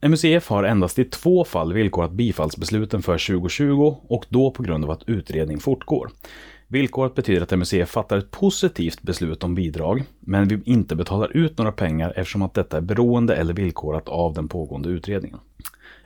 MUCF 0.00 0.48
har 0.48 0.64
endast 0.64 0.98
i 0.98 1.04
två 1.04 1.44
fall 1.44 1.72
villkorat 1.72 2.12
bifallsbesluten 2.12 3.02
för 3.02 3.12
2020 3.12 3.96
och 4.08 4.26
då 4.28 4.50
på 4.50 4.62
grund 4.62 4.84
av 4.84 4.90
att 4.90 5.08
utredning 5.08 5.58
fortgår. 5.58 6.10
Villkoret 6.68 7.14
betyder 7.14 7.42
att 7.42 7.58
MUCF 7.58 7.88
fattar 7.88 8.18
ett 8.18 8.30
positivt 8.30 9.02
beslut 9.02 9.44
om 9.44 9.54
bidrag, 9.54 10.02
men 10.20 10.48
vi 10.48 10.60
inte 10.64 10.96
betalar 10.96 11.36
ut 11.36 11.58
några 11.58 11.72
pengar 11.72 12.12
eftersom 12.16 12.42
att 12.42 12.54
detta 12.54 12.76
är 12.76 12.80
beroende 12.80 13.36
eller 13.36 13.54
villkorat 13.54 14.08
av 14.08 14.34
den 14.34 14.48
pågående 14.48 14.88
utredningen. 14.88 15.38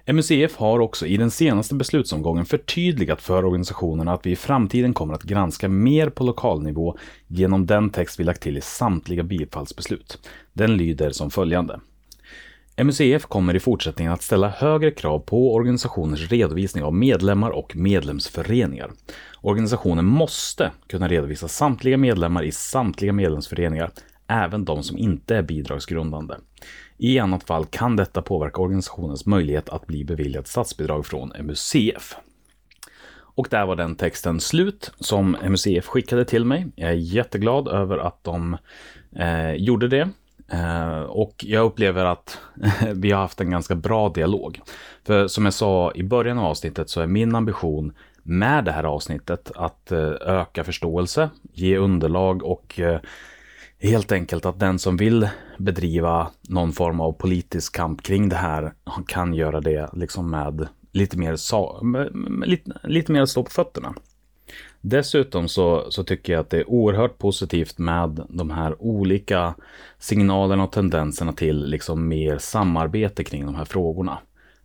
MUCF 0.07 0.57
har 0.57 0.81
också 0.81 1.07
i 1.07 1.17
den 1.17 1.31
senaste 1.31 1.75
beslutsomgången 1.75 2.45
förtydligat 2.45 3.23
för 3.23 3.45
organisationerna 3.45 4.13
att 4.13 4.27
vi 4.27 4.31
i 4.31 4.37
framtiden 4.37 4.95
kommer 4.95 5.15
att 5.15 5.23
granska 5.23 5.69
mer 5.69 6.11
på 6.11 6.25
lokalnivå 6.25 6.99
genom 7.27 7.67
den 7.67 7.91
text 7.91 8.21
vi 8.21 8.25
lagt 8.25 8.43
till 8.43 8.57
i 8.57 8.61
samtliga 8.61 9.23
bifallsbeslut. 9.23 10.19
Den 10.53 10.77
lyder 10.77 11.11
som 11.11 11.31
följande. 11.31 11.81
MUCF 12.77 13.27
kommer 13.27 13.57
i 13.57 13.61
fortsättningen 13.61 14.13
att 14.13 14.23
ställa 14.23 14.49
högre 14.49 14.91
krav 14.91 15.19
på 15.19 15.55
organisationers 15.55 16.31
redovisning 16.31 16.85
av 16.85 16.95
medlemmar 16.95 17.51
och 17.51 17.77
medlemsföreningar. 17.77 18.91
Organisationen 19.41 20.05
måste 20.05 20.71
kunna 20.87 21.09
redovisa 21.09 21.49
samtliga 21.49 21.97
medlemmar 21.97 22.43
i 22.43 22.53
samtliga 22.53 23.13
medlemsföreningar, 23.13 23.91
även 24.27 24.65
de 24.65 24.83
som 24.83 24.99
inte 24.99 25.37
är 25.37 25.43
bidragsgrundande. 25.43 26.35
I 27.03 27.19
annat 27.19 27.45
fall 27.45 27.65
kan 27.65 27.97
detta 27.97 28.23
påverka 28.23 28.63
organisationens 28.63 29.27
möjlighet 29.27 29.69
att 29.69 29.87
bli 29.87 30.05
beviljad 30.05 30.47
statsbidrag 30.47 31.07
från 31.07 31.33
MUCF. 31.43 32.17
Och 33.13 33.47
där 33.51 33.67
var 33.67 33.77
den 33.77 33.97
texten 33.97 34.41
slut 34.41 34.93
som 34.99 35.37
MUCF 35.49 35.87
skickade 35.87 36.25
till 36.25 36.45
mig. 36.45 36.67
Jag 36.75 36.91
är 36.91 36.95
jätteglad 36.95 37.69
över 37.69 37.99
att 37.99 38.25
de 38.25 38.57
eh, 39.17 39.53
gjorde 39.53 39.89
det. 39.89 40.09
Eh, 40.53 41.01
och 41.01 41.45
jag 41.45 41.65
upplever 41.65 42.05
att 42.05 42.39
vi 42.95 43.11
har 43.11 43.21
haft 43.21 43.41
en 43.41 43.51
ganska 43.51 43.75
bra 43.75 44.09
dialog. 44.09 44.61
För 45.05 45.29
som 45.29 45.45
jag 45.45 45.55
sa 45.55 45.93
i 45.95 46.03
början 46.03 46.39
av 46.39 46.45
avsnittet 46.45 46.91
så 46.91 47.01
är 47.01 47.07
min 47.07 47.35
ambition 47.35 47.93
med 48.23 48.65
det 48.65 48.73
här 48.73 48.85
avsnittet 48.85 49.51
att 49.55 49.93
eh, 49.93 50.13
öka 50.21 50.65
förståelse, 50.65 51.31
ge 51.53 51.77
underlag 51.77 52.43
och 52.43 52.81
eh, 52.81 53.01
helt 53.81 54.13
enkelt 54.13 54.47
att 54.47 54.61
den 54.61 54.79
som 54.79 54.97
vill 54.97 55.29
bedriva 55.59 56.31
någon 56.49 56.73
form 56.73 57.01
av 57.01 57.13
politisk 57.13 57.77
kamp 57.77 58.03
kring 58.03 58.29
det 58.29 58.37
här 58.37 58.73
kan 59.07 59.35
göra 59.35 59.61
det 59.61 59.91
liksom 59.93 60.31
med 60.31 60.69
lite 60.93 61.19
mer, 61.19 61.37
sa- 61.37 61.83
lite, 62.47 62.73
lite 62.85 63.13
mer 63.13 63.23
att 63.23 63.29
stå 63.29 63.43
på 63.43 63.51
fötterna. 63.51 63.95
Dessutom 64.81 65.49
så, 65.49 65.91
så 65.91 66.05
tycker 66.05 66.33
jag 66.33 66.41
att 66.41 66.51
det 66.51 66.59
är 66.59 66.71
oerhört 66.71 67.19
positivt 67.19 67.79
med 67.79 68.27
de 68.29 68.51
här 68.51 68.83
olika 68.83 69.55
signalerna 69.99 70.65
och 70.65 70.73
tendenserna 70.73 71.33
till 71.33 71.65
liksom 71.67 72.09
mer 72.09 72.39
samarbete 72.39 73.25
kring 73.25 73.47
de 73.47 73.55
här 73.55 73.65
frågorna. 73.65 74.19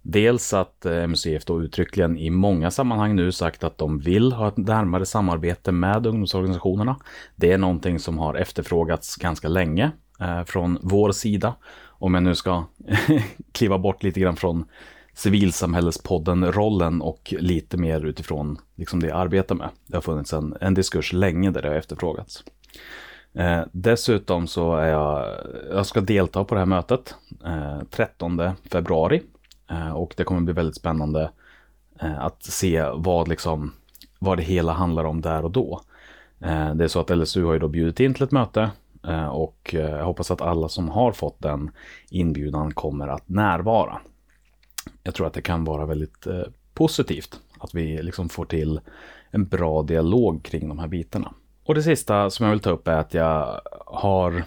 Dels 0.08 0.54
att 0.54 0.86
eh, 0.86 1.08
MUCF 1.08 1.46
då 1.46 1.64
uttryckligen 1.64 2.18
i 2.18 2.30
många 2.30 2.72
sammanhang 2.72 3.16
nu 3.16 3.32
sagt 3.32 3.64
att 3.64 3.78
de 3.78 4.00
vill 4.00 4.32
ha 4.32 4.48
ett 4.48 4.58
närmare 4.58 5.06
samarbete 5.06 5.72
med 5.72 6.06
ungdomsorganisationerna. 6.08 6.96
Det 7.36 7.52
är 7.52 7.58
någonting 7.58 8.00
som 8.00 8.18
har 8.18 8.36
efterfrågats 8.36 9.16
ganska 9.16 9.48
länge 9.48 9.92
eh, 10.20 10.44
från 10.44 10.78
vår 10.82 11.12
sida. 11.12 11.56
Om 11.88 12.14
jag 12.14 12.24
nu 12.24 12.36
ska 12.36 12.64
kliva 13.52 13.78
bort 13.78 14.04
lite 14.04 14.20
grann 14.20 14.36
från 14.36 14.66
civilsamhällespodden-rollen 15.14 17.02
och 17.02 17.34
lite 17.40 17.78
mer 17.78 18.06
utifrån 18.06 18.58
liksom 18.76 19.00
det 19.00 19.08
jag 19.08 19.18
arbetar 19.18 19.56
med. 19.56 19.70
Det 19.88 19.98
har 19.98 20.02
funnits 20.02 20.34
en, 20.34 20.56
en 20.62 20.74
diskurs 20.74 21.14
länge 21.14 21.52
där 21.52 21.62
det 21.62 21.68
har 21.68 21.76
efterfrågats. 21.76 22.44
Eh, 23.34 23.62
dessutom 23.72 24.48
så 24.48 24.76
är 24.76 24.88
jag, 24.88 25.36
jag 25.72 25.86
ska 25.86 26.02
delta 26.02 26.44
på 26.44 26.56
det 26.56 26.62
här 26.62 26.66
mötet 26.66 27.16
eh, 27.46 27.80
13 27.90 28.42
februari 28.72 29.22
Eh, 29.70 29.92
och 29.92 30.14
det 30.18 30.24
kommer 30.24 30.42
bli 30.42 30.54
väldigt 30.54 30.76
spännande 30.76 31.32
eh, 32.00 32.20
att 32.20 32.44
se 32.44 32.86
vad, 32.96 33.28
liksom, 33.28 33.74
vad 34.20 34.38
det 34.38 34.44
hela 34.44 34.74
handlar 34.74 35.04
om 35.04 35.22
där 35.22 35.46
och 35.46 35.52
då. 35.52 35.82
Eh, 36.40 36.76
det 36.76 36.84
är 36.84 36.88
så 36.88 37.00
att 37.00 37.18
LSU 37.18 37.44
har 37.46 37.54
ju 37.54 37.60
då 37.60 37.68
bjudit 37.68 38.00
in 38.00 38.14
till 38.14 38.24
ett 38.24 38.32
möte 38.32 38.72
och 39.32 39.70
jag 39.78 40.06
hoppas 40.06 40.32
att 40.32 40.42
alla 40.42 40.70
som 40.70 40.90
har 40.90 41.12
fått 41.12 41.42
den 41.42 41.72
inbjudan 42.10 42.74
kommer 42.74 43.08
att 43.08 43.30
närvara. 43.30 43.98
Jag 45.04 45.14
tror 45.14 45.28
att 45.28 45.34
det 45.34 45.42
kan 45.42 45.64
vara 45.64 45.86
väldigt 45.86 46.28
positivt 46.74 47.40
att 47.60 47.76
vi 47.76 48.04
liksom 48.04 48.30
får 48.30 48.46
till 48.46 48.80
en 49.32 49.46
bra 49.46 49.84
dialog 49.84 50.44
kring 50.44 50.68
de 50.68 50.80
här 50.80 50.88
bitarna. 50.88 51.34
Och 51.66 51.76
det 51.76 51.84
sista 51.84 52.30
som 52.30 52.46
jag 52.46 52.52
vill 52.52 52.60
ta 52.60 52.70
upp 52.70 52.88
är 52.88 52.96
att 52.96 53.14
jag 53.14 53.62
har 53.86 54.44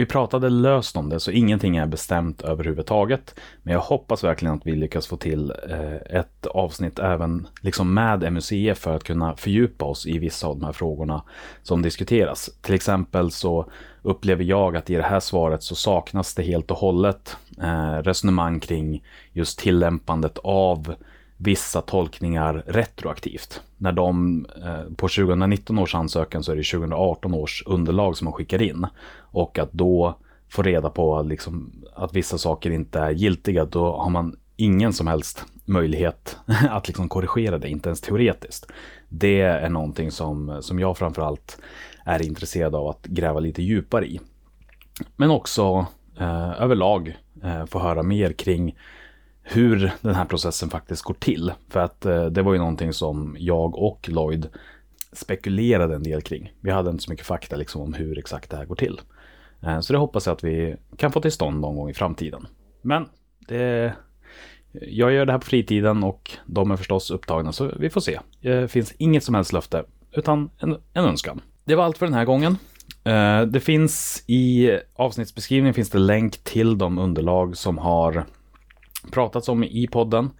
vi 0.00 0.06
pratade 0.06 0.48
löst 0.48 0.96
om 0.96 1.08
det, 1.08 1.20
så 1.20 1.30
ingenting 1.30 1.76
är 1.76 1.86
bestämt 1.86 2.42
överhuvudtaget. 2.42 3.34
Men 3.62 3.74
jag 3.74 3.80
hoppas 3.80 4.24
verkligen 4.24 4.54
att 4.54 4.66
vi 4.66 4.74
lyckas 4.76 5.06
få 5.06 5.16
till 5.16 5.52
eh, 5.70 6.18
ett 6.18 6.46
avsnitt 6.46 6.98
även 6.98 7.46
liksom 7.60 7.94
med 7.94 8.32
MUCF 8.32 8.78
för 8.78 8.96
att 8.96 9.04
kunna 9.04 9.36
fördjupa 9.36 9.84
oss 9.84 10.06
i 10.06 10.18
vissa 10.18 10.46
av 10.46 10.58
de 10.58 10.64
här 10.64 10.72
frågorna 10.72 11.22
som 11.62 11.82
diskuteras. 11.82 12.50
Till 12.60 12.74
exempel 12.74 13.30
så 13.30 13.70
upplever 14.02 14.44
jag 14.44 14.76
att 14.76 14.90
i 14.90 14.94
det 14.94 15.02
här 15.02 15.20
svaret 15.20 15.62
så 15.62 15.74
saknas 15.74 16.34
det 16.34 16.42
helt 16.42 16.70
och 16.70 16.76
hållet 16.76 17.36
eh, 17.62 18.02
resonemang 18.02 18.60
kring 18.60 19.04
just 19.32 19.58
tillämpandet 19.58 20.38
av 20.38 20.94
vissa 21.42 21.80
tolkningar 21.80 22.64
retroaktivt. 22.66 23.62
När 23.76 23.92
de 23.92 24.46
eh, 24.64 24.94
på 24.96 25.08
2019 25.08 25.78
års 25.78 25.94
ansökan 25.94 26.42
så 26.42 26.52
är 26.52 26.56
det 26.56 26.62
2018 26.62 27.34
års 27.34 27.62
underlag 27.66 28.16
som 28.16 28.24
man 28.24 28.32
skickar 28.32 28.62
in. 28.62 28.86
Och 29.18 29.58
att 29.58 29.72
då 29.72 30.18
få 30.48 30.62
reda 30.62 30.90
på 30.90 31.22
liksom, 31.22 31.72
att 31.94 32.14
vissa 32.14 32.38
saker 32.38 32.70
inte 32.70 32.98
är 32.98 33.10
giltiga, 33.10 33.64
då 33.64 33.96
har 33.96 34.10
man 34.10 34.36
ingen 34.56 34.92
som 34.92 35.06
helst 35.06 35.44
möjlighet 35.64 36.36
att 36.70 36.88
liksom 36.88 37.08
korrigera 37.08 37.58
det, 37.58 37.68
inte 37.68 37.88
ens 37.88 38.00
teoretiskt. 38.00 38.70
Det 39.08 39.40
är 39.40 39.68
någonting 39.68 40.10
som, 40.10 40.58
som 40.60 40.78
jag 40.78 40.98
framförallt 40.98 41.58
är 42.04 42.22
intresserad 42.22 42.74
av 42.74 42.88
att 42.88 43.06
gräva 43.06 43.40
lite 43.40 43.62
djupare 43.62 44.06
i. 44.06 44.20
Men 45.16 45.30
också 45.30 45.86
eh, 46.18 46.62
överlag 46.62 47.16
eh, 47.42 47.66
få 47.66 47.78
höra 47.78 48.02
mer 48.02 48.32
kring 48.32 48.76
hur 49.52 49.92
den 50.00 50.14
här 50.14 50.24
processen 50.24 50.70
faktiskt 50.70 51.02
går 51.02 51.14
till. 51.14 51.52
För 51.68 51.80
att 51.80 52.06
eh, 52.06 52.24
det 52.26 52.42
var 52.42 52.52
ju 52.52 52.58
någonting 52.58 52.92
som 52.92 53.36
jag 53.38 53.76
och 53.76 54.08
Lloyd 54.08 54.48
spekulerade 55.12 55.94
en 55.94 56.02
del 56.02 56.22
kring. 56.22 56.52
Vi 56.60 56.70
hade 56.70 56.90
inte 56.90 57.02
så 57.04 57.10
mycket 57.10 57.26
fakta 57.26 57.56
liksom 57.56 57.80
om 57.82 57.92
hur 57.94 58.18
exakt 58.18 58.50
det 58.50 58.56
här 58.56 58.64
går 58.64 58.74
till. 58.76 59.00
Eh, 59.62 59.80
så 59.80 59.92
det 59.92 59.98
hoppas 59.98 60.26
jag 60.26 60.32
att 60.32 60.44
vi 60.44 60.76
kan 60.96 61.12
få 61.12 61.20
till 61.20 61.32
stånd 61.32 61.60
någon 61.60 61.76
gång 61.76 61.90
i 61.90 61.94
framtiden. 61.94 62.46
Men 62.82 63.06
det, 63.48 63.92
Jag 64.72 65.12
gör 65.12 65.26
det 65.26 65.32
här 65.32 65.38
på 65.38 65.46
fritiden 65.46 66.02
och 66.04 66.30
de 66.46 66.70
är 66.70 66.76
förstås 66.76 67.10
upptagna 67.10 67.52
så 67.52 67.70
vi 67.78 67.90
får 67.90 68.00
se. 68.00 68.20
Det 68.40 68.70
finns 68.70 68.92
inget 68.98 69.24
som 69.24 69.34
helst 69.34 69.52
löfte 69.52 69.84
utan 70.12 70.50
en, 70.58 70.72
en 70.92 71.04
önskan. 71.04 71.40
Det 71.64 71.74
var 71.74 71.84
allt 71.84 71.98
för 71.98 72.06
den 72.06 72.14
här 72.14 72.24
gången. 72.24 72.56
Eh, 73.04 73.42
Det 73.42 73.60
finns 73.60 74.24
i 74.26 74.70
avsnittsbeskrivningen 74.94 75.74
finns 75.74 75.90
det 75.90 75.98
länk 75.98 76.44
till 76.44 76.78
de 76.78 76.98
underlag 76.98 77.56
som 77.56 77.78
har 77.78 78.24
pratats 79.12 79.48
om 79.48 79.64
i 79.64 79.88
podden. 79.92 80.30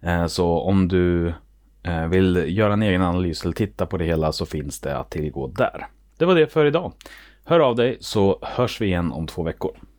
Eh, 0.00 0.26
så 0.26 0.60
om 0.60 0.88
du 0.88 1.28
eh, 1.82 2.06
vill 2.06 2.44
göra 2.48 2.72
en 2.72 2.82
egen 2.82 3.02
analys 3.02 3.42
eller 3.44 3.54
titta 3.54 3.86
på 3.86 3.96
det 3.96 4.04
hela 4.04 4.32
så 4.32 4.46
finns 4.46 4.80
det 4.80 4.98
att 4.98 5.10
tillgå 5.10 5.46
där. 5.46 5.86
Det 6.18 6.24
var 6.24 6.34
det 6.34 6.52
för 6.52 6.66
idag. 6.66 6.92
Hör 7.44 7.60
av 7.60 7.76
dig 7.76 7.96
så 8.00 8.38
hörs 8.42 8.80
vi 8.80 8.86
igen 8.86 9.12
om 9.12 9.26
två 9.26 9.42
veckor. 9.42 9.76